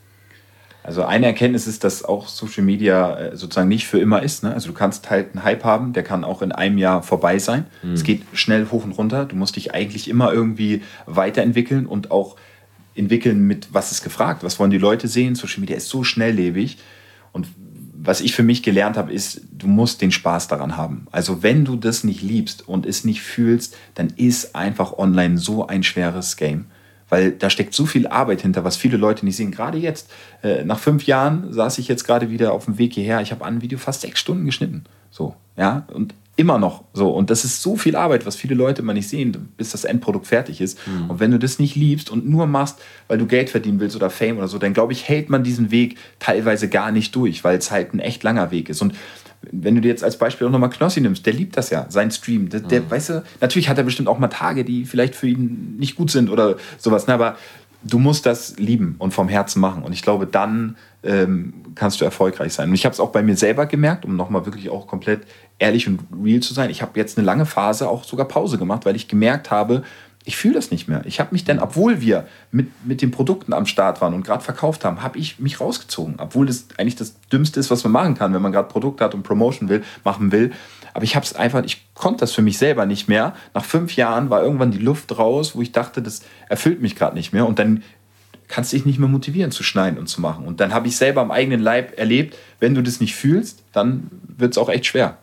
Also 0.87 1.03
eine 1.03 1.25
Erkenntnis 1.25 1.67
ist, 1.67 1.83
dass 1.83 2.05
auch 2.05 2.29
Social 2.29 2.63
Media 2.63 3.17
äh, 3.17 3.35
sozusagen 3.35 3.67
nicht 3.67 3.87
für 3.87 3.99
immer 3.99 4.23
ist. 4.23 4.43
Ne? 4.43 4.53
Also 4.53 4.69
du 4.69 4.73
kannst 4.73 5.09
halt 5.09 5.33
einen 5.33 5.43
Hype 5.43 5.65
haben, 5.65 5.91
der 5.91 6.03
kann 6.03 6.23
auch 6.23 6.41
in 6.41 6.53
einem 6.53 6.77
Jahr 6.77 7.03
vorbei 7.03 7.39
sein. 7.39 7.65
Es 7.93 8.03
geht 8.03 8.21
schnell 8.31 8.67
hoch 8.71 8.85
und 8.85 8.93
runter. 8.93 9.25
Du 9.25 9.35
musst 9.35 9.57
dich 9.57 9.73
eigentlich 9.73 10.07
immer 10.07 10.31
irgendwie 10.31 10.83
weiterentwickeln 11.05 11.87
und 11.87 12.09
auch 12.09 12.37
entwickeln 12.95 13.45
mit, 13.45 13.73
was 13.73 13.91
ist 13.91 14.01
gefragt, 14.01 14.45
was 14.45 14.59
wollen 14.59 14.71
die 14.71 14.77
Leute 14.77 15.09
sehen. 15.09 15.35
Social 15.35 15.59
Media 15.59 15.75
ist 15.75 15.89
so 15.89 16.05
schnelllebig. 16.05 16.77
Und 17.33 17.47
was 18.07 18.21
ich 18.21 18.33
für 18.33 18.41
mich 18.41 18.63
gelernt 18.63 18.95
habe, 18.95 19.11
ist, 19.11 19.41
du 19.51 19.67
musst 19.67 20.01
den 20.01 20.13
Spaß 20.13 20.47
daran 20.47 20.77
haben. 20.77 21.07
Also 21.11 21.43
wenn 21.43 21.65
du 21.65 21.75
das 21.75 22.05
nicht 22.05 22.21
liebst 22.21 22.65
und 22.65 22.85
es 22.85 23.03
nicht 23.03 23.21
fühlst, 23.21 23.75
dann 23.95 24.13
ist 24.15 24.55
einfach 24.55 24.97
online 24.97 25.37
so 25.37 25.67
ein 25.67 25.83
schweres 25.83 26.37
Game. 26.37 26.67
Weil 27.09 27.31
da 27.31 27.49
steckt 27.49 27.73
so 27.73 27.85
viel 27.85 28.07
Arbeit 28.07 28.41
hinter, 28.41 28.63
was 28.63 28.77
viele 28.77 28.95
Leute 28.95 29.25
nicht 29.25 29.35
sehen. 29.35 29.51
Gerade 29.51 29.77
jetzt, 29.77 30.09
äh, 30.41 30.63
nach 30.63 30.79
fünf 30.79 31.05
Jahren, 31.05 31.51
saß 31.51 31.79
ich 31.79 31.89
jetzt 31.89 32.05
gerade 32.05 32.29
wieder 32.29 32.53
auf 32.53 32.63
dem 32.63 32.77
Weg 32.77 32.93
hierher. 32.93 33.19
Ich 33.19 33.31
habe 33.31 33.43
an 33.43 33.61
Video 33.61 33.77
fast 33.77 33.99
sechs 33.99 34.21
Stunden 34.21 34.45
geschnitten. 34.45 34.85
So, 35.11 35.35
ja, 35.57 35.85
und 35.93 36.13
immer 36.37 36.59
noch 36.59 36.85
so. 36.93 37.09
Und 37.09 37.29
das 37.29 37.43
ist 37.43 37.61
so 37.61 37.75
viel 37.75 37.95
Arbeit, 37.95 38.25
was 38.25 38.35
viele 38.35 38.55
Leute 38.55 38.83
immer 38.83 38.93
nicht 38.93 39.09
sehen, 39.09 39.49
bis 39.57 39.71
das 39.71 39.83
Endprodukt 39.83 40.27
fertig 40.27 40.61
ist. 40.61 40.79
Und 41.09 41.19
wenn 41.19 41.31
du 41.31 41.39
das 41.39 41.59
nicht 41.59 41.75
liebst 41.75 42.09
und 42.09 42.29
nur 42.29 42.45
machst, 42.45 42.79
weil 43.07 43.17
du 43.17 43.25
Geld 43.25 43.49
verdienen 43.49 43.79
willst 43.79 43.95
oder 43.95 44.09
Fame 44.09 44.37
oder 44.37 44.47
so, 44.47 44.59
dann 44.59 44.73
glaube 44.73 44.93
ich, 44.93 45.09
hält 45.09 45.29
man 45.29 45.43
diesen 45.43 45.71
Weg 45.71 45.97
teilweise 46.19 46.69
gar 46.69 46.91
nicht 46.91 47.15
durch, 47.15 47.43
weil 47.43 47.57
es 47.57 47.71
halt 47.71 47.93
ein 47.93 47.99
echt 47.99 48.23
langer 48.23 48.51
Weg 48.51 48.69
ist. 48.69 48.81
Und 48.81 48.93
wenn 49.51 49.75
du 49.75 49.81
dir 49.81 49.89
jetzt 49.89 50.03
als 50.03 50.17
Beispiel 50.17 50.47
auch 50.47 50.51
nochmal 50.51 50.69
Knossi 50.69 51.01
nimmst, 51.01 51.25
der 51.25 51.33
liebt 51.33 51.57
das 51.57 51.69
ja, 51.69 51.85
sein 51.89 52.11
Stream. 52.11 52.49
Der, 52.49 52.59
der 52.59 52.89
weißt 52.89 53.09
du, 53.09 53.23
natürlich 53.41 53.69
hat 53.69 53.77
er 53.77 53.83
bestimmt 53.83 54.07
auch 54.07 54.19
mal 54.19 54.27
Tage, 54.27 54.63
die 54.63 54.85
vielleicht 54.85 55.15
für 55.15 55.27
ihn 55.27 55.75
nicht 55.77 55.95
gut 55.95 56.11
sind 56.11 56.29
oder 56.29 56.57
sowas. 56.77 57.07
Ne? 57.07 57.13
Aber 57.13 57.35
du 57.83 57.99
musst 57.99 58.25
das 58.25 58.57
lieben 58.57 58.95
und 58.99 59.13
vom 59.13 59.29
Herzen 59.29 59.59
machen. 59.59 59.83
Und 59.83 59.93
ich 59.93 60.01
glaube, 60.01 60.25
dann 60.25 60.77
ähm, 61.03 61.53
kannst 61.75 62.01
du 62.01 62.05
erfolgreich 62.05 62.53
sein. 62.53 62.69
Und 62.69 62.75
ich 62.75 62.85
habe 62.85 62.93
es 62.93 62.99
auch 62.99 63.11
bei 63.11 63.21
mir 63.21 63.37
selber 63.37 63.65
gemerkt, 63.65 64.05
um 64.05 64.15
nochmal 64.15 64.45
wirklich 64.45 64.69
auch 64.69 64.87
komplett 64.87 65.21
ehrlich 65.59 65.87
und 65.87 66.01
real 66.23 66.39
zu 66.39 66.53
sein. 66.53 66.69
Ich 66.69 66.81
habe 66.81 66.99
jetzt 66.99 67.17
eine 67.17 67.25
lange 67.25 67.45
Phase 67.45 67.89
auch 67.89 68.03
sogar 68.03 68.27
Pause 68.27 68.57
gemacht, 68.57 68.85
weil 68.85 68.95
ich 68.95 69.07
gemerkt 69.07 69.51
habe, 69.51 69.83
ich 70.27 70.35
fühle 70.35 70.55
das 70.55 70.71
nicht 70.71 70.89
mehr. 70.89 71.03
Ich 71.05 71.21
habe 71.21 71.29
mich 71.31 71.45
dann, 71.45 71.57
obwohl 71.59 72.01
wir 72.01 72.27
mit, 72.51 72.67
mit 72.85 73.01
den 73.01 73.11
Produkten 73.11 73.53
am 73.53 73.65
Start 73.65 74.01
waren 74.01 74.13
und 74.13 74.25
gerade 74.25 74.43
verkauft 74.43 74.83
haben, 74.83 75.01
habe 75.01 75.17
ich 75.17 75.39
mich 75.39 75.61
rausgezogen. 75.61 76.15
Obwohl 76.17 76.45
das 76.45 76.65
eigentlich 76.77 76.97
das 76.97 77.15
Dümmste 77.31 77.61
ist, 77.61 77.71
was 77.71 77.85
man 77.85 77.93
machen 77.93 78.15
kann, 78.15 78.33
wenn 78.33 78.41
man 78.41 78.51
gerade 78.51 78.67
Produkte 78.67 79.05
hat 79.05 79.15
und 79.15 79.23
Promotion 79.23 79.69
will, 79.69 79.85
machen 80.03 80.33
will. 80.33 80.51
Aber 80.93 81.03
ich 81.03 81.15
habe 81.15 81.25
es 81.25 81.35
einfach, 81.35 81.63
ich 81.63 81.85
konnte 81.93 82.21
das 82.21 82.33
für 82.33 82.41
mich 82.41 82.57
selber 82.57 82.85
nicht 82.85 83.07
mehr. 83.07 83.35
Nach 83.53 83.65
fünf 83.65 83.95
Jahren 83.95 84.29
war 84.29 84.43
irgendwann 84.43 84.71
die 84.71 84.77
Luft 84.77 85.17
raus, 85.17 85.55
wo 85.55 85.61
ich 85.61 85.71
dachte, 85.71 86.01
das 86.01 86.21
erfüllt 86.49 86.81
mich 86.81 86.95
gerade 86.95 87.15
nicht 87.15 87.33
mehr. 87.33 87.47
Und 87.47 87.59
dann 87.59 87.83
kannst 88.47 88.71
du 88.71 88.77
dich 88.77 88.85
nicht 88.85 88.99
mehr 88.99 89.09
motivieren 89.09 89.51
zu 89.51 89.63
schneiden 89.63 89.99
und 89.99 90.07
zu 90.07 90.21
machen. 90.21 90.45
Und 90.45 90.59
dann 90.59 90.73
habe 90.73 90.87
ich 90.87 90.95
selber 90.95 91.21
am 91.21 91.31
eigenen 91.31 91.59
Leib 91.59 91.97
erlebt, 91.97 92.37
wenn 92.59 92.75
du 92.75 92.81
das 92.81 92.99
nicht 92.99 93.15
fühlst, 93.15 93.63
dann 93.73 94.09
wird 94.37 94.53
es 94.53 94.57
auch 94.57 94.69
echt 94.69 94.85
schwer. 94.85 95.17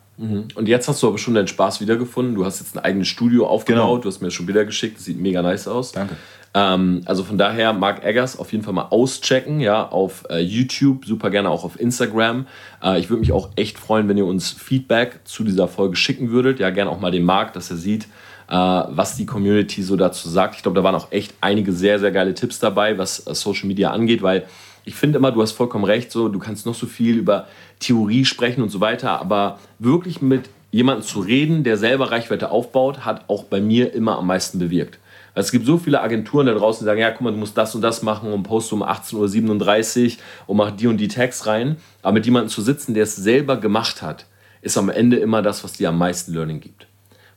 Und 0.55 0.67
jetzt 0.67 0.87
hast 0.87 1.03
du 1.03 1.07
aber 1.07 1.17
schon 1.17 1.33
deinen 1.33 1.47
Spaß 1.47 1.81
wiedergefunden. 1.81 2.35
Du 2.35 2.45
hast 2.45 2.59
jetzt 2.59 2.77
ein 2.77 2.83
eigenes 2.83 3.07
Studio 3.07 3.47
aufgebaut. 3.47 3.81
Genau. 3.81 3.97
Du 3.97 4.07
hast 4.07 4.21
mir 4.21 4.27
das 4.27 4.33
schon 4.33 4.47
wieder 4.47 4.63
geschickt. 4.63 4.97
Das 4.97 5.05
sieht 5.05 5.19
mega 5.19 5.41
nice 5.41 5.67
aus. 5.67 5.91
Danke. 5.91 6.15
Ähm, 6.55 7.01
also 7.03 7.25
von 7.25 7.37
daher, 7.37 7.73
Mark 7.73 8.05
Eggers 8.05 8.39
auf 8.39 8.53
jeden 8.53 8.63
Fall 8.63 8.73
mal 8.73 8.87
auschecken, 8.89 9.59
ja, 9.59 9.89
auf 9.89 10.23
äh, 10.29 10.39
YouTube, 10.39 11.05
super 11.05 11.29
gerne 11.29 11.49
auch 11.49 11.65
auf 11.65 11.77
Instagram. 11.77 12.47
Äh, 12.81 12.99
ich 12.99 13.09
würde 13.09 13.19
mich 13.19 13.33
auch 13.33 13.49
echt 13.57 13.77
freuen, 13.77 14.07
wenn 14.07 14.17
ihr 14.17 14.25
uns 14.25 14.51
Feedback 14.51 15.19
zu 15.25 15.43
dieser 15.43 15.67
Folge 15.67 15.97
schicken 15.97 16.31
würdet. 16.31 16.59
Ja, 16.59 16.69
gerne 16.69 16.89
auch 16.89 16.99
mal 17.01 17.11
den 17.11 17.25
Mark, 17.25 17.51
dass 17.51 17.69
er 17.71 17.75
sieht, 17.75 18.05
äh, 18.47 18.53
was 18.55 19.17
die 19.17 19.25
Community 19.25 19.83
so 19.83 19.97
dazu 19.97 20.29
sagt. 20.29 20.55
Ich 20.55 20.63
glaube, 20.63 20.77
da 20.77 20.83
waren 20.83 20.95
auch 20.95 21.11
echt 21.11 21.33
einige 21.41 21.73
sehr, 21.73 21.99
sehr 21.99 22.11
geile 22.11 22.33
Tipps 22.33 22.57
dabei, 22.57 22.97
was 22.97 23.27
äh, 23.27 23.35
Social 23.35 23.67
Media 23.67 23.91
angeht, 23.91 24.23
weil 24.23 24.45
ich 24.85 24.95
finde 24.95 25.17
immer, 25.17 25.33
du 25.33 25.41
hast 25.41 25.51
vollkommen 25.51 25.83
recht, 25.83 26.09
so, 26.09 26.29
du 26.29 26.39
kannst 26.39 26.65
noch 26.65 26.75
so 26.75 26.85
viel 26.85 27.17
über 27.17 27.47
Theorie 27.79 28.23
sprechen 28.23 28.61
und 28.61 28.69
so 28.69 28.79
weiter, 28.79 29.19
aber 29.19 29.59
wirklich 29.79 30.21
mit 30.21 30.49
jemandem 30.71 31.03
zu 31.05 31.19
reden, 31.19 31.63
der 31.65 31.75
selber 31.75 32.11
Reichweite 32.11 32.49
aufbaut, 32.51 33.03
hat 33.03 33.25
auch 33.27 33.43
bei 33.43 33.59
mir 33.59 33.93
immer 33.93 34.17
am 34.17 34.27
meisten 34.27 34.59
bewirkt. 34.59 34.99
Weil 35.35 35.43
Es 35.43 35.51
gibt 35.51 35.65
so 35.65 35.77
viele 35.77 36.01
Agenturen 36.01 36.47
da 36.47 36.53
draußen, 36.53 36.79
die 36.79 36.85
sagen, 36.85 37.01
ja, 37.01 37.11
guck 37.11 37.21
mal, 37.21 37.31
du 37.31 37.37
musst 37.37 37.57
das 37.57 37.75
und 37.75 37.81
das 37.81 38.01
machen 38.01 38.31
und 38.31 38.43
poste 38.43 38.73
um 38.73 38.81
18.37 38.83 40.05
Uhr 40.05 40.17
und 40.47 40.57
mach 40.57 40.71
die 40.71 40.87
und 40.87 40.97
die 40.97 41.09
Tags 41.09 41.45
rein. 41.45 41.75
Aber 42.01 42.13
mit 42.13 42.25
jemandem 42.25 42.49
zu 42.49 42.61
sitzen, 42.61 42.93
der 42.93 43.03
es 43.03 43.15
selber 43.15 43.57
gemacht 43.57 44.01
hat, 44.01 44.25
ist 44.61 44.77
am 44.77 44.89
Ende 44.89 45.17
immer 45.17 45.41
das, 45.41 45.63
was 45.63 45.73
dir 45.73 45.89
am 45.89 45.97
meisten 45.97 46.33
Learning 46.33 46.61
gibt. 46.61 46.87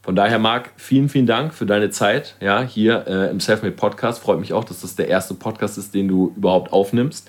Von 0.01 0.17
daher, 0.17 0.39
Marc, 0.39 0.71
vielen, 0.77 1.09
vielen 1.09 1.27
Dank 1.27 1.53
für 1.53 1.67
deine 1.67 1.91
Zeit 1.91 2.37
ja, 2.41 2.63
hier 2.63 3.07
äh, 3.07 3.31
im 3.31 3.41
Selfmade 3.41 3.75
Podcast. 3.75 4.23
Freut 4.23 4.41
mich 4.41 4.55
auch, 4.55 4.65
dass 4.65 4.81
das 4.81 4.95
der 4.95 5.09
erste 5.09 5.35
Podcast 5.35 5.77
ist, 5.77 5.93
den 5.93 6.09
du 6.09 6.33
überhaupt 6.37 6.73
aufnimmst. 6.73 7.29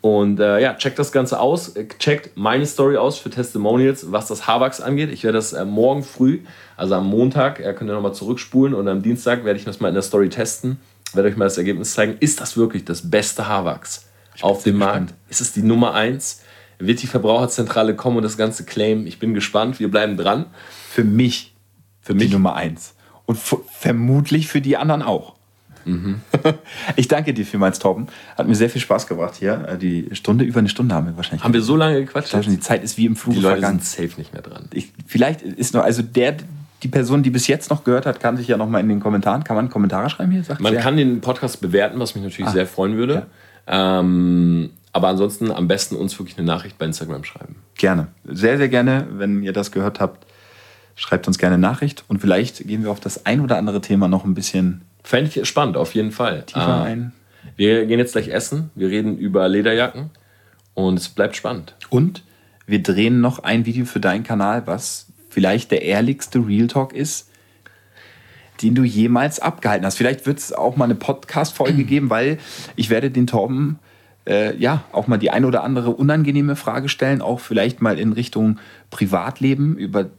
Und 0.00 0.38
äh, 0.40 0.60
ja, 0.60 0.74
checkt 0.74 0.98
das 0.98 1.10
Ganze 1.10 1.40
aus. 1.40 1.70
Äh, 1.70 1.88
Checkt 1.98 2.36
meine 2.36 2.66
Story 2.66 2.96
aus 2.96 3.18
für 3.18 3.30
Testimonials, 3.30 4.12
was 4.12 4.28
das 4.28 4.46
Haarwachs 4.46 4.80
angeht. 4.80 5.10
Ich 5.12 5.24
werde 5.24 5.38
das 5.38 5.52
äh, 5.52 5.64
morgen 5.64 6.02
früh, 6.02 6.40
also 6.76 6.94
am 6.94 7.06
Montag, 7.08 7.60
äh, 7.60 7.72
könnt 7.72 7.90
ihr 7.90 7.94
nochmal 7.94 8.14
zurückspulen 8.14 8.74
und 8.74 8.86
am 8.88 9.02
Dienstag 9.02 9.44
werde 9.44 9.58
ich 9.58 9.64
das 9.64 9.80
mal 9.80 9.88
in 9.88 9.94
der 9.94 10.02
Story 10.02 10.28
testen. 10.28 10.78
Werde 11.12 11.28
euch 11.28 11.36
mal 11.36 11.46
das 11.46 11.58
Ergebnis 11.58 11.94
zeigen. 11.94 12.16
Ist 12.20 12.40
das 12.40 12.56
wirklich 12.56 12.84
das 12.84 13.10
beste 13.10 13.48
Haarwachs 13.48 14.06
auf 14.42 14.64
dem 14.64 14.78
Markt? 14.78 15.14
Ist 15.28 15.40
es 15.40 15.52
die 15.52 15.62
Nummer 15.62 15.94
eins? 15.94 16.42
Wird 16.78 17.00
die 17.00 17.06
Verbraucherzentrale 17.06 17.96
kommen 17.96 18.18
und 18.18 18.22
das 18.22 18.36
Ganze 18.36 18.64
claimen? 18.64 19.06
Ich 19.06 19.18
bin 19.18 19.32
gespannt. 19.32 19.80
Wir 19.80 19.90
bleiben 19.90 20.16
dran. 20.16 20.46
Für 20.90 21.04
mich, 21.04 21.54
Für 22.00 22.12
die 22.12 22.24
mich 22.24 22.32
Nummer 22.32 22.54
eins. 22.54 22.94
Und 23.24 23.38
vermutlich 23.38 24.48
für 24.48 24.60
die 24.60 24.76
anderen 24.76 25.02
auch. 25.02 25.35
ich 26.96 27.08
danke 27.08 27.32
dir 27.32 27.46
vielmals, 27.46 27.78
Torben. 27.78 28.08
Hat 28.36 28.48
mir 28.48 28.54
sehr 28.54 28.68
viel 28.70 28.80
Spaß 28.80 29.06
gebracht 29.06 29.34
hier. 29.38 29.66
Äh, 29.68 29.78
Die 29.78 30.08
Stunde, 30.12 30.44
über 30.44 30.58
eine 30.58 30.68
Stunde 30.68 30.94
haben 30.94 31.06
wir 31.06 31.16
wahrscheinlich. 31.16 31.44
Haben 31.44 31.54
wir 31.54 31.62
so 31.62 31.76
lange 31.76 32.04
gequatscht? 32.04 32.30
Schon, 32.30 32.42
Die 32.42 32.60
Zeit 32.60 32.82
ist 32.82 32.96
wie 32.98 33.06
im 33.06 33.16
Flug 33.16 33.34
Die 33.34 33.40
Leute 33.40 33.60
vergangen. 33.60 33.80
sind 33.80 34.08
safe 34.08 34.20
nicht 34.20 34.32
mehr 34.32 34.42
dran. 34.42 34.64
Ich, 34.72 34.92
vielleicht 35.06 35.42
ist 35.42 35.74
noch, 35.74 35.82
also 35.84 36.02
der, 36.02 36.36
die 36.82 36.88
Person, 36.88 37.22
die 37.22 37.30
bis 37.30 37.46
jetzt 37.46 37.70
noch 37.70 37.84
gehört 37.84 38.06
hat, 38.06 38.20
kann 38.20 38.36
sich 38.36 38.48
ja 38.48 38.56
noch 38.56 38.68
mal 38.68 38.80
in 38.80 38.88
den 38.88 39.00
Kommentaren, 39.00 39.44
kann 39.44 39.56
man 39.56 39.70
Kommentare 39.70 40.10
schreiben 40.10 40.32
hier? 40.32 40.44
Sagt 40.44 40.60
Man 40.60 40.72
sehr. 40.72 40.82
kann 40.82 40.96
den 40.96 41.20
Podcast 41.20 41.60
bewerten, 41.60 41.98
was 42.00 42.14
mich 42.14 42.24
natürlich 42.24 42.50
sehr 42.50 42.66
freuen 42.66 42.96
würde. 42.96 43.26
Ähm, 43.66 44.70
aber 44.92 45.08
ansonsten 45.08 45.50
am 45.50 45.68
besten 45.68 45.96
uns 45.96 46.18
wirklich 46.18 46.38
eine 46.38 46.46
Nachricht 46.46 46.78
bei 46.78 46.86
Instagram 46.86 47.24
schreiben. 47.24 47.56
Gerne. 47.76 48.08
Sehr, 48.24 48.56
sehr 48.56 48.68
gerne, 48.68 49.06
wenn 49.12 49.42
ihr 49.42 49.52
das 49.52 49.70
gehört 49.72 50.00
habt, 50.00 50.26
schreibt 50.94 51.26
uns 51.26 51.36
gerne 51.36 51.54
eine 51.56 51.60
Nachricht 51.62 52.04
und 52.08 52.20
vielleicht 52.20 52.66
gehen 52.66 52.82
wir 52.82 52.90
auf 52.90 53.00
das 53.00 53.26
ein 53.26 53.40
oder 53.42 53.58
andere 53.58 53.82
Thema 53.82 54.08
noch 54.08 54.24
ein 54.24 54.34
bisschen 54.34 54.80
Fände 55.06 55.30
ich 55.32 55.48
spannend, 55.48 55.76
auf 55.76 55.94
jeden 55.94 56.10
Fall. 56.10 56.42
tiefer 56.42 56.80
Äh, 56.82 56.88
ein. 56.88 57.12
Wir 57.54 57.86
gehen 57.86 58.00
jetzt 58.00 58.14
gleich 58.14 58.26
essen. 58.26 58.70
Wir 58.74 58.88
reden 58.88 59.16
über 59.16 59.48
Lederjacken. 59.48 60.10
Und 60.74 60.98
es 60.98 61.08
bleibt 61.08 61.36
spannend. 61.36 61.76
Und 61.90 62.24
wir 62.66 62.82
drehen 62.82 63.20
noch 63.20 63.38
ein 63.38 63.66
Video 63.66 63.84
für 63.84 64.00
deinen 64.00 64.24
Kanal, 64.24 64.66
was 64.66 65.06
vielleicht 65.30 65.70
der 65.70 65.82
ehrlichste 65.82 66.44
Real 66.44 66.66
Talk 66.66 66.92
ist, 66.92 67.30
den 68.62 68.74
du 68.74 68.82
jemals 68.82 69.38
abgehalten 69.38 69.86
hast. 69.86 69.96
Vielleicht 69.96 70.26
wird 70.26 70.38
es 70.38 70.52
auch 70.52 70.74
mal 70.74 70.86
eine 70.86 70.96
Podcast-Folge 70.96 71.84
geben, 71.84 72.10
weil 72.10 72.38
ich 72.74 72.90
werde 72.90 73.12
den 73.12 73.28
Torben 73.28 73.78
äh, 74.26 74.56
ja 74.56 74.82
auch 74.90 75.06
mal 75.06 75.18
die 75.18 75.30
eine 75.30 75.46
oder 75.46 75.62
andere 75.62 75.90
unangenehme 75.90 76.56
Frage 76.56 76.88
stellen, 76.88 77.22
auch 77.22 77.38
vielleicht 77.38 77.80
mal 77.80 78.00
in 78.00 78.12
Richtung 78.12 78.58
Privatleben 78.90 79.76
über 79.76 80.10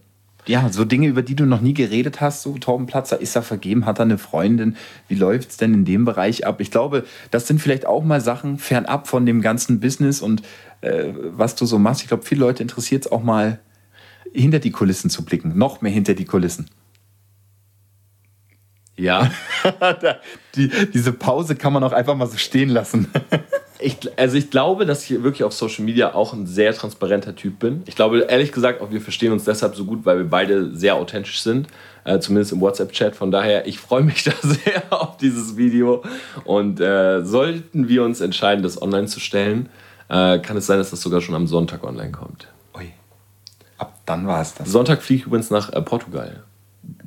ja, 0.47 0.69
so 0.69 0.85
Dinge, 0.85 1.07
über 1.07 1.21
die 1.21 1.35
du 1.35 1.45
noch 1.45 1.61
nie 1.61 1.73
geredet 1.73 2.21
hast, 2.21 2.41
so 2.41 2.57
Torben 2.57 2.85
Platzer, 2.85 3.19
ist 3.19 3.35
er 3.35 3.43
vergeben, 3.43 3.85
hat 3.85 3.99
er 3.99 4.03
eine 4.03 4.17
Freundin, 4.17 4.75
wie 5.07 5.15
läuft 5.15 5.51
es 5.51 5.57
denn 5.57 5.73
in 5.73 5.85
dem 5.85 6.05
Bereich 6.05 6.45
ab? 6.45 6.61
Ich 6.61 6.71
glaube, 6.71 7.05
das 7.31 7.47
sind 7.47 7.61
vielleicht 7.61 7.85
auch 7.85 8.03
mal 8.03 8.21
Sachen 8.21 8.57
fernab 8.57 9.07
von 9.07 9.25
dem 9.25 9.41
ganzen 9.41 9.79
Business 9.79 10.21
und 10.21 10.41
äh, 10.81 11.05
was 11.31 11.55
du 11.55 11.65
so 11.65 11.79
machst. 11.79 12.01
Ich 12.01 12.07
glaube, 12.07 12.23
viele 12.23 12.41
Leute 12.41 12.63
interessiert 12.63 13.05
es 13.05 13.11
auch 13.11 13.23
mal, 13.23 13.59
hinter 14.33 14.59
die 14.59 14.71
Kulissen 14.71 15.09
zu 15.09 15.23
blicken, 15.23 15.57
noch 15.57 15.81
mehr 15.81 15.91
hinter 15.91 16.13
die 16.13 16.25
Kulissen. 16.25 16.69
Ja. 18.95 19.31
Die, 20.55 20.69
diese 20.91 21.13
Pause 21.13 21.55
kann 21.55 21.71
man 21.71 21.83
auch 21.83 21.91
einfach 21.91 22.15
mal 22.15 22.25
so 22.25 22.37
stehen 22.37 22.69
lassen. 22.69 23.07
Ich, 23.79 23.97
also 24.17 24.37
ich 24.37 24.49
glaube, 24.49 24.85
dass 24.85 25.09
ich 25.09 25.21
wirklich 25.23 25.43
auf 25.43 25.53
Social 25.53 25.85
Media 25.85 26.13
auch 26.13 26.33
ein 26.33 26.47
sehr 26.47 26.73
transparenter 26.73 27.35
Typ 27.35 27.59
bin. 27.59 27.83
Ich 27.85 27.95
glaube, 27.95 28.19
ehrlich 28.21 28.51
gesagt, 28.51 28.81
auch 28.81 28.91
wir 28.91 29.01
verstehen 29.01 29.31
uns 29.31 29.43
deshalb 29.43 29.75
so 29.75 29.85
gut, 29.85 30.05
weil 30.05 30.17
wir 30.17 30.29
beide 30.29 30.75
sehr 30.75 30.95
authentisch 30.95 31.41
sind. 31.41 31.67
Äh, 32.03 32.19
zumindest 32.19 32.53
im 32.53 32.61
WhatsApp-Chat. 32.61 33.15
Von 33.15 33.31
daher, 33.31 33.67
ich 33.67 33.79
freue 33.79 34.01
mich 34.01 34.23
da 34.23 34.31
sehr 34.41 34.83
auf 34.89 35.17
dieses 35.17 35.57
Video. 35.57 36.03
Und 36.45 36.79
äh, 36.79 37.23
sollten 37.23 37.87
wir 37.87 38.03
uns 38.03 38.21
entscheiden, 38.21 38.63
das 38.63 38.81
online 38.81 39.07
zu 39.07 39.19
stellen, 39.19 39.69
äh, 40.09 40.39
kann 40.39 40.57
es 40.57 40.65
sein, 40.65 40.77
dass 40.77 40.89
das 40.89 41.01
sogar 41.01 41.21
schon 41.21 41.35
am 41.35 41.47
Sonntag 41.47 41.83
online 41.83 42.11
kommt. 42.11 42.47
Ui. 42.75 42.93
Ab 43.77 43.99
dann 44.05 44.25
war 44.25 44.41
es 44.41 44.53
das. 44.53 44.69
Sonntag 44.69 45.03
fliege 45.03 45.21
ich 45.21 45.27
übrigens 45.27 45.51
nach 45.51 45.71
äh, 45.73 45.81
Portugal. 45.81 46.43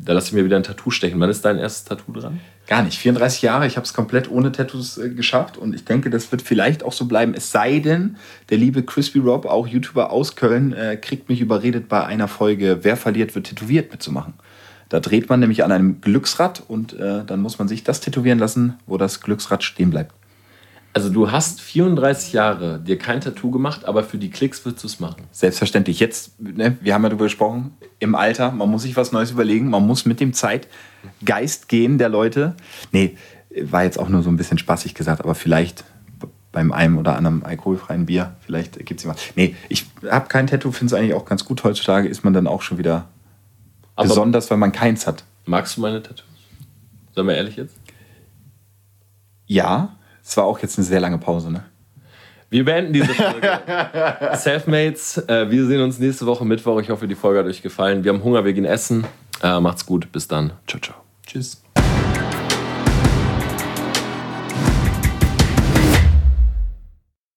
Da 0.03 0.15
lasse 0.15 0.29
ich 0.29 0.33
mir 0.33 0.45
wieder 0.45 0.57
ein 0.57 0.63
Tattoo 0.63 0.91
stechen. 0.91 1.21
Wann 1.21 1.31
ist 1.31 1.45
dein 1.45 1.59
erstes 1.59 1.85
Tattoo 1.85 2.13
dran? 2.13 2.41
Gar 2.67 2.83
nicht. 2.83 2.99
34 2.99 3.43
Jahre, 3.43 3.67
ich 3.67 3.77
habe 3.77 3.85
es 3.85 3.93
komplett 3.93 4.31
ohne 4.31 4.53
Tattoos 4.53 4.97
äh, 4.97 5.11
geschafft 5.11 5.57
und 5.57 5.75
ich 5.75 5.85
denke, 5.85 6.09
das 6.09 6.31
wird 6.33 6.43
vielleicht 6.43 6.83
auch 6.83 6.93
so 6.93 7.07
bleiben. 7.07 7.35
Es 7.35 7.51
sei 7.51 7.81
denn, 7.81 8.17
der 8.49 8.59
liebe 8.59 8.83
Crispy 8.83 9.19
Rob, 9.19 9.45
auch 9.45 9.67
YouTuber 9.67 10.11
aus 10.11 10.37
Köln, 10.37 10.73
äh, 10.73 10.97
kriegt 10.97 11.29
mich 11.29 11.41
überredet, 11.41 11.89
bei 11.89 12.05
einer 12.05 12.29
Folge 12.29 12.79
Wer 12.83 12.97
verliert, 12.97 13.35
wird 13.35 13.47
tätowiert 13.47 13.91
mitzumachen. 13.91 14.35
Da 14.89 15.01
dreht 15.01 15.29
man 15.29 15.41
nämlich 15.41 15.65
an 15.65 15.73
einem 15.73 16.01
Glücksrad 16.01 16.63
und 16.67 16.95
äh, 16.95 17.25
dann 17.25 17.41
muss 17.41 17.59
man 17.59 17.69
sich 17.69 17.85
das 17.85 18.01
tätowieren 18.01 18.39
lassen, 18.39 18.75
wo 18.87 18.97
das 18.97 19.21
Glücksrad 19.21 19.63
stehen 19.63 19.91
bleibt. 19.91 20.15
Also 20.93 21.09
du 21.09 21.31
hast 21.31 21.61
34 21.61 22.33
Jahre 22.33 22.81
dir 22.81 22.99
kein 22.99 23.21
Tattoo 23.21 23.51
gemacht, 23.51 23.85
aber 23.85 24.03
für 24.03 24.19
die 24.19 24.31
Klicks 24.31 24.65
willst 24.65 24.83
du 24.83 24.89
es 24.89 24.99
machen. 24.99 25.23
Selbstverständlich. 25.31 26.01
Jetzt, 26.01 26.41
ne, 26.41 26.77
wir 26.81 26.95
haben 26.95 27.03
ja 27.05 27.11
darüber 27.11 27.27
gesprochen, 27.27 27.75
im 28.01 28.17
Alter, 28.17 28.51
man 28.51 28.69
muss 28.69 28.83
sich 28.83 28.97
was 28.97 29.13
Neues 29.13 29.31
überlegen, 29.31 29.71
man 29.71 29.87
muss 29.87 30.05
mit 30.05 30.19
dem 30.19 30.33
Zeitgeist 30.33 31.69
gehen 31.69 31.99
der 31.99 32.09
Leute. 32.09 32.55
Nee, 32.91 33.17
war 33.63 33.85
jetzt 33.85 34.01
auch 34.01 34.09
nur 34.09 34.23
so 34.23 34.31
ein 34.31 34.37
bisschen 34.37 34.59
spaßig 34.59 34.95
gesagt, 34.95 35.23
aber 35.23 35.37
vielleicht 35.37 35.85
beim 36.53 36.73
einem 36.73 36.99
oder 36.99 37.17
anderen 37.17 37.45
alkoholfreien 37.45 38.07
Bier, 38.07 38.35
vielleicht 38.41 38.85
gibt 38.85 38.99
es 38.99 39.05
jemand. 39.05 39.21
Nee, 39.37 39.55
ich 39.69 39.87
habe 40.11 40.27
kein 40.27 40.49
Tattoo, 40.49 40.73
finde 40.73 40.95
es 40.95 40.99
eigentlich 40.99 41.15
auch 41.15 41.25
ganz 41.25 41.45
gut. 41.45 41.63
Heutzutage 41.63 42.09
ist 42.09 42.25
man 42.25 42.33
dann 42.33 42.49
auch 42.49 42.63
schon 42.63 42.79
wieder 42.79 43.07
Aber 43.95 44.09
besonders, 44.09 44.51
weil 44.51 44.59
man 44.59 44.73
keins 44.73 45.07
hat. 45.07 45.23
magst 45.47 45.77
du 45.77 45.83
meine 45.83 46.03
Tattoos? 46.03 46.27
Sollen 47.15 47.29
wir 47.29 47.37
ehrlich 47.37 47.57
jetzt? 47.57 47.77
Ja, 49.47 49.97
es 50.31 50.37
war 50.37 50.45
auch 50.45 50.61
jetzt 50.61 50.79
eine 50.79 50.87
sehr 50.87 51.01
lange 51.01 51.19
Pause, 51.19 51.51
ne? 51.51 51.65
Wir 52.51 52.65
beenden 52.65 52.93
diese 52.93 53.13
Folge. 53.15 53.61
Selfmates, 54.37 55.19
äh, 55.27 55.51
wir 55.51 55.67
sehen 55.67 55.81
uns 55.81 55.99
nächste 55.99 56.25
Woche 56.25 56.45
Mittwoch. 56.45 56.81
Ich 56.81 56.89
hoffe, 56.89 57.09
die 57.09 57.17
Folge 57.17 57.41
hat 57.41 57.47
euch 57.47 57.63
gefallen. 57.63 58.05
Wir 58.05 58.13
haben 58.13 58.23
Hunger, 58.23 58.45
wir 58.45 58.53
gehen 58.53 58.65
essen. 58.65 59.05
Äh, 59.43 59.59
macht's 59.59 59.85
gut, 59.85 60.13
bis 60.13 60.29
dann. 60.29 60.53
Ciao, 60.69 60.81
ciao. 60.81 60.97
Tschüss. 61.27 61.63